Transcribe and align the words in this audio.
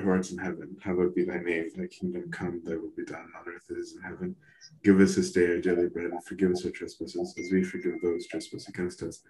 who 0.00 0.10
art 0.10 0.30
in 0.30 0.38
heaven, 0.38 0.76
hallowed 0.82 1.14
be 1.14 1.24
thy 1.24 1.38
name. 1.38 1.70
Thy 1.76 1.86
kingdom 1.86 2.30
come, 2.30 2.60
thy 2.64 2.76
will 2.76 2.92
be 2.96 3.04
done 3.04 3.30
on 3.38 3.52
earth 3.52 3.70
as 3.78 3.94
in 3.94 4.02
heaven. 4.02 4.34
Give 4.82 5.00
us 5.00 5.16
this 5.16 5.32
day 5.32 5.46
our 5.46 5.60
daily 5.60 5.88
bread, 5.88 6.10
and 6.10 6.24
forgive 6.24 6.50
us 6.50 6.64
our 6.64 6.70
trespasses, 6.70 7.34
as 7.38 7.52
we 7.52 7.62
forgive 7.62 8.00
those 8.02 8.26
trespass 8.26 8.68
against 8.68 9.02
us. 9.02 9.22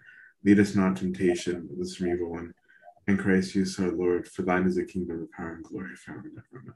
Lead 0.45 0.59
us 0.59 0.75
not 0.75 0.89
into 0.89 1.03
temptation, 1.03 1.69
but 1.71 1.83
us 1.83 1.97
from 1.97 2.09
evil 2.09 2.31
one. 2.31 2.55
In 3.07 3.17
Christ 3.17 3.53
Jesus 3.53 3.79
our 3.79 3.91
Lord, 3.91 4.27
for 4.29 4.43
thine 4.43 4.67
is 4.67 4.77
the 4.77 4.85
kingdom, 4.85 5.21
the 5.21 5.29
power, 5.37 5.55
and 5.55 5.65
glory 5.65 5.97
forever 5.97 6.23
and 6.25 6.39
ever. 6.39 6.63
Amen. 6.63 6.75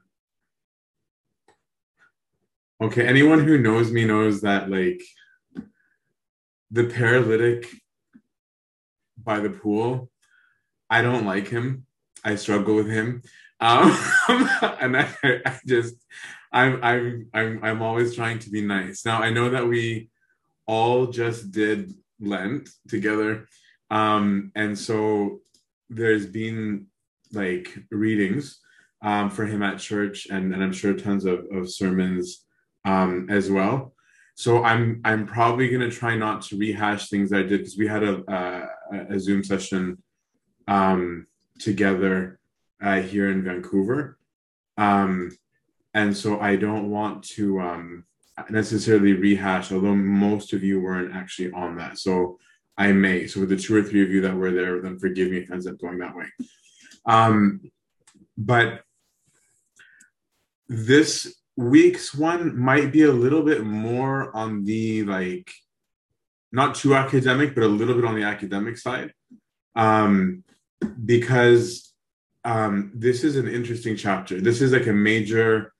Okay, 2.82 3.06
anyone 3.06 3.44
who 3.44 3.56
knows 3.58 3.92
me 3.92 4.04
knows 4.04 4.40
that 4.40 4.68
like 4.68 5.02
the 6.70 6.84
paralytic 6.84 7.68
by 9.16 9.40
the 9.40 9.50
pool, 9.50 10.10
I 10.90 11.02
don't 11.02 11.24
like 11.24 11.48
him. 11.48 11.86
I 12.24 12.34
struggle 12.34 12.74
with 12.74 12.88
him. 12.88 13.22
Um, 13.64 13.96
and 14.28 14.94
I, 14.94 15.08
I 15.24 15.58
just 15.66 15.94
I'm 16.52 16.84
I'm 16.84 17.28
I'm 17.32 17.64
I'm 17.64 17.82
always 17.82 18.14
trying 18.14 18.38
to 18.40 18.50
be 18.50 18.60
nice. 18.60 19.06
Now 19.06 19.22
I 19.22 19.30
know 19.30 19.48
that 19.48 19.66
we 19.66 20.10
all 20.66 21.06
just 21.06 21.50
did 21.50 21.94
Lent 22.20 22.68
together. 22.88 23.48
Um, 23.90 24.52
and 24.54 24.78
so 24.78 25.40
there's 25.88 26.26
been 26.26 26.86
like 27.32 27.74
readings 27.90 28.60
um, 29.02 29.30
for 29.30 29.46
him 29.46 29.62
at 29.62 29.78
church 29.78 30.26
and, 30.30 30.52
and 30.52 30.62
I'm 30.62 30.72
sure 30.72 30.94
tons 30.94 31.24
of, 31.24 31.46
of 31.50 31.70
sermons 31.70 32.44
um, 32.84 33.28
as 33.30 33.50
well. 33.50 33.94
So 34.34 34.62
I'm 34.62 35.00
I'm 35.06 35.26
probably 35.26 35.70
gonna 35.70 35.90
try 35.90 36.16
not 36.16 36.42
to 36.42 36.58
rehash 36.58 37.08
things 37.08 37.32
I 37.32 37.42
did 37.42 37.60
because 37.60 37.78
we 37.78 37.86
had 37.86 38.02
a, 38.02 38.68
a, 38.92 39.14
a 39.14 39.18
Zoom 39.18 39.42
session 39.42 40.02
um, 40.68 41.26
together 41.58 42.38
uh, 42.82 43.00
here 43.00 43.30
in 43.30 43.42
Vancouver. 43.42 44.18
Um, 44.76 45.36
and 45.92 46.16
so 46.16 46.40
I 46.40 46.56
don't 46.56 46.90
want 46.90 47.22
to 47.36 47.60
um, 47.60 48.04
necessarily 48.50 49.12
rehash, 49.12 49.70
although 49.70 49.94
most 49.94 50.52
of 50.52 50.64
you 50.64 50.80
weren't 50.80 51.14
actually 51.14 51.52
on 51.52 51.76
that. 51.76 51.98
So 51.98 52.38
I 52.76 52.92
may. 52.92 53.26
So 53.26 53.40
for 53.40 53.46
the 53.46 53.56
two 53.56 53.76
or 53.76 53.82
three 53.82 54.02
of 54.02 54.10
you 54.10 54.20
that 54.22 54.34
were 54.34 54.50
there, 54.50 54.80
then 54.80 54.98
forgive 54.98 55.30
me 55.30 55.38
if 55.38 55.44
it 55.44 55.52
ends 55.52 55.66
up 55.66 55.78
going 55.78 55.98
that 55.98 56.16
way. 56.16 56.26
Um, 57.06 57.60
but 58.36 58.82
this 60.68 61.32
week's 61.56 62.12
one 62.12 62.58
might 62.58 62.90
be 62.90 63.02
a 63.02 63.12
little 63.12 63.42
bit 63.42 63.62
more 63.62 64.34
on 64.36 64.64
the 64.64 65.04
like, 65.04 65.52
not 66.50 66.74
too 66.74 66.96
academic, 66.96 67.54
but 67.54 67.62
a 67.62 67.68
little 67.68 67.94
bit 67.94 68.04
on 68.04 68.16
the 68.16 68.24
academic 68.24 68.76
side, 68.76 69.12
um, 69.76 70.42
because 71.04 71.93
um, 72.44 72.92
this 72.94 73.24
is 73.24 73.36
an 73.36 73.48
interesting 73.48 73.96
chapter. 73.96 74.40
This 74.40 74.60
is 74.60 74.72
like 74.72 74.86
a 74.86 74.92
major 74.92 75.74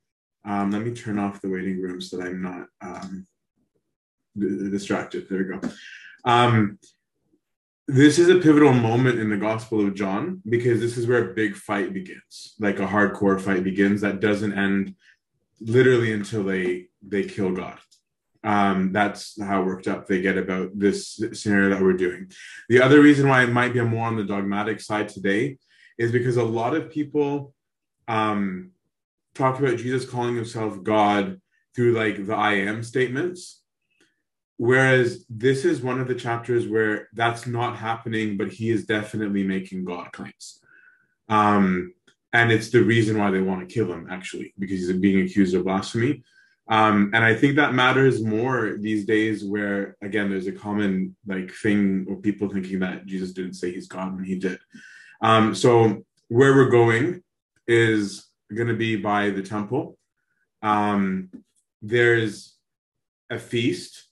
um, 0.45 0.71
let 0.71 0.83
me 0.83 0.93
turn 0.93 1.19
off 1.19 1.41
the 1.41 1.49
waiting 1.49 1.81
room 1.81 2.01
so 2.01 2.19
that 2.19 2.27
I'm 2.27 2.43
not 2.43 2.67
um, 2.83 3.27
distracted. 4.39 5.27
There 5.29 5.39
we 5.39 5.45
go. 5.45 5.61
Um, 6.25 6.79
this 7.87 8.19
is 8.19 8.29
a 8.29 8.37
pivotal 8.37 8.73
moment 8.73 9.19
in 9.19 9.31
the 9.31 9.37
Gospel 9.37 9.87
of 9.87 9.95
John 9.95 10.43
because 10.49 10.81
this 10.81 10.97
is 10.97 11.07
where 11.07 11.31
a 11.31 11.35
big 11.35 11.55
fight 11.55 11.93
begins, 11.93 12.55
like 12.59 12.79
a 12.79 12.87
hardcore 12.87 13.41
fight 13.41 13.65
begins 13.65 14.01
that 14.01 14.21
doesn't 14.21 14.57
end 14.57 14.95
literally 15.61 16.13
until 16.13 16.45
they 16.45 16.89
they 17.07 17.25
kill 17.25 17.53
God. 17.53 17.79
Um, 18.43 18.93
that's 18.93 19.41
how 19.41 19.63
worked 19.63 19.89
up 19.89 20.07
they 20.07 20.21
get 20.21 20.37
about 20.37 20.79
this 20.79 21.21
scenario 21.33 21.71
that 21.71 21.83
we're 21.83 21.95
doing. 21.95 22.31
The 22.69 22.83
other 22.83 23.01
reason 23.01 23.29
why 23.29 23.43
it 23.43 23.51
might 23.51 23.73
be 23.73 23.81
more 23.81 24.07
on 24.07 24.17
the 24.17 24.25
dogmatic 24.25 24.81
side 24.81 25.09
today 25.09 25.59
is 25.99 26.13
because 26.13 26.37
a 26.37 26.45
lot 26.45 26.75
of 26.75 26.91
people 26.91 27.55
um, 28.09 28.71
talk 29.35 29.59
about 29.59 29.79
Jesus 29.79 30.09
calling 30.09 30.37
himself 30.37 30.83
God 30.83 31.41
through 31.75 31.93
like 31.93 32.27
the 32.27 32.35
I 32.35 32.55
am 32.55 32.83
statements. 32.83 33.61
Whereas 34.57 35.25
this 35.29 35.65
is 35.65 35.83
one 35.83 36.01
of 36.01 36.07
the 36.07 36.15
chapters 36.15 36.69
where 36.69 37.09
that's 37.13 37.47
not 37.47 37.77
happening, 37.77 38.37
but 38.37 38.53
he 38.53 38.71
is 38.71 38.87
definitely 38.87 39.43
making 39.43 39.85
God 39.85 40.13
claims. 40.13 40.61
Um, 41.29 41.95
and 42.33 42.53
it's 42.53 42.71
the 42.71 42.83
reason 42.83 43.19
why 43.19 43.31
they 43.31 43.41
want 43.41 43.67
to 43.69 43.73
kill 43.73 43.93
him, 43.93 44.07
actually, 44.11 44.55
because 44.59 44.79
he's 44.79 44.93
being 44.93 45.25
accused 45.25 45.55
of 45.55 45.65
blasphemy. 45.65 46.23
Um, 46.69 47.11
and 47.15 47.25
I 47.25 47.35
think 47.35 47.57
that 47.57 47.75
matters 47.75 48.23
more 48.23 48.77
these 48.79 49.05
days, 49.05 49.45
where 49.45 49.97
again, 50.03 50.31
there's 50.31 50.47
a 50.47 50.53
common 50.53 51.15
like 51.27 51.53
thing 51.53 52.07
of 52.09 52.23
people 52.23 52.49
thinking 52.49 52.79
that 52.81 53.07
Jesus 53.07 53.33
didn't 53.33 53.55
say 53.55 53.73
he's 53.73 53.89
God 53.89 54.15
when 54.15 54.25
he 54.25 54.37
did. 54.37 54.59
Um, 55.25 55.55
so 55.55 56.05
where 56.29 56.55
we're 56.55 56.69
going 56.69 57.23
is 57.67 58.27
going 58.55 58.69
to 58.69 58.75
be 58.75 58.95
by 58.95 59.31
the 59.31 59.43
temple. 59.43 59.97
Um, 60.61 61.31
there's 61.81 62.57
a 63.31 63.39
feast. 63.39 64.09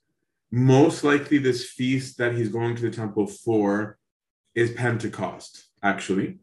Most 0.50 1.04
likely, 1.04 1.36
this 1.36 1.66
feast 1.66 2.16
that 2.16 2.34
he's 2.34 2.48
going 2.48 2.76
to 2.76 2.82
the 2.82 2.90
temple 2.90 3.26
for 3.26 3.98
is 4.54 4.70
Pentecost, 4.72 5.66
actually. 5.82 6.38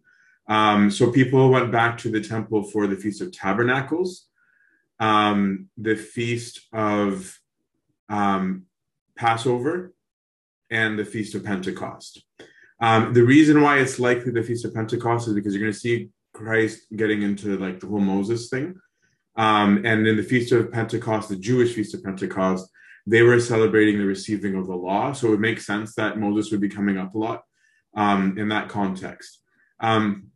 Um, 0.48 0.92
so 0.92 1.12
people 1.12 1.50
went 1.50 1.72
back 1.72 1.98
to 2.00 2.12
the 2.12 2.22
temple 2.22 2.64
for 2.64 2.86
the 2.86 2.96
Feast 2.96 3.22
of 3.22 3.32
Tabernacles, 3.32 4.28
um, 5.00 5.70
the 5.78 5.96
Feast 5.96 6.62
of 6.74 7.40
um, 8.08 8.66
Passover, 9.16 9.94
and 10.70 10.98
the 11.00 11.06
Feast 11.06 11.34
of 11.34 11.44
Pentecost. 11.44 12.24
Um, 12.82 13.14
the 13.14 13.24
reason 13.24 13.62
why 13.62 13.80
it's 13.80 14.00
likely 14.00 14.32
the 14.32 14.44
Feast 14.44 14.66
of 14.66 14.74
Pentecost 14.74 15.28
is 15.28 15.34
because 15.34 15.54
you're 15.54 15.62
going 15.62 15.74
to 15.74 15.80
see 15.80 16.10
Christ 16.34 16.84
getting 16.96 17.22
into 17.22 17.58
like 17.58 17.80
the 17.80 17.88
whole 17.88 18.00
Moses 18.00 18.50
thing. 18.50 18.76
Um, 19.36 19.86
and 19.86 20.08
in 20.08 20.16
the 20.18 20.24
Feast 20.24 20.52
of 20.52 20.72
Pentecost, 20.72 21.30
the 21.30 21.36
Jewish 21.36 21.74
Feast 21.74 21.94
of 21.94 22.04
Pentecost, 22.04 22.70
they 23.06 23.22
were 23.22 23.40
celebrating 23.40 23.98
the 23.98 24.06
receiving 24.06 24.56
of 24.56 24.68
the 24.68 24.76
law. 24.76 25.14
So 25.14 25.34
it 25.34 25.40
makes 25.40 25.66
sense 25.66 25.96
that 25.96 26.20
Moses 26.20 26.52
would 26.52 26.62
be 26.62 26.70
coming 26.70 26.98
up 26.98 27.16
a 27.16 27.18
lot 27.18 27.44
um, 27.96 28.38
in 28.38 28.50
that 28.50 28.70
context. 28.70 29.40
Um, 29.80 30.28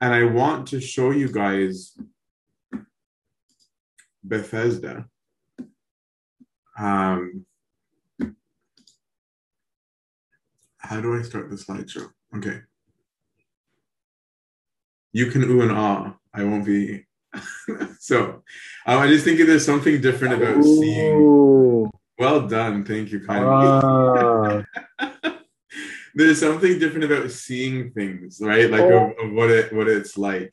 and 0.00 0.12
I 0.12 0.24
want 0.24 0.68
to 0.68 0.80
show 0.80 1.10
you 1.10 1.28
guys 1.30 1.96
Bethesda. 4.24 5.06
Um, 6.78 7.46
how 10.82 11.00
do 11.00 11.18
I 11.18 11.22
start 11.22 11.50
the 11.50 11.56
slideshow? 11.56 12.10
Okay. 12.36 12.60
You 15.12 15.26
can 15.26 15.44
ooh 15.44 15.62
and 15.62 15.72
ah. 15.72 16.14
I 16.34 16.44
won't 16.44 16.64
be. 16.64 17.06
so 17.98 18.42
um, 18.86 18.98
I 18.98 19.06
just 19.06 19.24
think 19.24 19.38
there's 19.38 19.64
something 19.64 20.00
different 20.00 20.34
about 20.34 20.56
ooh. 20.56 20.80
seeing. 20.80 21.90
Well 22.18 22.46
done. 22.46 22.84
Thank 22.84 23.10
you, 23.10 23.20
kindly. 23.20 23.48
Ah. 23.48 24.62
there's 26.14 26.40
something 26.40 26.78
different 26.78 27.04
about 27.04 27.30
seeing 27.30 27.90
things, 27.90 28.40
right? 28.40 28.70
Like 28.70 28.82
oh. 28.82 29.10
of, 29.10 29.26
of, 29.26 29.32
what 29.32 29.50
it 29.50 29.72
what 29.72 29.88
it's 29.88 30.16
like. 30.16 30.52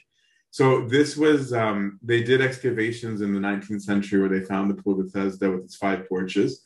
So 0.52 0.88
this 0.88 1.16
was 1.16 1.54
um, 1.54 2.00
they 2.02 2.24
did 2.24 2.42
excavations 2.42 3.22
in 3.22 3.34
the 3.34 3.40
19th 3.40 3.82
century 3.82 4.20
where 4.20 4.30
they 4.30 4.46
found 4.46 4.70
the 4.70 4.82
pool 4.82 5.00
of 5.00 5.06
Bethesda 5.06 5.52
with 5.52 5.66
its 5.66 5.76
five 5.76 6.08
porches. 6.10 6.64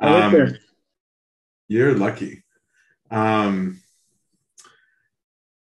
Um, 0.00 0.54
you're 1.68 1.96
lucky. 1.96 2.41
Um, 3.12 3.80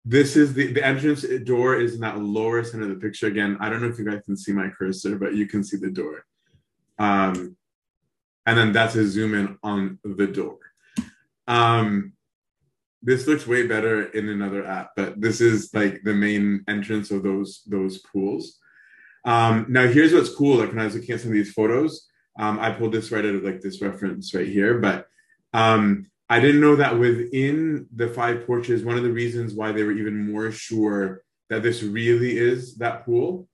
this 0.06 0.36
is 0.36 0.54
the, 0.54 0.72
the 0.72 0.86
entrance 0.86 1.26
door 1.44 1.76
is 1.80 1.96
in 1.96 2.02
that 2.02 2.20
lower 2.20 2.64
center 2.64 2.84
of 2.84 2.90
the 2.90 2.96
picture. 2.96 3.28
Again, 3.28 3.58
I 3.60 3.70
don't 3.70 3.82
know 3.82 3.88
if 3.88 3.98
you 3.98 4.06
guys 4.06 4.22
can 4.26 4.38
see 4.38 4.54
my 4.54 4.70
cursor, 4.70 5.18
but 5.18 5.34
you 5.34 5.48
can 5.48 5.64
see 5.64 5.78
the 5.78 5.90
door. 5.90 6.26
Um, 7.00 7.58
and 8.46 8.58
then 8.58 8.72
that's 8.72 8.96
a 8.96 9.06
zoom 9.08 9.34
in 9.34 9.58
on 9.64 10.00
the 10.04 10.28
door. 10.28 10.60
Um, 11.48 12.14
this 13.02 13.28
looks 13.28 13.48
way 13.48 13.68
better 13.68 14.06
in 14.06 14.30
another 14.30 14.66
app, 14.66 14.92
but 14.96 15.20
this 15.20 15.42
is 15.42 15.74
like 15.74 16.02
the 16.04 16.14
main 16.14 16.64
entrance 16.68 17.12
of 17.12 17.24
those 17.24 17.64
those 17.68 18.00
pools. 18.00 18.58
Um, 19.26 19.66
now 19.70 19.88
here's 19.88 20.14
what's 20.14 20.34
cool. 20.34 20.58
Like 20.58 20.70
when 20.70 20.80
I 20.80 20.86
was 20.86 20.96
looking 20.96 21.16
at 21.16 21.22
some 21.22 21.32
of 21.32 21.36
these 21.36 21.54
photos, 21.54 22.08
um, 22.40 22.60
I 22.60 22.72
pulled 22.72 22.94
this 22.94 23.12
right 23.12 23.26
out 23.26 23.36
of 23.36 23.44
like 23.44 23.62
this 23.62 23.82
reference 23.82 24.34
right 24.34 24.48
here, 24.48 24.80
but 24.80 25.08
um, 25.54 26.10
I 26.30 26.40
didn't 26.40 26.62
know 26.62 26.76
that 26.76 27.00
within 27.00 27.88
the 27.96 28.10
five 28.10 28.46
porches, 28.46 28.84
one 28.84 28.98
of 28.98 29.04
the 29.04 29.12
reasons 29.12 29.54
why 29.54 29.72
they 29.72 29.84
were 29.84 29.94
even 29.94 30.32
more 30.32 30.52
sure 30.52 31.24
that 31.50 31.64
this 31.64 31.84
really 31.84 32.38
is 32.38 32.76
that 32.78 33.06
pool 33.06 33.48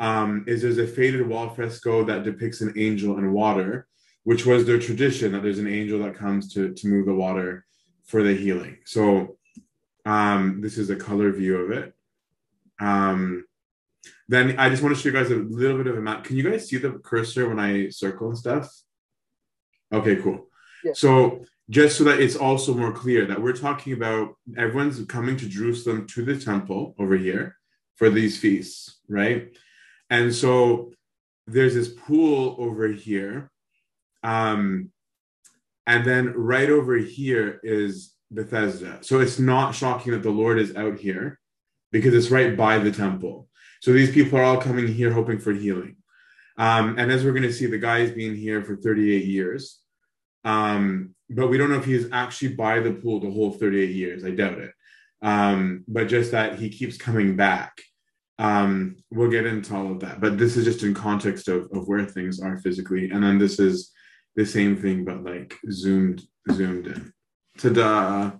um, 0.00 0.44
is 0.46 0.62
there's 0.62 0.78
a 0.78 0.86
faded 0.86 1.26
wall 1.26 1.50
fresco 1.50 2.04
that 2.04 2.24
depicts 2.24 2.60
an 2.60 2.74
angel 2.76 3.18
in 3.18 3.32
water, 3.32 3.86
which 4.24 4.44
was 4.44 4.66
their 4.66 4.78
tradition 4.78 5.32
that 5.32 5.42
there's 5.42 5.60
an 5.60 5.68
angel 5.68 6.00
that 6.00 6.16
comes 6.16 6.52
to, 6.54 6.74
to 6.74 6.88
move 6.88 7.06
the 7.06 7.14
water 7.14 7.64
for 8.06 8.22
the 8.22 8.34
healing. 8.34 8.78
So 8.84 9.38
um, 10.04 10.60
this 10.60 10.78
is 10.78 10.90
a 10.90 10.96
color 10.96 11.30
view 11.32 11.58
of 11.58 11.70
it. 11.70 11.94
Um, 12.80 13.44
then 14.28 14.58
I 14.58 14.68
just 14.68 14.82
want 14.82 14.96
to 14.96 15.00
show 15.00 15.08
you 15.08 15.14
guys 15.14 15.30
a 15.30 15.36
little 15.36 15.78
bit 15.78 15.86
of 15.86 15.96
a 15.96 16.00
map. 16.00 16.24
Can 16.24 16.36
you 16.36 16.48
guys 16.48 16.68
see 16.68 16.78
the 16.78 16.92
cursor 16.92 17.48
when 17.48 17.60
I 17.60 17.88
circle 17.90 18.28
and 18.28 18.38
stuff? 18.38 18.68
Okay, 19.92 20.16
cool. 20.16 20.48
Yeah. 20.84 20.92
So 20.94 21.44
just 21.68 21.98
so 21.98 22.04
that 22.04 22.20
it's 22.20 22.36
also 22.36 22.74
more 22.74 22.92
clear 22.92 23.26
that 23.26 23.40
we're 23.40 23.52
talking 23.52 23.92
about 23.92 24.36
everyone's 24.56 25.04
coming 25.06 25.36
to 25.36 25.48
Jerusalem 25.48 26.06
to 26.08 26.24
the 26.24 26.38
temple 26.38 26.94
over 26.98 27.16
here 27.16 27.56
for 27.96 28.08
these 28.08 28.38
feasts, 28.38 29.00
right? 29.08 29.56
And 30.10 30.32
so 30.32 30.92
there's 31.46 31.74
this 31.74 31.88
pool 31.88 32.56
over 32.58 32.88
here. 32.88 33.50
Um, 34.22 34.90
and 35.86 36.04
then 36.04 36.32
right 36.34 36.70
over 36.70 36.96
here 36.96 37.60
is 37.62 38.12
Bethesda. 38.30 38.98
So 39.02 39.20
it's 39.20 39.38
not 39.38 39.74
shocking 39.74 40.12
that 40.12 40.22
the 40.22 40.30
Lord 40.30 40.58
is 40.58 40.74
out 40.76 40.98
here 40.98 41.38
because 41.92 42.14
it's 42.14 42.30
right 42.30 42.56
by 42.56 42.78
the 42.78 42.90
temple. 42.92 43.48
So 43.80 43.92
these 43.92 44.10
people 44.10 44.38
are 44.38 44.42
all 44.42 44.60
coming 44.60 44.88
here 44.88 45.12
hoping 45.12 45.38
for 45.38 45.52
healing. 45.52 45.96
Um, 46.58 46.98
and 46.98 47.12
as 47.12 47.24
we're 47.24 47.32
going 47.32 47.42
to 47.42 47.52
see, 47.52 47.66
the 47.66 47.78
guy 47.78 48.00
has 48.00 48.10
been 48.10 48.34
here 48.34 48.62
for 48.62 48.76
38 48.76 49.24
years. 49.24 49.80
Um, 50.46 51.14
but 51.28 51.48
we 51.48 51.58
don't 51.58 51.70
know 51.70 51.78
if 51.78 51.84
he's 51.84 52.08
actually 52.12 52.54
by 52.54 52.80
the 52.80 52.92
pool 52.92 53.20
the 53.20 53.30
whole 53.30 53.50
38 53.50 53.90
years. 53.90 54.24
I 54.24 54.30
doubt 54.30 54.58
it. 54.58 54.72
Um, 55.20 55.84
but 55.88 56.06
just 56.06 56.30
that 56.30 56.58
he 56.58 56.70
keeps 56.70 56.96
coming 56.96 57.36
back. 57.36 57.72
Um, 58.38 58.96
we'll 59.10 59.30
get 59.30 59.46
into 59.46 59.74
all 59.74 59.90
of 59.90 60.00
that. 60.00 60.20
But 60.20 60.38
this 60.38 60.56
is 60.56 60.64
just 60.64 60.84
in 60.84 60.94
context 60.94 61.48
of, 61.48 61.68
of 61.72 61.88
where 61.88 62.04
things 62.04 62.40
are 62.40 62.58
physically. 62.58 63.10
And 63.10 63.24
then 63.24 63.38
this 63.38 63.58
is 63.58 63.90
the 64.36 64.46
same 64.46 64.76
thing, 64.76 65.04
but 65.04 65.24
like 65.24 65.56
zoomed, 65.70 66.22
zoomed 66.52 66.86
in. 66.86 67.12
Ta-da. 67.58 68.32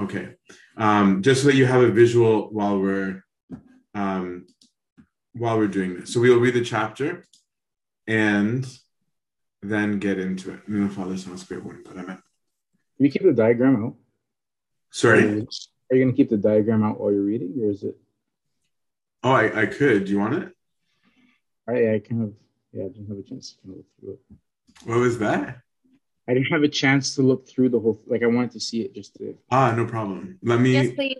Okay. 0.00 0.34
Um, 0.78 1.22
just 1.22 1.42
so 1.42 1.48
that 1.48 1.56
you 1.56 1.66
have 1.66 1.82
a 1.82 1.90
visual 1.90 2.48
while 2.50 2.78
we're 2.78 3.24
um, 3.94 4.46
while 5.34 5.58
we're 5.58 5.66
doing 5.66 6.00
this. 6.00 6.14
So 6.14 6.20
we'll 6.20 6.38
read 6.38 6.54
the 6.54 6.64
chapter 6.64 7.24
and 8.06 8.66
then 9.62 9.98
get 9.98 10.18
into 10.18 10.52
it. 10.52 10.60
In 10.66 10.88
the 10.88 10.94
Father, 10.94 11.16
Son, 11.16 11.38
Spirit, 11.38 11.64
one, 11.64 11.82
but 11.84 11.96
I 11.96 12.02
meant. 12.02 12.20
Can 12.96 13.06
you 13.06 13.10
keep 13.10 13.22
the 13.22 13.32
diagram 13.32 13.84
out? 13.84 13.94
Sorry. 14.90 15.22
Are 15.22 15.26
you, 15.26 15.46
going 15.90 16.10
to 16.10 16.16
keep 16.16 16.30
the 16.30 16.36
diagram 16.36 16.82
out 16.82 17.00
while 17.00 17.12
you're 17.12 17.22
reading, 17.22 17.54
or 17.62 17.70
is 17.70 17.82
it? 17.82 17.96
Oh, 19.22 19.32
I, 19.32 19.62
I 19.62 19.66
could. 19.66 20.04
Do 20.04 20.12
you 20.12 20.18
want 20.18 20.34
it? 20.34 20.56
I, 21.68 21.94
I 21.94 21.98
kind 22.00 22.24
of, 22.24 22.34
yeah, 22.72 22.84
I 22.84 22.88
didn't 22.88 23.08
have 23.08 23.18
a 23.18 23.22
chance 23.22 23.52
to 23.52 23.62
kind 23.62 23.74
of 23.74 23.76
look 23.78 23.86
through 24.00 24.12
it. 24.12 24.88
What 24.88 24.98
was 24.98 25.18
that? 25.18 25.60
I 26.28 26.34
didn't 26.34 26.52
have 26.52 26.62
a 26.62 26.68
chance 26.68 27.14
to 27.16 27.22
look 27.22 27.48
through 27.48 27.70
the 27.70 27.80
whole. 27.80 28.00
Like 28.06 28.22
I 28.22 28.26
wanted 28.26 28.52
to 28.52 28.60
see 28.60 28.82
it 28.82 28.94
just 28.94 29.16
to. 29.16 29.36
Ah, 29.50 29.72
no 29.72 29.86
problem. 29.86 30.38
Let 30.42 30.60
me. 30.60 30.72
Yes, 30.72 30.94
please. 30.94 31.18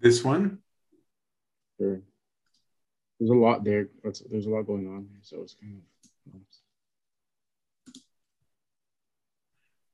This 0.00 0.22
one. 0.22 0.58
Sure. 1.78 2.00
There's 3.18 3.30
a 3.30 3.34
lot 3.34 3.64
there. 3.64 3.88
There's, 4.02 4.22
there's 4.30 4.46
a 4.46 4.50
lot 4.50 4.62
going 4.62 4.86
on, 4.86 5.08
so 5.22 5.42
it's 5.42 5.54
kind 5.54 5.76
of. 5.76 5.82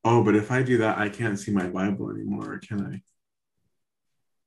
Oh, 0.04 0.24
but 0.24 0.34
if 0.34 0.50
I 0.50 0.62
do 0.62 0.78
that, 0.78 0.98
I 0.98 1.08
can't 1.08 1.38
see 1.38 1.50
my 1.52 1.66
Bible 1.68 2.10
anymore, 2.10 2.58
can 2.66 3.02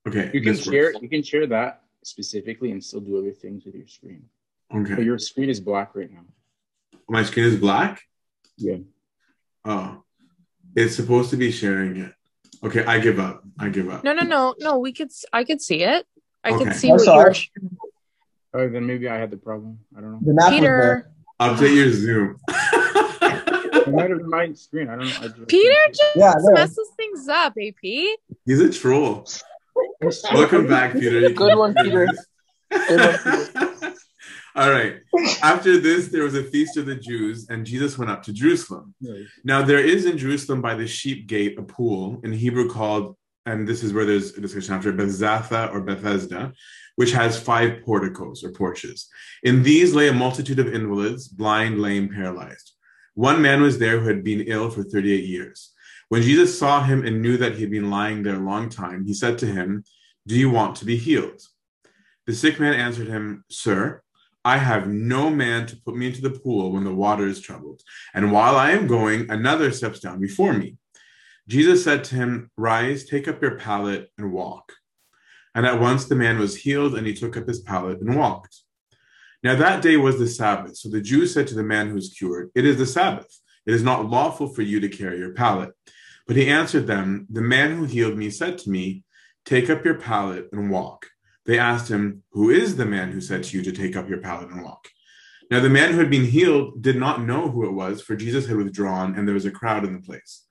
I? 0.05 0.09
Okay. 0.09 0.31
You 0.33 0.41
can 0.41 0.57
share. 0.57 0.85
works. 0.85 0.99
You 1.01 1.09
can 1.09 1.23
share 1.23 1.45
that 1.47 1.83
specifically 2.03 2.71
and 2.71 2.83
still 2.83 2.99
do 2.99 3.17
other 3.17 3.31
things 3.31 3.63
with 3.65 3.75
your 3.75 3.87
screen. 3.87 4.23
Okay. 4.73 4.95
But 4.95 5.03
your 5.05 5.19
screen 5.19 5.49
is 5.49 5.59
black 5.59 5.95
right 5.95 6.11
now. 6.11 6.25
My 7.07 7.23
screen 7.23 7.45
is 7.45 7.55
black. 7.55 8.01
Yeah. 8.57 8.77
Oh, 9.65 10.03
it's 10.75 10.95
supposed 10.95 11.29
to 11.29 11.37
be 11.37 11.51
sharing 11.51 11.97
it. 11.97 12.13
Okay, 12.63 12.83
I 12.85 12.99
give 12.99 13.19
up. 13.19 13.43
I 13.59 13.69
give 13.69 13.89
up. 13.89 14.03
No, 14.03 14.13
no, 14.13 14.23
no, 14.23 14.55
no. 14.59 14.79
We 14.79 14.91
could. 14.93 15.11
I 15.31 15.43
could 15.43 15.61
see 15.61 15.83
it. 15.83 16.05
I 16.43 16.51
Okay. 16.51 16.65
could 16.65 16.75
see 16.75 16.89
I'm 16.89 16.93
what 16.95 17.01
sorry. 17.05 17.35
you're. 17.61 17.71
Oh, 18.55 18.69
then 18.69 18.85
maybe 18.85 19.07
I 19.07 19.17
had 19.17 19.31
the 19.31 19.37
problem. 19.37 19.79
I 19.97 20.01
don't 20.01 20.11
know. 20.13 20.19
The 20.23 20.33
map 20.33 20.51
was 20.51 20.59
Peter. 20.59 21.12
Update 21.41 21.75
your 21.75 21.91
Zoom. 21.91 22.37
It 22.47 23.87
might 23.87 24.09
have 24.11 24.21
my 24.21 24.53
screen. 24.53 24.87
I 24.89 24.95
don't 24.95 25.09
know. 25.09 25.17
I 25.19 25.27
just, 25.27 25.47
Peter 25.47 25.75
just 25.89 26.03
Yeah, 26.15 26.33
no. 26.39 26.53
messes 26.53 26.89
things 26.95 27.27
up. 27.27 27.53
AP. 27.61 28.17
He's 28.45 28.59
a 28.61 28.71
troll. 28.71 29.27
Welcome 30.33 30.67
back, 30.67 30.93
Peter. 30.93 31.29
Good 31.31 31.55
one, 31.55 31.73
Peter. 31.73 32.07
Good 32.71 33.19
one, 33.25 33.93
All 34.55 34.69
right. 34.69 34.97
After 35.41 35.79
this, 35.79 36.09
there 36.09 36.23
was 36.23 36.35
a 36.35 36.43
feast 36.43 36.77
of 36.77 36.85
the 36.85 36.95
Jews, 36.95 37.47
and 37.49 37.65
Jesus 37.65 37.97
went 37.97 38.11
up 38.11 38.21
to 38.23 38.33
Jerusalem. 38.33 38.93
there. 39.01 39.25
Now, 39.43 39.63
there 39.63 39.79
is 39.83 40.05
in 40.05 40.17
Jerusalem 40.17 40.61
by 40.61 40.75
the 40.75 40.87
sheep 40.87 41.27
gate 41.27 41.57
a 41.57 41.63
pool 41.63 42.21
in 42.23 42.31
Hebrew 42.31 42.69
called, 42.69 43.17
and 43.45 43.67
this 43.67 43.83
is 43.83 43.93
where 43.93 44.05
there's 44.05 44.37
a 44.37 44.41
discussion 44.41 44.73
after 44.73 44.93
Bethzatha 44.93 45.71
or 45.73 45.81
Bethesda, 45.81 46.53
which 46.95 47.11
has 47.11 47.39
five 47.39 47.81
porticos 47.83 48.43
or 48.43 48.51
porches. 48.51 49.07
In 49.43 49.63
these 49.63 49.93
lay 49.93 50.07
a 50.07 50.13
multitude 50.13 50.59
of 50.59 50.73
invalids, 50.73 51.27
blind, 51.27 51.81
lame, 51.81 52.09
paralyzed. 52.09 52.73
One 53.15 53.41
man 53.41 53.61
was 53.61 53.79
there 53.79 53.99
who 53.99 54.07
had 54.07 54.23
been 54.23 54.41
ill 54.41 54.69
for 54.69 54.83
38 54.83 55.23
years. 55.23 55.71
When 56.09 56.21
Jesus 56.21 56.57
saw 56.57 56.83
him 56.83 57.05
and 57.05 57.21
knew 57.21 57.37
that 57.37 57.55
he 57.55 57.61
had 57.61 57.71
been 57.71 57.89
lying 57.89 58.23
there 58.23 58.35
a 58.35 58.39
long 58.39 58.69
time, 58.69 59.05
he 59.05 59.13
said 59.13 59.37
to 59.39 59.45
him, 59.45 59.83
Do 60.27 60.35
you 60.35 60.49
want 60.49 60.75
to 60.77 60.85
be 60.85 60.95
healed? 60.95 61.41
The 62.25 62.33
sick 62.33 62.59
man 62.59 62.73
answered 62.73 63.07
him, 63.07 63.43
Sir, 63.49 64.01
I 64.45 64.57
have 64.57 64.87
no 64.87 65.29
man 65.29 65.65
to 65.67 65.77
put 65.77 65.95
me 65.95 66.07
into 66.07 66.21
the 66.21 66.29
pool 66.29 66.71
when 66.71 66.83
the 66.83 66.93
water 66.93 67.27
is 67.27 67.39
troubled. 67.39 67.81
And 68.13 68.31
while 68.31 68.55
I 68.55 68.71
am 68.71 68.87
going, 68.87 69.29
another 69.29 69.71
steps 69.71 69.99
down 69.99 70.19
before 70.19 70.53
me. 70.53 70.77
Jesus 71.47 71.83
said 71.83 72.03
to 72.05 72.15
him, 72.15 72.51
Rise, 72.57 73.05
take 73.05 73.27
up 73.27 73.41
your 73.41 73.57
pallet 73.57 74.09
and 74.17 74.31
walk. 74.31 74.71
And 75.55 75.65
at 75.65 75.79
once 75.79 76.05
the 76.05 76.15
man 76.15 76.39
was 76.39 76.55
healed, 76.55 76.95
and 76.95 77.05
he 77.05 77.13
took 77.13 77.37
up 77.37 77.47
his 77.47 77.59
pallet 77.59 77.99
and 77.99 78.15
walked. 78.15 78.61
Now 79.43 79.55
that 79.55 79.81
day 79.81 79.97
was 79.97 80.17
the 80.17 80.27
Sabbath. 80.27 80.77
So 80.77 80.89
the 80.89 81.01
Jews 81.01 81.33
said 81.33 81.47
to 81.47 81.55
the 81.55 81.63
man 81.63 81.89
who 81.89 81.95
was 81.95 82.13
cured, 82.17 82.49
It 82.55 82.65
is 82.65 82.77
the 82.77 82.85
Sabbath. 82.85 83.39
It 83.65 83.73
is 83.73 83.83
not 83.83 84.09
lawful 84.09 84.47
for 84.47 84.61
you 84.61 84.79
to 84.79 84.89
carry 84.89 85.19
your 85.19 85.33
pallet. 85.33 85.71
But 86.25 86.37
he 86.37 86.49
answered 86.49 86.87
them, 86.87 87.27
The 87.29 87.41
man 87.41 87.75
who 87.75 87.85
healed 87.85 88.17
me 88.17 88.29
said 88.29 88.57
to 88.59 88.69
me, 88.69 89.03
Take 89.45 89.69
up 89.69 89.83
your 89.83 89.95
pallet 89.95 90.47
and 90.53 90.71
walk. 90.71 91.07
They 91.45 91.59
asked 91.59 91.89
him, 91.89 92.23
Who 92.31 92.49
is 92.49 92.77
the 92.77 92.85
man 92.85 93.11
who 93.11 93.19
said 93.19 93.43
to 93.43 93.57
you 93.57 93.63
to 93.63 93.71
take 93.73 93.97
up 93.97 94.07
your 94.07 94.19
pallet 94.19 94.49
and 94.49 94.63
walk? 94.63 94.87
Now 95.51 95.59
the 95.59 95.69
man 95.69 95.91
who 95.91 95.99
had 95.99 96.09
been 96.09 96.25
healed 96.25 96.81
did 96.81 96.95
not 96.95 97.21
know 97.21 97.49
who 97.49 97.65
it 97.65 97.73
was, 97.73 98.01
for 98.01 98.15
Jesus 98.15 98.47
had 98.47 98.55
withdrawn, 98.55 99.15
and 99.15 99.27
there 99.27 99.35
was 99.35 99.45
a 99.45 99.51
crowd 99.51 99.83
in 99.83 99.93
the 99.93 100.01
place. 100.01 100.45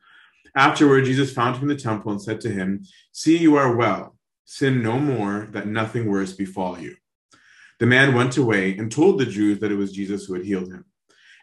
Afterward, 0.54 1.04
Jesus 1.04 1.32
found 1.32 1.56
him 1.56 1.70
in 1.70 1.76
the 1.76 1.82
temple 1.82 2.12
and 2.12 2.20
said 2.20 2.40
to 2.42 2.50
him, 2.50 2.84
See, 3.12 3.38
you 3.38 3.56
are 3.56 3.74
well. 3.74 4.16
Sin 4.44 4.82
no 4.82 4.98
more, 4.98 5.48
that 5.52 5.66
nothing 5.66 6.06
worse 6.06 6.32
befall 6.32 6.78
you. 6.78 6.96
The 7.78 7.86
man 7.86 8.14
went 8.14 8.36
away 8.36 8.76
and 8.76 8.92
told 8.92 9.18
the 9.18 9.26
Jews 9.26 9.60
that 9.60 9.72
it 9.72 9.76
was 9.76 9.92
Jesus 9.92 10.26
who 10.26 10.34
had 10.34 10.44
healed 10.44 10.70
him. 10.70 10.84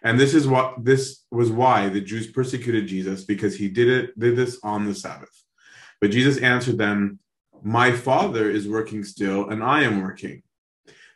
And 0.03 0.19
this 0.19 0.33
is 0.33 0.47
what 0.47 0.85
this 0.85 1.25
was 1.31 1.51
why 1.51 1.89
the 1.89 2.01
Jews 2.01 2.31
persecuted 2.31 2.87
Jesus, 2.87 3.25
because 3.25 3.57
he 3.57 3.67
did 3.67 3.87
it 3.89 4.19
did 4.19 4.35
this 4.35 4.59
on 4.63 4.85
the 4.85 4.95
Sabbath. 4.95 5.43
But 5.99 6.11
Jesus 6.11 6.37
answered 6.37 6.77
them, 6.77 7.19
My 7.61 7.91
Father 7.91 8.49
is 8.49 8.69
working 8.69 9.03
still, 9.03 9.49
and 9.49 9.61
I 9.61 9.83
am 9.83 10.01
working. 10.01 10.43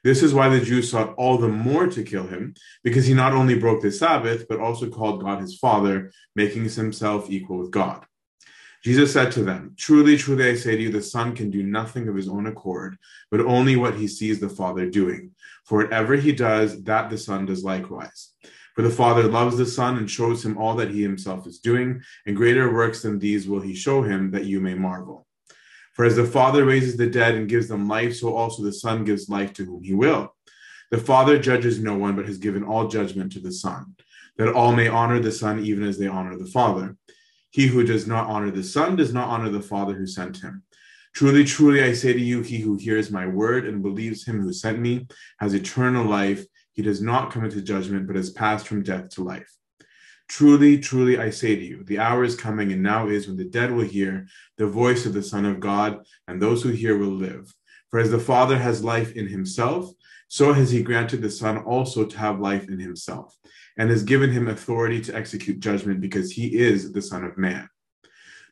This 0.03 0.21
is 0.21 0.33
why 0.33 0.50
the 0.50 0.59
Jews 0.59 0.91
sought 0.91 1.15
all 1.15 1.38
the 1.38 1.48
more 1.48 1.88
to 1.88 2.03
kill 2.03 2.27
him, 2.27 2.55
because 2.83 3.05
he 3.05 3.13
not 3.13 3.31
only 3.31 3.57
broke 3.57 3.81
the 3.81 3.91
Sabbath, 3.91 4.48
but 4.50 4.60
also 4.60 4.89
called 4.89 5.22
God 5.22 5.39
his 5.39 5.57
Father, 5.57 6.12
making 6.36 6.67
himself 6.67 7.29
equal 7.29 7.57
with 7.57 7.72
God. 7.72 8.05
Jesus 8.83 9.13
said 9.13 9.31
to 9.31 9.43
them, 9.43 9.75
Truly, 9.77 10.17
truly, 10.17 10.50
I 10.50 10.55
say 10.55 10.75
to 10.75 10.81
you, 10.81 10.91
the 10.91 11.01
Son 11.01 11.33
can 11.33 11.50
do 11.50 11.63
nothing 11.63 12.10
of 12.10 12.15
his 12.15 12.27
own 12.27 12.48
accord, 12.48 12.98
but 13.31 13.39
only 13.39 13.77
what 13.77 13.95
he 13.95 14.10
sees 14.10 14.41
the 14.41 14.50
Father 14.50 14.89
doing. 14.89 15.31
For 15.63 15.83
whatever 15.83 16.17
he 16.17 16.33
does, 16.33 16.83
that 16.83 17.10
the 17.10 17.17
Son 17.17 17.45
does 17.45 17.63
likewise. 17.63 18.33
For 18.75 18.81
the 18.81 18.89
Father 18.89 19.24
loves 19.24 19.55
the 19.55 19.65
Son 19.65 19.98
and 19.98 20.12
shows 20.12 20.43
him 20.43 20.57
all 20.57 20.75
that 20.75 20.91
he 20.91 21.01
himself 21.01 21.48
is 21.48 21.60
doing, 21.60 22.01
and 22.25 22.36
greater 22.36 22.74
works 22.74 23.03
than 23.03 23.19
these 23.19 23.48
will 23.48 23.62
he 23.62 23.74
show 23.74 24.01
him, 24.01 24.31
that 24.31 24.45
you 24.45 24.60
may 24.60 24.74
marvel. 24.74 25.27
For 25.93 26.05
as 26.05 26.15
the 26.15 26.25
Father 26.25 26.65
raises 26.65 26.97
the 26.97 27.07
dead 27.07 27.35
and 27.35 27.47
gives 27.47 27.67
them 27.67 27.88
life, 27.88 28.15
so 28.15 28.35
also 28.35 28.63
the 28.63 28.73
Son 28.73 29.03
gives 29.03 29.29
life 29.29 29.53
to 29.53 29.65
whom 29.65 29.83
he 29.83 29.93
will. 29.93 30.35
The 30.91 30.97
Father 30.97 31.39
judges 31.39 31.79
no 31.79 31.95
one, 31.95 32.15
but 32.15 32.25
has 32.25 32.38
given 32.38 32.63
all 32.63 32.88
judgment 32.88 33.31
to 33.33 33.39
the 33.39 33.51
Son, 33.51 33.95
that 34.38 34.53
all 34.53 34.73
may 34.73 34.88
honor 34.88 35.19
the 35.19 35.31
Son 35.31 35.63
even 35.63 35.83
as 35.83 35.97
they 35.97 36.07
honor 36.07 36.38
the 36.38 36.50
Father. 36.50 36.97
He 37.51 37.67
who 37.67 37.83
does 37.83 38.07
not 38.07 38.27
honor 38.27 38.50
the 38.50 38.63
Son 38.63 38.95
does 38.95 39.13
not 39.13 39.29
honor 39.29 39.50
the 39.50 39.62
Father 39.62 39.93
who 39.93 40.07
sent 40.07 40.41
him. 40.41 40.63
Truly, 41.13 41.43
truly, 41.43 41.83
I 41.83 41.93
say 41.93 42.12
to 42.12 42.19
you, 42.19 42.41
he 42.41 42.57
who 42.57 42.75
hears 42.75 43.12
my 43.12 43.27
word 43.27 43.67
and 43.67 43.83
believes 43.83 44.25
him 44.25 44.41
who 44.41 44.51
sent 44.51 44.79
me 44.79 45.07
has 45.39 45.53
eternal 45.53 46.05
life. 46.05 46.43
He 46.73 46.81
does 46.81 47.03
not 47.03 47.31
come 47.31 47.45
into 47.45 47.62
judgment, 47.62 48.07
but 48.07 48.15
has 48.15 48.31
passed 48.31 48.67
from 48.67 48.81
death 48.81 49.09
to 49.09 49.23
life. 49.23 49.51
Truly, 50.27 50.80
truly, 50.80 51.20
I 51.20 51.30
say 51.30 51.56
to 51.56 51.63
you, 51.63 51.84
the 51.84 52.00
hour 52.00 52.24
is 52.24 52.36
coming 52.36 52.72
and 52.72 52.82
now 52.82 53.08
is 53.08 53.27
when 53.27 53.38
the 53.38 53.44
dead 53.46 53.72
will 53.72 53.84
hear 53.84 54.27
the 54.58 54.65
voice 54.65 55.06
of 55.06 55.13
the 55.13 55.22
Son 55.22 55.46
of 55.46 55.60
God, 55.60 56.03
and 56.27 56.42
those 56.42 56.63
who 56.63 56.70
hear 56.70 56.98
will 56.98 57.08
live. 57.08 57.53
For 57.89 58.00
as 58.00 58.10
the 58.10 58.20
Father 58.20 58.58
has 58.58 58.84
life 58.84 59.13
in 59.13 59.27
himself, 59.27 59.92
so 60.27 60.51
has 60.53 60.72
he 60.72 60.82
granted 60.82 61.22
the 61.22 61.30
Son 61.30 61.60
also 61.60 62.06
to 62.06 62.18
have 62.18 62.39
life 62.39 62.68
in 62.68 62.80
himself, 62.80 63.38
and 63.77 63.89
has 63.89 64.03
given 64.03 64.32
him 64.32 64.48
authority 64.48 65.00
to 65.01 65.15
execute 65.15 65.60
judgment 65.60 66.01
because 66.01 66.32
he 66.32 66.58
is 66.58 66.92
the 66.92 67.01
Son 67.01 67.24
of 67.24 67.38
Man. 67.38 67.70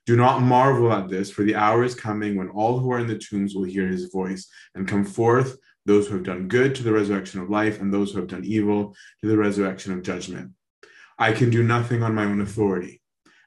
Do 0.05 0.15
not 0.15 0.41
marvel 0.41 0.91
at 0.91 1.09
this, 1.09 1.31
for 1.31 1.43
the 1.43 1.55
hour 1.55 1.83
is 1.83 1.95
coming 1.95 2.35
when 2.35 2.49
all 2.49 2.79
who 2.79 2.91
are 2.91 2.99
in 2.99 3.07
the 3.07 3.17
tombs 3.17 3.55
will 3.55 3.63
hear 3.63 3.87
his 3.87 4.05
voice 4.11 4.47
and 4.75 4.87
come 4.87 5.05
forth, 5.05 5.57
those 5.85 6.07
who 6.07 6.15
have 6.15 6.23
done 6.23 6.47
good 6.47 6.75
to 6.75 6.83
the 6.83 6.91
resurrection 6.91 7.39
of 7.39 7.49
life, 7.49 7.81
and 7.81 7.91
those 7.91 8.11
who 8.11 8.19
have 8.19 8.27
done 8.27 8.45
evil 8.45 8.95
to 9.21 9.27
the 9.27 9.37
resurrection 9.37 9.93
of 9.93 10.03
judgment. 10.03 10.51
I 11.21 11.33
can 11.33 11.51
do 11.51 11.61
nothing 11.61 12.01
on 12.01 12.15
my 12.15 12.23
own 12.23 12.41
authority. 12.41 12.99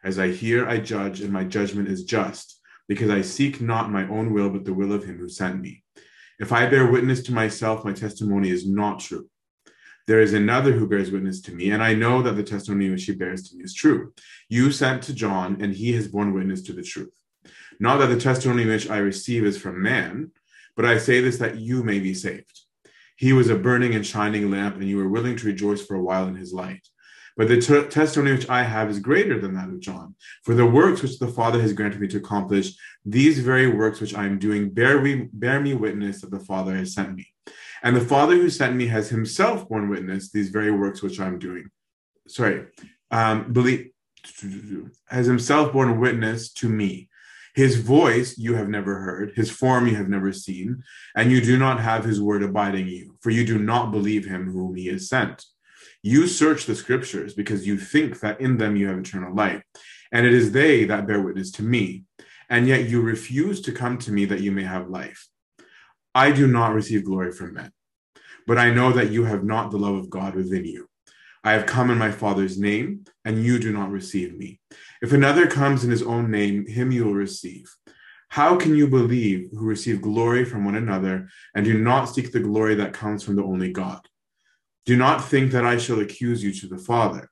As 0.05 0.21
I 0.21 0.29
hear, 0.29 0.69
I 0.69 0.79
judge, 0.79 1.21
and 1.23 1.33
my 1.33 1.43
judgment 1.43 1.89
is 1.89 2.05
just, 2.05 2.61
because 2.87 3.11
I 3.11 3.21
seek 3.23 3.61
not 3.61 3.91
my 3.91 4.07
own 4.07 4.33
will, 4.33 4.49
but 4.49 4.65
the 4.65 4.73
will 4.73 4.93
of 4.93 5.03
him 5.03 5.19
who 5.19 5.29
sent 5.29 5.61
me. 5.61 5.83
If 6.39 6.53
I 6.53 6.67
bear 6.67 6.89
witness 6.89 7.25
to 7.25 7.33
myself, 7.33 7.85
my 7.85 7.93
testimony 7.93 8.51
is 8.51 8.65
not 8.65 9.01
true. 9.01 9.29
There 10.07 10.21
is 10.21 10.35
another 10.35 10.71
who 10.71 10.87
bears 10.87 11.11
witness 11.11 11.41
to 11.43 11.53
me, 11.53 11.73
and 11.73 11.83
I 11.83 11.95
know 11.95 12.23
that 12.23 12.37
the 12.37 12.45
testimony 12.45 12.91
which 12.91 13.07
he 13.07 13.13
bears 13.13 13.49
to 13.49 13.57
me 13.57 13.65
is 13.65 13.75
true. 13.75 14.13
You 14.49 14.71
sent 14.71 15.03
to 15.05 15.13
John, 15.13 15.61
and 15.61 15.75
he 15.75 15.95
has 15.95 16.07
borne 16.07 16.33
witness 16.33 16.63
to 16.63 16.75
the 16.75 16.85
truth. 16.85 17.19
Not 17.81 17.97
that 17.97 18.07
the 18.07 18.21
testimony 18.21 18.67
which 18.67 18.89
I 18.89 18.99
receive 18.99 19.45
is 19.45 19.59
from 19.59 19.83
man, 19.83 20.31
but 20.77 20.85
I 20.85 20.99
say 20.99 21.21
this 21.21 21.39
that 21.39 21.59
you 21.59 21.83
may 21.83 21.99
be 21.99 22.15
saved. 22.15 22.61
He 23.17 23.33
was 23.33 23.51
a 23.51 23.59
burning 23.59 23.97
and 23.97 24.07
shining 24.07 24.49
lamp, 24.49 24.77
and 24.77 24.89
you 24.89 24.99
were 24.99 25.09
willing 25.09 25.35
to 25.35 25.47
rejoice 25.47 25.85
for 25.85 25.97
a 25.97 26.03
while 26.03 26.29
in 26.29 26.37
his 26.37 26.53
light. 26.53 26.87
But 27.37 27.49
the 27.49 27.61
t- 27.61 27.89
testimony 27.89 28.33
which 28.33 28.49
I 28.49 28.63
have 28.63 28.89
is 28.89 29.01
greater 29.01 29.41
than 29.41 29.55
that 29.55 29.69
of 29.69 29.81
John. 29.81 30.15
For 30.45 30.55
the 30.55 30.67
works 30.67 31.03
which 31.03 31.19
the 31.19 31.29
Father 31.29 31.61
has 31.61 31.73
granted 31.73 32.01
me 32.01 32.09
to 32.09 32.19
accomplish, 32.19 32.75
these 33.05 33.41
very 33.41 33.69
works 33.69 34.01
which 34.01 34.15
I 34.15 34.27
am 34.27 34.39
doing, 34.39 34.71
bear, 34.71 35.01
we, 35.01 35.29
bear 35.33 35.61
me 35.61 35.75
witness 35.75 36.21
that 36.21 36.31
the 36.31 36.39
Father 36.41 36.77
has 36.77 36.95
sent 36.95 37.15
me. 37.15 37.27
And 37.83 37.97
the 37.97 38.01
Father 38.01 38.37
who 38.37 38.49
sent 38.51 38.77
me 38.77 38.87
has 38.87 39.09
himself 39.09 39.69
borne 39.69 39.89
witness 39.89 40.31
these 40.31 40.51
very 40.51 40.71
works 40.71 41.03
which 41.03 41.21
I'm 41.21 41.39
doing. 41.39 41.71
Sorry, 42.29 42.67
um, 43.11 43.53
believe 43.53 43.91
has 45.09 45.27
himself 45.27 45.73
borne 45.73 46.01
witness 46.01 46.51
to 46.55 46.69
me. 46.69 47.09
His 47.55 47.77
voice 47.77 48.37
you 48.39 48.55
have 48.55 48.69
never 48.69 49.01
heard, 49.01 49.33
his 49.37 49.51
form 49.51 49.87
you 49.87 49.95
have 49.97 50.09
never 50.09 50.33
seen, 50.33 50.83
and 51.15 51.31
you 51.31 51.41
do 51.41 51.59
not 51.59 51.79
have 51.79 52.05
his 52.05 52.21
word 52.21 52.43
abiding 52.43 52.89
you, 52.89 53.17
for 53.21 53.31
you 53.31 53.47
do 53.47 53.59
not 53.59 53.93
believe 53.93 54.25
him 54.25 54.51
whom 54.51 54.75
he 54.75 54.87
has 54.87 55.09
sent. 55.09 55.45
You 56.07 56.27
search 56.27 56.67
the 56.67 56.75
scriptures 56.75 57.33
because 57.33 57.67
you 57.67 57.79
think 57.79 58.21
that 58.21 58.39
in 58.39 58.59
them 58.59 58.77
you 58.77 58.89
have 58.89 58.99
eternal 58.99 59.35
life, 59.35 59.63
and 60.13 60.27
it 60.27 60.35
is 60.35 60.53
they 60.53 60.85
that 60.85 61.07
bear 61.07 61.23
witness 61.23 61.51
to 61.53 61.63
me. 61.63 62.05
And 62.51 62.69
yet 62.69 62.91
you 62.91 63.01
refuse 63.01 63.63
to 63.63 63.73
come 63.73 63.97
to 64.01 64.13
me 64.13 64.27
that 64.27 64.43
you 64.43 64.53
may 64.53 64.65
have 64.65 64.91
life. 64.91 65.27
I 66.15 66.31
do 66.31 66.47
not 66.47 66.75
receive 66.75 67.07
glory 67.07 67.33
from 67.33 67.55
men, 67.55 67.73
but 68.47 68.59
I 68.59 68.69
know 68.69 68.93
that 68.93 69.13
you 69.13 69.25
have 69.25 69.45
not 69.45 69.71
the 69.71 69.79
love 69.79 69.95
of 69.95 70.11
God 70.11 70.35
within 70.35 70.67
you. 70.67 70.91
I 71.43 71.53
have 71.53 71.65
come 71.65 71.91
in 71.91 71.97
my 71.97 72.11
Father's 72.11 72.59
name, 72.59 73.07
and 73.25 73.43
you 73.43 73.59
do 73.59 73.73
not 73.73 73.91
receive 73.91 74.37
me. 74.37 74.61
If 75.01 75.15
another 75.15 75.47
comes 75.47 75.85
in 75.85 75.91
his 75.91 76.03
own 76.03 76.31
name, 76.31 76.67
him 76.67 76.93
you 76.93 77.07
will 77.07 77.15
receive. 77.15 77.75
How 78.29 78.57
can 78.57 78.77
you 78.77 78.89
believe 78.89 79.49
who 79.53 79.65
receive 79.65 80.03
glory 80.03 80.45
from 80.45 80.67
one 80.67 80.75
another 80.75 81.31
and 81.55 81.65
do 81.65 81.79
not 81.79 82.11
seek 82.11 82.31
the 82.31 82.41
glory 82.41 82.75
that 82.75 82.93
comes 82.93 83.23
from 83.23 83.37
the 83.37 83.43
only 83.43 83.73
God? 83.73 84.07
Do 84.87 84.97
not 84.97 85.25
think 85.25 85.53
that 85.53 85.65
I 85.65 85.79
shall 85.79 86.01
accuse 86.01 86.43
you 86.43 86.53
to 86.53 86.67
the 86.67 86.79
Father. 86.79 87.31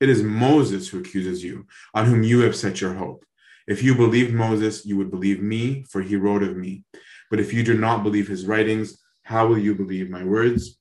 It 0.00 0.08
is 0.08 0.22
Moses 0.22 0.88
who 0.88 0.98
accuses 0.98 1.42
you, 1.42 1.66
on 1.94 2.06
whom 2.06 2.22
you 2.22 2.40
have 2.40 2.56
set 2.56 2.80
your 2.80 2.94
hope. 2.94 3.24
If 3.66 3.82
you 3.82 3.94
believed 3.94 4.32
Moses, 4.32 4.86
you 4.86 4.96
would 4.96 5.10
believe 5.10 5.42
me, 5.42 5.84
for 5.90 6.00
he 6.00 6.16
wrote 6.16 6.42
of 6.42 6.56
me. 6.56 6.84
But 7.30 7.40
if 7.40 7.52
you 7.52 7.62
do 7.62 7.76
not 7.76 8.02
believe 8.02 8.28
his 8.28 8.46
writings, 8.46 8.98
how 9.22 9.46
will 9.46 9.58
you 9.58 9.74
believe 9.74 10.08
my 10.08 10.24
words? 10.24 10.78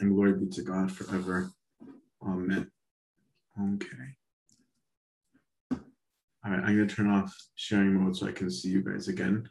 And 0.00 0.14
glory 0.14 0.34
be 0.34 0.46
to 0.50 0.62
God 0.62 0.92
forever. 0.92 1.50
Amen. 2.22 2.70
Okay. 3.58 4.16
All 6.44 6.50
right, 6.50 6.62
I'm 6.62 6.76
going 6.76 6.86
to 6.86 6.94
turn 6.94 7.10
off 7.10 7.34
sharing 7.54 7.94
mode 7.94 8.16
so 8.16 8.26
I 8.26 8.32
can 8.32 8.50
see 8.50 8.68
you 8.68 8.82
guys 8.82 9.08
again. 9.08 9.48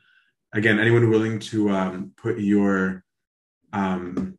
Again, 0.53 0.79
anyone 0.79 1.09
willing 1.09 1.39
to 1.39 1.71
um, 1.71 2.11
put 2.15 2.37
your 2.37 3.03
um, 3.71 4.37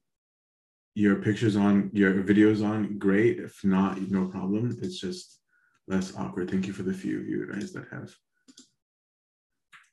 your 0.95 1.17
pictures 1.17 1.57
on, 1.57 1.91
your 1.93 2.15
videos 2.23 2.65
on, 2.65 2.99
great. 2.99 3.39
If 3.39 3.65
not, 3.65 4.01
no 4.11 4.27
problem. 4.27 4.79
It's 4.81 5.01
just 5.01 5.41
less 5.89 6.17
awkward. 6.17 6.51
Thank 6.51 6.67
you 6.67 6.73
for 6.73 6.85
the 6.85 6.95
few 6.95 7.19
of 7.19 7.27
you 7.27 7.53
guys 7.53 7.73
that 7.73 7.87
have. 7.91 8.15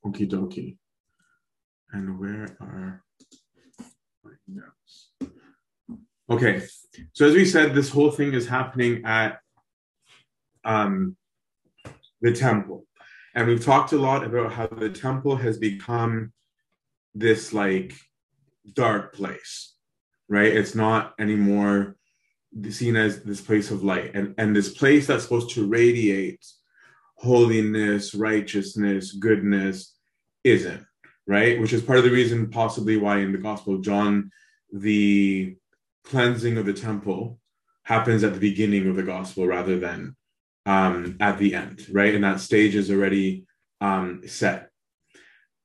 Okie 0.05 0.29
dokie. 0.29 0.77
And 1.91 2.19
where 2.19 2.55
are 2.61 3.03
my 4.23 4.31
notes? 4.47 5.11
Okay, 6.29 6.63
so 7.11 7.27
as 7.27 7.33
we 7.33 7.43
said, 7.43 7.73
this 7.73 7.89
whole 7.89 8.11
thing 8.11 8.33
is 8.33 8.47
happening 8.47 9.03
at 9.03 9.39
um, 10.63 11.17
the 12.21 12.31
temple. 12.31 12.85
And 13.35 13.47
we've 13.47 13.63
talked 13.63 13.91
a 13.91 13.97
lot 13.97 14.23
about 14.23 14.53
how 14.53 14.67
the 14.67 14.89
temple 14.89 15.35
has 15.35 15.57
become 15.57 16.31
this 17.13 17.51
like 17.51 17.93
dark 18.73 19.13
place 19.13 19.70
right? 20.31 20.55
It's 20.55 20.75
not 20.75 21.13
anymore 21.19 21.97
seen 22.69 22.95
as 22.95 23.21
this 23.21 23.41
place 23.41 23.69
of 23.69 23.83
light 23.83 24.11
and, 24.15 24.33
and 24.37 24.55
this 24.55 24.69
place 24.69 25.07
that's 25.07 25.23
supposed 25.23 25.51
to 25.51 25.67
radiate 25.67 26.43
holiness, 27.15 28.15
righteousness, 28.15 29.11
goodness 29.11 29.93
isn't, 30.45 30.85
right? 31.27 31.59
Which 31.59 31.73
is 31.73 31.83
part 31.83 31.99
of 31.99 32.05
the 32.05 32.11
reason, 32.11 32.49
possibly, 32.49 32.95
why 32.95 33.19
in 33.19 33.33
the 33.33 33.37
Gospel 33.37 33.75
of 33.75 33.81
John, 33.81 34.31
the 34.71 35.55
cleansing 36.05 36.57
of 36.57 36.65
the 36.65 36.73
temple 36.73 37.37
happens 37.83 38.23
at 38.23 38.33
the 38.33 38.39
beginning 38.39 38.89
of 38.89 38.95
the 38.95 39.03
Gospel 39.03 39.45
rather 39.45 39.79
than 39.79 40.15
um, 40.65 41.17
at 41.19 41.39
the 41.39 41.55
end, 41.55 41.85
right? 41.91 42.15
And 42.15 42.23
that 42.23 42.39
stage 42.39 42.75
is 42.75 42.89
already 42.89 43.45
um, 43.81 44.21
set. 44.27 44.70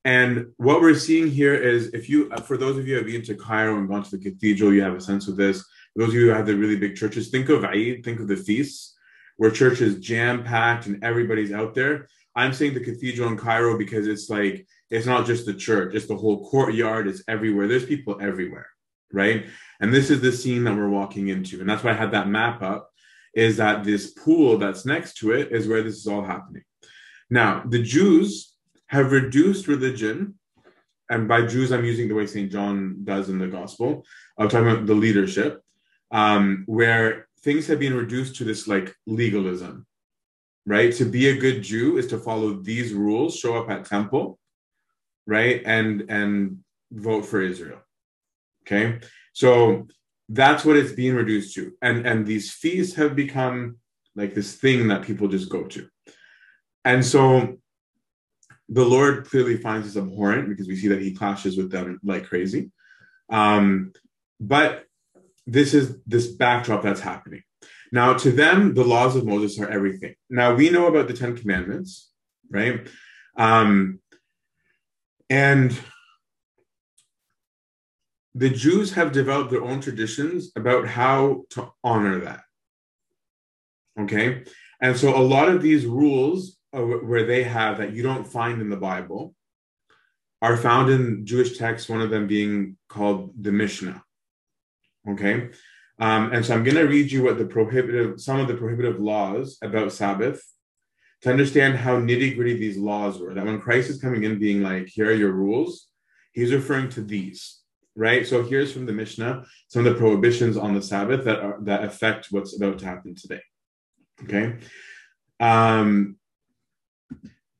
And 0.07 0.53
what 0.55 0.79
we're 0.79 0.95
seeing 0.95 1.29
here 1.29 1.53
is 1.53 1.89
if 1.93 2.07
you, 2.07 2.29
for 2.45 2.55
those 2.55 2.77
of 2.77 2.87
you 2.87 2.93
who 2.93 3.01
have 3.01 3.11
been 3.11 3.23
to 3.23 3.35
Cairo 3.35 3.77
and 3.77 3.89
gone 3.89 4.03
to 4.03 4.17
the 4.17 4.23
cathedral, 4.31 4.73
you 4.73 4.81
have 4.81 4.95
a 4.95 5.01
sense 5.01 5.27
of 5.27 5.35
this. 5.35 5.59
For 5.59 5.99
those 5.99 6.07
of 6.07 6.13
you 6.13 6.27
who 6.27 6.33
have 6.33 6.45
the 6.45 6.55
really 6.55 6.77
big 6.77 6.95
churches, 6.95 7.27
think 7.27 7.49
of 7.49 7.65
Eid, 7.65 8.05
think 8.05 8.21
of 8.21 8.29
the 8.29 8.37
feasts 8.37 8.95
where 9.35 9.51
church 9.51 9.81
is 9.81 9.99
jam 9.99 10.45
packed 10.45 10.85
and 10.85 11.03
everybody's 11.03 11.51
out 11.51 11.75
there. 11.75 12.07
I'm 12.37 12.53
saying 12.53 12.73
the 12.73 12.79
cathedral 12.79 13.27
in 13.27 13.35
Cairo 13.35 13.77
because 13.77 14.07
it's 14.07 14.29
like, 14.29 14.65
it's 14.89 15.05
not 15.05 15.25
just 15.25 15.45
the 15.45 15.53
church, 15.53 15.93
it's 15.93 16.07
the 16.07 16.15
whole 16.15 16.49
courtyard, 16.49 17.09
it's 17.09 17.23
everywhere. 17.27 17.67
There's 17.67 17.85
people 17.85 18.17
everywhere, 18.21 18.67
right? 19.11 19.45
And 19.81 19.93
this 19.93 20.09
is 20.09 20.21
the 20.21 20.31
scene 20.31 20.63
that 20.63 20.77
we're 20.77 20.87
walking 20.87 21.27
into. 21.27 21.59
And 21.59 21.69
that's 21.69 21.83
why 21.83 21.91
I 21.91 21.95
had 21.95 22.11
that 22.11 22.29
map 22.29 22.61
up, 22.61 22.89
is 23.33 23.57
that 23.57 23.83
this 23.83 24.11
pool 24.11 24.57
that's 24.57 24.85
next 24.85 25.17
to 25.17 25.33
it 25.33 25.51
is 25.51 25.67
where 25.67 25.83
this 25.83 25.97
is 25.97 26.07
all 26.07 26.23
happening. 26.23 26.63
Now, 27.29 27.61
the 27.67 27.83
Jews 27.83 28.53
have 28.87 29.11
reduced 29.11 29.67
religion, 29.67 30.35
and 31.09 31.27
by 31.27 31.45
Jews, 31.45 31.71
I'm 31.71 31.85
using 31.85 32.07
the 32.07 32.15
way 32.15 32.27
St. 32.27 32.51
John 32.51 32.99
does 33.03 33.29
in 33.29 33.39
the 33.39 33.47
gospel. 33.47 34.05
I'm 34.37 34.49
talking 34.49 34.69
about 34.69 34.85
the 34.85 34.95
leadership, 34.95 35.61
um, 36.11 36.63
where 36.65 37.27
things 37.41 37.67
have 37.67 37.79
been 37.79 37.95
reduced 37.95 38.35
to 38.37 38.43
this 38.43 38.67
like 38.67 38.93
legalism, 39.05 39.85
right? 40.65 40.93
To 40.95 41.05
be 41.05 41.29
a 41.29 41.37
good 41.37 41.61
Jew 41.63 41.97
is 41.97 42.07
to 42.07 42.17
follow 42.17 42.61
these 42.61 42.93
rules, 42.93 43.37
show 43.37 43.55
up 43.57 43.69
at 43.69 43.85
temple, 43.85 44.39
right? 45.25 45.61
And 45.65 46.05
and 46.09 46.59
vote 46.91 47.25
for 47.25 47.41
Israel. 47.41 47.79
Okay. 48.63 48.99
So 49.33 49.87
that's 50.29 50.65
what 50.65 50.75
it's 50.75 50.91
being 50.91 51.15
reduced 51.15 51.55
to. 51.55 51.73
And 51.81 52.05
and 52.05 52.25
these 52.25 52.51
feasts 52.51 52.95
have 52.95 53.15
become 53.15 53.77
like 54.15 54.33
this 54.33 54.55
thing 54.55 54.87
that 54.87 55.03
people 55.03 55.27
just 55.27 55.49
go 55.49 55.63
to. 55.63 55.87
And 56.83 57.05
so 57.05 57.57
the 58.69 58.85
Lord 58.85 59.29
clearly 59.29 59.57
finds 59.57 59.87
this 59.87 60.01
abhorrent 60.01 60.49
because 60.49 60.67
we 60.67 60.75
see 60.75 60.89
that 60.89 61.01
he 61.01 61.13
clashes 61.13 61.57
with 61.57 61.71
them 61.71 61.99
like 62.03 62.25
crazy. 62.25 62.71
Um, 63.29 63.93
but 64.39 64.85
this 65.45 65.73
is 65.73 65.97
this 66.05 66.27
backdrop 66.27 66.83
that's 66.83 66.99
happening. 66.99 67.43
Now, 67.91 68.13
to 68.13 68.31
them, 68.31 68.73
the 68.73 68.83
laws 68.83 69.15
of 69.15 69.25
Moses 69.25 69.59
are 69.59 69.69
everything. 69.69 70.15
Now, 70.29 70.53
we 70.53 70.69
know 70.69 70.87
about 70.87 71.07
the 71.07 71.13
Ten 71.13 71.37
Commandments, 71.37 72.11
right? 72.49 72.87
Um, 73.37 73.99
and 75.29 75.77
the 78.35 78.49
Jews 78.49 78.93
have 78.93 79.13
developed 79.13 79.51
their 79.51 79.63
own 79.63 79.79
traditions 79.79 80.51
about 80.55 80.87
how 80.87 81.45
to 81.51 81.71
honor 81.83 82.19
that. 82.19 82.41
Okay. 83.99 84.43
And 84.79 84.95
so 84.95 85.15
a 85.15 85.19
lot 85.19 85.49
of 85.49 85.61
these 85.61 85.85
rules 85.85 86.56
where 86.71 87.25
they 87.25 87.43
have 87.43 87.77
that 87.77 87.93
you 87.93 88.03
don't 88.03 88.27
find 88.27 88.61
in 88.61 88.69
the 88.69 88.77
Bible 88.77 89.33
are 90.41 90.57
found 90.57 90.89
in 90.89 91.25
Jewish 91.25 91.57
texts, 91.57 91.89
one 91.89 92.01
of 92.01 92.09
them 92.09 92.27
being 92.27 92.77
called 92.87 93.33
the 93.41 93.51
Mishnah. 93.51 94.03
Okay. 95.09 95.49
Um, 95.99 96.31
and 96.31 96.45
so 96.45 96.53
I'm 96.53 96.63
going 96.63 96.77
to 96.77 96.83
read 96.83 97.11
you 97.11 97.23
what 97.23 97.37
the 97.37 97.45
prohibitive, 97.45 98.21
some 98.21 98.39
of 98.39 98.47
the 98.47 98.55
prohibitive 98.55 98.99
laws 98.99 99.57
about 99.63 99.93
Sabbath 99.93 100.43
to 101.21 101.31
understand 101.31 101.75
how 101.75 101.99
nitty 101.99 102.35
gritty 102.35 102.55
these 102.55 102.77
laws 102.77 103.19
were. 103.19 103.33
That 103.33 103.45
when 103.45 103.59
Christ 103.59 103.89
is 103.89 103.99
coming 103.99 104.23
in 104.23 104.37
being 104.37 104.61
like, 104.61 104.87
here 104.87 105.09
are 105.09 105.13
your 105.13 105.31
rules, 105.31 105.87
he's 106.33 106.53
referring 106.53 106.89
to 106.89 107.01
these, 107.01 107.61
right? 107.95 108.27
So 108.27 108.43
here's 108.43 108.71
from 108.71 108.85
the 108.85 108.93
Mishnah 108.93 109.45
some 109.69 109.87
of 109.87 109.93
the 109.93 109.99
prohibitions 109.99 110.55
on 110.55 110.75
the 110.75 110.81
Sabbath 110.81 111.25
that 111.25 111.39
are, 111.39 111.57
that 111.61 111.83
affect 111.83 112.27
what's 112.29 112.55
about 112.55 112.77
to 112.79 112.85
happen 112.85 113.15
today. 113.15 113.41
Okay. 114.23 114.57
Um, 115.39 116.16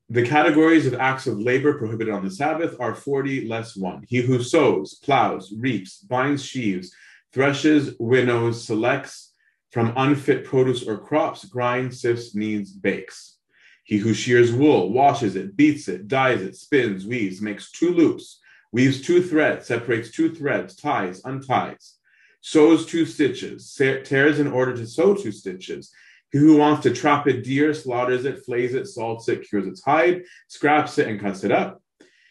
the 0.10 0.26
categories 0.26 0.88
of 0.88 0.94
acts 0.94 1.28
of 1.28 1.40
labor 1.40 1.78
prohibited 1.78 2.14
on 2.14 2.24
the 2.24 2.32
Sabbath 2.32 2.78
are 2.80 2.96
40 2.96 3.48
less 3.48 3.76
1. 3.76 4.06
He 4.08 4.22
who 4.22 4.42
sows, 4.42 4.96
plows, 4.96 5.54
reaps, 5.58 5.98
binds 6.00 6.44
sheaves, 6.44 6.94
threshes, 7.34 7.94
winnows, 8.00 8.66
selects 8.66 9.34
from 9.72 9.94
unfit 9.98 10.46
produce 10.46 10.88
or 10.88 10.98
crops, 10.98 11.44
grinds, 11.46 12.00
sifts, 12.00 12.34
kneads, 12.34 12.72
bakes. 12.72 13.38
He 13.84 13.98
who 13.98 14.14
shears 14.14 14.54
wool, 14.54 14.92
washes 14.94 15.36
it, 15.36 15.58
beats 15.58 15.90
it, 15.90 16.08
dyes 16.08 16.42
it, 16.42 16.56
spins, 16.56 17.06
weaves, 17.06 17.42
makes 17.42 17.72
two 17.72 17.94
loops, 17.94 18.40
weaves 18.72 19.02
two 19.02 19.22
threads, 19.22 19.68
separates 19.68 20.12
two 20.12 20.34
threads, 20.34 20.76
ties, 20.76 21.22
unties, 21.26 21.96
sews 22.42 22.86
two 22.86 23.06
stitches, 23.06 23.74
tears 23.76 24.40
in 24.40 24.48
order 24.48 24.76
to 24.76 24.88
sew 24.88 25.14
two 25.14 25.32
stitches. 25.32 25.92
He 26.32 26.40
who 26.40 26.58
wants 26.58 26.84
to 26.84 26.94
trap 26.94 27.28
a 27.28 27.34
deer 27.34 27.74
slaughters 27.74 28.26
it, 28.26 28.44
flays 28.46 28.74
it, 28.74 28.88
salts 28.88 29.30
it, 29.30 29.48
cures 29.48 29.68
its 29.68 29.84
hide, 29.84 30.24
scraps 30.48 30.98
it, 30.98 31.08
and 31.08 31.20
cuts 31.20 31.44
it 31.44 31.52
up. 31.52 31.82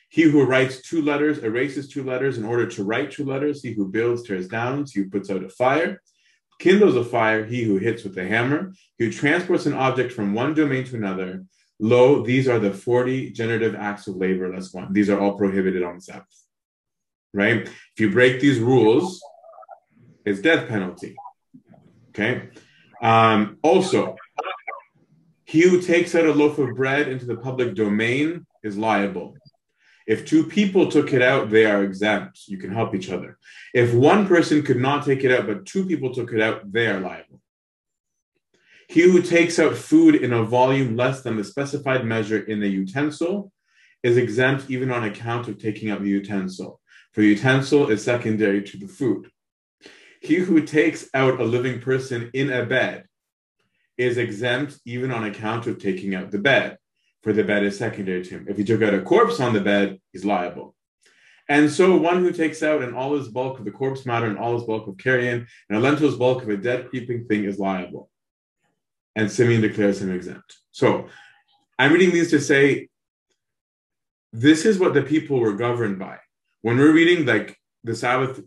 He 0.08 0.22
who 0.22 0.44
writes 0.44 0.82
two 0.82 1.02
letters 1.02 1.38
erases 1.38 1.88
two 1.88 2.04
letters 2.04 2.38
in 2.38 2.44
order 2.44 2.66
to 2.66 2.84
write 2.84 3.10
two 3.10 3.24
letters. 3.24 3.62
He 3.62 3.72
who 3.72 3.88
builds 3.88 4.22
tears 4.22 4.48
down. 4.48 4.84
He 4.86 5.00
who 5.00 5.10
puts 5.10 5.30
out 5.30 5.44
a 5.44 5.48
fire 5.48 6.00
kindles 6.58 6.96
a 6.96 7.04
fire. 7.04 7.44
He 7.44 7.62
who 7.62 7.76
hits 7.78 8.04
with 8.04 8.16
a 8.18 8.26
hammer. 8.26 8.72
He 8.98 9.06
who 9.06 9.12
transports 9.12 9.66
an 9.66 9.74
object 9.74 10.12
from 10.12 10.34
one 10.34 10.54
domain 10.54 10.84
to 10.84 10.96
another. 10.96 11.44
Lo, 11.78 12.24
these 12.24 12.48
are 12.48 12.58
the 12.58 12.72
40 12.72 13.30
generative 13.30 13.74
acts 13.74 14.06
of 14.06 14.16
labor, 14.16 14.52
less 14.52 14.72
one. 14.72 14.92
These 14.92 15.10
are 15.10 15.20
all 15.20 15.36
prohibited 15.36 15.82
on 15.82 15.96
the 15.96 16.00
Sabbath. 16.00 16.42
Right? 17.34 17.66
If 17.66 17.98
you 17.98 18.10
break 18.10 18.40
these 18.40 18.58
rules, 18.58 19.22
it's 20.24 20.40
death 20.40 20.68
penalty. 20.68 21.16
Okay. 22.10 22.48
Um, 23.06 23.58
also, 23.62 24.16
he 25.44 25.62
who 25.62 25.80
takes 25.80 26.16
out 26.16 26.26
a 26.26 26.32
loaf 26.32 26.58
of 26.58 26.74
bread 26.74 27.06
into 27.06 27.24
the 27.24 27.36
public 27.36 27.76
domain 27.76 28.46
is 28.64 28.76
liable. 28.76 29.36
If 30.08 30.26
two 30.26 30.42
people 30.42 30.90
took 30.90 31.12
it 31.12 31.22
out, 31.22 31.48
they 31.48 31.66
are 31.66 31.84
exempt. 31.84 32.48
You 32.48 32.58
can 32.58 32.72
help 32.72 32.96
each 32.96 33.08
other. 33.08 33.38
If 33.72 33.94
one 33.94 34.26
person 34.26 34.64
could 34.64 34.78
not 34.78 35.04
take 35.04 35.22
it 35.22 35.30
out, 35.30 35.46
but 35.46 35.66
two 35.66 35.86
people 35.86 36.12
took 36.12 36.32
it 36.32 36.40
out, 36.40 36.72
they 36.72 36.88
are 36.88 36.98
liable. 36.98 37.40
He 38.88 39.02
who 39.02 39.22
takes 39.22 39.60
out 39.60 39.76
food 39.76 40.16
in 40.16 40.32
a 40.32 40.42
volume 40.42 40.96
less 40.96 41.22
than 41.22 41.36
the 41.36 41.44
specified 41.44 42.04
measure 42.04 42.40
in 42.40 42.58
the 42.58 42.68
utensil 42.68 43.52
is 44.02 44.16
exempt 44.16 44.68
even 44.68 44.90
on 44.90 45.04
account 45.04 45.46
of 45.46 45.58
taking 45.58 45.90
out 45.90 46.02
the 46.02 46.08
utensil, 46.08 46.80
for 47.12 47.20
the 47.20 47.28
utensil 47.28 47.88
is 47.88 48.02
secondary 48.02 48.62
to 48.64 48.76
the 48.76 48.88
food. 48.88 49.30
He 50.20 50.36
who 50.36 50.62
takes 50.62 51.08
out 51.14 51.40
a 51.40 51.44
living 51.44 51.80
person 51.80 52.30
in 52.32 52.50
a 52.50 52.64
bed 52.64 53.04
is 53.96 54.18
exempt 54.18 54.78
even 54.84 55.10
on 55.10 55.24
account 55.24 55.66
of 55.66 55.78
taking 55.78 56.14
out 56.14 56.30
the 56.30 56.38
bed, 56.38 56.78
for 57.22 57.32
the 57.32 57.44
bed 57.44 57.64
is 57.64 57.78
secondary 57.78 58.24
to 58.24 58.30
him. 58.30 58.46
If 58.48 58.56
he 58.56 58.64
took 58.64 58.82
out 58.82 58.94
a 58.94 59.02
corpse 59.02 59.40
on 59.40 59.52
the 59.52 59.60
bed, 59.60 59.98
he's 60.12 60.24
liable. 60.24 60.74
And 61.48 61.70
so 61.70 61.96
one 61.96 62.22
who 62.22 62.32
takes 62.32 62.62
out 62.62 62.82
in 62.82 62.94
all 62.94 63.16
his 63.16 63.28
bulk 63.28 63.58
of 63.58 63.64
the 63.64 63.70
corpse 63.70 64.04
matter 64.04 64.26
and 64.26 64.36
all 64.36 64.54
his 64.54 64.64
bulk 64.64 64.88
of 64.88 64.98
carrion 64.98 65.46
and 65.68 65.78
a 65.78 65.80
lentil's 65.80 66.16
bulk 66.16 66.42
of 66.42 66.48
a 66.48 66.56
dead 66.56 66.88
creeping 66.88 67.26
thing 67.26 67.44
is 67.44 67.58
liable. 67.58 68.10
And 69.14 69.30
Simeon 69.30 69.60
declares 69.60 70.02
him 70.02 70.12
exempt. 70.12 70.56
So 70.72 71.06
I'm 71.78 71.92
reading 71.92 72.12
these 72.12 72.30
to 72.30 72.40
say 72.40 72.88
this 74.32 74.66
is 74.66 74.78
what 74.78 74.92
the 74.92 75.02
people 75.02 75.38
were 75.38 75.54
governed 75.54 75.98
by. 75.98 76.18
When 76.62 76.78
we're 76.78 76.92
reading 76.92 77.24
like 77.24 77.58
the 77.84 77.94
Sabbath 77.94 78.42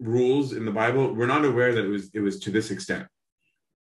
rules 0.00 0.52
in 0.52 0.64
the 0.64 0.70
Bible, 0.70 1.14
we're 1.14 1.26
not 1.26 1.44
aware 1.44 1.74
that 1.74 1.84
it 1.84 1.88
was 1.88 2.10
it 2.12 2.20
was 2.20 2.40
to 2.40 2.50
this 2.50 2.70
extent, 2.70 3.06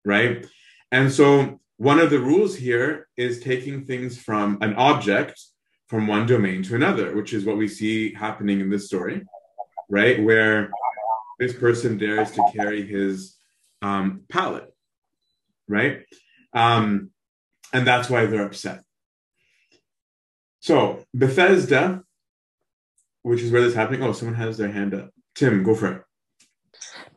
right? 0.06 0.46
And 0.92 1.12
so 1.12 1.60
one 1.78 2.00
of 2.00 2.10
the 2.10 2.20
rules 2.20 2.56
here 2.56 3.08
is 3.18 3.40
taking 3.40 3.86
things 3.86 4.18
from 4.18 4.58
an 4.62 4.76
object 4.76 5.40
from 5.88 6.08
one 6.08 6.26
domain 6.26 6.64
to 6.64 6.76
another, 6.76 7.16
which 7.16 7.34
is 7.34 7.46
what 7.46 7.58
we 7.58 7.68
see 7.68 8.14
happening 8.14 8.62
in 8.62 8.70
this 8.70 8.86
story, 8.86 9.24
right? 9.90 10.24
Where 10.24 10.72
this 11.40 11.54
person 11.54 11.98
dares 11.98 12.32
to 12.32 12.52
carry 12.56 12.86
his 12.86 13.36
um, 13.82 14.22
pallet, 14.30 14.74
right? 15.68 16.06
Um, 16.54 17.12
and 17.74 17.86
that's 17.86 18.10
why 18.10 18.26
they're 18.26 18.46
upset. 18.46 18.84
So 20.60 21.04
Bethesda, 21.14 22.04
which 23.24 23.42
is 23.42 23.52
where 23.52 23.62
this 23.62 23.72
is 23.72 23.76
happening. 23.76 24.04
Oh, 24.04 24.14
someone 24.14 24.36
has 24.36 24.58
their 24.58 24.72
hand 24.72 24.94
up. 24.94 25.10
Tim, 25.36 25.64
go 25.64 25.76
for 25.76 25.92
it. 25.92 26.04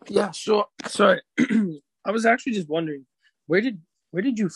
Yeah, 0.09 0.31
so 0.33 0.69
sorry. 0.87 1.21
I 2.05 2.11
was 2.11 2.27
actually 2.27 2.53
just 2.53 2.69
wondering, 2.69 3.07
where 3.47 3.61
did 3.61 3.81
where 4.11 4.23
did 4.23 4.39
you 4.39 4.51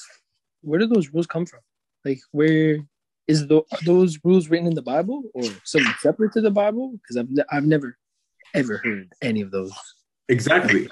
where 0.63 0.79
did 0.79 0.91
those 0.91 1.09
rules 1.09 1.27
come 1.27 1.47
from? 1.47 1.61
Like 2.05 2.21
where 2.33 2.79
is 3.27 3.47
the, 3.47 3.59
are 3.59 3.85
those 3.85 4.19
rules 4.25 4.49
written 4.49 4.67
in 4.67 4.75
the 4.75 4.83
Bible 4.83 5.25
or 5.35 5.45
something 5.65 5.93
separate 6.01 6.33
to 6.33 6.41
the 6.41 6.51
Bible? 6.51 6.93
Because 6.93 7.17
I've 7.17 7.29
I've 7.51 7.65
never 7.65 7.97
ever 8.55 8.79
heard 8.79 9.13
any 9.23 9.41
of 9.41 9.51
those. 9.51 9.73
Exactly. 10.29 10.89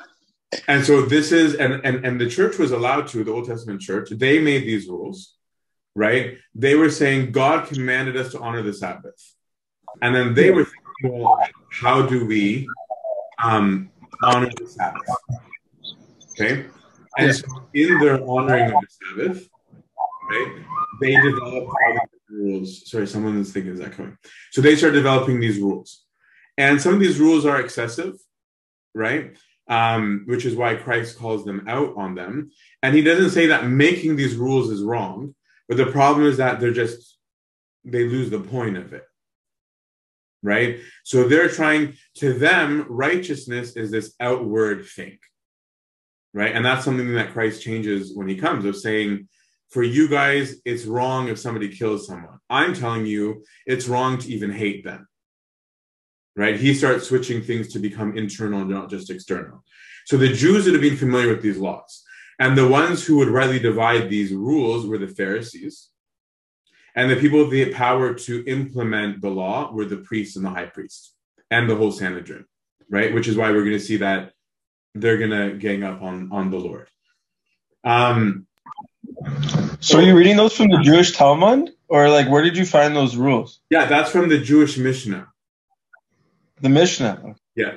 And 0.68 0.84
so 0.84 1.02
this 1.02 1.32
is 1.32 1.54
and, 1.54 1.80
and 1.84 2.04
and 2.04 2.20
the 2.20 2.28
church 2.28 2.58
was 2.58 2.72
allowed 2.72 3.08
to, 3.08 3.24
the 3.24 3.32
Old 3.32 3.46
Testament 3.46 3.80
church, 3.80 4.10
they 4.10 4.38
made 4.38 4.64
these 4.64 4.88
rules, 4.88 5.34
right? 5.94 6.38
They 6.54 6.74
were 6.74 6.90
saying 6.90 7.32
God 7.32 7.68
commanded 7.68 8.16
us 8.16 8.32
to 8.32 8.40
honor 8.40 8.62
the 8.62 8.72
Sabbath. 8.72 9.34
And 10.02 10.14
then 10.14 10.34
they 10.34 10.50
were 10.50 10.66
how 11.70 12.02
do 12.02 12.26
we 12.26 12.68
um, 13.42 13.90
honor 14.22 14.50
the 14.56 14.66
Sabbath? 14.66 15.02
Okay. 16.32 16.66
And 17.18 17.34
so 17.34 17.46
in 17.74 17.98
their 17.98 18.22
honoring 18.28 18.72
of 18.72 18.80
the 18.80 18.86
Sabbath, 18.88 19.48
right, 20.30 20.62
they 21.00 21.16
these 21.16 21.34
rules. 22.30 22.90
Sorry, 22.90 23.06
someone's 23.06 23.52
thinking 23.52 23.72
is 23.72 23.80
echoing. 23.80 24.16
So 24.52 24.60
they 24.60 24.76
start 24.76 24.94
developing 24.94 25.40
these 25.40 25.58
rules. 25.58 26.04
And 26.58 26.80
some 26.80 26.94
of 26.94 27.00
these 27.00 27.18
rules 27.18 27.44
are 27.44 27.60
excessive, 27.60 28.14
right? 28.94 29.36
Um, 29.68 30.24
which 30.26 30.44
is 30.44 30.54
why 30.54 30.76
Christ 30.76 31.18
calls 31.18 31.44
them 31.44 31.64
out 31.68 31.94
on 31.96 32.14
them. 32.14 32.50
And 32.82 32.94
he 32.94 33.02
doesn't 33.02 33.30
say 33.30 33.46
that 33.46 33.66
making 33.66 34.16
these 34.16 34.36
rules 34.36 34.70
is 34.70 34.82
wrong, 34.82 35.34
but 35.68 35.76
the 35.76 35.86
problem 35.86 36.26
is 36.26 36.36
that 36.36 36.60
they're 36.60 36.72
just, 36.72 37.18
they 37.84 38.04
lose 38.04 38.30
the 38.30 38.40
point 38.40 38.76
of 38.76 38.92
it 38.92 39.04
right? 40.46 40.78
So 41.02 41.28
they're 41.28 41.48
trying, 41.48 41.94
to 42.18 42.32
them, 42.32 42.86
righteousness 42.88 43.76
is 43.76 43.90
this 43.90 44.14
outward 44.20 44.86
thing, 44.86 45.18
right? 46.32 46.54
And 46.54 46.64
that's 46.64 46.84
something 46.84 47.14
that 47.14 47.32
Christ 47.32 47.62
changes 47.62 48.14
when 48.14 48.28
he 48.28 48.36
comes 48.36 48.64
of 48.64 48.76
saying, 48.76 49.28
for 49.70 49.82
you 49.82 50.08
guys, 50.08 50.54
it's 50.64 50.84
wrong 50.84 51.26
if 51.26 51.40
somebody 51.40 51.68
kills 51.68 52.06
someone. 52.06 52.38
I'm 52.48 52.74
telling 52.74 53.06
you, 53.06 53.44
it's 53.66 53.88
wrong 53.88 54.18
to 54.18 54.32
even 54.32 54.52
hate 54.52 54.84
them, 54.84 55.08
right? 56.36 56.56
He 56.56 56.72
starts 56.74 57.08
switching 57.08 57.42
things 57.42 57.72
to 57.72 57.80
become 57.80 58.16
internal, 58.16 58.64
not 58.64 58.88
just 58.88 59.10
external. 59.10 59.64
So 60.04 60.16
the 60.16 60.32
Jews 60.32 60.64
would 60.64 60.74
have 60.74 60.82
been 60.82 60.96
familiar 60.96 61.30
with 61.30 61.42
these 61.42 61.58
laws. 61.58 62.04
And 62.38 62.56
the 62.56 62.68
ones 62.68 63.04
who 63.04 63.16
would 63.16 63.28
rightly 63.28 63.58
divide 63.58 64.08
these 64.08 64.32
rules 64.32 64.86
were 64.86 64.98
the 64.98 65.08
Pharisees, 65.08 65.88
and 66.96 67.10
the 67.10 67.16
people 67.16 67.38
with 67.40 67.50
the 67.50 67.72
power 67.72 68.14
to 68.14 68.44
implement 68.46 69.20
the 69.20 69.30
law 69.30 69.70
were 69.72 69.84
the 69.84 69.98
priests 69.98 70.34
and 70.36 70.44
the 70.44 70.50
high 70.50 70.66
priest 70.66 71.14
and 71.50 71.70
the 71.70 71.76
whole 71.76 71.92
Sanhedrin, 71.92 72.46
right? 72.90 73.14
Which 73.14 73.28
is 73.28 73.36
why 73.36 73.50
we're 73.52 73.60
going 73.64 73.78
to 73.78 73.80
see 73.80 73.98
that 73.98 74.32
they're 74.94 75.18
going 75.18 75.30
to 75.30 75.56
gang 75.58 75.84
up 75.84 76.02
on, 76.02 76.30
on 76.32 76.50
the 76.50 76.58
Lord. 76.58 76.88
Um, 77.84 78.46
So 79.80 79.98
are 79.98 80.02
you 80.02 80.16
reading 80.16 80.36
those 80.36 80.56
from 80.56 80.68
the 80.70 80.80
Jewish 80.82 81.12
Talmud? 81.12 81.70
Or 81.88 82.08
like 82.10 82.28
where 82.28 82.42
did 82.42 82.56
you 82.56 82.66
find 82.66 82.96
those 82.96 83.14
rules? 83.14 83.60
yeah, 83.70 83.84
that's 83.86 84.10
from 84.10 84.28
the 84.28 84.38
Jewish 84.38 84.76
Mishnah. 84.76 85.28
The 86.60 86.68
Mishnah. 86.68 87.36
Yeah. 87.54 87.74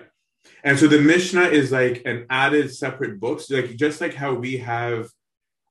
And 0.63 0.79
so 0.79 0.87
the 0.87 0.99
Mishnah 0.99 1.43
is 1.43 1.71
like 1.71 2.01
an 2.05 2.25
added 2.29 2.73
separate 2.73 3.19
book. 3.19 3.39
So 3.41 3.55
like 3.57 3.75
just 3.75 4.01
like 4.01 4.15
how 4.15 4.33
we 4.33 4.57
have 4.57 5.09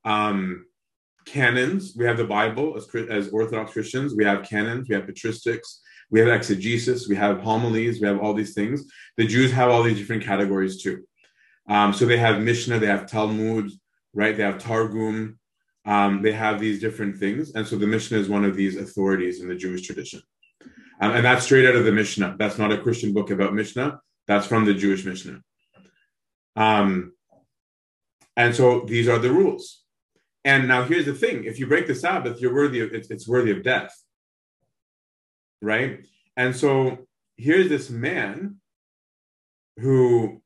um 0.05 0.67
canons, 1.29 1.95
we 1.97 2.05
have 2.05 2.17
the 2.17 2.25
Bible 2.25 2.77
as 2.77 2.89
as 3.11 3.29
Orthodox 3.29 3.73
Christians, 3.73 4.15
we 4.15 4.25
have 4.25 4.49
canons, 4.49 4.89
we 4.89 4.95
have 4.95 5.05
patristics, 5.05 5.79
we 6.11 6.21
have 6.21 6.29
exegesis, 6.29 7.09
we 7.09 7.17
have 7.17 7.41
homilies, 7.41 8.01
we 8.01 8.07
have 8.07 8.19
all 8.19 8.35
these 8.35 8.55
things. 8.55 8.85
The 9.17 9.27
Jews 9.27 9.53
have 9.53 9.71
all 9.71 9.83
these 9.83 9.99
different 9.99 10.25
categories 10.25 10.83
too. 10.83 11.05
Um, 11.69 11.93
so 11.93 12.07
they 12.07 12.17
have 12.17 12.41
Mishnah, 12.41 12.79
they 12.79 12.87
have 12.87 13.07
Talmud, 13.07 13.71
right? 14.15 14.37
They 14.37 14.43
have 14.43 14.59
Targum, 14.59 15.39
um, 15.85 16.23
they 16.23 16.33
have 16.33 16.61
these 16.61 16.81
different 16.81 17.19
things. 17.19 17.53
And 17.55 17.67
so 17.67 17.77
the 17.77 17.87
Mishnah 17.87 18.19
is 18.19 18.29
one 18.29 18.45
of 18.45 18.57
these 18.57 18.77
authorities 18.77 19.41
in 19.41 19.49
the 19.49 19.55
Jewish 19.55 19.83
tradition. 19.83 20.23
Um, 21.01 21.13
and 21.13 21.25
that's 21.25 21.45
straight 21.45 21.67
out 21.67 21.77
of 21.77 21.85
the 21.85 21.93
Mishnah. 21.93 22.37
That's 22.39 22.59
not 22.59 22.73
a 22.73 22.79
Christian 22.79 23.13
book 23.13 23.31
about 23.31 23.55
Mishnah. 23.55 24.01
That's 24.27 24.47
from 24.47 24.65
the 24.65 24.75
Jewish 24.75 25.05
Mishnah. 25.05 25.41
Um, 26.57 27.13
and 28.37 28.55
so 28.55 28.81
these 28.81 29.09
are 29.09 29.19
the 29.19 29.31
rules. 29.31 29.85
And 30.45 30.69
now 30.69 30.85
here's 30.85 31.07
the 31.07 31.15
thing: 31.15 31.45
if 31.45 31.59
you 31.59 31.67
break 31.67 31.87
the 31.87 31.95
Sabbath, 31.95 32.41
you're 32.41 32.55
worthy 32.55 32.81
of 32.81 32.93
it's, 32.93 33.11
it's 33.11 33.29
worthy 33.29 33.51
of 33.51 33.63
death, 33.63 33.95
right? 35.61 36.07
And 36.37 36.55
so 36.55 37.07
here's 37.37 37.69
this 37.69 37.91
man 37.91 38.57
who 39.79 40.41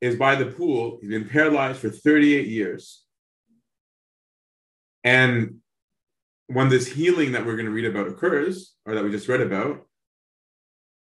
is 0.00 0.16
by 0.16 0.34
the 0.34 0.46
pool. 0.46 0.98
He's 1.00 1.10
been 1.10 1.28
paralyzed 1.28 1.78
for 1.78 1.90
38 1.90 2.46
years, 2.46 3.04
and 5.04 5.56
when 6.46 6.68
this 6.68 6.88
healing 6.88 7.32
that 7.32 7.46
we're 7.46 7.56
going 7.56 7.66
to 7.66 7.72
read 7.72 7.84
about 7.84 8.08
occurs, 8.08 8.74
or 8.84 8.94
that 8.94 9.04
we 9.04 9.10
just 9.10 9.28
read 9.28 9.40
about, 9.40 9.86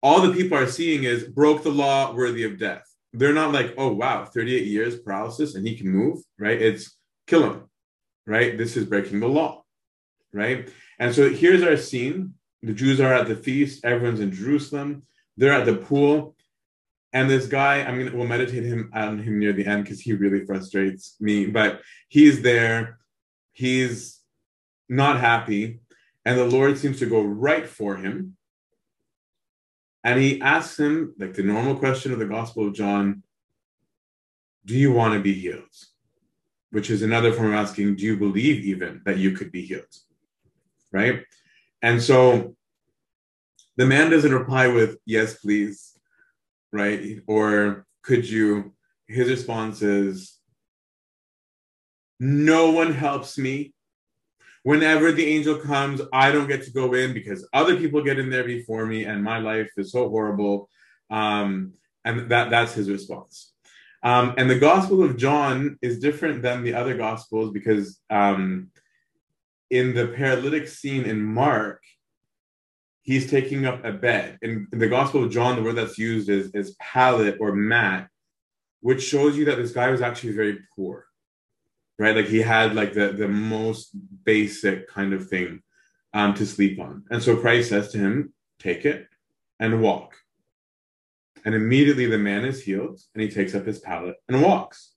all 0.03 0.21
the 0.21 0.33
people 0.33 0.57
are 0.57 0.67
seeing 0.67 1.05
is 1.05 1.23
broke 1.23 1.63
the 1.63 1.71
law, 1.71 2.13
worthy 2.13 2.43
of 2.43 2.59
death. 2.59 2.83
They're 3.13 3.33
not 3.33 3.53
like, 3.53 3.73
oh 3.77 3.93
wow, 3.93 4.25
38 4.25 4.65
years 4.65 4.99
paralysis 4.99 5.55
and 5.55 5.65
he 5.65 5.75
can 5.75 5.89
move, 5.89 6.19
right? 6.37 6.61
It's 6.61 6.97
kill 7.25 7.43
him, 7.43 7.63
right? 8.25 8.57
This 8.57 8.77
is 8.77 8.85
breaking 8.85 9.19
the 9.19 9.27
law, 9.27 9.63
right? 10.31 10.69
And 10.99 11.13
so 11.13 11.29
here's 11.29 11.63
our 11.63 11.77
scene. 11.77 12.35
the 12.61 12.73
Jews 12.73 13.01
are 13.01 13.13
at 13.13 13.27
the 13.27 13.35
feast, 13.35 13.83
everyone's 13.83 14.21
in 14.21 14.31
Jerusalem, 14.31 15.03
they're 15.35 15.51
at 15.51 15.65
the 15.65 15.75
pool. 15.75 16.35
And 17.11 17.29
this 17.29 17.45
guy, 17.45 17.81
I'm 17.83 17.99
gonna 17.99 18.15
we'll 18.15 18.25
meditate 18.25 18.63
him 18.63 18.89
on 18.93 19.19
him 19.19 19.37
near 19.37 19.53
the 19.53 19.65
end 19.65 19.83
because 19.83 20.01
he 20.01 20.13
really 20.13 20.45
frustrates 20.45 21.15
me. 21.19 21.45
But 21.45 21.81
he's 22.07 22.41
there, 22.41 22.97
he's 23.51 24.19
not 24.89 25.19
happy, 25.19 25.81
and 26.25 26.39
the 26.39 26.45
Lord 26.45 26.77
seems 26.77 26.99
to 26.99 27.05
go 27.05 27.21
right 27.21 27.67
for 27.67 27.97
him. 27.97 28.37
And 30.03 30.19
he 30.19 30.41
asks 30.41 30.79
him, 30.79 31.13
like 31.17 31.33
the 31.33 31.43
normal 31.43 31.75
question 31.75 32.11
of 32.11 32.19
the 32.19 32.25
Gospel 32.25 32.67
of 32.67 32.73
John, 32.73 33.23
do 34.65 34.75
you 34.75 34.91
want 34.91 35.13
to 35.13 35.19
be 35.21 35.33
healed? 35.33 35.63
Which 36.73 36.89
is 36.89 37.03
another 37.03 37.31
form 37.31 37.49
of 37.49 37.53
asking, 37.53 37.97
do 37.97 38.03
you 38.03 38.17
believe 38.17 38.65
even 38.65 39.03
that 39.05 39.19
you 39.19 39.33
could 39.33 39.51
be 39.51 39.61
healed? 39.61 39.95
Right? 40.91 41.23
And 41.83 42.01
so 42.01 42.55
the 43.77 43.85
man 43.85 44.09
doesn't 44.09 44.33
reply 44.33 44.65
with, 44.69 44.97
yes, 45.05 45.35
please, 45.35 45.95
right? 46.71 47.19
Or 47.27 47.85
could 48.01 48.27
you? 48.27 48.73
His 49.07 49.29
response 49.29 49.83
is, 49.83 50.39
no 52.19 52.71
one 52.71 52.91
helps 52.91 53.37
me. 53.37 53.75
Whenever 54.63 55.11
the 55.11 55.27
angel 55.27 55.57
comes, 55.57 56.01
I 56.11 56.31
don't 56.31 56.47
get 56.47 56.63
to 56.63 56.71
go 56.71 56.95
in 56.95 57.13
because 57.13 57.47
other 57.53 57.77
people 57.77 58.03
get 58.03 58.17
in 58.17 58.31
there 58.31 58.45
before 58.45 58.87
me, 58.87 59.03
and 59.03 59.23
my 59.23 59.37
life 59.37 59.69
is 59.77 59.91
so 59.91 60.09
horrible. 60.09 60.69
Um, 61.11 61.73
and 62.03 62.31
that, 62.31 62.49
that's 62.49 62.73
his 62.73 62.89
response. 62.89 63.52
Um, 64.03 64.33
and 64.37 64.49
the 64.49 64.59
Gospel 64.59 65.01
of 65.01 65.17
John 65.17 65.79
is 65.81 65.99
different 65.99 66.41
than 66.41 66.63
the 66.63 66.73
other 66.73 66.95
Gospels 66.95 67.51
because 67.51 67.99
um, 68.09 68.69
in 69.69 69.95
the 69.95 70.07
paralytic 70.07 70.67
scene 70.67 71.05
in 71.05 71.23
Mark, 71.23 71.81
he's 73.01 73.29
taking 73.29 73.65
up 73.65 73.83
a 73.85 73.93
bed. 73.93 74.39
In, 74.41 74.67
in 74.73 74.79
the 74.79 74.89
Gospel 74.89 75.23
of 75.23 75.31
John, 75.31 75.55
the 75.55 75.63
word 75.63 75.75
that's 75.75 75.97
used 75.97 76.29
is, 76.29 76.51
is 76.53 76.75
pallet 76.79 77.37
or 77.39 77.53
mat, 77.53 78.09
which 78.81 79.03
shows 79.03 79.37
you 79.37 79.45
that 79.45 79.57
this 79.57 79.71
guy 79.71 79.89
was 79.89 80.01
actually 80.01 80.33
very 80.33 80.59
poor, 80.75 81.05
right? 81.97 82.15
Like 82.15 82.27
he 82.27 82.39
had 82.39 82.75
like 82.75 82.93
the, 82.93 83.13
the 83.13 83.29
most 83.29 83.91
basic 84.25 84.89
kind 84.89 85.13
of 85.13 85.29
thing 85.29 85.61
um, 86.13 86.33
to 86.33 86.45
sleep 86.45 86.79
on. 86.79 87.05
And 87.09 87.23
so 87.23 87.37
Christ 87.37 87.69
says 87.69 87.89
to 87.93 87.97
him, 87.97 88.33
take 88.59 88.85
it 88.85 89.07
and 89.59 89.81
walk. 89.81 90.17
And 91.45 91.55
immediately 91.55 92.05
the 92.05 92.17
man 92.17 92.45
is 92.45 92.63
healed 92.63 92.99
and 93.13 93.21
he 93.21 93.29
takes 93.29 93.53
up 93.53 93.65
his 93.65 93.79
pallet 93.79 94.15
and 94.29 94.41
walks. 94.41 94.93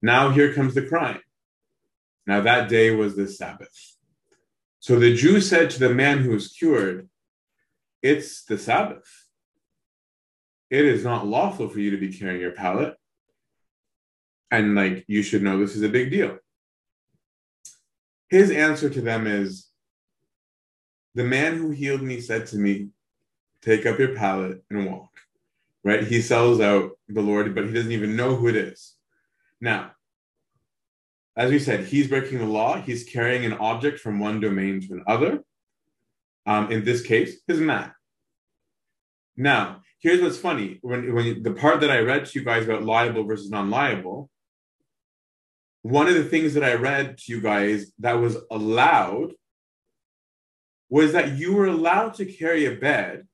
Now 0.00 0.30
here 0.30 0.52
comes 0.54 0.74
the 0.74 0.86
crime. 0.86 1.20
Now 2.26 2.40
that 2.42 2.68
day 2.68 2.90
was 2.90 3.16
the 3.16 3.26
Sabbath. 3.26 3.96
So 4.78 4.98
the 4.98 5.14
Jew 5.14 5.40
said 5.40 5.70
to 5.70 5.80
the 5.80 5.94
man 5.94 6.18
who 6.18 6.30
was 6.30 6.48
cured, 6.48 7.08
It's 8.02 8.44
the 8.44 8.58
Sabbath. 8.58 9.08
It 10.70 10.84
is 10.84 11.04
not 11.04 11.26
lawful 11.26 11.68
for 11.68 11.80
you 11.80 11.90
to 11.90 11.96
be 11.96 12.12
carrying 12.16 12.40
your 12.40 12.52
pallet. 12.52 12.94
And 14.50 14.74
like, 14.74 15.04
you 15.08 15.22
should 15.22 15.42
know 15.42 15.58
this 15.58 15.74
is 15.74 15.82
a 15.82 15.88
big 15.88 16.10
deal. 16.10 16.38
His 18.28 18.50
answer 18.50 18.88
to 18.90 19.00
them 19.00 19.26
is, 19.26 19.68
The 21.14 21.24
man 21.24 21.56
who 21.56 21.70
healed 21.70 22.02
me 22.02 22.20
said 22.20 22.46
to 22.48 22.56
me, 22.56 22.88
Take 23.62 23.86
up 23.86 23.98
your 23.98 24.14
pallet 24.14 24.62
and 24.70 24.86
walk 24.86 25.10
right? 25.84 26.02
He 26.02 26.22
sells 26.22 26.60
out 26.60 26.92
the 27.08 27.20
Lord, 27.20 27.54
but 27.54 27.66
he 27.66 27.72
doesn't 27.72 27.92
even 27.92 28.16
know 28.16 28.34
who 28.34 28.48
it 28.48 28.56
is. 28.56 28.94
Now, 29.60 29.92
as 31.36 31.50
we 31.50 31.58
said, 31.58 31.84
he's 31.84 32.08
breaking 32.08 32.38
the 32.38 32.46
law. 32.46 32.80
He's 32.80 33.04
carrying 33.04 33.44
an 33.44 33.54
object 33.54 34.00
from 34.00 34.18
one 34.18 34.40
domain 34.40 34.80
to 34.82 34.94
another. 34.94 35.44
Um, 36.46 36.70
in 36.70 36.84
this 36.84 37.02
case, 37.02 37.40
his 37.46 37.60
mat. 37.60 37.92
Now, 39.36 39.82
here's 39.98 40.20
what's 40.20 40.38
funny. 40.38 40.78
When, 40.82 41.12
when 41.14 41.42
the 41.42 41.52
part 41.52 41.80
that 41.80 41.90
I 41.90 42.00
read 42.00 42.26
to 42.26 42.38
you 42.38 42.44
guys 42.44 42.64
about 42.64 42.84
liable 42.84 43.24
versus 43.24 43.50
non-liable, 43.50 44.30
one 45.82 46.06
of 46.06 46.14
the 46.14 46.24
things 46.24 46.54
that 46.54 46.64
I 46.64 46.74
read 46.74 47.18
to 47.18 47.32
you 47.32 47.40
guys 47.40 47.92
that 47.98 48.14
was 48.14 48.36
allowed 48.50 49.32
was 50.88 51.12
that 51.12 51.32
you 51.32 51.54
were 51.54 51.66
allowed 51.66 52.14
to 52.14 52.26
carry 52.26 52.66
a 52.66 52.76
bed 52.76 53.26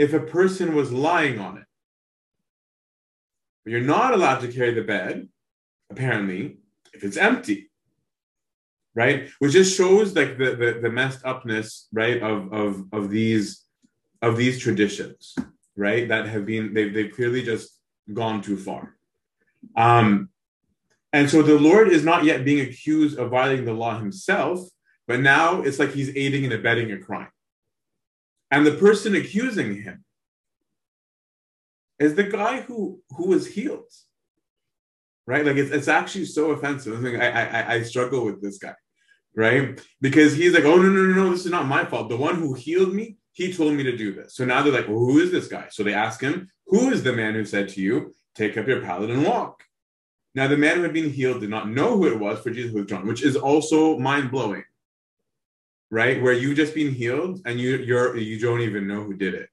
if 0.00 0.14
a 0.14 0.20
person 0.38 0.74
was 0.74 0.90
lying 0.90 1.38
on 1.38 1.58
it. 1.58 1.64
But 3.62 3.72
you're 3.72 3.82
not 3.82 4.14
allowed 4.14 4.40
to 4.40 4.48
carry 4.48 4.72
the 4.72 4.82
bed, 4.82 5.28
apparently, 5.90 6.56
if 6.94 7.04
it's 7.04 7.18
empty. 7.18 7.70
Right? 8.94 9.28
Which 9.38 9.52
just 9.52 9.76
shows 9.76 10.16
like 10.16 10.38
the, 10.38 10.56
the, 10.56 10.78
the 10.82 10.90
messed 10.90 11.20
upness, 11.24 11.86
right, 11.92 12.20
of, 12.22 12.52
of, 12.52 12.84
of 12.92 13.10
these 13.10 13.64
of 14.22 14.36
these 14.36 14.58
traditions, 14.58 15.34
right? 15.76 16.08
That 16.08 16.26
have 16.26 16.44
been 16.44 16.74
they've 16.74 16.92
they've 16.92 17.12
clearly 17.12 17.42
just 17.42 17.78
gone 18.12 18.42
too 18.42 18.56
far. 18.56 18.96
Um, 19.76 20.30
and 21.12 21.28
so 21.30 21.42
the 21.42 21.58
Lord 21.58 21.88
is 21.88 22.04
not 22.04 22.24
yet 22.24 22.44
being 22.44 22.66
accused 22.66 23.18
of 23.18 23.30
violating 23.30 23.66
the 23.66 23.72
law 23.72 23.98
himself, 23.98 24.60
but 25.06 25.20
now 25.20 25.62
it's 25.62 25.78
like 25.78 25.92
he's 25.92 26.14
aiding 26.16 26.44
and 26.44 26.52
abetting 26.52 26.90
a 26.92 26.98
crime. 26.98 27.32
And 28.50 28.66
the 28.66 28.72
person 28.72 29.14
accusing 29.14 29.82
him 29.82 30.04
is 31.98 32.14
the 32.14 32.24
guy 32.24 32.60
who 32.62 33.00
who 33.10 33.28
was 33.28 33.46
healed. 33.46 33.92
Right? 35.26 35.46
Like 35.46 35.56
it's, 35.56 35.70
it's 35.70 35.86
actually 35.86 36.24
so 36.24 36.50
offensive. 36.50 37.04
I, 37.04 37.28
I, 37.28 37.74
I 37.74 37.82
struggle 37.82 38.24
with 38.24 38.42
this 38.42 38.58
guy, 38.58 38.74
right? 39.36 39.80
Because 40.00 40.34
he's 40.34 40.54
like, 40.54 40.64
oh 40.64 40.76
no, 40.76 40.88
no, 40.88 41.04
no, 41.04 41.14
no, 41.14 41.30
this 41.30 41.44
is 41.44 41.52
not 41.52 41.66
my 41.66 41.84
fault. 41.84 42.08
The 42.08 42.16
one 42.16 42.34
who 42.34 42.54
healed 42.54 42.92
me, 42.92 43.16
he 43.32 43.52
told 43.52 43.74
me 43.74 43.84
to 43.84 43.96
do 43.96 44.12
this. 44.12 44.34
So 44.34 44.44
now 44.44 44.62
they're 44.62 44.72
like, 44.72 44.88
well, 44.88 44.98
who 44.98 45.20
is 45.20 45.30
this 45.30 45.46
guy? 45.46 45.68
So 45.70 45.84
they 45.84 45.94
ask 45.94 46.20
him, 46.20 46.48
who 46.66 46.90
is 46.90 47.04
the 47.04 47.12
man 47.12 47.34
who 47.34 47.44
said 47.44 47.68
to 47.70 47.80
you, 47.80 48.12
take 48.34 48.58
up 48.58 48.66
your 48.66 48.80
pallet 48.80 49.10
and 49.10 49.24
walk? 49.24 49.62
Now 50.34 50.48
the 50.48 50.56
man 50.56 50.76
who 50.76 50.82
had 50.82 50.92
been 50.92 51.10
healed 51.10 51.42
did 51.42 51.50
not 51.50 51.68
know 51.68 51.96
who 51.96 52.08
it 52.08 52.18
was, 52.18 52.40
for 52.40 52.50
Jesus 52.50 52.72
was 52.72 52.86
drawn, 52.86 53.06
which 53.06 53.22
is 53.22 53.36
also 53.36 53.98
mind 53.98 54.32
blowing 54.32 54.64
right? 55.90 56.22
Where 56.22 56.32
you've 56.32 56.56
just 56.56 56.74
been 56.74 56.94
healed 56.94 57.40
and 57.44 57.60
you 57.60 57.78
you're 57.78 58.16
you 58.16 58.38
don't 58.38 58.60
even 58.60 58.86
know 58.86 59.02
who 59.02 59.14
did 59.14 59.34
it. 59.34 59.48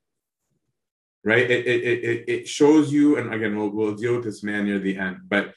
Right? 1.24 1.50
It 1.50 1.68
it 1.68 1.84
it, 1.84 2.24
it 2.28 2.48
shows 2.48 2.92
you, 2.92 3.18
and 3.18 3.34
again, 3.34 3.58
we'll 3.58 3.70
we'll 3.70 3.96
deal 3.96 4.16
with 4.16 4.24
this 4.24 4.44
man 4.44 4.66
near 4.66 4.80
the 4.80 4.98
end, 4.98 5.18
but 5.28 5.54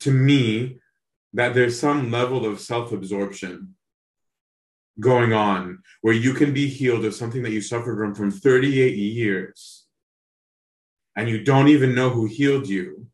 to 0.00 0.12
me, 0.12 0.78
that 1.34 1.54
there's 1.54 1.78
some 1.78 2.10
level 2.10 2.46
of 2.46 2.60
self-absorption 2.60 3.74
going 5.00 5.32
on 5.32 5.80
where 6.02 6.14
you 6.14 6.34
can 6.34 6.52
be 6.52 6.66
healed 6.66 7.04
of 7.04 7.14
something 7.14 7.42
that 7.42 7.52
you 7.52 7.60
suffered 7.60 7.98
from 7.98 8.14
from 8.14 8.30
38 8.30 8.96
years 8.96 9.86
and 11.14 11.28
you 11.28 11.44
don't 11.44 11.68
even 11.68 11.94
know 11.94 12.10
who 12.10 12.26
healed 12.26 12.66
you 12.66 13.06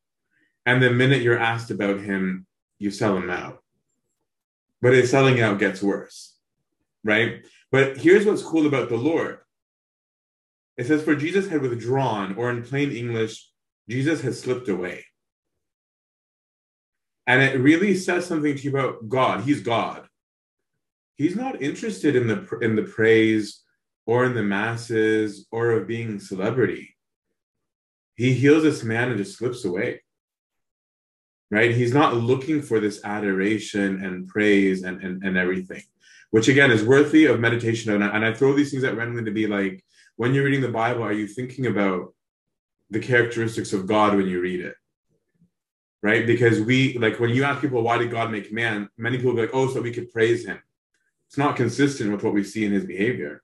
and 0.64 0.82
the 0.82 0.90
minute 0.90 1.20
you're 1.20 1.38
asked 1.38 1.70
about 1.70 2.00
him 2.00 2.46
you 2.78 2.90
sell 2.90 3.16
him 3.16 3.28
out 3.28 3.62
but 4.80 4.94
his 4.94 5.10
selling 5.10 5.42
out 5.42 5.58
gets 5.58 5.82
worse 5.82 6.33
right? 7.04 7.44
But 7.70 7.98
here's 7.98 8.26
what's 8.26 8.42
cool 8.42 8.66
about 8.66 8.88
the 8.88 8.96
Lord 8.96 9.38
it 10.76 10.86
says, 10.86 11.02
For 11.02 11.14
Jesus 11.14 11.48
had 11.48 11.62
withdrawn, 11.62 12.34
or 12.36 12.50
in 12.50 12.64
plain 12.64 12.90
English, 12.90 13.48
Jesus 13.88 14.22
has 14.22 14.40
slipped 14.40 14.68
away. 14.68 15.04
And 17.26 17.42
it 17.42 17.60
really 17.60 17.94
says 17.94 18.26
something 18.26 18.56
to 18.56 18.62
you 18.62 18.70
about 18.70 19.08
God. 19.08 19.42
He's 19.42 19.60
God. 19.60 20.06
He's 21.16 21.36
not 21.36 21.62
interested 21.62 22.16
in 22.16 22.26
the 22.26 22.58
in 22.60 22.74
the 22.74 22.82
praise 22.82 23.62
or 24.04 24.24
in 24.24 24.34
the 24.34 24.42
masses 24.42 25.46
or 25.50 25.70
of 25.70 25.86
being 25.86 26.18
celebrity. 26.18 26.96
He 28.16 28.34
heals 28.34 28.62
this 28.62 28.82
man 28.82 29.10
and 29.10 29.18
just 29.18 29.38
slips 29.38 29.64
away. 29.64 30.02
Right? 31.50 31.70
He's 31.70 31.94
not 31.94 32.16
looking 32.16 32.62
for 32.62 32.80
this 32.80 33.04
adoration 33.04 34.04
and 34.04 34.26
praise 34.26 34.82
and, 34.82 35.00
and, 35.02 35.22
and 35.22 35.36
everything 35.36 35.82
which 36.34 36.48
again 36.48 36.72
is 36.72 36.82
worthy 36.82 37.26
of 37.26 37.38
meditation. 37.38 37.92
And 37.92 38.02
I, 38.02 38.08
and 38.08 38.24
I 38.24 38.34
throw 38.34 38.54
these 38.54 38.72
things 38.72 38.82
at 38.82 38.96
randomly 38.96 39.22
to 39.22 39.30
be 39.30 39.46
like, 39.46 39.84
when 40.16 40.34
you're 40.34 40.42
reading 40.42 40.62
the 40.62 40.68
Bible, 40.68 41.04
are 41.04 41.12
you 41.12 41.28
thinking 41.28 41.66
about 41.66 42.12
the 42.90 42.98
characteristics 42.98 43.72
of 43.72 43.86
God 43.86 44.16
when 44.16 44.26
you 44.26 44.40
read 44.40 44.58
it? 44.58 44.74
Right? 46.02 46.26
Because 46.26 46.60
we, 46.60 46.98
like, 46.98 47.20
when 47.20 47.30
you 47.30 47.44
ask 47.44 47.60
people, 47.60 47.82
why 47.82 47.98
did 47.98 48.10
God 48.10 48.32
make 48.32 48.52
man? 48.52 48.88
Many 48.98 49.18
people 49.18 49.34
be 49.34 49.42
like, 49.42 49.54
oh, 49.54 49.72
so 49.72 49.80
we 49.80 49.92
could 49.92 50.10
praise 50.10 50.44
him. 50.44 50.58
It's 51.28 51.38
not 51.38 51.54
consistent 51.54 52.10
with 52.10 52.24
what 52.24 52.34
we 52.34 52.42
see 52.42 52.64
in 52.64 52.72
his 52.72 52.84
behavior. 52.84 53.40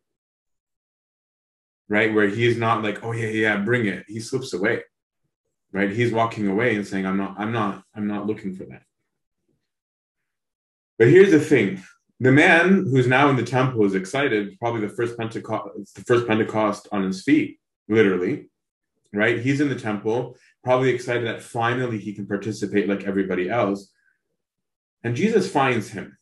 Right? 1.89 2.13
Where 2.13 2.27
he 2.27 2.45
is 2.45 2.57
not 2.57 2.83
like, 2.83 3.05
oh, 3.05 3.13
yeah, 3.13 3.29
yeah, 3.29 3.57
bring 3.59 3.87
it. 3.87 4.05
He 4.09 4.19
slips 4.19 4.53
away. 4.53 4.83
Right? 5.71 5.93
He's 5.93 6.11
walking 6.11 6.49
away 6.49 6.75
and 6.75 6.85
saying, 6.85 7.07
I'm 7.07 7.19
not, 7.19 7.37
I'm 7.39 7.53
not, 7.53 7.85
I'm 7.95 8.09
not 8.09 8.27
looking 8.27 8.57
for 8.57 8.65
that. 8.65 8.83
But 10.99 11.07
here's 11.07 11.31
the 11.31 11.39
thing 11.39 11.85
the 12.21 12.31
man 12.31 12.87
who's 12.87 13.07
now 13.07 13.31
in 13.31 13.37
the 13.37 13.43
temple 13.43 13.85
is 13.87 13.95
excited, 13.95 14.59
probably 14.59 14.83
the 14.83 14.91
first 14.91 15.17
Pentecost, 15.17 15.95
the 15.95 16.05
first 16.05 16.27
Pentecost 16.27 16.87
on 16.93 17.03
his 17.03 17.25
feet, 17.25 17.59
literally, 17.89 18.51
right? 19.13 19.41
He's 19.41 19.63
in 19.63 19.71
the 19.71 19.75
temple, 19.75 20.37
probably 20.63 20.91
excited 20.91 21.27
that 21.27 21.43
finally 21.43 21.99
he 21.99 22.13
can 22.13 22.27
participate 22.27 22.89
like 22.89 23.05
everybody 23.05 23.49
else. 23.49 23.91
And 25.03 25.17
Jesus 25.17 25.51
finds 25.51 25.89
him 25.89 26.19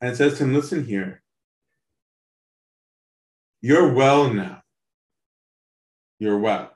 and 0.00 0.16
says 0.16 0.38
to 0.38 0.44
him, 0.44 0.52
Listen 0.52 0.84
here. 0.84 1.22
You're 3.60 3.92
well 3.92 4.34
now. 4.34 4.62
You're 6.18 6.40
well. 6.40 6.72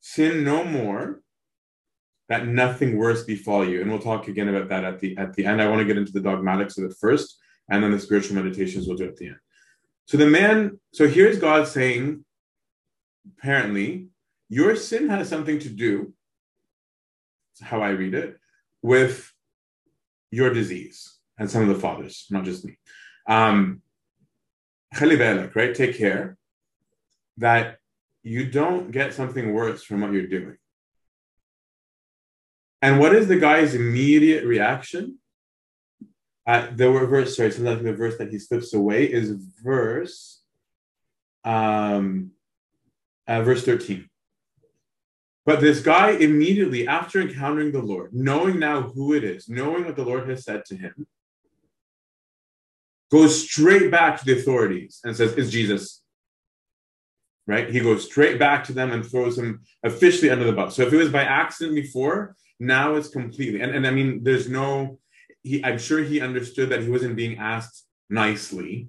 Sin 0.00 0.44
no 0.44 0.62
more, 0.62 1.22
that 2.32 2.48
nothing 2.48 2.96
worse 2.96 3.24
befall 3.24 3.62
you. 3.62 3.82
And 3.82 3.90
we'll 3.90 4.00
talk 4.00 4.26
again 4.26 4.48
about 4.48 4.70
that 4.70 4.84
at 4.84 5.00
the 5.00 5.14
at 5.18 5.34
the 5.34 5.44
end. 5.44 5.60
I 5.60 5.68
want 5.68 5.80
to 5.80 5.84
get 5.84 5.98
into 5.98 6.12
the 6.12 6.20
dogmatics 6.30 6.78
of 6.78 6.84
it 6.84 6.96
first, 6.98 7.36
and 7.68 7.84
then 7.84 7.90
the 7.90 8.00
spiritual 8.00 8.36
meditations 8.36 8.86
we'll 8.86 8.96
do 8.96 9.06
at 9.06 9.18
the 9.18 9.26
end. 9.26 9.36
So 10.06 10.16
the 10.16 10.24
man, 10.24 10.80
so 10.94 11.06
here's 11.06 11.38
God 11.38 11.68
saying, 11.68 12.24
apparently, 13.36 14.06
your 14.48 14.76
sin 14.76 15.10
has 15.10 15.28
something 15.28 15.58
to 15.58 15.68
do, 15.68 16.14
how 17.60 17.82
I 17.82 17.90
read 17.90 18.14
it, 18.14 18.38
with 18.80 19.30
your 20.30 20.54
disease 20.54 21.18
and 21.38 21.50
some 21.50 21.60
of 21.60 21.68
the 21.68 21.82
fathers, 21.82 22.24
not 22.30 22.44
just 22.44 22.64
me. 22.64 22.78
Um, 23.28 23.82
right? 24.98 25.74
Take 25.74 25.98
care 25.98 26.38
that 27.36 27.76
you 28.22 28.50
don't 28.50 28.90
get 28.90 29.12
something 29.12 29.52
worse 29.52 29.82
from 29.82 30.00
what 30.00 30.12
you're 30.12 30.26
doing. 30.38 30.56
And 32.82 32.98
what 32.98 33.14
is 33.14 33.28
the 33.28 33.38
guy's 33.38 33.74
immediate 33.74 34.44
reaction? 34.44 35.18
Uh, 36.44 36.66
the 36.74 36.90
verse, 36.90 37.36
sorry, 37.36 37.52
so 37.52 37.62
the 37.62 37.92
verse 37.92 38.18
that 38.18 38.30
he 38.30 38.38
slips 38.40 38.74
away 38.74 39.04
is 39.04 39.30
verse, 39.62 40.42
um, 41.44 42.32
uh, 43.28 43.42
verse 43.42 43.64
13. 43.64 44.08
But 45.46 45.60
this 45.60 45.80
guy 45.80 46.10
immediately, 46.10 46.88
after 46.88 47.20
encountering 47.20 47.70
the 47.70 47.82
Lord, 47.82 48.12
knowing 48.12 48.58
now 48.58 48.82
who 48.82 49.14
it 49.14 49.22
is, 49.22 49.48
knowing 49.48 49.84
what 49.84 49.96
the 49.96 50.04
Lord 50.04 50.28
has 50.28 50.44
said 50.44 50.64
to 50.66 50.76
him, 50.76 51.06
goes 53.12 53.48
straight 53.48 53.90
back 53.90 54.18
to 54.18 54.24
the 54.24 54.38
authorities 54.38 55.00
and 55.04 55.16
says, 55.16 55.34
It's 55.36 55.50
Jesus. 55.50 56.02
Right? 57.46 57.70
He 57.70 57.80
goes 57.80 58.04
straight 58.04 58.38
back 58.38 58.64
to 58.64 58.72
them 58.72 58.92
and 58.92 59.04
throws 59.04 59.36
him 59.36 59.62
officially 59.82 60.30
under 60.30 60.44
the 60.44 60.52
bus. 60.52 60.76
So 60.76 60.82
if 60.82 60.92
it 60.92 60.96
was 60.96 61.10
by 61.10 61.24
accident 61.24 61.74
before, 61.74 62.36
now 62.62 62.94
it's 62.94 63.08
completely 63.08 63.60
and, 63.60 63.74
and 63.74 63.86
I 63.86 63.90
mean 63.90 64.22
there's 64.22 64.48
no 64.48 64.98
he 65.42 65.64
I'm 65.64 65.78
sure 65.78 66.02
he 66.02 66.20
understood 66.20 66.70
that 66.70 66.82
he 66.82 66.88
wasn't 66.88 67.16
being 67.16 67.38
asked 67.38 67.84
nicely. 68.08 68.88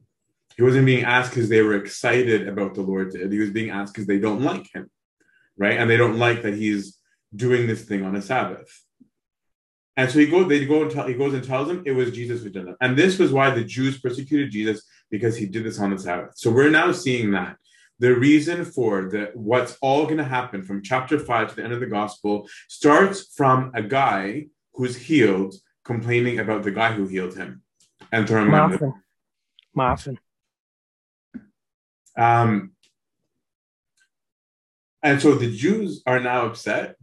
He 0.56 0.62
wasn't 0.62 0.86
being 0.86 1.04
asked 1.04 1.32
because 1.32 1.50
they 1.50 1.62
were 1.62 1.76
excited 1.76 2.48
about 2.48 2.76
the 2.76 2.82
Lord 2.82 3.12
did. 3.12 3.32
He 3.32 3.40
was 3.40 3.50
being 3.50 3.72
asked 3.72 3.94
because 3.94 4.06
they 4.06 4.20
don't 4.20 4.42
like 4.42 4.68
him. 4.74 4.90
Right? 5.58 5.78
And 5.80 5.90
they 5.90 5.98
don't 5.98 6.20
like 6.20 6.44
that 6.44 6.54
he's 6.54 7.00
doing 7.36 7.66
this 7.66 7.86
thing 7.86 8.04
on 8.04 8.16
a 8.16 8.22
Sabbath. 8.22 8.70
And 9.96 10.10
so 10.10 10.20
he 10.20 10.28
goes, 10.28 10.48
they 10.48 10.66
go 10.66 10.84
and 10.84 10.92
tell, 10.92 11.08
he 11.08 11.14
goes 11.14 11.34
and 11.34 11.44
tells 11.44 11.68
them 11.68 11.84
it 11.86 11.92
was 11.92 12.12
Jesus 12.12 12.44
who 12.44 12.50
did 12.50 12.68
it. 12.68 12.76
And 12.82 12.98
this 12.98 13.20
was 13.20 13.32
why 13.32 13.52
the 13.52 13.64
Jews 13.64 14.00
persecuted 14.00 14.52
Jesus 14.52 14.84
because 15.12 15.38
he 15.38 15.46
did 15.46 15.64
this 15.64 15.80
on 15.80 15.92
the 15.92 16.00
Sabbath. 16.00 16.34
So 16.36 16.52
we're 16.52 16.72
now 16.72 16.92
seeing 16.92 17.32
that 17.32 17.58
the 18.04 18.14
reason 18.14 18.66
for 18.66 19.08
the 19.10 19.32
what's 19.34 19.78
all 19.80 20.04
going 20.04 20.18
to 20.18 20.26
happen 20.26 20.62
from 20.62 20.84
chapter 20.84 21.18
5 21.18 21.50
to 21.50 21.56
the 21.56 21.64
end 21.64 21.72
of 21.72 21.80
the 21.80 21.86
gospel 21.86 22.50
starts 22.68 23.34
from 23.34 23.72
a 23.74 23.82
guy 23.82 24.48
who's 24.74 24.98
healed 24.98 25.56
complaining 25.86 26.38
about 26.40 26.64
the 26.64 26.72
guy 26.72 26.92
who 26.92 27.08
healed 27.08 27.34
him. 27.38 27.62
And 28.12 28.28
throwing 28.28 28.48
him 28.48 28.52
Muffin. 28.52 28.94
Muffin. 29.74 30.20
um 32.18 32.74
and 35.02 35.22
so 35.22 35.36
the 35.36 35.56
jews 35.56 36.04
are 36.06 36.20
now 36.20 36.46
upset 36.48 36.98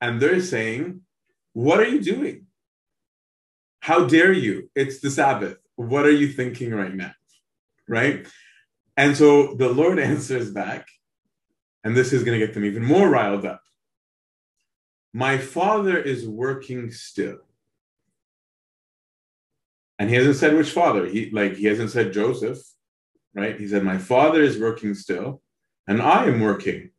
and 0.00 0.20
they're 0.20 0.42
saying 0.42 1.02
what 1.52 1.78
are 1.78 1.88
you 1.94 2.02
doing? 2.02 2.46
How 3.78 4.06
dare 4.06 4.32
you? 4.32 4.70
It's 4.74 4.98
the 4.98 5.10
sabbath. 5.10 5.58
What 5.76 6.04
are 6.04 6.18
you 6.22 6.28
thinking 6.32 6.74
right 6.74 6.96
now? 7.04 7.14
Right 7.86 8.26
and 8.96 9.16
so 9.16 9.54
the 9.54 9.68
Lord 9.68 9.98
answers 9.98 10.50
back, 10.50 10.86
and 11.84 11.96
this 11.96 12.12
is 12.12 12.24
going 12.24 12.38
to 12.38 12.44
get 12.44 12.54
them 12.54 12.64
even 12.64 12.84
more 12.84 13.08
riled 13.08 13.44
up. 13.44 13.62
My 15.12 15.38
father 15.38 15.98
is 15.98 16.26
working 16.26 16.90
still. 16.90 17.38
And 19.98 20.08
he 20.08 20.16
hasn't 20.16 20.36
said 20.36 20.56
which 20.56 20.70
father. 20.70 21.06
He 21.06 21.30
like 21.30 21.54
he 21.54 21.66
hasn't 21.66 21.90
said 21.90 22.12
Joseph, 22.12 22.58
right? 23.34 23.58
He 23.58 23.68
said, 23.68 23.84
My 23.84 23.98
father 23.98 24.42
is 24.42 24.58
working 24.58 24.94
still, 24.94 25.42
and 25.86 26.02
I 26.02 26.26
am 26.26 26.40
working. 26.40 26.90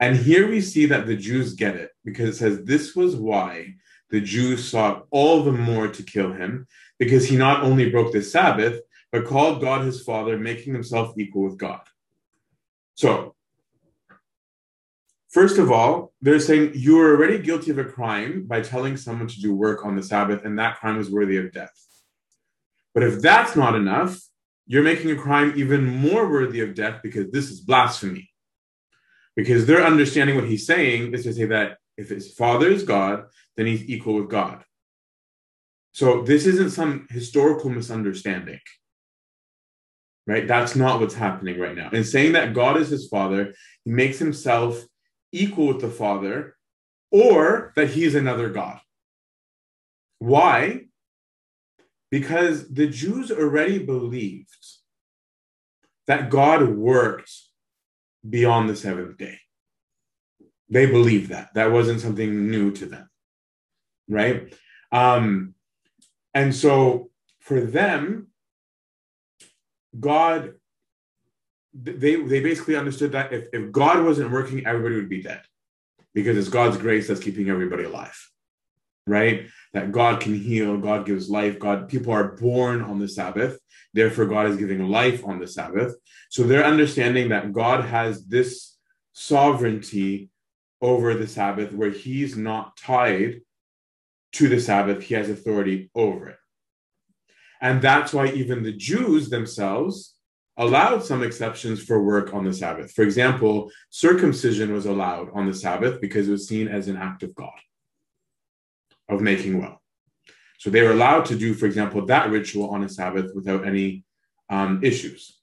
And 0.00 0.16
here 0.16 0.48
we 0.48 0.60
see 0.60 0.86
that 0.86 1.06
the 1.06 1.16
Jews 1.16 1.54
get 1.54 1.76
it 1.76 1.90
because 2.04 2.30
it 2.30 2.38
says 2.38 2.64
this 2.64 2.94
was 2.94 3.16
why 3.16 3.74
the 4.10 4.20
Jews 4.20 4.68
sought 4.68 5.06
all 5.10 5.42
the 5.42 5.52
more 5.52 5.88
to 5.88 6.02
kill 6.02 6.32
him, 6.32 6.66
because 6.98 7.28
he 7.28 7.36
not 7.36 7.62
only 7.62 7.90
broke 7.90 8.12
the 8.12 8.22
Sabbath, 8.22 8.80
but 9.12 9.24
called 9.24 9.60
God 9.60 9.84
his 9.84 10.02
Father, 10.02 10.38
making 10.38 10.72
himself 10.72 11.14
equal 11.18 11.44
with 11.44 11.58
God. 11.58 11.80
So, 12.94 13.34
first 15.30 15.58
of 15.58 15.70
all, 15.70 16.12
they're 16.20 16.40
saying 16.40 16.72
you 16.74 17.00
are 17.00 17.14
already 17.14 17.38
guilty 17.38 17.70
of 17.70 17.78
a 17.78 17.84
crime 17.84 18.44
by 18.46 18.60
telling 18.60 18.96
someone 18.96 19.28
to 19.28 19.40
do 19.40 19.54
work 19.54 19.84
on 19.84 19.96
the 19.96 20.02
Sabbath, 20.02 20.44
and 20.44 20.58
that 20.58 20.78
crime 20.78 20.98
is 20.98 21.10
worthy 21.10 21.38
of 21.38 21.52
death. 21.52 21.86
But 22.94 23.02
if 23.02 23.20
that's 23.22 23.56
not 23.56 23.74
enough, 23.74 24.20
you're 24.66 24.82
making 24.82 25.10
a 25.10 25.16
crime 25.16 25.54
even 25.56 25.84
more 25.86 26.28
worthy 26.28 26.60
of 26.60 26.74
death 26.74 27.00
because 27.02 27.30
this 27.30 27.50
is 27.50 27.60
blasphemy. 27.60 28.30
Because 29.34 29.64
they're 29.64 29.86
understanding 29.86 30.36
what 30.36 30.48
he's 30.48 30.66
saying 30.66 31.14
is 31.14 31.22
to 31.22 31.32
say 31.32 31.46
that 31.46 31.78
if 31.96 32.10
his 32.10 32.34
father 32.34 32.66
is 32.66 32.82
God, 32.82 33.26
then 33.56 33.66
he's 33.66 33.88
equal 33.88 34.14
with 34.14 34.28
God. 34.28 34.64
So 35.92 36.22
this 36.22 36.44
isn't 36.46 36.70
some 36.70 37.06
historical 37.10 37.70
misunderstanding 37.70 38.60
right? 40.28 40.46
That's 40.46 40.76
not 40.76 41.00
what's 41.00 41.14
happening 41.14 41.58
right 41.58 41.74
now. 41.74 41.88
And 41.90 42.06
saying 42.06 42.32
that 42.32 42.52
God 42.52 42.76
is 42.76 42.90
his 42.90 43.08
father, 43.08 43.54
he 43.84 43.90
makes 43.90 44.18
himself 44.18 44.84
equal 45.32 45.68
with 45.68 45.80
the 45.80 45.88
father 45.88 46.54
or 47.10 47.72
that 47.76 47.88
he's 47.88 48.14
another 48.14 48.50
God. 48.50 48.78
Why? 50.18 50.82
Because 52.10 52.68
the 52.68 52.86
Jews 52.88 53.32
already 53.32 53.78
believed 53.78 54.54
that 56.06 56.28
God 56.28 56.68
worked 56.68 57.32
beyond 58.28 58.68
the 58.68 58.76
seventh 58.76 59.16
day. 59.16 59.38
They 60.68 60.84
believed 60.84 61.30
that. 61.30 61.54
That 61.54 61.72
wasn't 61.72 62.02
something 62.02 62.50
new 62.50 62.72
to 62.72 62.84
them, 62.84 63.08
right? 64.10 64.54
Um, 64.92 65.54
and 66.34 66.54
so 66.54 67.10
for 67.40 67.62
them, 67.62 68.28
God, 69.98 70.54
they 71.74 72.16
they 72.16 72.40
basically 72.40 72.76
understood 72.76 73.12
that 73.12 73.32
if, 73.32 73.48
if 73.52 73.72
God 73.72 74.04
wasn't 74.04 74.30
working, 74.30 74.66
everybody 74.66 74.96
would 74.96 75.08
be 75.08 75.22
dead. 75.22 75.42
Because 76.14 76.36
it's 76.36 76.48
God's 76.48 76.76
grace 76.76 77.08
that's 77.08 77.20
keeping 77.20 77.48
everybody 77.48 77.84
alive. 77.84 78.18
Right? 79.06 79.46
That 79.72 79.92
God 79.92 80.20
can 80.20 80.34
heal, 80.34 80.76
God 80.78 81.06
gives 81.06 81.30
life, 81.30 81.58
God, 81.58 81.88
people 81.88 82.12
are 82.12 82.36
born 82.36 82.82
on 82.82 82.98
the 82.98 83.08
Sabbath. 83.08 83.58
Therefore, 83.94 84.26
God 84.26 84.46
is 84.46 84.56
giving 84.56 84.86
life 84.88 85.24
on 85.24 85.38
the 85.38 85.46
Sabbath. 85.46 85.94
So 86.28 86.42
they're 86.42 86.64
understanding 86.64 87.30
that 87.30 87.52
God 87.52 87.84
has 87.84 88.26
this 88.26 88.76
sovereignty 89.12 90.30
over 90.80 91.14
the 91.14 91.26
Sabbath 91.26 91.72
where 91.72 91.90
he's 91.90 92.36
not 92.36 92.76
tied 92.76 93.40
to 94.32 94.48
the 94.48 94.60
Sabbath, 94.60 95.02
he 95.02 95.14
has 95.14 95.30
authority 95.30 95.90
over 95.94 96.28
it. 96.28 96.36
And 97.60 97.82
that's 97.82 98.12
why 98.12 98.28
even 98.28 98.62
the 98.62 98.72
Jews 98.72 99.30
themselves 99.30 100.14
allowed 100.56 101.04
some 101.04 101.22
exceptions 101.22 101.82
for 101.82 102.02
work 102.02 102.34
on 102.34 102.44
the 102.44 102.52
Sabbath. 102.52 102.92
For 102.92 103.02
example, 103.02 103.70
circumcision 103.90 104.72
was 104.72 104.86
allowed 104.86 105.30
on 105.32 105.46
the 105.46 105.54
Sabbath 105.54 106.00
because 106.00 106.28
it 106.28 106.32
was 106.32 106.48
seen 106.48 106.68
as 106.68 106.88
an 106.88 106.96
act 106.96 107.22
of 107.22 107.34
God, 107.34 107.58
of 109.08 109.20
making 109.20 109.60
well. 109.60 109.80
So 110.58 110.70
they 110.70 110.82
were 110.82 110.90
allowed 110.90 111.26
to 111.26 111.36
do, 111.36 111.54
for 111.54 111.66
example, 111.66 112.04
that 112.06 112.30
ritual 112.30 112.70
on 112.70 112.82
a 112.82 112.88
Sabbath 112.88 113.30
without 113.34 113.66
any 113.66 114.04
um, 114.50 114.80
issues. 114.82 115.38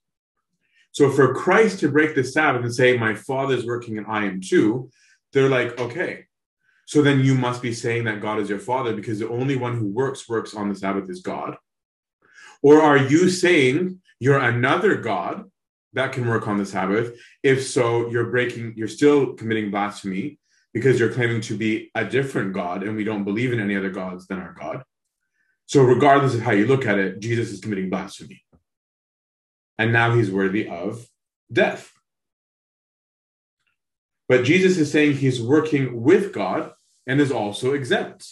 So 0.91 1.10
for 1.10 1.34
Christ 1.34 1.80
to 1.80 1.89
break 1.89 2.15
the 2.15 2.23
Sabbath 2.23 2.63
and 2.63 2.73
say, 2.73 2.97
My 2.97 3.15
Father's 3.15 3.65
working 3.65 3.97
and 3.97 4.08
I 4.08 4.25
am 4.25 4.41
too, 4.41 4.89
they're 5.32 5.49
like, 5.49 5.80
okay. 5.80 6.25
So 6.88 7.01
then 7.01 7.19
you 7.21 7.36
must 7.36 7.62
be 7.62 7.73
saying 7.73 8.04
that 8.06 8.21
God 8.21 8.39
is 8.39 8.49
your 8.49 8.60
Father 8.60 8.95
because 8.95 9.19
the 9.19 9.30
only 9.30 9.56
one 9.56 9.78
who 9.78 9.88
works, 9.88 10.30
works 10.30 10.54
on 10.54 10.69
the 10.69 10.75
Sabbath 10.75 11.10
is 11.10 11.21
God. 11.21 11.58
Or 12.62 12.82
are 12.82 12.98
you 12.98 13.30
saying 13.30 14.02
you're 14.20 14.39
another 14.39 14.96
God 14.96 15.50
that 15.94 16.12
can 16.12 16.28
work 16.28 16.48
on 16.48 16.58
the 16.58 16.65
Sabbath? 16.65 17.13
If 17.44 17.65
so, 17.65 18.10
you're 18.10 18.30
breaking, 18.30 18.74
you're 18.76 18.88
still 18.88 19.34
committing 19.34 19.72
blasphemy 19.72 20.39
because 20.74 21.00
you're 21.00 21.13
claiming 21.13 21.41
to 21.41 21.58
be 21.58 21.91
a 21.96 22.04
different 22.06 22.54
God 22.54 22.84
and 22.84 22.96
we 22.96 23.04
don't 23.04 23.24
believe 23.24 23.54
in 23.54 23.60
any 23.60 23.76
other 23.76 23.89
gods 23.89 24.28
than 24.28 24.39
our 24.39 24.54
God. 24.54 24.84
So, 25.68 25.84
regardless 25.84 26.36
of 26.36 26.41
how 26.41 26.52
you 26.52 26.68
look 26.68 26.86
at 26.86 27.00
it, 27.00 27.20
Jesus 27.20 27.52
is 27.52 27.60
committing 27.60 27.89
blasphemy. 27.89 28.44
And 29.78 29.91
now 29.91 30.15
he's 30.15 30.32
worthy 30.32 30.68
of 30.68 31.08
death. 31.52 31.91
But 34.28 34.44
Jesus 34.44 34.78
is 34.78 34.91
saying 34.91 35.18
he's 35.18 35.41
working 35.41 36.02
with 36.02 36.34
God 36.34 36.72
and 37.06 37.22
is 37.22 37.32
also 37.32 37.74
exempt. 37.74 38.28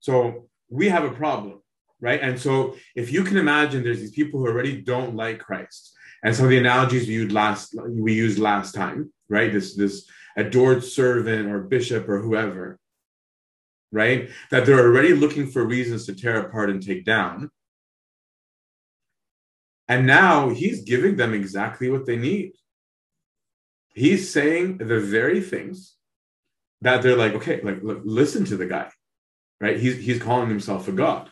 So 0.00 0.48
we 0.68 0.88
have 0.88 1.04
a 1.04 1.10
problem 1.10 1.61
right? 2.02 2.20
And 2.20 2.38
so 2.38 2.76
if 2.94 3.10
you 3.12 3.22
can 3.22 3.38
imagine 3.38 3.82
there's 3.82 4.00
these 4.00 4.10
people 4.10 4.40
who 4.40 4.48
already 4.48 4.82
don't 4.82 5.14
like 5.14 5.38
Christ. 5.38 5.94
And 6.22 6.36
some 6.36 6.44
of 6.44 6.50
the 6.50 6.58
analogies 6.58 7.08
we 7.08 7.14
used 7.14 7.32
last 7.32 7.74
we 7.88 8.12
used 8.12 8.38
last 8.38 8.74
time, 8.74 9.12
right? 9.28 9.50
This 9.50 9.74
this 9.74 10.06
adored 10.36 10.84
servant 10.84 11.50
or 11.50 11.60
bishop 11.60 12.08
or 12.08 12.20
whoever, 12.20 12.78
right? 13.90 14.28
That 14.50 14.66
they're 14.66 14.86
already 14.86 15.14
looking 15.14 15.46
for 15.46 15.64
reasons 15.64 16.06
to 16.06 16.14
tear 16.14 16.40
apart 16.40 16.70
and 16.70 16.82
take 16.84 17.04
down. 17.04 17.50
And 19.88 20.06
now 20.06 20.50
he's 20.50 20.82
giving 20.82 21.16
them 21.16 21.34
exactly 21.34 21.90
what 21.90 22.06
they 22.06 22.16
need. 22.16 22.52
He's 23.94 24.32
saying 24.32 24.78
the 24.78 25.00
very 25.00 25.40
things 25.40 25.96
that 26.82 27.02
they're 27.02 27.16
like, 27.16 27.34
okay, 27.34 27.60
like 27.62 27.82
look, 27.82 28.00
listen 28.04 28.44
to 28.46 28.56
the 28.56 28.66
guy, 28.66 28.90
right? 29.60 29.78
He's 29.78 29.96
he's 29.96 30.22
calling 30.22 30.48
himself 30.48 30.86
a 30.86 30.92
god. 30.92 31.31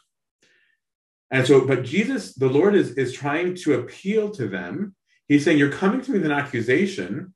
And 1.31 1.47
so, 1.47 1.65
but 1.65 1.85
Jesus, 1.85 2.35
the 2.35 2.49
Lord 2.49 2.75
is 2.75 2.93
is 2.93 3.13
trying 3.13 3.55
to 3.57 3.75
appeal 3.75 4.31
to 4.33 4.49
them. 4.49 4.95
He's 5.29 5.45
saying, 5.45 5.59
You're 5.59 5.73
coming 5.73 6.01
to 6.01 6.11
me 6.11 6.19
with 6.19 6.27
an 6.27 6.37
accusation, 6.37 7.35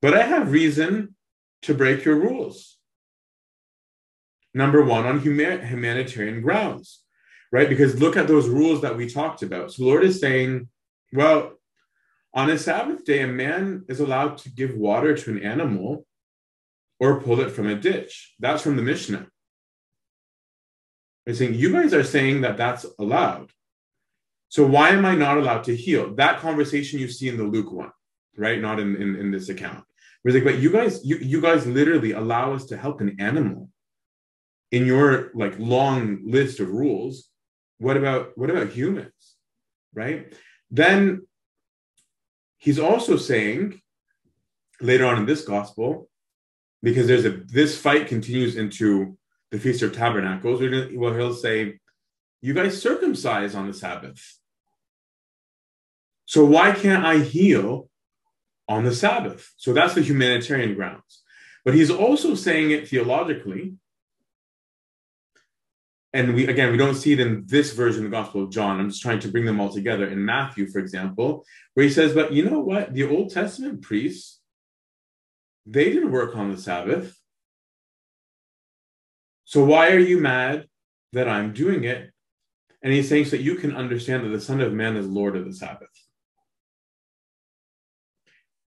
but 0.00 0.14
I 0.14 0.22
have 0.22 0.50
reason 0.50 1.14
to 1.62 1.74
break 1.74 2.04
your 2.04 2.16
rules. 2.16 2.78
Number 4.54 4.84
one, 4.84 5.06
on 5.06 5.20
huma- 5.20 5.66
humanitarian 5.66 6.42
grounds, 6.42 7.02
right? 7.52 7.68
Because 7.68 8.00
look 8.00 8.16
at 8.16 8.26
those 8.26 8.48
rules 8.48 8.82
that 8.82 8.96
we 8.96 9.08
talked 9.08 9.42
about. 9.42 9.72
So, 9.72 9.82
the 9.82 9.88
Lord 9.88 10.04
is 10.04 10.20
saying, 10.20 10.68
Well, 11.12 11.52
on 12.34 12.50
a 12.50 12.58
Sabbath 12.58 13.04
day, 13.04 13.22
a 13.22 13.26
man 13.28 13.84
is 13.88 14.00
allowed 14.00 14.38
to 14.38 14.50
give 14.50 14.74
water 14.74 15.16
to 15.16 15.30
an 15.30 15.44
animal 15.44 16.06
or 16.98 17.20
pull 17.20 17.40
it 17.40 17.50
from 17.50 17.68
a 17.68 17.76
ditch. 17.76 18.34
That's 18.40 18.62
from 18.62 18.76
the 18.76 18.82
Mishnah. 18.82 19.28
They're 21.24 21.34
saying, 21.34 21.54
you 21.54 21.72
guys 21.72 21.94
are 21.94 22.04
saying 22.04 22.40
that 22.40 22.56
that's 22.56 22.84
allowed. 22.98 23.50
So 24.48 24.66
why 24.66 24.90
am 24.90 25.04
I 25.04 25.14
not 25.14 25.38
allowed 25.38 25.64
to 25.64 25.76
heal? 25.76 26.14
That 26.14 26.40
conversation 26.40 26.98
you 26.98 27.08
see 27.08 27.28
in 27.28 27.36
the 27.36 27.44
Luke 27.44 27.72
one, 27.72 27.92
right? 28.36 28.60
Not 28.60 28.80
in, 28.80 28.96
in, 28.96 29.16
in 29.16 29.30
this 29.30 29.48
account. 29.48 29.84
Where 30.22 30.36
it's 30.36 30.44
like, 30.44 30.54
but 30.54 30.62
you 30.62 30.70
guys, 30.70 31.04
you, 31.04 31.16
you 31.18 31.40
guys 31.40 31.66
literally 31.66 32.12
allow 32.12 32.52
us 32.52 32.66
to 32.66 32.76
help 32.76 33.00
an 33.00 33.16
animal 33.18 33.70
in 34.70 34.86
your 34.86 35.30
like 35.34 35.58
long 35.58 36.20
list 36.24 36.60
of 36.60 36.70
rules. 36.70 37.28
What 37.78 37.96
about 37.96 38.36
what 38.36 38.50
about 38.50 38.70
humans? 38.70 39.36
Right? 39.94 40.32
Then 40.70 41.26
he's 42.58 42.78
also 42.78 43.16
saying 43.16 43.80
later 44.80 45.04
on 45.06 45.18
in 45.18 45.26
this 45.26 45.44
gospel, 45.44 46.08
because 46.82 47.06
there's 47.06 47.24
a 47.24 47.30
this 47.30 47.76
fight 47.78 48.06
continues 48.06 48.56
into 48.56 49.18
the 49.52 49.58
Feast 49.58 49.82
of 49.82 49.92
Tabernacles, 49.92 50.60
well, 50.94 51.14
he'll 51.14 51.34
say, 51.34 51.78
You 52.40 52.54
guys 52.54 52.80
circumcise 52.80 53.54
on 53.54 53.68
the 53.68 53.74
Sabbath. 53.74 54.38
So 56.24 56.44
why 56.44 56.72
can't 56.72 57.04
I 57.04 57.18
heal 57.18 57.90
on 58.66 58.84
the 58.84 58.94
Sabbath? 58.94 59.52
So 59.58 59.74
that's 59.74 59.94
the 59.94 60.00
humanitarian 60.00 60.74
grounds. 60.74 61.22
But 61.64 61.74
he's 61.74 61.90
also 61.90 62.34
saying 62.34 62.70
it 62.70 62.88
theologically. 62.88 63.74
And 66.14 66.34
we 66.34 66.46
again, 66.46 66.72
we 66.72 66.78
don't 66.78 66.94
see 66.94 67.12
it 67.12 67.20
in 67.20 67.44
this 67.46 67.74
version 67.74 68.04
of 68.04 68.10
the 68.10 68.16
Gospel 68.16 68.44
of 68.44 68.50
John. 68.50 68.80
I'm 68.80 68.88
just 68.88 69.02
trying 69.02 69.20
to 69.20 69.28
bring 69.28 69.44
them 69.44 69.60
all 69.60 69.70
together. 69.70 70.06
In 70.06 70.24
Matthew, 70.24 70.66
for 70.66 70.78
example, 70.78 71.44
where 71.74 71.84
he 71.84 71.92
says, 71.92 72.14
But 72.14 72.32
you 72.32 72.48
know 72.48 72.60
what? 72.60 72.94
The 72.94 73.04
Old 73.04 73.30
Testament 73.30 73.82
priests, 73.82 74.40
they 75.66 75.92
didn't 75.92 76.10
work 76.10 76.34
on 76.36 76.50
the 76.50 76.58
Sabbath. 76.58 77.21
So 79.52 79.62
why 79.62 79.90
are 79.90 79.98
you 79.98 80.18
mad 80.18 80.66
that 81.12 81.28
I'm 81.28 81.52
doing 81.52 81.84
it? 81.84 82.10
And 82.82 82.90
he's 82.90 83.06
saying 83.06 83.26
so 83.26 83.32
that 83.32 83.42
you 83.42 83.56
can 83.56 83.76
understand 83.76 84.24
that 84.24 84.30
the 84.30 84.40
Son 84.40 84.62
of 84.62 84.72
Man 84.72 84.96
is 84.96 85.06
Lord 85.06 85.36
of 85.36 85.44
the 85.44 85.52
Sabbath. 85.52 85.90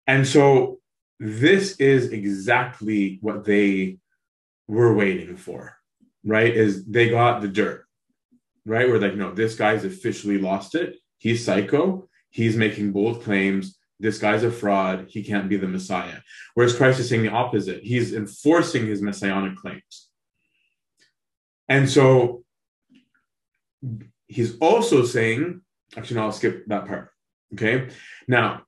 And 0.06 0.26
so 0.26 0.78
this 1.18 1.76
is 1.76 2.12
exactly 2.12 3.18
what 3.20 3.44
they 3.44 3.98
were 4.68 4.94
waiting 4.94 5.36
for, 5.36 5.76
right? 6.24 6.56
Is 6.56 6.86
they 6.86 7.10
got 7.10 7.42
the 7.42 7.48
dirt, 7.48 7.84
right? 8.64 8.88
We're 8.88 9.00
like, 9.00 9.16
no, 9.16 9.34
this 9.34 9.56
guy's 9.56 9.84
officially 9.84 10.38
lost 10.38 10.74
it. 10.74 10.96
He's 11.18 11.44
psycho. 11.44 12.08
He's 12.30 12.56
making 12.56 12.92
bold 12.92 13.22
claims. 13.22 13.76
This 13.98 14.16
guy's 14.16 14.44
a 14.44 14.50
fraud. 14.50 15.08
He 15.10 15.22
can't 15.22 15.50
be 15.50 15.58
the 15.58 15.68
Messiah. 15.68 16.20
Whereas 16.54 16.74
Christ 16.74 17.00
is 17.00 17.10
saying 17.10 17.24
the 17.24 17.28
opposite. 17.28 17.82
He's 17.84 18.14
enforcing 18.14 18.86
his 18.86 19.02
messianic 19.02 19.56
claims. 19.56 20.09
And 21.70 21.88
so 21.88 22.42
he's 24.26 24.58
also 24.58 25.04
saying, 25.04 25.62
actually, 25.96 26.16
no, 26.16 26.24
I'll 26.24 26.32
skip 26.32 26.66
that 26.66 26.86
part. 26.86 27.10
Okay. 27.54 27.88
Now, 28.26 28.62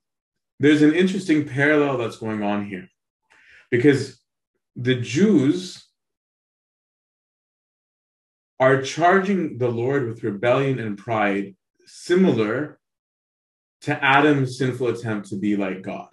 there's 0.59 0.81
an 0.81 0.93
interesting 0.93 1.45
parallel 1.45 1.97
that's 1.97 2.17
going 2.17 2.41
on 2.41 2.65
here 2.65 2.87
because 3.69 4.21
the 4.77 4.95
Jews 4.95 5.85
are 8.59 8.81
charging 8.81 9.57
the 9.57 9.67
Lord 9.67 10.07
with 10.07 10.23
rebellion 10.23 10.79
and 10.79 10.97
pride, 10.97 11.55
similar 11.85 12.79
to 13.81 14.01
Adam's 14.01 14.57
sinful 14.57 14.87
attempt 14.87 15.27
to 15.29 15.35
be 15.35 15.57
like 15.57 15.81
God. 15.81 16.07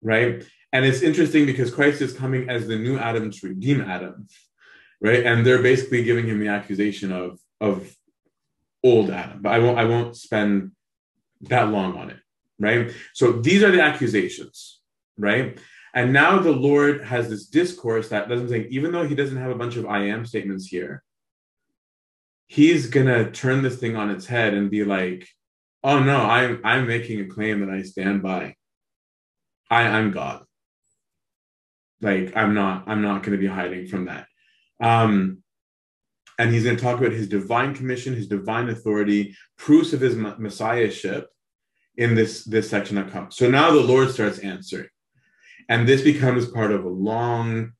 Right? 0.00 0.44
And 0.72 0.84
it's 0.84 1.02
interesting 1.02 1.46
because 1.46 1.74
Christ 1.74 2.00
is 2.00 2.12
coming 2.12 2.48
as 2.48 2.68
the 2.68 2.78
new 2.78 2.96
Adam 2.96 3.32
to 3.32 3.48
redeem 3.48 3.80
Adam 3.80 4.28
right? 5.00 5.24
And 5.24 5.44
they're 5.44 5.62
basically 5.62 6.04
giving 6.04 6.26
him 6.26 6.38
the 6.38 6.48
accusation 6.48 7.12
of 7.12 7.38
of 7.60 7.94
old 8.82 9.10
Adam. 9.10 9.42
But 9.42 9.52
I 9.52 9.58
won't 9.58 9.78
I 9.78 9.84
won't 9.84 10.16
spend 10.16 10.72
that 11.42 11.70
long 11.70 11.96
on 11.96 12.10
it, 12.10 12.18
right? 12.58 12.92
So 13.14 13.32
these 13.32 13.62
are 13.62 13.70
the 13.70 13.80
accusations, 13.80 14.80
right? 15.16 15.58
And 15.94 16.12
now 16.12 16.38
the 16.38 16.52
Lord 16.52 17.02
has 17.02 17.28
this 17.28 17.46
discourse 17.46 18.10
that 18.10 18.28
doesn't 18.28 18.48
say, 18.48 18.68
even 18.70 18.92
though 18.92 19.06
he 19.06 19.14
doesn't 19.14 19.36
have 19.36 19.50
a 19.50 19.56
bunch 19.56 19.76
of 19.76 19.86
I 19.86 20.06
am 20.06 20.24
statements 20.24 20.66
here, 20.66 21.02
he's 22.46 22.86
gonna 22.88 23.30
turn 23.30 23.62
this 23.62 23.76
thing 23.76 23.96
on 23.96 24.10
its 24.10 24.26
head 24.26 24.54
and 24.54 24.70
be 24.70 24.84
like, 24.84 25.28
oh 25.82 25.98
no, 25.98 26.18
I'm 26.18 26.60
I'm 26.64 26.86
making 26.86 27.20
a 27.20 27.26
claim 27.26 27.60
that 27.60 27.70
I 27.70 27.82
stand 27.82 28.22
by. 28.22 28.54
I, 29.70 29.82
I'm 29.82 30.10
God. 30.10 30.44
Like 32.00 32.36
I'm 32.36 32.54
not, 32.54 32.84
I'm 32.86 33.02
not 33.02 33.22
gonna 33.22 33.36
be 33.38 33.46
hiding 33.46 33.86
from 33.86 34.06
that. 34.06 34.26
Um, 34.80 35.42
and 36.38 36.52
he's 36.52 36.64
going 36.64 36.76
to 36.76 36.82
talk 36.82 36.98
about 36.98 37.12
his 37.12 37.28
divine 37.28 37.74
commission, 37.74 38.14
his 38.14 38.26
divine 38.26 38.70
authority, 38.70 39.36
proofs 39.58 39.92
of 39.92 40.00
his 40.00 40.16
messiahship 40.16 41.28
in 41.96 42.14
this, 42.14 42.44
this 42.44 42.70
section 42.70 42.96
that 42.96 43.10
comes. 43.10 43.36
So 43.36 43.50
now 43.50 43.70
the 43.70 43.80
Lord 43.80 44.10
starts 44.10 44.38
answering. 44.38 44.88
And 45.68 45.86
this 45.86 46.00
becomes 46.00 46.46
part 46.46 46.70
of 46.72 46.84
a 46.84 46.88
long 46.88 47.72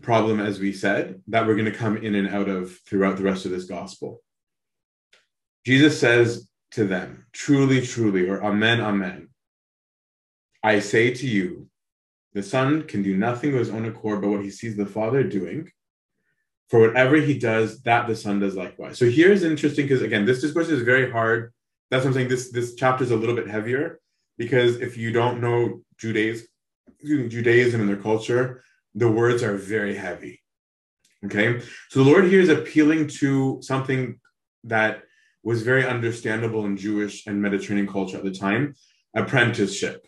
problem, 0.00 0.40
as 0.40 0.58
we 0.58 0.72
said, 0.72 1.20
that 1.28 1.46
we're 1.46 1.56
going 1.56 1.70
to 1.70 1.78
come 1.78 1.98
in 1.98 2.14
and 2.14 2.28
out 2.28 2.48
of 2.48 2.78
throughout 2.86 3.18
the 3.18 3.22
rest 3.22 3.44
of 3.44 3.50
this 3.50 3.64
gospel. 3.64 4.22
Jesus 5.66 6.00
says 6.00 6.48
to 6.72 6.86
them, 6.86 7.26
Truly, 7.32 7.86
truly, 7.86 8.28
or 8.28 8.42
Amen, 8.42 8.80
Amen. 8.80 9.28
I 10.62 10.80
say 10.80 11.12
to 11.12 11.26
you, 11.26 11.68
the 12.32 12.42
Son 12.42 12.84
can 12.84 13.02
do 13.02 13.16
nothing 13.16 13.52
of 13.52 13.58
his 13.58 13.70
own 13.70 13.84
accord 13.84 14.22
but 14.22 14.30
what 14.30 14.42
he 14.42 14.50
sees 14.50 14.76
the 14.76 14.86
Father 14.86 15.22
doing 15.22 15.70
for 16.70 16.78
whatever 16.78 17.16
he 17.16 17.36
does, 17.36 17.82
that 17.82 18.06
the 18.06 18.14
Son 18.14 18.38
does 18.38 18.54
likewise. 18.54 18.96
So 18.96 19.10
here's 19.10 19.42
interesting 19.42 19.86
because 19.86 20.02
again, 20.02 20.24
this 20.24 20.40
discourse 20.40 20.68
is 20.68 20.82
very 20.82 21.10
hard. 21.10 21.52
That's 21.90 22.04
what 22.04 22.10
I'm 22.10 22.14
saying. 22.14 22.28
This 22.28 22.52
this 22.52 22.74
chapter 22.76 23.02
is 23.02 23.10
a 23.10 23.16
little 23.16 23.34
bit 23.34 23.48
heavier 23.48 24.00
because 24.38 24.76
if 24.76 24.96
you 24.96 25.12
don't 25.12 25.40
know 25.40 25.82
Judaism, 25.98 26.46
Judaism 27.04 27.80
and 27.80 27.90
their 27.90 27.96
culture, 27.96 28.62
the 28.94 29.10
words 29.10 29.42
are 29.42 29.56
very 29.56 29.96
heavy. 29.96 30.40
Okay, 31.26 31.60
so 31.88 32.02
the 32.02 32.10
Lord 32.10 32.24
here 32.24 32.40
is 32.40 32.48
appealing 32.48 33.08
to 33.18 33.58
something 33.62 34.20
that 34.64 35.02
was 35.42 35.62
very 35.62 35.84
understandable 35.84 36.64
in 36.64 36.76
Jewish 36.76 37.26
and 37.26 37.42
Mediterranean 37.42 37.88
culture 37.88 38.16
at 38.16 38.24
the 38.24 38.30
time: 38.30 38.76
apprenticeship. 39.14 40.06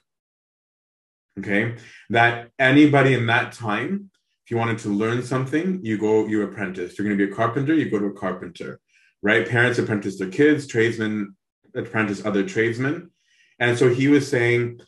Okay, 1.40 1.74
that 2.10 2.50
anybody 2.58 3.14
in 3.14 3.26
that 3.26 3.52
time 3.52 4.11
if 4.44 4.50
you 4.50 4.56
wanted 4.56 4.78
to 4.78 4.88
learn 4.88 5.22
something, 5.22 5.80
you 5.82 5.98
go, 5.98 6.26
you 6.26 6.42
apprentice. 6.42 6.98
You're 6.98 7.06
going 7.06 7.18
to 7.18 7.26
be 7.26 7.32
a 7.32 7.34
carpenter, 7.34 7.74
you 7.74 7.90
go 7.90 7.98
to 7.98 8.06
a 8.06 8.12
carpenter, 8.12 8.80
right? 9.22 9.48
Parents 9.48 9.78
apprentice 9.78 10.18
their 10.18 10.30
kids, 10.30 10.66
tradesmen 10.66 11.36
apprentice 11.74 12.24
other 12.24 12.46
tradesmen. 12.46 13.10
And 13.58 13.78
so 13.78 13.88
he 13.88 14.08
was 14.08 14.28
saying, 14.28 14.80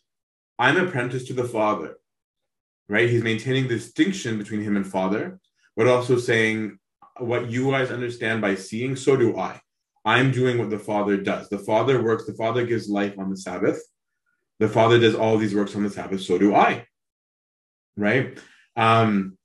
I'm 0.58 0.76
apprentice 0.76 1.24
to 1.26 1.32
the 1.32 1.44
Father, 1.44 1.96
right? 2.88 3.08
He's 3.08 3.22
maintaining 3.22 3.68
the 3.68 3.76
distinction 3.76 4.38
between 4.38 4.62
him 4.62 4.76
and 4.76 4.86
Father, 4.86 5.38
but 5.76 5.88
also 5.88 6.18
saying, 6.18 6.78
what 7.18 7.48
you 7.48 7.70
guys 7.70 7.90
understand 7.90 8.40
by 8.40 8.54
seeing, 8.56 8.96
so 8.96 9.16
do 9.16 9.38
I. 9.38 9.60
I'm 10.04 10.32
doing 10.32 10.58
what 10.58 10.70
the 10.70 10.78
Father 10.78 11.16
does. 11.16 11.48
The 11.48 11.58
Father 11.58 12.02
works, 12.02 12.26
the 12.26 12.34
Father 12.34 12.66
gives 12.66 12.88
life 12.88 13.14
on 13.18 13.30
the 13.30 13.36
Sabbath. 13.36 13.80
The 14.58 14.68
Father 14.68 14.98
does 14.98 15.14
all 15.14 15.38
these 15.38 15.54
works 15.54 15.74
on 15.74 15.82
the 15.82 15.90
Sabbath, 15.90 16.22
so 16.22 16.38
do 16.38 16.54
I. 16.54 16.86
Right? 17.96 18.38
Um, 18.76 19.38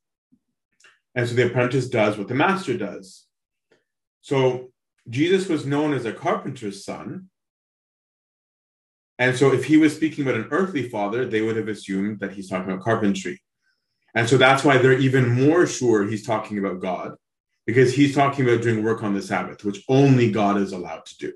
And 1.20 1.28
so 1.28 1.36
the 1.36 1.48
apprentice 1.48 1.90
does 1.90 2.18
what 2.18 2.30
the 2.30 2.34
master 2.34 2.78
does. 2.78 3.26
So 4.22 4.72
Jesus 5.10 5.50
was 5.50 5.66
known 5.66 5.92
as 5.92 6.06
a 6.06 6.14
carpenter's 6.14 6.86
son. 6.86 7.28
And 9.18 9.36
so 9.36 9.52
if 9.52 9.66
he 9.66 9.76
was 9.76 9.94
speaking 9.94 10.26
about 10.26 10.40
an 10.40 10.48
earthly 10.50 10.88
father, 10.88 11.26
they 11.26 11.42
would 11.42 11.58
have 11.58 11.68
assumed 11.68 12.22
that 12.22 12.32
he's 12.32 12.50
talking 12.50 12.72
about 12.72 12.86
carpentry. 12.86 13.42
And 14.16 14.30
so 14.30 14.38
that's 14.38 14.64
why 14.64 14.78
they're 14.78 14.98
even 14.98 15.28
more 15.28 15.68
sure 15.68 16.08
he's 16.08 16.26
talking 16.26 16.58
about 16.58 16.80
God, 16.80 17.16
because 17.66 17.94
he's 17.94 18.16
talking 18.16 18.48
about 18.48 18.62
doing 18.62 18.82
work 18.82 19.04
on 19.04 19.14
the 19.14 19.22
Sabbath, 19.22 19.66
which 19.66 19.84
only 19.90 20.32
God 20.32 20.56
is 20.56 20.72
allowed 20.72 21.06
to 21.06 21.18
do 21.18 21.34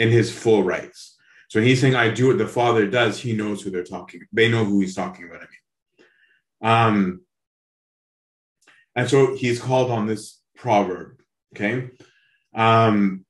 in 0.00 0.08
his 0.08 0.36
full 0.36 0.64
rights. 0.64 1.16
So 1.50 1.60
he's 1.60 1.80
saying, 1.80 1.94
I 1.94 2.10
do 2.10 2.26
what 2.26 2.38
the 2.38 2.48
Father 2.48 2.90
does. 2.90 3.20
He 3.20 3.32
knows 3.32 3.62
who 3.62 3.70
they're 3.70 3.84
talking. 3.84 4.26
They 4.32 4.50
know 4.50 4.64
who 4.64 4.80
he's 4.80 4.96
talking 4.96 5.26
about. 5.26 5.42
I 5.42 5.46
mean. 5.46 5.52
Um, 6.62 7.20
and 9.00 9.08
so 9.08 9.34
he's 9.34 9.58
called 9.58 9.90
on 9.90 10.06
this 10.06 10.42
proverb, 10.54 11.22
okay? 11.56 11.88
Um, 12.54 13.24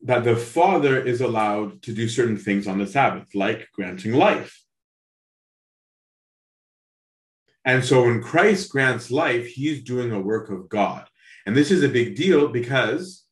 that 0.00 0.24
the 0.24 0.34
Father 0.34 0.98
is 0.98 1.20
allowed 1.20 1.82
to 1.82 1.92
do 1.92 2.08
certain 2.08 2.38
things 2.38 2.66
on 2.66 2.78
the 2.78 2.86
Sabbath, 2.86 3.34
like 3.34 3.68
granting 3.74 4.14
life. 4.14 4.64
And 7.66 7.84
so 7.84 8.04
when 8.04 8.22
Christ 8.22 8.70
grants 8.70 9.10
life, 9.10 9.46
he's 9.46 9.82
doing 9.82 10.10
a 10.10 10.18
work 10.18 10.48
of 10.48 10.70
God. 10.70 11.06
And 11.44 11.54
this 11.54 11.70
is 11.70 11.82
a 11.82 11.88
big 11.90 12.16
deal 12.16 12.48
because 12.48 13.26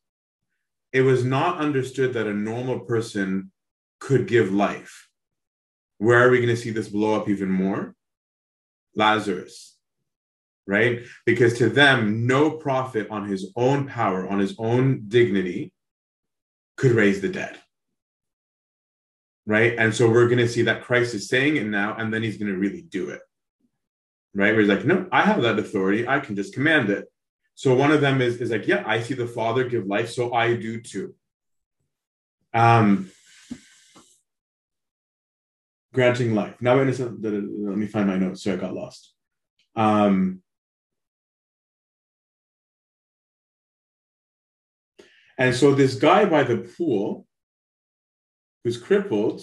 it 0.93 1.01
was 1.01 1.23
not 1.25 1.57
understood 1.57 2.13
that 2.13 2.27
a 2.27 2.33
normal 2.35 2.81
person 2.81 3.51
could 3.99 4.27
give 4.27 4.53
life. 4.53 5.09
Where 5.97 6.23
are 6.23 6.29
we 6.29 6.37
going 6.37 6.55
to 6.55 6.55
see 6.55 6.69
this 6.69 6.89
blow 6.89 7.15
up 7.19 7.27
even 7.27 7.49
more? 7.49 7.95
Lazarus, 8.95 9.78
right? 10.69 11.01
Because 11.25 11.57
to 11.57 11.67
them, 11.67 12.27
no 12.27 12.51
prophet 12.51 13.07
on 13.09 13.27
his 13.27 13.51
own 13.55 13.87
power, 13.87 14.29
on 14.29 14.37
his 14.37 14.55
own 14.59 15.05
dignity, 15.07 15.73
could 16.77 16.91
raise 16.91 17.21
the 17.21 17.27
dead. 17.27 17.57
Right. 19.47 19.73
And 19.79 19.93
so 19.93 20.07
we're 20.07 20.27
going 20.27 20.37
to 20.37 20.47
see 20.47 20.61
that 20.63 20.83
Christ 20.83 21.15
is 21.15 21.27
saying 21.27 21.57
it 21.57 21.65
now, 21.65 21.95
and 21.97 22.13
then 22.13 22.21
he's 22.21 22.37
going 22.37 22.51
to 22.51 22.57
really 22.57 22.83
do 22.83 23.09
it. 23.09 23.21
Right. 24.35 24.51
Where 24.51 24.59
he's 24.59 24.69
like, 24.69 24.85
no, 24.85 25.07
I 25.11 25.23
have 25.23 25.41
that 25.41 25.57
authority. 25.57 26.07
I 26.07 26.19
can 26.19 26.35
just 26.35 26.53
command 26.53 26.91
it. 26.91 27.05
So 27.55 27.73
one 27.73 27.91
of 27.91 27.99
them 27.99 28.21
is, 28.21 28.39
is 28.39 28.51
like, 28.51 28.67
yeah, 28.67 28.83
I 28.85 29.01
see 29.01 29.15
the 29.15 29.25
Father 29.27 29.63
give 29.63 29.87
life, 29.87 30.11
so 30.11 30.33
I 30.33 30.55
do 30.55 30.79
too. 30.79 31.15
Um, 32.53 33.09
granting 35.93 36.35
life. 36.35 36.61
Now, 36.61 36.75
let 36.75 36.85
me 36.85 37.87
find 37.87 38.07
my 38.07 38.17
notes. 38.17 38.43
So 38.43 38.53
I 38.53 38.55
got 38.55 38.75
lost. 38.75 39.13
Um, 39.75 40.41
and 45.39 45.55
so 45.55 45.73
this 45.73 45.95
guy 45.95 46.25
by 46.25 46.43
the 46.43 46.57
pool, 46.57 47.25
who's 48.63 48.77
crippled, 48.77 49.41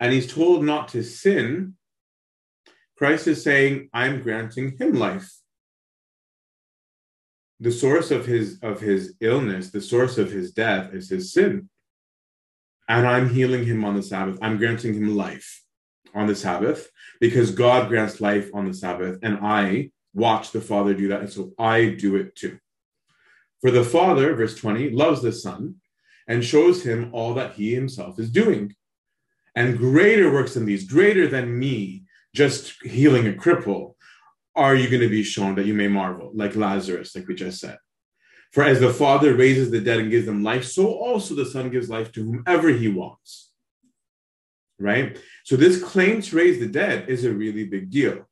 and 0.00 0.12
he's 0.12 0.30
told 0.30 0.62
not 0.64 0.88
to 0.88 1.02
sin. 1.02 1.76
Christ 2.98 3.26
is 3.26 3.42
saying, 3.42 3.88
"I'm 3.94 4.22
granting 4.22 4.76
him 4.76 4.92
life." 4.92 5.32
The 7.60 7.72
source 7.72 8.10
of 8.10 8.26
his 8.26 8.58
of 8.60 8.80
his 8.80 9.14
illness, 9.20 9.70
the 9.70 9.80
source 9.80 10.18
of 10.18 10.30
his 10.30 10.52
death, 10.52 10.92
is 10.92 11.08
his 11.08 11.32
sin 11.32 11.70
and 12.88 13.06
I'm 13.06 13.28
healing 13.28 13.66
him 13.66 13.84
on 13.84 13.94
the 13.94 14.02
Sabbath. 14.02 14.38
I'm 14.40 14.56
granting 14.56 14.94
him 14.94 15.14
life 15.14 15.62
on 16.14 16.26
the 16.26 16.34
Sabbath 16.34 16.90
because 17.20 17.50
God 17.50 17.88
grants 17.88 18.20
life 18.20 18.50
on 18.54 18.66
the 18.66 18.74
Sabbath, 18.74 19.18
and 19.22 19.38
I 19.42 19.90
watch 20.14 20.52
the 20.52 20.60
Father 20.60 20.94
do 20.94 21.08
that, 21.08 21.20
and 21.20 21.30
so 21.30 21.52
I 21.58 21.90
do 21.90 22.16
it 22.16 22.34
too. 22.34 22.58
For 23.60 23.70
the 23.70 23.84
Father, 23.84 24.34
verse 24.34 24.54
20, 24.54 24.90
loves 24.90 25.22
the 25.22 25.32
Son 25.32 25.76
and 26.28 26.44
shows 26.44 26.82
him 26.82 27.10
all 27.12 27.34
that 27.34 27.54
he 27.54 27.74
himself 27.74 28.18
is 28.18 28.30
doing. 28.30 28.74
And 29.54 29.78
greater 29.78 30.32
works 30.32 30.54
than 30.54 30.66
these, 30.66 30.86
greater 30.86 31.26
than 31.26 31.58
me 31.58 32.04
just 32.34 32.80
healing 32.82 33.26
a 33.26 33.32
cripple, 33.32 33.94
are 34.54 34.74
you 34.74 34.88
going 34.88 35.02
to 35.02 35.08
be 35.08 35.22
shown 35.22 35.54
that 35.54 35.66
you 35.66 35.74
may 35.74 35.88
marvel, 35.88 36.30
like 36.34 36.54
Lazarus, 36.54 37.14
like 37.16 37.26
we 37.26 37.34
just 37.34 37.58
said. 37.58 37.78
For 38.52 38.62
as 38.62 38.80
the 38.80 38.92
Father 38.92 39.34
raises 39.34 39.70
the 39.70 39.80
dead 39.80 39.98
and 39.98 40.10
gives 40.10 40.26
them 40.26 40.44
life, 40.44 40.64
so 40.64 40.86
also 40.86 41.34
the 41.34 41.46
Son 41.46 41.70
gives 41.70 41.90
life 41.90 42.12
to 42.12 42.24
whomever 42.24 42.68
he 42.68 42.88
wants. 42.88 43.50
Right? 44.78 45.18
So 45.44 45.56
this 45.56 45.82
claim 45.82 46.22
to 46.22 46.36
raise 46.36 46.60
the 46.60 46.68
dead 46.68 47.08
is 47.08 47.24
a 47.24 47.32
really 47.32 47.64
big 47.64 47.90
deal. 47.90 48.27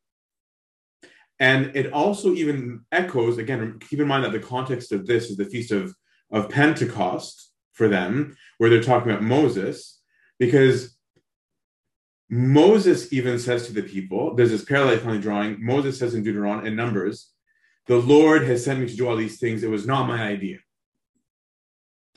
And 1.39 1.77
it 1.77 1.93
also 1.93 2.33
even 2.33 2.81
echoes, 2.91 3.39
again, 3.39 3.79
keep 3.79 4.01
in 4.01 4.09
mind 4.09 4.25
that 4.25 4.33
the 4.33 4.39
context 4.41 4.93
of 4.93 5.07
this 5.07 5.31
is 5.31 5.37
the 5.37 5.45
Feast 5.45 5.71
of, 5.71 5.95
of 6.31 6.49
Pentecost 6.49 7.53
for 7.73 7.89
them, 7.89 8.37
where 8.59 8.71
they're 8.71 8.83
talking 8.83 9.11
about 9.11 9.23
Moses, 9.23 10.01
because 10.39 10.97
Moses 12.31 13.13
even 13.13 13.39
says 13.39 13.67
to 13.67 13.73
the 13.73 13.83
people, 13.83 14.35
there's 14.35 14.51
this 14.51 14.65
parallel 14.65 14.99
kind 14.99 15.23
drawing. 15.23 15.65
Moses 15.65 15.99
says 15.99 16.15
in 16.15 16.23
Deuteronomy 16.23 16.69
and 16.69 16.77
Numbers, 16.77 17.33
the 17.87 17.99
Lord 17.99 18.43
has 18.45 18.65
sent 18.65 18.81
me 18.81 18.89
to 18.89 18.97
do 18.97 19.07
all 19.07 19.17
these 19.17 19.39
things. 19.39 19.63
It 19.63 19.71
was 19.71 19.87
not 19.87 20.09
my 20.09 20.23
idea. 20.23 20.59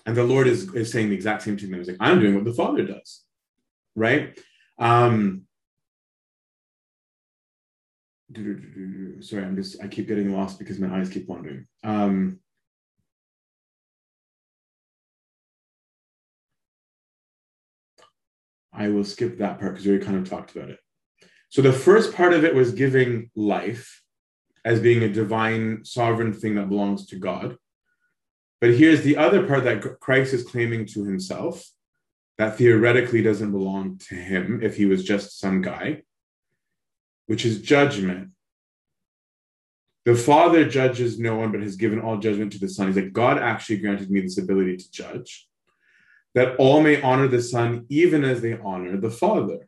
And 0.05 0.15
the 0.15 0.23
Lord 0.23 0.47
is, 0.47 0.73
is 0.73 0.91
saying 0.91 1.09
the 1.09 1.15
exact 1.15 1.43
same 1.43 1.57
thing. 1.57 1.73
He's 1.73 1.87
like, 1.87 1.97
I'm 1.99 2.19
doing 2.19 2.35
what 2.35 2.45
the 2.45 2.53
Father 2.53 2.83
does. 2.83 3.23
Right? 3.95 4.39
Um, 4.79 5.43
sorry, 8.33 9.43
I'm 9.43 9.55
just, 9.55 9.81
I 9.83 9.87
keep 9.87 10.07
getting 10.07 10.33
lost 10.33 10.59
because 10.59 10.79
my 10.79 10.99
eyes 10.99 11.09
keep 11.09 11.27
wandering. 11.27 11.65
Um, 11.83 12.39
I 18.71 18.89
will 18.89 19.03
skip 19.03 19.39
that 19.39 19.59
part 19.59 19.73
because 19.73 19.85
we 19.85 19.91
already 19.91 20.05
kind 20.05 20.17
of 20.17 20.29
talked 20.29 20.55
about 20.55 20.69
it. 20.69 20.79
So 21.49 21.61
the 21.61 21.73
first 21.73 22.13
part 22.13 22.33
of 22.33 22.45
it 22.45 22.53
was 22.53 22.71
giving 22.71 23.31
life 23.35 24.01
as 24.63 24.79
being 24.79 25.03
a 25.03 25.11
divine 25.11 25.83
sovereign 25.83 26.33
thing 26.33 26.55
that 26.55 26.69
belongs 26.69 27.07
to 27.07 27.17
God. 27.17 27.57
But 28.61 28.75
here's 28.75 29.01
the 29.01 29.17
other 29.17 29.47
part 29.47 29.63
that 29.63 29.99
Christ 29.99 30.33
is 30.33 30.43
claiming 30.43 30.85
to 30.87 31.03
himself 31.03 31.63
that 32.37 32.57
theoretically 32.57 33.21
doesn't 33.21 33.51
belong 33.51 33.97
to 34.09 34.15
him 34.15 34.59
if 34.61 34.77
he 34.77 34.85
was 34.85 35.03
just 35.03 35.39
some 35.39 35.61
guy, 35.61 36.03
which 37.29 37.45
is 37.45 37.61
judgment. 37.61 38.29
The 40.03 40.15
Father 40.15 40.67
judges 40.67 41.19
no 41.19 41.35
one, 41.35 41.51
but 41.51 41.61
has 41.61 41.75
given 41.75 41.99
all 41.99 42.17
judgment 42.17 42.51
to 42.53 42.59
the 42.59 42.67
Son. 42.67 42.87
He's 42.87 42.95
like, 42.95 43.13
God 43.13 43.37
actually 43.37 43.77
granted 43.77 44.09
me 44.09 44.21
this 44.21 44.39
ability 44.39 44.77
to 44.77 44.91
judge, 44.91 45.47
that 46.33 46.55
all 46.55 46.81
may 46.81 46.99
honor 46.99 47.27
the 47.27 47.43
Son 47.43 47.85
even 47.87 48.23
as 48.23 48.41
they 48.41 48.57
honor 48.57 48.97
the 48.97 49.11
Father. 49.11 49.67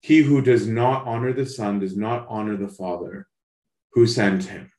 He 0.00 0.22
who 0.22 0.40
does 0.40 0.64
not 0.64 1.04
honor 1.08 1.32
the 1.32 1.44
Son 1.44 1.80
does 1.80 1.96
not 1.96 2.24
honor 2.28 2.56
the 2.56 2.68
Father 2.68 3.26
who 3.94 4.06
sent 4.06 4.44
him. 4.44 4.70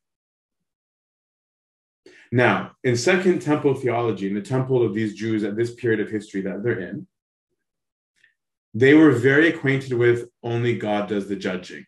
Now, 2.31 2.71
in 2.85 2.95
Second 2.95 3.41
Temple 3.41 3.73
theology, 3.73 4.29
in 4.29 4.33
the 4.33 4.41
temple 4.41 4.81
of 4.81 4.93
these 4.93 5.13
Jews 5.13 5.43
at 5.43 5.57
this 5.57 5.75
period 5.75 5.99
of 5.99 6.09
history 6.09 6.39
that 6.43 6.63
they're 6.63 6.79
in, 6.79 7.05
they 8.73 8.93
were 8.93 9.11
very 9.11 9.49
acquainted 9.49 9.93
with 9.93 10.29
only 10.41 10.77
God 10.77 11.09
does 11.09 11.27
the 11.27 11.35
judging. 11.35 11.85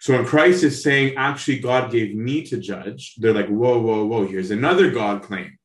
So 0.00 0.14
when 0.14 0.26
Christ 0.26 0.62
is 0.62 0.82
saying, 0.82 1.14
actually, 1.16 1.58
God 1.58 1.90
gave 1.90 2.14
me 2.14 2.44
to 2.44 2.58
judge, 2.58 3.14
they're 3.16 3.32
like, 3.32 3.48
whoa, 3.48 3.80
whoa, 3.80 4.04
whoa, 4.04 4.26
here's 4.26 4.50
another 4.50 4.90
God 4.90 5.22
claim. 5.22 5.58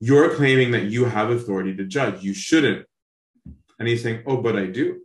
You're 0.00 0.34
claiming 0.34 0.70
that 0.70 0.84
you 0.84 1.04
have 1.04 1.30
authority 1.30 1.76
to 1.76 1.84
judge. 1.84 2.22
You 2.22 2.34
shouldn't. 2.34 2.86
And 3.78 3.86
he's 3.86 4.02
saying, 4.02 4.22
oh, 4.26 4.38
but 4.38 4.56
I 4.56 4.66
do. 4.66 5.00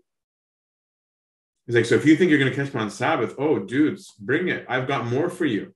He's 1.66 1.76
like, 1.76 1.86
so 1.86 1.96
if 1.96 2.06
you 2.06 2.16
think 2.16 2.30
you're 2.30 2.40
going 2.40 2.52
to 2.52 2.56
catch 2.56 2.74
me 2.74 2.80
on 2.80 2.90
Sabbath, 2.90 3.36
oh, 3.38 3.60
dudes, 3.60 4.14
bring 4.20 4.48
it. 4.48 4.66
I've 4.68 4.88
got 4.88 5.06
more 5.06 5.30
for 5.30 5.46
you. 5.46 5.74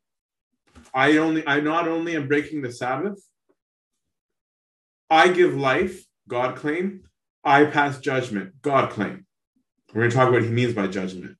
I 0.94 1.18
only, 1.18 1.46
I 1.46 1.60
not 1.60 1.88
only 1.88 2.16
am 2.16 2.28
breaking 2.28 2.62
the 2.62 2.72
Sabbath, 2.72 3.22
I 5.10 5.28
give 5.28 5.56
life, 5.56 6.06
God 6.28 6.56
claim. 6.56 7.04
I 7.46 7.66
pass 7.66 8.00
judgment, 8.00 8.62
God 8.62 8.90
claim. 8.90 9.26
We're 9.94 10.02
going 10.02 10.10
to 10.10 10.16
talk 10.16 10.28
about 10.28 10.42
what 10.42 10.44
he 10.44 10.50
means 10.50 10.74
by 10.74 10.88
judgment. 10.88 11.38